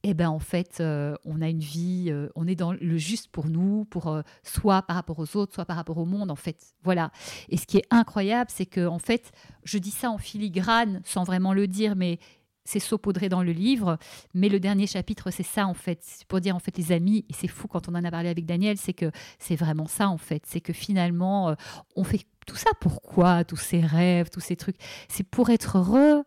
eh 0.03 0.13
ben 0.13 0.29
en 0.29 0.39
fait, 0.39 0.79
euh, 0.81 1.15
on 1.23 1.41
a 1.41 1.47
une 1.47 1.59
vie, 1.59 2.07
euh, 2.09 2.27
on 2.35 2.45
est 2.45 2.55
dans 2.55 2.73
le 2.73 2.97
juste 2.97 3.29
pour 3.29 3.47
nous, 3.47 3.85
pour 3.85 4.07
euh, 4.07 4.21
soit 4.43 4.81
par 4.81 4.97
rapport 4.97 5.17
aux 5.17 5.37
autres, 5.37 5.53
soit 5.53 5.63
par 5.63 5.77
rapport 5.77 5.97
au 5.97 6.05
monde, 6.05 6.29
en 6.29 6.35
fait. 6.35 6.57
Voilà. 6.83 7.11
Et 7.47 7.55
ce 7.55 7.65
qui 7.65 7.77
est 7.77 7.85
incroyable, 7.89 8.51
c'est 8.53 8.65
que 8.65 8.85
en 8.85 8.99
fait, 8.99 9.31
je 9.63 9.77
dis 9.77 9.91
ça 9.91 10.11
en 10.11 10.17
filigrane, 10.17 11.01
sans 11.05 11.23
vraiment 11.23 11.53
le 11.53 11.67
dire, 11.67 11.95
mais 11.95 12.19
c'est 12.65 12.79
saupoudré 12.79 13.29
dans 13.29 13.43
le 13.43 13.51
livre. 13.51 13.97
Mais 14.33 14.49
le 14.49 14.59
dernier 14.59 14.87
chapitre, 14.87 15.31
c'est 15.31 15.43
ça 15.43 15.67
en 15.67 15.73
fait. 15.73 15.99
C'est 16.01 16.27
pour 16.27 16.41
dire 16.41 16.55
en 16.55 16.59
fait 16.59 16.77
les 16.77 16.91
amis, 16.91 17.25
et 17.29 17.33
c'est 17.33 17.47
fou 17.47 17.67
quand 17.67 17.89
on 17.89 17.95
en 17.95 18.03
a 18.03 18.11
parlé 18.11 18.29
avec 18.29 18.45
Daniel, 18.45 18.77
c'est 18.77 18.93
que 18.93 19.11
c'est 19.39 19.55
vraiment 19.55 19.87
ça 19.87 20.09
en 20.09 20.17
fait. 20.17 20.43
C'est 20.45 20.61
que 20.61 20.73
finalement, 20.73 21.55
on 21.95 22.03
fait 22.03 22.25
tout 22.45 22.55
ça, 22.55 22.71
pourquoi 22.79 23.43
Tous 23.43 23.57
ces 23.57 23.81
rêves, 23.81 24.29
tous 24.29 24.39
ces 24.39 24.55
trucs? 24.55 24.77
C'est 25.07 25.23
pour 25.23 25.49
être 25.49 25.77
heureux, 25.77 26.23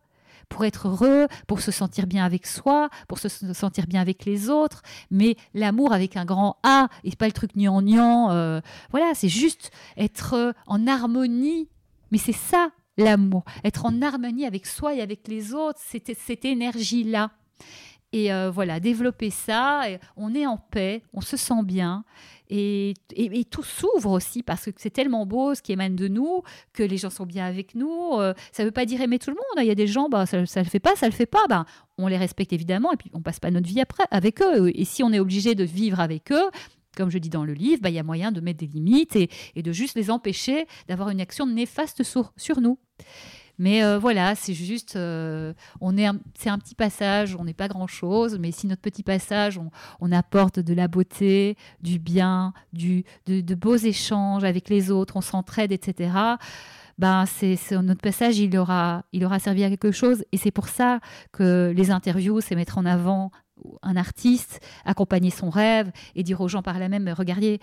pour 0.48 0.64
être 0.64 0.88
heureux, 0.88 1.26
pour 1.46 1.60
se 1.60 1.70
sentir 1.70 2.06
bien 2.06 2.24
avec 2.24 2.46
soi, 2.46 2.88
pour 3.08 3.18
se 3.18 3.28
sentir 3.28 3.86
bien 3.86 4.00
avec 4.00 4.24
les 4.24 4.48
autres. 4.48 4.82
Mais 5.10 5.36
l'amour 5.54 5.92
avec 5.92 6.16
un 6.16 6.24
grand 6.24 6.56
A, 6.62 6.88
et 7.04 7.14
pas 7.16 7.26
le 7.26 7.32
truc 7.32 7.56
gnangnan. 7.56 8.30
Euh, 8.30 8.60
voilà, 8.90 9.12
c'est 9.14 9.28
juste 9.28 9.70
être 9.96 10.54
en 10.66 10.86
harmonie. 10.86 11.68
Mais 12.12 12.18
c'est 12.18 12.32
ça 12.32 12.70
l'amour, 12.97 13.44
être 13.64 13.86
en 13.86 14.02
harmonie 14.02 14.47
avec 14.47 14.66
soi 14.66 14.94
et 14.94 15.01
avec 15.01 15.28
les 15.28 15.55
autres, 15.55 15.81
c'est 15.82 16.14
cette 16.14 16.44
énergie-là. 16.44 17.31
Et 18.12 18.32
euh, 18.32 18.51
voilà, 18.51 18.81
développer 18.81 19.31
ça, 19.31 19.82
on 20.16 20.35
est 20.35 20.47
en 20.47 20.56
paix, 20.56 21.02
on 21.12 21.20
se 21.20 21.36
sent 21.36 21.62
bien. 21.64 22.05
Et, 22.48 22.94
tout 23.51 23.62
s'ouvre 23.62 24.12
aussi 24.12 24.43
parce 24.43 24.66
que 24.66 24.70
c'est 24.77 24.90
tellement 24.90 25.27
beau 25.27 25.55
ce 25.55 25.62
qui 25.62 25.73
émane 25.73 25.97
de 25.97 26.09
nous, 26.09 26.43
que 26.73 26.82
les 26.82 26.97
gens 26.97 27.10
sont 27.10 27.27
bien 27.27 27.44
avec 27.44 27.74
nous. 27.74 28.12
Euh, 28.14 28.35
ça 28.52 28.62
ne 28.62 28.68
veut 28.68 28.73
pas 28.73 28.85
dire 28.85 29.01
aimer 29.01 29.18
tout 29.18 29.31
le 29.31 29.36
monde. 29.36 29.64
Il 29.64 29.66
y 29.66 29.70
a 29.70 29.74
des 29.74 29.86
gens, 29.86 30.09
bah, 30.09 30.27
ça 30.27 30.39
ne 30.39 30.43
le 30.43 30.64
fait 30.64 30.81
pas, 30.81 30.94
ça 30.97 31.06
ne 31.06 31.10
le 31.10 31.16
fait 31.16 31.27
pas. 31.27 31.44
Ben, 31.48 31.64
on 31.98 32.06
les 32.06 32.16
respecte 32.16 32.52
évidemment 32.52 32.93
et 32.93 32.97
puis 32.97 33.10
on 33.14 33.20
passe 33.20 33.40
pas 33.40 33.51
notre 33.51 33.66
vie 33.66 33.81
après 33.81 34.05
avec 34.10 34.40
eux. 34.40 34.70
Et 34.74 34.85
si 34.85 35.02
on 35.02 35.12
est 35.12 35.18
obligé 35.18 35.55
de 35.55 35.64
vivre 35.64 36.01
avec 36.01 36.31
eux, 36.31 36.51
comme 36.97 37.10
je 37.10 37.18
dis 37.18 37.28
dans 37.28 37.44
le 37.44 37.52
livre, 37.52 37.82
bah, 37.82 37.90
il 37.90 37.94
y 37.94 37.98
a 37.98 38.02
moyen 38.02 38.32
de 38.32 38.40
mettre 38.40 38.59
des 38.59 38.66
limites 38.66 39.14
et, 39.16 39.28
de 39.62 39.73
juste 39.73 39.97
les 39.97 40.10
empêcher 40.10 40.66
d'avoir 40.89 41.10
une 41.10 41.20
action 41.20 41.47
néfaste 41.47 42.02
sur, 42.02 42.60
nous. 42.60 42.78
Mais 43.59 43.85
euh, 43.85 43.98
voilà, 43.98 44.35
c'est 44.35 44.55
juste, 44.55 44.97
euh, 44.97 45.55
on 45.81 45.97
est, 45.97 46.06
c'est 46.39 46.51
un 46.51 46.59
petit 46.59 46.74
passage, 46.74 47.36
on 47.36 47.44
n'est 47.44 47.55
pas 47.55 47.68
grand 47.68 47.86
chose, 47.86 48.39
mais 48.39 48.52
si 48.52 48.66
notre 48.66 48.82
petit 48.82 49.02
passage, 49.02 49.59
on, 50.01 50.12
apporte 50.12 50.60
de 50.60 50.74
la 50.74 50.89
beauté, 50.89 51.56
du 51.81 51.98
bien, 51.98 52.52
du, 52.73 53.05
de, 53.27 53.55
beaux 53.55 53.77
échanges 53.77 54.44
avec 54.44 54.68
les 54.68 54.90
autres, 54.90 55.16
on 55.16 55.20
s'entraide, 55.20 55.73
etc. 55.73 56.10
Ben 56.98 57.27
c'est, 57.27 57.59
notre 57.73 58.01
passage, 58.01 58.39
il 58.39 58.56
aura, 58.56 59.05
il 59.12 59.24
aura 59.24 59.39
servi 59.39 59.64
à 59.64 59.68
quelque 59.68 59.93
chose, 59.93 60.24
et 60.32 60.39
c'est 60.39 60.51
pour 60.51 60.68
ça 60.68 61.01
que 61.32 61.73
les 61.77 61.90
interviews, 61.90 62.40
c'est 62.40 62.55
mettre 62.55 62.78
en 62.78 62.86
avant 62.86 63.31
un 63.82 63.96
artiste, 63.96 64.60
accompagner 64.84 65.30
son 65.30 65.50
rêve 65.50 65.90
et 66.14 66.22
dire 66.22 66.40
aux 66.40 66.48
gens 66.48 66.62
par 66.62 66.78
là 66.78 66.88
même, 66.88 67.08
regardez, 67.08 67.58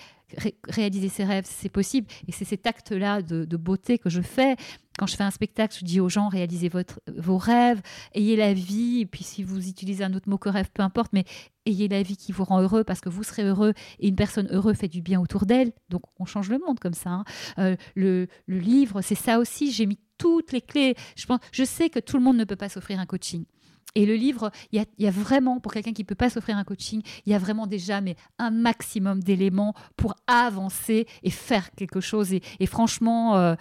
réaliser 0.68 1.10
ses 1.10 1.24
rêves, 1.24 1.46
c'est 1.48 1.70
possible. 1.70 2.08
Et 2.28 2.32
c'est 2.32 2.46
cet 2.46 2.66
acte-là 2.68 3.22
de, 3.22 3.58
beauté 3.58 3.98
que 3.98 4.10
je 4.10 4.22
fais. 4.22 4.56
Quand 4.98 5.08
je 5.08 5.16
fais 5.16 5.24
un 5.24 5.32
spectacle, 5.32 5.76
je 5.80 5.86
dis 5.86 6.00
aux 6.00 6.10
gens, 6.10 6.28
réalisez 6.28 6.70
votre, 6.70 7.00
vos 7.16 7.38
rêves, 7.38 7.82
ayez 8.14 8.36
la 8.36 8.54
vie, 8.54 9.02
et 9.02 9.06
puis 9.06 9.24
si 9.24 9.44
vous 9.44 9.68
utilisez 9.68 10.04
un 10.04 10.14
autre 10.14 10.30
mot 10.30 10.38
que 10.38 10.50
rêve, 10.50 10.70
peu 10.72 10.84
importe, 10.84 11.14
mais 11.14 11.26
ayez 11.66 11.88
la 11.88 12.04
vie 12.04 12.18
qui 12.18 12.32
vous 12.32 12.44
rend 12.44 12.62
heureux 12.62 12.84
parce 12.84 13.02
que 13.02 13.10
vous 13.10 13.24
serez 13.24 13.44
heureux 13.44 13.74
et 14.00 14.08
une 14.08 14.16
personne 14.16 14.48
heureuse 14.52 14.78
fait 14.78 14.88
du 14.88 15.02
bien 15.02 15.20
autour 15.20 15.46
d'elle. 15.46 15.72
Donc 15.90 16.04
on 16.20 16.26
change 16.26 16.50
le 16.50 16.60
monde 16.60 16.80
comme 16.80 16.94
ça. 16.94 17.10
Hein. 17.10 17.24
Euh, 17.58 17.76
le, 17.96 18.28
le 18.46 18.60
livre, 18.60 19.02
c'est 19.02 19.16
ça 19.16 19.40
aussi. 19.40 19.72
J'ai 19.72 19.86
mis 19.86 19.98
toutes 20.18 20.52
les 20.52 20.62
clés. 20.62 20.96
Je, 21.16 21.26
pense, 21.26 21.40
je 21.52 21.64
sais 21.64 21.90
que 21.90 22.00
tout 22.00 22.18
le 22.18 22.24
monde 22.24 22.38
ne 22.38 22.44
peut 22.44 22.56
pas 22.56 22.70
s'offrir 22.70 23.00
un 23.00 23.06
coaching. 23.06 23.46
Et 23.96 24.06
le 24.06 24.16
livre, 24.16 24.52
il 24.72 24.84
y, 24.98 25.08
a, 25.08 25.12
vraiment, 25.12 25.60
pour 25.60 25.72
quelqu'un 25.72 25.94
qui 25.94 26.02
ne 26.02 26.08
peut 26.08 26.16
pas 26.16 26.30
s'offrir 26.30 26.58
un 26.58 26.64
coaching, 26.64 27.02
il 27.26 27.32
y 27.32 27.36
a 27.36 27.38
vraiment 27.38 27.68
déjà 27.68 28.02
mais, 28.02 28.16
un 28.40 28.50
maximum 28.50 29.22
d'éléments 29.22 29.76
pour 29.98 30.16
avancer 30.26 31.06
et 31.22 31.30
faire 31.30 31.72
quelque 31.72 32.02
chose. 32.02 32.34
Et, 32.34 32.66
franchement, 32.66 33.38
euh, 33.38 33.56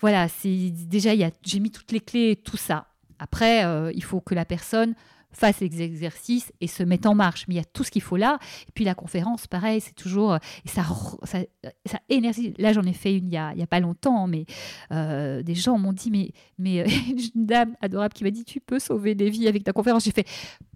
voilà, 0.00 0.28
c'est 0.28 0.70
déjà, 0.70 1.10
j'ai 1.42 1.60
mis 1.60 1.70
toutes 1.70 1.92
les 1.92 2.00
clés, 2.00 2.36
tout 2.36 2.56
ça. 2.56 2.88
Après, 3.18 3.64
euh, 3.64 3.92
il 3.94 4.02
faut 4.02 4.20
que 4.20 4.34
la 4.34 4.44
personne 4.44 4.94
fasse 5.32 5.60
les 5.60 5.82
exercices 5.82 6.52
et 6.60 6.66
se 6.66 6.82
mette 6.82 7.06
en 7.06 7.14
marche. 7.14 7.46
Mais 7.48 7.54
il 7.54 7.58
y 7.58 7.60
a 7.60 7.64
tout 7.64 7.84
ce 7.84 7.90
qu'il 7.90 8.02
faut 8.02 8.16
là. 8.16 8.38
Et 8.68 8.72
puis 8.72 8.84
la 8.84 8.94
conférence, 8.94 9.46
pareil, 9.46 9.80
c'est 9.80 9.94
toujours. 9.94 10.34
Euh, 10.34 10.38
ça, 10.64 10.82
ça, 11.24 11.38
ça 11.84 12.00
énergie. 12.08 12.54
Là, 12.58 12.72
j'en 12.72 12.82
ai 12.82 12.92
fait 12.92 13.16
une 13.16 13.26
il 13.26 13.56
n'y 13.56 13.62
a, 13.62 13.66
pas 13.66 13.80
longtemps, 13.80 14.26
mais 14.26 14.46
euh, 14.92 15.42
des 15.42 15.54
gens 15.54 15.78
m'ont 15.78 15.92
dit 15.92 16.10
mais, 16.10 16.30
mais 16.58 16.80
euh, 16.80 16.86
une 17.34 17.46
dame 17.46 17.76
adorable 17.80 18.14
qui 18.14 18.24
m'a 18.24 18.30
dit 18.30 18.44
Tu 18.44 18.60
peux 18.60 18.78
sauver 18.78 19.14
des 19.14 19.30
vies 19.30 19.48
avec 19.48 19.64
ta 19.64 19.72
conférence. 19.72 20.04
J'ai 20.04 20.12
fait 20.12 20.26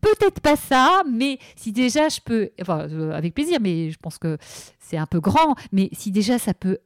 Peut-être 0.00 0.40
pas 0.40 0.56
ça, 0.56 1.02
mais 1.10 1.38
si 1.56 1.72
déjà 1.72 2.08
je 2.08 2.20
peux. 2.24 2.50
Enfin, 2.60 2.88
avec 3.12 3.34
plaisir, 3.34 3.58
mais 3.60 3.90
je 3.90 3.98
pense 3.98 4.18
que 4.18 4.38
c'est 4.78 4.96
un 4.96 5.06
peu 5.06 5.20
grand. 5.20 5.54
Mais 5.72 5.90
si 5.92 6.10
déjà 6.10 6.38
ça 6.38 6.54
peut 6.54 6.78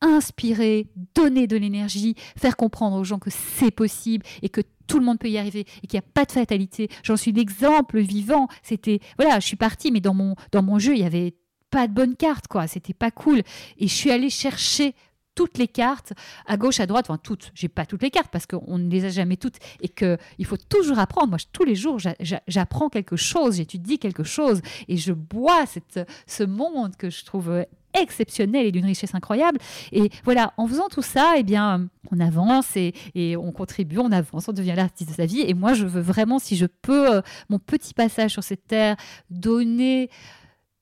inspirer, 0.00 0.88
donner 1.14 1.46
de 1.46 1.56
l'énergie, 1.56 2.14
faire 2.36 2.56
comprendre 2.56 2.96
aux 2.96 3.04
gens 3.04 3.18
que 3.18 3.30
c'est 3.30 3.70
possible 3.70 4.24
et 4.42 4.48
que 4.48 4.60
tout 4.86 4.98
le 4.98 5.04
monde 5.04 5.18
peut 5.18 5.28
y 5.28 5.38
arriver 5.38 5.66
et 5.82 5.86
qu'il 5.86 5.98
n'y 5.98 6.04
a 6.04 6.10
pas 6.14 6.24
de 6.24 6.32
fatalité. 6.32 6.88
J'en 7.02 7.16
suis 7.16 7.32
l'exemple 7.32 8.00
vivant. 8.00 8.48
C'était 8.62 9.00
voilà, 9.18 9.40
je 9.40 9.46
suis 9.46 9.56
partie, 9.56 9.90
mais 9.90 10.00
dans 10.00 10.14
mon 10.14 10.34
dans 10.52 10.62
mon 10.62 10.78
jeu, 10.78 10.94
il 10.94 11.00
y 11.00 11.04
avait 11.04 11.34
pas 11.70 11.88
de 11.88 11.92
bonne 11.92 12.14
carte, 12.14 12.46
quoi. 12.46 12.66
C'était 12.66 12.94
pas 12.94 13.10
cool. 13.10 13.42
Et 13.78 13.88
je 13.88 13.94
suis 13.94 14.10
allée 14.10 14.30
chercher 14.30 14.94
toutes 15.34 15.58
les 15.58 15.68
cartes 15.68 16.12
à 16.46 16.56
gauche, 16.56 16.80
à 16.80 16.86
droite, 16.86 17.06
enfin 17.08 17.18
toutes. 17.22 17.50
J'ai 17.54 17.68
pas 17.68 17.86
toutes 17.86 18.02
les 18.02 18.10
cartes 18.10 18.30
parce 18.30 18.46
qu'on 18.46 18.78
ne 18.78 18.90
les 18.90 19.04
a 19.04 19.08
jamais 19.08 19.36
toutes 19.36 19.56
et 19.80 19.88
que 19.88 20.16
il 20.38 20.46
faut 20.46 20.56
toujours 20.56 20.98
apprendre. 20.98 21.28
Moi, 21.28 21.38
tous 21.52 21.64
les 21.64 21.74
jours, 21.74 21.98
j'apprends 22.46 22.88
quelque 22.88 23.16
chose, 23.16 23.56
j'étudie 23.56 23.98
quelque 23.98 24.24
chose 24.24 24.60
et 24.88 24.96
je 24.96 25.12
bois 25.12 25.66
cette, 25.66 26.00
ce 26.26 26.44
monde 26.44 26.96
que 26.96 27.10
je 27.10 27.24
trouve 27.24 27.64
exceptionnel 27.94 28.66
et 28.66 28.72
d'une 28.72 28.84
richesse 28.84 29.14
incroyable. 29.14 29.58
Et 29.92 30.10
voilà, 30.24 30.52
en 30.56 30.66
faisant 30.66 30.88
tout 30.88 31.02
ça, 31.02 31.34
eh 31.36 31.42
bien, 31.42 31.88
on 32.10 32.20
avance 32.20 32.76
et, 32.76 32.92
on 33.36 33.52
contribue, 33.52 33.98
on 33.98 34.12
avance, 34.12 34.48
on 34.48 34.52
devient 34.52 34.74
l'artiste 34.76 35.10
de 35.10 35.14
sa 35.14 35.26
vie. 35.26 35.40
Et 35.40 35.54
moi, 35.54 35.74
je 35.74 35.86
veux 35.86 36.00
vraiment, 36.00 36.38
si 36.38 36.56
je 36.56 36.66
peux, 36.66 37.16
euh, 37.16 37.22
mon 37.48 37.58
petit 37.58 37.94
passage 37.94 38.32
sur 38.32 38.42
cette 38.42 38.66
terre, 38.66 38.96
donner 39.30 40.10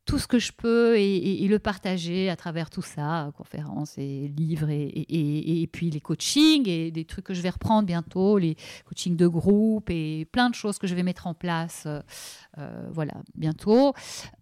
tout 0.05 0.19
ce 0.19 0.27
que 0.27 0.39
je 0.39 0.53
peux 0.53 0.99
et, 0.99 1.47
le 1.47 1.59
partager 1.59 2.31
à 2.31 2.37
travers 2.37 2.71
tout 2.71 2.83
ça, 2.83 3.31
conférences 3.37 3.99
et 3.99 4.33
livres 4.37 4.71
et, 4.71 5.07
et, 5.09 5.67
puis 5.67 5.91
les 5.91 6.01
coachings 6.01 6.69
et 6.69 6.91
des 6.91 7.05
trucs 7.05 7.27
que 7.27 7.35
je 7.35 7.43
vais 7.43 7.51
reprendre 7.51 7.87
bientôt, 7.87 8.39
les 8.39 8.57
coachings 8.87 9.17
de 9.17 9.27
groupe 9.27 9.91
et 9.91 10.27
plein 10.33 10.51
de 10.51 10.55
choses 10.55 10.79
que 10.79 10.87
je 10.87 10.95
vais 10.95 11.03
mettre 11.03 11.27
en 11.27 11.35
place 11.35 11.87
euh, 12.59 12.89
voilà, 12.93 13.15
bientôt. 13.35 13.95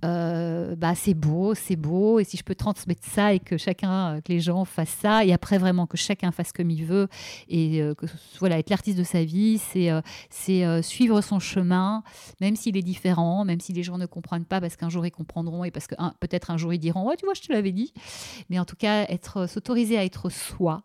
Euh, 0.05 0.75
bah, 0.75 0.95
c'est 0.97 1.15
beau, 1.15 1.55
c'est 1.55 1.77
beau. 1.77 2.19
Et 2.19 2.25
si 2.25 2.37
je 2.37 2.43
peux 2.43 2.57
transmettre 2.57 3.07
ça 3.07 3.35
et 3.35 3.39
que 3.39 3.57
chacun, 3.57 4.17
euh, 4.17 4.21
que 4.21 4.33
les 4.33 4.41
gens 4.41 4.65
fassent 4.65 4.89
ça, 5.01 5.25
et 5.25 5.33
après 5.33 5.59
vraiment 5.59 5.87
que 5.87 5.97
chacun 5.97 6.33
fasse 6.33 6.53
comme 6.53 6.71
il 6.71 6.85
veut, 6.85 7.09
et 7.49 7.81
que 7.97 8.07
voilà, 8.41 8.59
être 8.59 8.71
l'artiste 8.71 8.99
de 8.99 9.05
sa 9.05 9.23
vie, 9.25 9.59
c'est 9.59 9.91
c'est 10.29 10.83
suivre 10.83 11.21
son 11.21 11.39
chemin, 11.39 12.03
même 12.41 12.57
s'il 12.57 12.77
est 12.77 12.83
différent, 12.83 13.45
même 13.45 13.61
si 13.61 13.73
les 13.73 13.83
gens 13.83 13.99
ne 13.99 14.07
comprennent 14.07 14.45
pas, 14.45 14.61
parce 14.61 14.77
qu'un 14.77 14.89
jour 14.89 15.07
ils 15.07 15.11
comprendront 15.11 15.50
et 15.65 15.71
parce 15.71 15.87
que 15.87 15.95
peut-être 16.21 16.51
un 16.51 16.57
jour 16.57 16.73
ils 16.73 16.79
diront, 16.79 17.07
ouais, 17.09 17.17
tu 17.17 17.25
vois, 17.25 17.35
je 17.35 17.43
te 17.43 17.53
l'avais 17.53 17.73
dit. 17.73 17.93
Mais 18.49 18.59
en 18.59 18.65
tout 18.65 18.77
cas, 18.77 19.05
être 19.05 19.47
s'autoriser 19.47 19.99
à 19.99 20.05
être 20.05 20.31
soi 20.31 20.85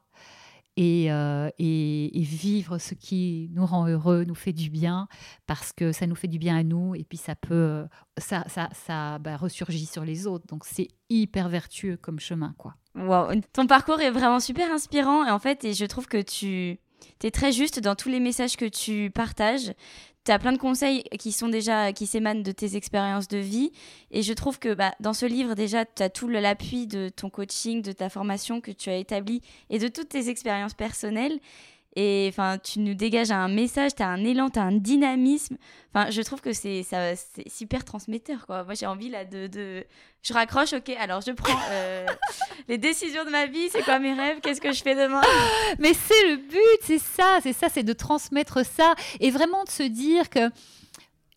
euh, 0.77 1.49
et, 1.57 2.19
et, 2.19 2.23
vivre 2.23 2.77
ce 2.79 2.95
qui 2.95 3.49
nous 3.53 3.65
rend 3.65 3.87
heureux, 3.87 4.25
nous 4.25 4.35
fait 4.35 4.51
du 4.51 4.69
bien, 4.69 5.07
parce 5.47 5.71
que 5.71 5.93
ça 5.93 6.05
nous 6.05 6.15
fait 6.15 6.27
du 6.27 6.37
bien 6.37 6.57
à 6.57 6.63
nous, 6.63 6.95
et 6.95 7.05
puis 7.05 7.17
ça 7.17 7.33
peut, 7.33 7.85
ça, 8.17 8.43
ça, 8.49 8.69
ça 8.73 9.17
bah, 9.19 9.37
ressurgit 9.37 9.85
sur 9.85 10.03
les 10.03 10.27
autres. 10.27 10.45
Donc 10.47 10.65
c'est 10.65 10.89
hyper 11.09 11.47
vertueux 11.47 11.95
comme 11.95 12.19
chemin, 12.19 12.53
quoi. 12.57 12.75
Ton 13.53 13.67
parcours 13.67 14.01
est 14.01 14.11
vraiment 14.11 14.41
super 14.41 14.69
inspirant, 14.71 15.25
et 15.25 15.31
en 15.31 15.39
fait, 15.39 15.63
et 15.63 15.73
je 15.73 15.85
trouve 15.85 16.07
que 16.07 16.21
tu 16.21 16.77
es 17.23 17.31
très 17.31 17.53
juste 17.53 17.79
dans 17.79 17.95
tous 17.95 18.09
les 18.09 18.19
messages 18.19 18.57
que 18.57 18.65
tu 18.65 19.11
partages 19.11 19.71
tu 20.25 20.31
as 20.31 20.39
plein 20.39 20.51
de 20.51 20.57
conseils 20.57 21.03
qui 21.19 21.31
sont 21.31 21.49
déjà 21.49 21.93
qui 21.93 22.07
s'émanent 22.07 22.41
de 22.41 22.51
tes 22.51 22.75
expériences 22.75 23.27
de 23.27 23.37
vie. 23.37 23.71
Et 24.11 24.23
je 24.23 24.33
trouve 24.33 24.59
que 24.59 24.73
bah, 24.73 24.93
dans 24.99 25.13
ce 25.13 25.25
livre 25.25 25.53
déjà 25.53 25.85
tu 25.85 26.01
as 26.01 26.09
tout 26.09 26.27
l'appui 26.27 26.87
de 26.87 27.09
ton 27.09 27.29
coaching, 27.29 27.81
de 27.81 27.91
ta 27.91 28.09
formation 28.09 28.59
que 28.59 28.71
tu 28.71 28.89
as 28.89 28.97
établi 28.97 29.41
et 29.69 29.77
de 29.77 29.87
toutes 29.87 30.09
tes 30.09 30.29
expériences 30.29 30.73
personnelles 30.73 31.39
et 31.95 32.27
enfin, 32.29 32.57
tu 32.57 32.79
nous 32.79 32.93
dégages 32.93 33.31
un 33.31 33.47
message, 33.47 33.95
tu 33.95 34.03
as 34.03 34.09
un 34.09 34.23
élan, 34.23 34.49
tu 34.49 34.59
as 34.59 34.63
un 34.63 34.73
dynamisme. 34.73 35.55
Enfin, 35.93 36.11
je 36.11 36.21
trouve 36.21 36.41
que 36.41 36.51
c'est 36.51 36.85
super 37.47 37.85
transmetteur, 37.85 38.45
quoi. 38.45 38.65
Moi, 38.65 38.73
j'ai 38.73 38.85
envie, 38.85 39.09
là, 39.09 39.23
de, 39.23 39.47
de, 39.47 39.85
Je 40.21 40.33
raccroche, 40.33 40.73
ok, 40.73 40.89
alors 40.99 41.21
je 41.21 41.31
prends 41.31 41.57
euh, 41.71 42.05
les 42.67 42.77
décisions 42.77 43.23
de 43.23 43.29
ma 43.29 43.45
vie, 43.45 43.69
c'est 43.69 43.81
quoi 43.81 43.99
mes 43.99 44.13
rêves, 44.13 44.41
qu'est-ce 44.41 44.59
que 44.59 44.73
je 44.73 44.83
fais 44.83 44.95
demain? 44.95 45.21
Mais 45.79 45.93
c'est 45.93 46.31
le 46.31 46.35
but, 46.35 46.79
c'est 46.81 46.99
ça, 46.99 47.39
c'est 47.41 47.53
ça, 47.53 47.69
c'est 47.69 47.83
de 47.83 47.93
transmettre 47.93 48.65
ça. 48.65 48.93
Et 49.21 49.31
vraiment 49.31 49.63
de 49.63 49.69
se 49.69 49.83
dire 49.83 50.29
que 50.29 50.49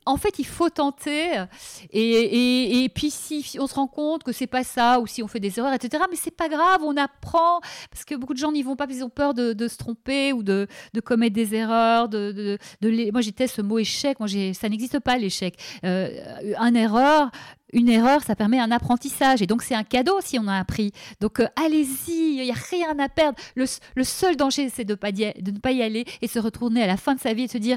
en 0.08 0.16
fait, 0.16 0.38
il 0.38 0.46
faut 0.46 0.70
tenter. 0.70 1.44
Et, 1.92 2.90
puis, 2.94 3.10
si 3.10 3.58
on 3.60 3.66
se 3.66 3.74
rend 3.74 3.86
compte 3.86 4.24
que 4.24 4.32
c'est 4.32 4.46
pas 4.46 4.64
ça, 4.64 5.00
ou 5.00 5.06
si 5.06 5.22
on 5.22 5.28
fait 5.28 5.38
des 5.38 5.58
erreurs, 5.58 5.74
etc., 5.74 6.02
mais 6.10 6.16
c'est 6.16 6.34
pas 6.34 6.48
grave, 6.48 6.80
on 6.82 6.96
apprend. 6.96 7.60
Parce 7.90 8.06
que 8.06 8.14
beaucoup 8.14 8.32
de 8.32 8.38
gens 8.38 8.50
n'y 8.50 8.62
vont 8.62 8.74
pas 8.74 8.86
parce 8.86 8.96
qu'ils 8.96 9.04
ont 9.04 9.10
peur 9.10 9.34
de, 9.34 9.68
se 9.68 9.76
tromper 9.76 10.32
ou 10.32 10.42
de, 10.42 10.66
commettre 11.04 11.34
des 11.34 11.54
erreurs. 11.54 12.08
De, 12.08 12.58
de, 12.80 13.10
Moi, 13.12 13.20
j'étais 13.20 13.46
ce 13.46 13.60
mot 13.60 13.78
échec. 13.78 14.16
Ça 14.54 14.68
n'existe 14.70 14.98
pas, 15.00 15.18
l'échec. 15.18 15.58
Euh, 15.84 16.08
un 16.56 16.74
erreur, 16.74 17.30
une 17.72 17.88
erreur, 17.88 18.22
ça 18.22 18.34
permet 18.34 18.58
un 18.58 18.70
apprentissage. 18.70 19.42
Et 19.42 19.46
donc, 19.46 19.62
c'est 19.62 19.74
un 19.74 19.84
cadeau 19.84 20.20
si 20.22 20.38
on 20.38 20.48
a 20.48 20.56
appris. 20.56 20.92
Donc, 21.20 21.40
euh, 21.40 21.46
allez-y, 21.62 22.36
il 22.36 22.42
n'y 22.42 22.50
a 22.50 22.54
rien 22.54 22.98
à 22.98 23.08
perdre. 23.10 23.38
Le, 23.56 23.66
seul 24.04 24.36
danger, 24.36 24.70
c'est 24.70 24.84
de, 24.84 24.94
de 24.94 25.50
ne 25.50 25.58
pas 25.58 25.72
y 25.72 25.82
aller 25.82 26.06
et 26.22 26.28
se 26.28 26.38
retourner 26.38 26.82
à 26.82 26.86
la 26.86 26.96
fin 26.96 27.14
de 27.14 27.20
sa 27.20 27.34
vie 27.34 27.42
et 27.42 27.48
se 27.48 27.58
dire 27.58 27.76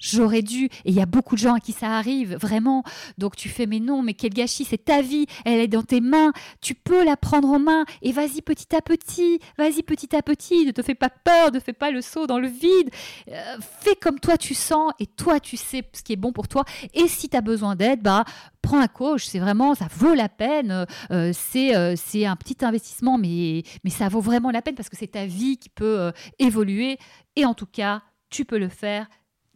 j'aurais 0.00 0.42
dû. 0.42 0.64
Et 0.64 0.90
il 0.90 0.94
y 0.94 1.00
a 1.00 1.06
beaucoup 1.06 1.36
de 1.36 1.40
gens 1.40 1.54
à 1.54 1.60
qui 1.60 1.72
ça 1.72 1.90
arrive, 1.90 2.34
vraiment. 2.36 2.82
Donc 3.18 3.36
tu 3.36 3.48
fais, 3.48 3.66
mais 3.66 3.78
non, 3.78 4.02
mais 4.02 4.14
quel 4.14 4.32
gâchis, 4.32 4.64
c'est 4.64 4.84
ta 4.84 5.02
vie, 5.02 5.26
elle 5.44 5.60
est 5.60 5.68
dans 5.68 5.82
tes 5.82 6.00
mains, 6.00 6.32
tu 6.60 6.74
peux 6.74 7.04
la 7.04 7.16
prendre 7.16 7.48
en 7.48 7.58
main, 7.58 7.84
et 8.02 8.12
vas-y 8.12 8.42
petit 8.42 8.74
à 8.74 8.80
petit, 8.80 9.38
vas-y 9.58 9.82
petit 9.82 10.16
à 10.16 10.22
petit, 10.22 10.66
ne 10.66 10.72
te 10.72 10.82
fais 10.82 10.94
pas 10.94 11.10
peur, 11.10 11.52
ne 11.52 11.60
fais 11.60 11.72
pas 11.72 11.90
le 11.90 12.00
saut 12.00 12.26
dans 12.26 12.38
le 12.38 12.48
vide, 12.48 12.90
euh, 13.28 13.56
fais 13.60 13.94
comme 13.94 14.18
toi 14.18 14.36
tu 14.36 14.54
sens, 14.54 14.92
et 14.98 15.06
toi 15.06 15.38
tu 15.40 15.56
sais 15.56 15.82
ce 15.92 16.02
qui 16.02 16.14
est 16.14 16.16
bon 16.16 16.32
pour 16.32 16.48
toi, 16.48 16.64
et 16.94 17.06
si 17.08 17.28
tu 17.28 17.36
as 17.36 17.40
besoin 17.42 17.76
d'aide, 17.76 18.02
bah 18.02 18.24
prends 18.62 18.80
un 18.80 18.88
coach, 18.88 19.26
c'est 19.26 19.38
vraiment, 19.38 19.74
ça 19.74 19.86
vaut 19.94 20.14
la 20.14 20.28
peine, 20.28 20.86
euh, 21.10 21.32
c'est 21.34 21.76
euh, 21.76 21.94
c'est 21.96 22.26
un 22.26 22.36
petit 22.36 22.64
investissement, 22.64 23.18
mais, 23.18 23.62
mais 23.84 23.90
ça 23.90 24.08
vaut 24.08 24.20
vraiment 24.20 24.50
la 24.50 24.62
peine 24.62 24.74
parce 24.74 24.88
que 24.88 24.96
c'est 24.96 25.12
ta 25.12 25.26
vie 25.26 25.58
qui 25.58 25.68
peut 25.68 26.12
évoluer, 26.38 26.98
et 27.36 27.44
en 27.44 27.54
tout 27.54 27.66
cas, 27.66 28.02
tu 28.30 28.44
peux 28.44 28.58
le 28.58 28.68
faire 28.68 29.06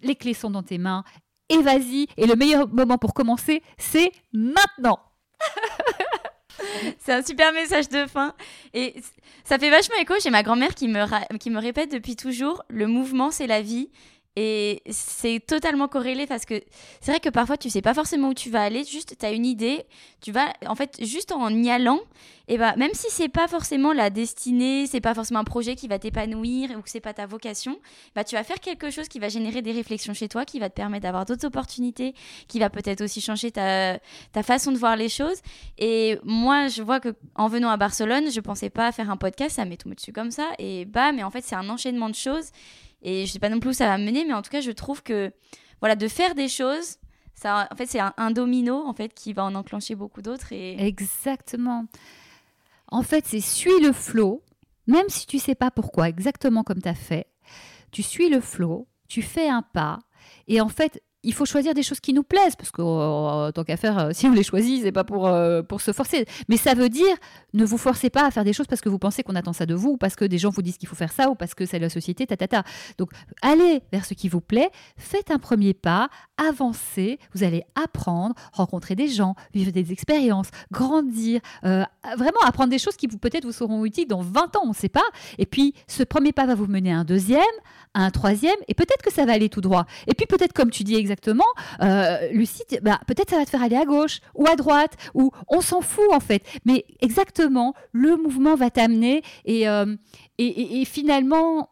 les 0.05 0.14
clés 0.14 0.35
sont 0.35 0.51
dans 0.51 0.62
tes 0.62 0.78
mains, 0.78 1.02
et 1.48 1.59
vas-y. 1.59 2.06
Et 2.16 2.26
le 2.26 2.36
meilleur 2.36 2.68
moment 2.68 2.98
pour 2.98 3.14
commencer, 3.14 3.62
c'est 3.76 4.12
maintenant. 4.32 4.98
c'est 6.98 7.12
un 7.12 7.22
super 7.22 7.52
message 7.52 7.89
de 7.89 8.06
fin. 8.06 8.35
Et 8.72 8.94
ça 9.44 9.59
fait 9.59 9.70
vachement 9.70 9.97
écho. 10.01 10.14
J'ai 10.22 10.31
ma 10.31 10.43
grand-mère 10.43 10.74
qui 10.74 10.89
me, 10.89 11.36
qui 11.39 11.51
me 11.51 11.60
répète 11.60 11.93
depuis 11.93 12.16
toujours, 12.16 12.62
le 12.68 12.86
mouvement, 12.86 13.31
c'est 13.31 13.47
la 13.47 13.60
vie. 13.60 13.90
Et 14.36 14.82
c'est 14.90 15.39
totalement 15.39 15.86
corrélé 15.86 16.27
parce 16.27 16.44
que 16.44 16.61
c'est 17.01 17.12
vrai 17.12 17.20
que 17.20 17.28
parfois 17.28 17.56
tu 17.56 17.70
sais 17.70 17.82
pas 17.82 17.94
forcément 17.94 18.31
où 18.31 18.35
tu 18.35 18.51
vas 18.51 18.62
aller, 18.62 18.82
juste 18.82 19.16
tu 19.16 19.24
as 19.24 19.31
une 19.31 19.47
idée, 19.47 19.85
tu 20.20 20.32
vas 20.32 20.52
en 20.66 20.74
fait 20.74 20.98
juste 21.01 21.31
en 21.31 21.51
y 21.51 21.70
allant, 21.70 22.01
et 22.48 22.59
bah 22.59 22.74
même 22.77 22.90
si 22.94 23.06
c'est 23.11 23.28
pas 23.28 23.47
forcément 23.47 23.93
la 23.93 24.11
destinée, 24.11 24.89
c'est 24.89 25.01
pas 25.01 25.15
forcément 25.15 25.39
un 25.39 25.44
projet 25.44 25.77
qui 25.77 25.86
va 25.86 26.01
t'épanouir 26.01 26.73
ou 26.77 26.82
que 26.82 26.90
c'est 26.90 26.98
pas 26.98 27.15
ta 27.15 27.27
vocation, 27.27 27.78
bah 28.16 28.24
tu 28.24 28.35
vas 28.35 28.43
faire 28.43 28.59
quelque 28.59 28.90
chose 28.90 29.06
qui 29.06 29.20
va 29.20 29.28
générer 29.28 29.62
des 29.62 29.70
réflexions 29.70 30.15
chez 30.15 30.28
toi, 30.28 30.44
qui 30.44 30.59
va 30.59 30.69
te 30.69 30.74
permettre 30.74 31.05
d'avoir 31.05 31.27
d'autres 31.27 31.47
opportunités, 31.47 32.12
qui 32.48 32.59
va 32.59 32.70
peut-être 32.70 33.02
aussi 33.02 33.20
changer 33.20 33.52
ta, 33.52 34.01
ta 34.32 34.43
façon 34.43 34.73
de 34.73 34.78
voir 34.78 34.97
les 34.97 35.09
choses. 35.09 35.43
Et 35.78 36.19
moi 36.24 36.66
je 36.66 36.82
vois 36.82 36.98
que 36.98 37.15
en 37.36 37.47
venant 37.47 37.70
à 37.70 37.77
Barcelone, 37.77 38.32
je 38.32 38.40
pensais 38.40 38.69
pas 38.69 38.90
faire 38.90 39.11
un 39.11 39.16
podcast, 39.16 39.55
ça 39.55 39.65
m'est 39.65 39.77
tombé 39.77 39.94
dessus 39.94 40.12
comme 40.12 40.32
ça, 40.32 40.51
et 40.59 40.86
bah 40.86 41.12
mais 41.12 41.23
en 41.23 41.31
fait 41.31 41.44
c'est 41.44 41.55
un 41.55 41.69
enchaînement 41.69 42.09
de 42.09 42.16
choses 42.16 42.51
et 43.05 43.26
je 43.26 43.32
sais 43.32 43.39
pas 43.39 43.48
non 43.48 43.60
plus 43.60 43.70
où 43.70 43.74
ça 43.74 43.86
va 43.86 43.98
mener, 43.98 44.24
mais 44.24 44.32
en 44.32 44.43
tout 44.43 44.51
cas, 44.51 44.60
je 44.60 44.70
trouve 44.70 45.02
que 45.02 45.32
voilà, 45.81 45.94
de 45.94 46.09
faire 46.09 46.35
des 46.35 46.48
choses, 46.48 46.97
Ça, 47.35 47.68
en 47.70 47.76
fait, 47.76 47.86
c'est 47.86 48.01
un, 48.01 48.31
domino 48.31 48.86
en 48.86 48.94
fait 48.94 49.12
qui 49.12 49.32
va 49.32 49.44
en 49.44 49.55
enclencher 49.55 49.94
beaucoup 49.94 50.22
d'autres 50.22 50.52
et 50.52 50.81
Exactement. 50.86 51.86
En 52.89 53.02
fait, 53.02 53.26
c'est 53.26 53.40
suis 53.40 53.81
le 53.82 53.93
flot, 53.93 54.43
même 54.86 55.09
si 55.09 55.26
tu 55.26 55.39
sais 55.39 55.55
pas 55.55 55.70
pourquoi, 55.70 56.09
exactement 56.09 56.62
comme 56.62 56.81
tu 56.81 56.89
as 56.89 56.94
fait. 56.94 57.26
Tu 57.90 58.02
suis 58.02 58.28
le 58.28 58.40
flot, 58.40 58.89
tu 59.09 59.20
fais 59.20 59.48
un 59.48 59.62
pas, 59.62 60.01
et 60.48 60.60
en 60.60 60.68
fait, 60.68 61.02
il 61.25 61.33
faut 61.33 61.47
choisir 61.47 61.75
des 61.75 61.83
choses 61.83 62.01
qui 62.01 62.13
nous 62.13 62.23
plaisent, 62.23 62.57
parce 62.57 62.71
que 62.71 62.83
euh, 62.83 63.51
tant 63.51 63.65
qu'à 63.65 63.77
faire, 63.77 63.99
euh, 63.99 64.11
si 64.13 64.27
on 64.27 64.33
les 64.33 64.43
choisit, 64.43 64.83
c'est 64.83 64.93
pas 64.93 65.05
pour, 65.05 65.27
euh, 65.27 65.63
pour 65.63 65.81
se 65.81 65.93
forcer. 65.93 66.27
Mais 66.49 66.57
ça 66.57 66.75
veut 66.75 66.89
dire, 66.89 67.17
ne 67.55 67.65
vous 67.65 67.79
forcez 67.79 68.11
pas 68.11 68.27
à 68.27 68.31
faire 68.31 68.45
des 68.45 68.53
choses 68.53 68.67
parce 68.67 68.81
que 68.81 68.89
vous 68.89 68.99
pensez 68.99 69.23
qu'on 69.23 69.35
attend 69.35 69.53
ça 69.53 69.67
de 69.67 69.75
vous, 69.75 69.91
ou 69.91 69.97
parce 69.97 70.15
que 70.15 70.25
des 70.25 70.39
gens 70.39 70.51
vous 70.51 70.63
disent 70.63 70.77
qu'il 70.77 70.89
faut 70.89 70.97
faire 70.97 71.13
ça, 71.13 71.31
ou 71.31 71.35
parce 71.35 71.55
que 71.55 71.67
c'est 71.67 71.79
la 71.79 71.89
société, 71.89 72.27
ta, 72.27 72.37
ta, 72.37 72.47
ta. 72.47 72.63
Donc, 72.99 73.11
allez 73.43 73.83
vers 73.91 74.05
ce 74.05 74.15
qui 74.15 74.29
vous 74.29 74.41
plaît, 74.41 74.71
faites 74.97 75.31
un 75.31 75.39
premier 75.39 75.75
pas, 75.75 76.09
avancez, 76.37 77.19
vous 77.35 77.43
allez 77.43 77.65
apprendre, 77.83 78.35
rencontrer 78.53 78.95
des 78.95 79.09
gens, 79.09 79.35
vivre 79.55 79.73
des 79.73 79.93
expériences, 79.93 80.49
grandir, 80.71 81.41
vraiment 81.63 82.41
apprendre 82.45 82.71
des 82.71 82.79
choses 82.79 82.97
qui 82.97 83.09
peut-être 83.09 83.45
vous 83.45 83.53
seront 83.53 83.85
utiles 83.85 84.09
dans 84.09 84.21
20 84.21 84.57
ans, 84.57 84.63
on 84.65 84.69
ne 84.69 84.75
sait 84.75 84.89
pas. 84.89 85.05
Et 85.39 85.47
puis, 85.47 85.75
ce 85.87 86.03
premier 86.03 86.33
pas 86.33 86.47
va 86.47 86.55
vous 86.55 86.67
mener 86.67 86.93
à 86.93 86.99
un 86.99 87.05
deuxième, 87.05 87.41
à 87.95 88.05
un 88.05 88.11
troisième, 88.11 88.57
et 88.69 88.75
peut-être 88.75 89.03
que 89.03 89.13
ça 89.13 89.25
va 89.25 89.33
aller 89.33 89.49
tout 89.49 89.61
droit. 89.61 89.87
Et 90.07 90.15
puis 90.15 90.27
peut-être, 90.27 90.53
comme 90.53 90.71
tu 90.71 90.85
dis 90.85 90.97
exactement, 90.97 91.14
euh, 91.82 92.28
Lucie, 92.32 92.62
bah, 92.82 93.01
peut-être 93.07 93.31
ça 93.31 93.39
va 93.39 93.45
te 93.45 93.51
faire 93.51 93.62
aller 93.62 93.77
à 93.77 93.85
gauche 93.85 94.20
ou 94.35 94.47
à 94.47 94.57
droite, 94.57 94.97
ou 95.15 95.31
on 95.49 95.61
s'en 95.61 95.81
fout 95.81 96.12
en 96.12 96.20
fait. 96.20 96.43
Mais 96.65 96.85
exactement, 97.01 97.74
le 97.93 98.16
mouvement 98.16 98.55
va 98.55 98.70
t'amener 98.70 99.23
et, 99.45 99.69
euh, 99.69 99.97
et, 100.39 100.85
finalement. 100.85 101.70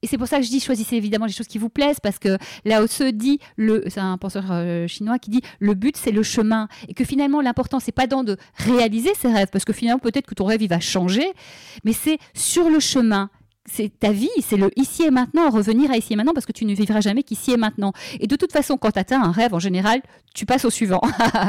Et 0.00 0.06
c'est 0.06 0.16
pour 0.16 0.28
ça 0.28 0.38
que 0.38 0.44
je 0.44 0.48
dis 0.48 0.60
choisissez 0.60 0.94
évidemment 0.94 1.26
les 1.26 1.32
choses 1.32 1.48
qui 1.48 1.58
vous 1.58 1.70
plaisent 1.70 1.98
parce 2.00 2.20
que 2.20 2.38
Lao 2.64 2.86
Tse 2.86 3.02
dit 3.12 3.40
le 3.56 3.82
c'est 3.88 3.98
un 3.98 4.16
penseur 4.16 4.44
euh, 4.52 4.86
chinois 4.86 5.18
qui 5.18 5.28
dit 5.28 5.40
le 5.58 5.74
but 5.74 5.96
c'est 5.96 6.12
le 6.12 6.22
chemin 6.22 6.68
et 6.86 6.94
que 6.94 7.04
finalement 7.04 7.40
l'important 7.40 7.80
c'est 7.80 7.90
pas 7.90 8.06
tant 8.06 8.22
de 8.22 8.36
réaliser 8.58 9.12
ses 9.14 9.26
rêves 9.26 9.48
parce 9.50 9.64
que 9.64 9.72
finalement 9.72 9.98
peut-être 9.98 10.28
que 10.28 10.36
ton 10.36 10.44
rêve 10.44 10.62
il 10.62 10.68
va 10.68 10.78
changer 10.78 11.26
mais 11.82 11.92
c'est 11.92 12.18
sur 12.32 12.70
le 12.70 12.78
chemin 12.78 13.28
c'est 13.70 13.90
ta 13.98 14.12
vie, 14.12 14.30
c'est 14.40 14.56
le 14.56 14.70
ici 14.76 15.04
et 15.04 15.10
maintenant, 15.10 15.50
revenir 15.50 15.90
à 15.90 15.96
ici 15.96 16.12
et 16.12 16.16
maintenant, 16.16 16.34
parce 16.34 16.46
que 16.46 16.52
tu 16.52 16.64
ne 16.64 16.74
vivras 16.74 17.00
jamais 17.00 17.22
qu'ici 17.22 17.52
et 17.52 17.56
maintenant. 17.56 17.92
Et 18.20 18.26
de 18.26 18.36
toute 18.36 18.52
façon, 18.52 18.76
quand 18.76 18.92
tu 18.92 18.98
atteins 18.98 19.22
un 19.22 19.32
rêve, 19.32 19.54
en 19.54 19.58
général, 19.58 20.00
tu 20.34 20.46
passes 20.46 20.64
au 20.64 20.70
suivant. 20.70 21.00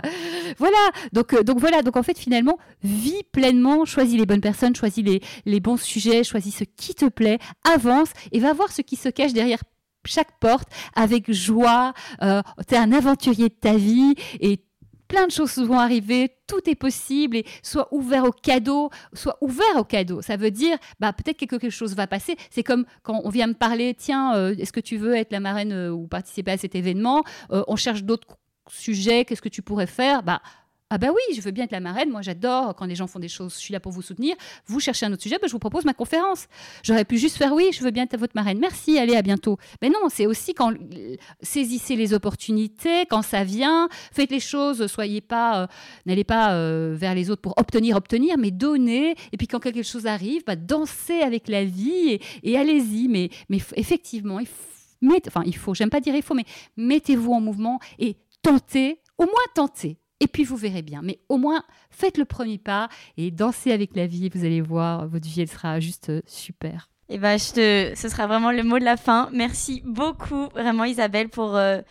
voilà, 0.57 0.77
donc, 1.13 1.33
euh, 1.33 1.43
donc 1.43 1.59
voilà, 1.59 1.81
donc 1.81 1.97
en 1.97 2.03
fait, 2.03 2.17
finalement, 2.17 2.57
vis 2.83 3.23
pleinement, 3.31 3.85
choisis 3.85 4.17
les 4.17 4.25
bonnes 4.25 4.41
personnes, 4.41 4.75
choisis 4.75 5.03
les, 5.03 5.21
les 5.45 5.59
bons 5.59 5.77
sujets, 5.77 6.23
choisis 6.23 6.55
ce 6.55 6.63
qui 6.63 6.93
te 6.95 7.05
plaît, 7.05 7.39
avance 7.63 8.09
et 8.31 8.39
va 8.39 8.53
voir 8.53 8.71
ce 8.71 8.81
qui 8.81 8.95
se 8.95 9.09
cache 9.09 9.33
derrière 9.33 9.59
chaque 10.05 10.39
porte 10.39 10.67
avec 10.95 11.31
joie. 11.31 11.93
Euh, 12.21 12.41
tu 12.67 12.75
es 12.75 12.77
un 12.77 12.91
aventurier 12.91 13.49
de 13.49 13.53
ta 13.53 13.75
vie 13.75 14.15
et 14.39 14.59
plein 15.09 15.27
de 15.27 15.31
choses 15.31 15.57
vont 15.57 15.79
arriver, 15.79 16.31
tout 16.47 16.69
est 16.69 16.75
possible 16.75 17.35
et 17.35 17.45
sois 17.63 17.89
ouvert 17.91 18.23
au 18.23 18.31
cadeau, 18.31 18.89
sois 19.11 19.37
ouvert 19.41 19.75
au 19.75 19.83
cadeau. 19.83 20.21
Ça 20.21 20.37
veut 20.37 20.51
dire, 20.51 20.77
bah, 21.01 21.11
peut-être 21.11 21.37
que 21.37 21.45
quelque 21.45 21.69
chose 21.69 21.95
va 21.95 22.07
passer. 22.07 22.37
C'est 22.49 22.63
comme 22.63 22.85
quand 23.03 23.19
on 23.25 23.29
vient 23.29 23.47
me 23.47 23.53
parler, 23.53 23.93
tiens, 23.97 24.35
euh, 24.35 24.55
est-ce 24.57 24.71
que 24.71 24.79
tu 24.79 24.95
veux 24.95 25.15
être 25.15 25.33
la 25.33 25.41
marraine 25.41 25.73
euh, 25.73 25.89
ou 25.91 26.07
participer 26.07 26.51
à 26.51 26.57
cet 26.57 26.75
événement 26.75 27.23
Euh, 27.51 27.63
On 27.67 27.75
cherche 27.75 28.03
d'autres 28.03 28.37
sujets, 28.69 29.25
qu'est-ce 29.25 29.41
que 29.41 29.49
tu 29.49 29.63
pourrais 29.63 29.87
faire? 29.87 30.23
Bah, 30.23 30.41
ah 30.91 30.97
bah 30.97 31.09
oui, 31.11 31.35
je 31.35 31.41
veux 31.41 31.51
bien 31.51 31.65
être 31.65 31.71
la 31.71 31.79
marraine. 31.79 32.09
Moi, 32.09 32.23
j'adore 32.23 32.75
quand 32.75 32.85
les 32.85 32.95
gens 32.95 33.05
font 33.05 33.19
des 33.19 33.27
choses. 33.27 33.53
Je 33.53 33.59
suis 33.59 33.73
là 33.73 33.79
pour 33.79 33.91
vous 33.91 34.01
soutenir. 34.01 34.35
Vous 34.65 34.79
cherchez 34.79 35.05
un 35.05 35.13
autre 35.13 35.21
sujet, 35.21 35.37
bah, 35.39 35.45
je 35.45 35.51
vous 35.51 35.59
propose 35.59 35.85
ma 35.85 35.93
conférence. 35.93 36.47
J'aurais 36.81 37.05
pu 37.05 37.19
juste 37.19 37.37
faire 37.37 37.53
oui, 37.53 37.69
je 37.71 37.83
veux 37.83 37.91
bien 37.91 38.05
être 38.05 38.17
votre 38.17 38.33
marraine. 38.35 38.57
Merci, 38.57 38.97
allez, 38.97 39.15
à 39.15 39.21
bientôt. 39.21 39.57
Mais 39.83 39.89
non, 39.89 40.09
c'est 40.09 40.25
aussi 40.25 40.55
quand 40.55 40.73
saisissez 41.41 41.95
les 41.95 42.15
opportunités, 42.15 43.05
quand 43.07 43.21
ça 43.21 43.43
vient, 43.43 43.87
faites 44.11 44.31
les 44.31 44.39
choses. 44.39 44.87
Soyez 44.87 45.21
pas, 45.21 45.63
euh, 45.63 45.67
n'allez 46.07 46.23
pas 46.23 46.53
euh, 46.53 46.95
vers 46.97 47.13
les 47.13 47.29
autres 47.29 47.41
pour 47.41 47.53
obtenir, 47.57 47.95
obtenir, 47.95 48.39
mais 48.39 48.49
donnez. 48.49 49.15
Et 49.31 49.37
puis 49.37 49.45
quand 49.45 49.59
quelque 49.59 49.83
chose 49.83 50.07
arrive, 50.07 50.43
bah, 50.47 50.55
dansez 50.55 51.21
avec 51.21 51.49
la 51.49 51.65
vie 51.65 52.19
et, 52.41 52.57
allez-y. 52.57 53.07
Mais, 53.09 53.29
mais 53.49 53.59
effectivement, 53.75 54.39
il 54.39 54.47
enfin, 55.27 55.43
il 55.45 55.55
faut. 55.55 55.75
J'aime 55.75 55.91
pas 55.91 55.99
dire 55.99 56.15
il 56.15 56.23
faut, 56.23 56.33
mais 56.33 56.45
mettez-vous 56.77 57.31
en 57.31 57.41
mouvement 57.41 57.79
et 57.99 58.17
tentez, 58.41 59.01
au 59.19 59.25
moins 59.25 59.33
tentez. 59.53 59.99
Et 60.19 60.27
puis 60.27 60.43
vous 60.43 60.57
verrez 60.57 60.81
bien. 60.81 61.01
Mais 61.01 61.19
au 61.29 61.37
moins, 61.37 61.63
faites 61.89 62.17
le 62.17 62.25
premier 62.25 62.57
pas 62.57 62.89
et 63.17 63.31
dansez 63.31 63.71
avec 63.71 63.95
la 63.95 64.07
vie. 64.07 64.29
Vous 64.29 64.45
allez 64.45 64.61
voir, 64.61 65.07
votre 65.07 65.27
vie, 65.27 65.41
elle 65.41 65.49
sera 65.49 65.79
juste 65.79 66.09
euh, 66.09 66.21
super. 66.25 66.89
Et 67.09 67.17
je 67.17 67.53
te... 67.53 67.95
ce 67.95 68.09
sera 68.09 68.27
vraiment 68.27 68.51
le 68.51 68.63
mot 68.63 68.77
de 68.77 68.83
la 68.83 68.97
fin. 68.97 69.29
Merci 69.33 69.81
beaucoup, 69.85 70.47
vraiment, 70.49 70.83
Isabelle, 70.83 71.29
pour 71.29 71.55
euh, 71.55 71.81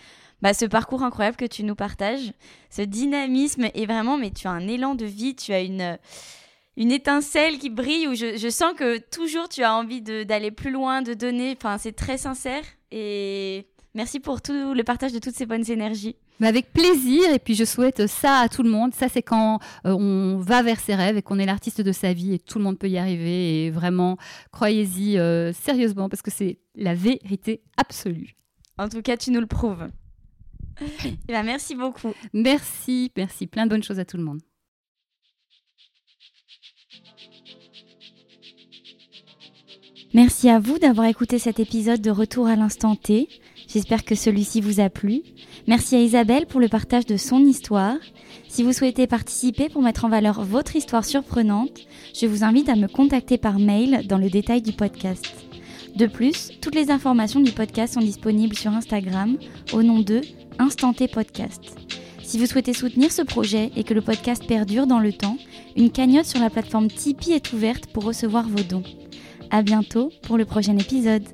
bah, 0.42 0.55
ce 0.55 0.64
parcours 0.64 1.02
incroyable 1.02 1.36
que 1.36 1.44
tu 1.44 1.64
nous 1.64 1.74
partages, 1.74 2.32
ce 2.70 2.82
dynamisme 2.82 3.68
et 3.74 3.86
vraiment, 3.86 4.16
mais 4.16 4.30
tu 4.30 4.46
as 4.46 4.52
un 4.52 4.68
élan 4.68 4.94
de 4.94 5.06
vie, 5.06 5.34
tu 5.34 5.52
as 5.52 5.60
une, 5.60 5.98
une 6.76 6.92
étincelle 6.92 7.59
qui 7.59 7.70
brille 7.70 8.06
où 8.06 8.14
je, 8.14 8.36
je 8.36 8.48
sens 8.48 8.74
que 8.74 8.98
toujours 8.98 9.48
tu 9.48 9.64
as 9.64 9.74
envie 9.74 10.02
d'aller 10.02 10.52
plus 10.52 10.70
loin, 10.70 11.02
de 11.02 11.14
donner. 11.14 11.56
Enfin, 11.56 11.78
c'est 11.78 11.96
très 11.96 12.18
sincère 12.18 12.62
et 12.92 13.66
merci 13.94 14.20
pour 14.20 14.40
tout 14.40 14.72
le 14.72 14.82
partage 14.84 15.12
de 15.12 15.18
toutes 15.18 15.34
ces 15.34 15.46
bonnes 15.46 15.68
énergies. 15.68 16.14
Mais 16.40 16.47
avec 16.47 16.73
plaisir, 16.73 17.31
et 17.32 17.39
puis 17.39 17.55
je 17.55 17.65
souhaite 17.65 18.06
ça 18.06 18.39
à 18.39 18.48
tout 18.48 18.62
le 18.62 18.70
monde. 18.70 18.94
Ça, 18.94 19.09
c'est 19.09 19.23
quand 19.23 19.59
euh, 19.86 19.93
on 19.93 20.39
va 20.39 20.62
vers 20.62 20.78
ses 20.78 20.94
rêves 20.94 21.16
et 21.16 21.23
qu'on 21.23 21.39
est 21.39 21.47
l'artiste 21.47 21.81
de 21.81 21.93
sa 21.93 22.12
vie 22.12 22.35
et 22.35 22.39
tout 22.39 22.59
le 22.59 22.65
monde 22.65 22.78
peut 22.78 22.89
y 22.89 22.98
arriver. 22.98 23.66
Et 23.66 23.70
vraiment, 23.70 24.16
croyez-y 24.52 25.19
euh, 25.19 25.52
sérieusement 25.52 26.09
parce 26.09 26.23
que 26.23 26.31
c'est 26.31 26.59
la 26.74 26.94
vérité 26.94 27.62
absolue. 27.77 28.36
En 28.78 28.89
tout 28.89 29.02
cas, 29.02 29.16
tu 29.16 29.31
nous 29.31 29.40
le 29.40 29.47
prouves. 29.47 29.89
Et 31.05 31.32
ben, 31.32 31.43
merci 31.43 31.74
beaucoup. 31.74 32.12
Merci, 32.32 33.10
merci. 33.16 33.47
Plein 33.47 33.65
de 33.65 33.70
bonnes 33.70 33.82
choses 33.82 33.98
à 33.98 34.05
tout 34.05 34.16
le 34.16 34.23
monde. 34.23 34.40
Merci 40.15 40.48
à 40.48 40.59
vous 40.59 40.78
d'avoir 40.78 41.06
écouté 41.06 41.39
cet 41.39 41.60
épisode 41.60 42.01
de 42.01 42.10
Retour 42.10 42.47
à 42.47 42.56
l'instant 42.56 42.97
T. 42.97 43.28
J'espère 43.66 44.05
que 44.05 44.15
celui-ci 44.15 44.62
vous 44.62 44.81
a 44.81 44.89
plu. 44.89 45.23
Merci 45.69 45.97
à 45.97 46.01
Isabelle 46.01 46.47
pour 46.47 46.61
le 46.61 46.69
partage 46.69 47.05
de 47.05 47.19
son 47.19 47.45
histoire. 47.45 47.97
Si 48.49 48.62
vous 48.62 48.73
souhaitez 48.73 49.07
participer 49.07 49.69
pour 49.69 49.82
mettre 49.82 50.07
en 50.07 50.09
valeur 50.09 50.43
votre 50.43 50.77
histoire 50.77 51.05
surprenante, 51.05 51.81
je 52.19 52.24
vous 52.24 52.43
invite 52.43 52.70
à 52.70 52.74
me 52.74 52.89
contacter 52.89 53.36
par 53.36 53.59
mail 53.59 54.07
dans 54.07 54.16
le 54.16 54.31
détail 54.31 54.62
du 54.62 54.73
podcast. 54.73 55.27
De 55.95 56.07
plus, 56.07 56.53
toutes 56.62 56.74
les 56.74 56.90
informations 56.90 57.40
du 57.40 57.53
podcast 57.53 57.93
sont 57.93 58.01
disponibles 58.01 58.57
sur 58.57 58.73
Instagram 58.73 59.36
au 59.74 59.82
nom 59.82 59.99
de 59.99 60.23
Instant 60.59 60.95
T 60.95 61.07
Podcast. 61.07 61.61
Si 62.23 62.39
vous 62.39 62.47
souhaitez 62.47 62.73
soutenir 62.73 63.12
ce 63.12 63.20
projet 63.20 63.70
et 63.77 63.85
que 63.85 63.93
le 63.93 64.01
podcast 64.01 64.47
perdure 64.47 64.86
dans 64.86 65.01
le 65.01 65.12
temps, 65.12 65.36
une 65.77 65.90
cagnotte 65.90 66.24
sur 66.24 66.40
la 66.40 66.49
plateforme 66.49 66.89
Tipeee 66.89 67.32
est 67.32 67.53
ouverte 67.53 67.89
pour 67.89 68.05
recevoir 68.05 68.49
vos 68.49 68.65
dons. 68.65 68.85
À 69.51 69.61
bientôt 69.61 70.12
pour 70.23 70.39
le 70.39 70.47
prochain 70.47 70.78
épisode. 70.78 71.24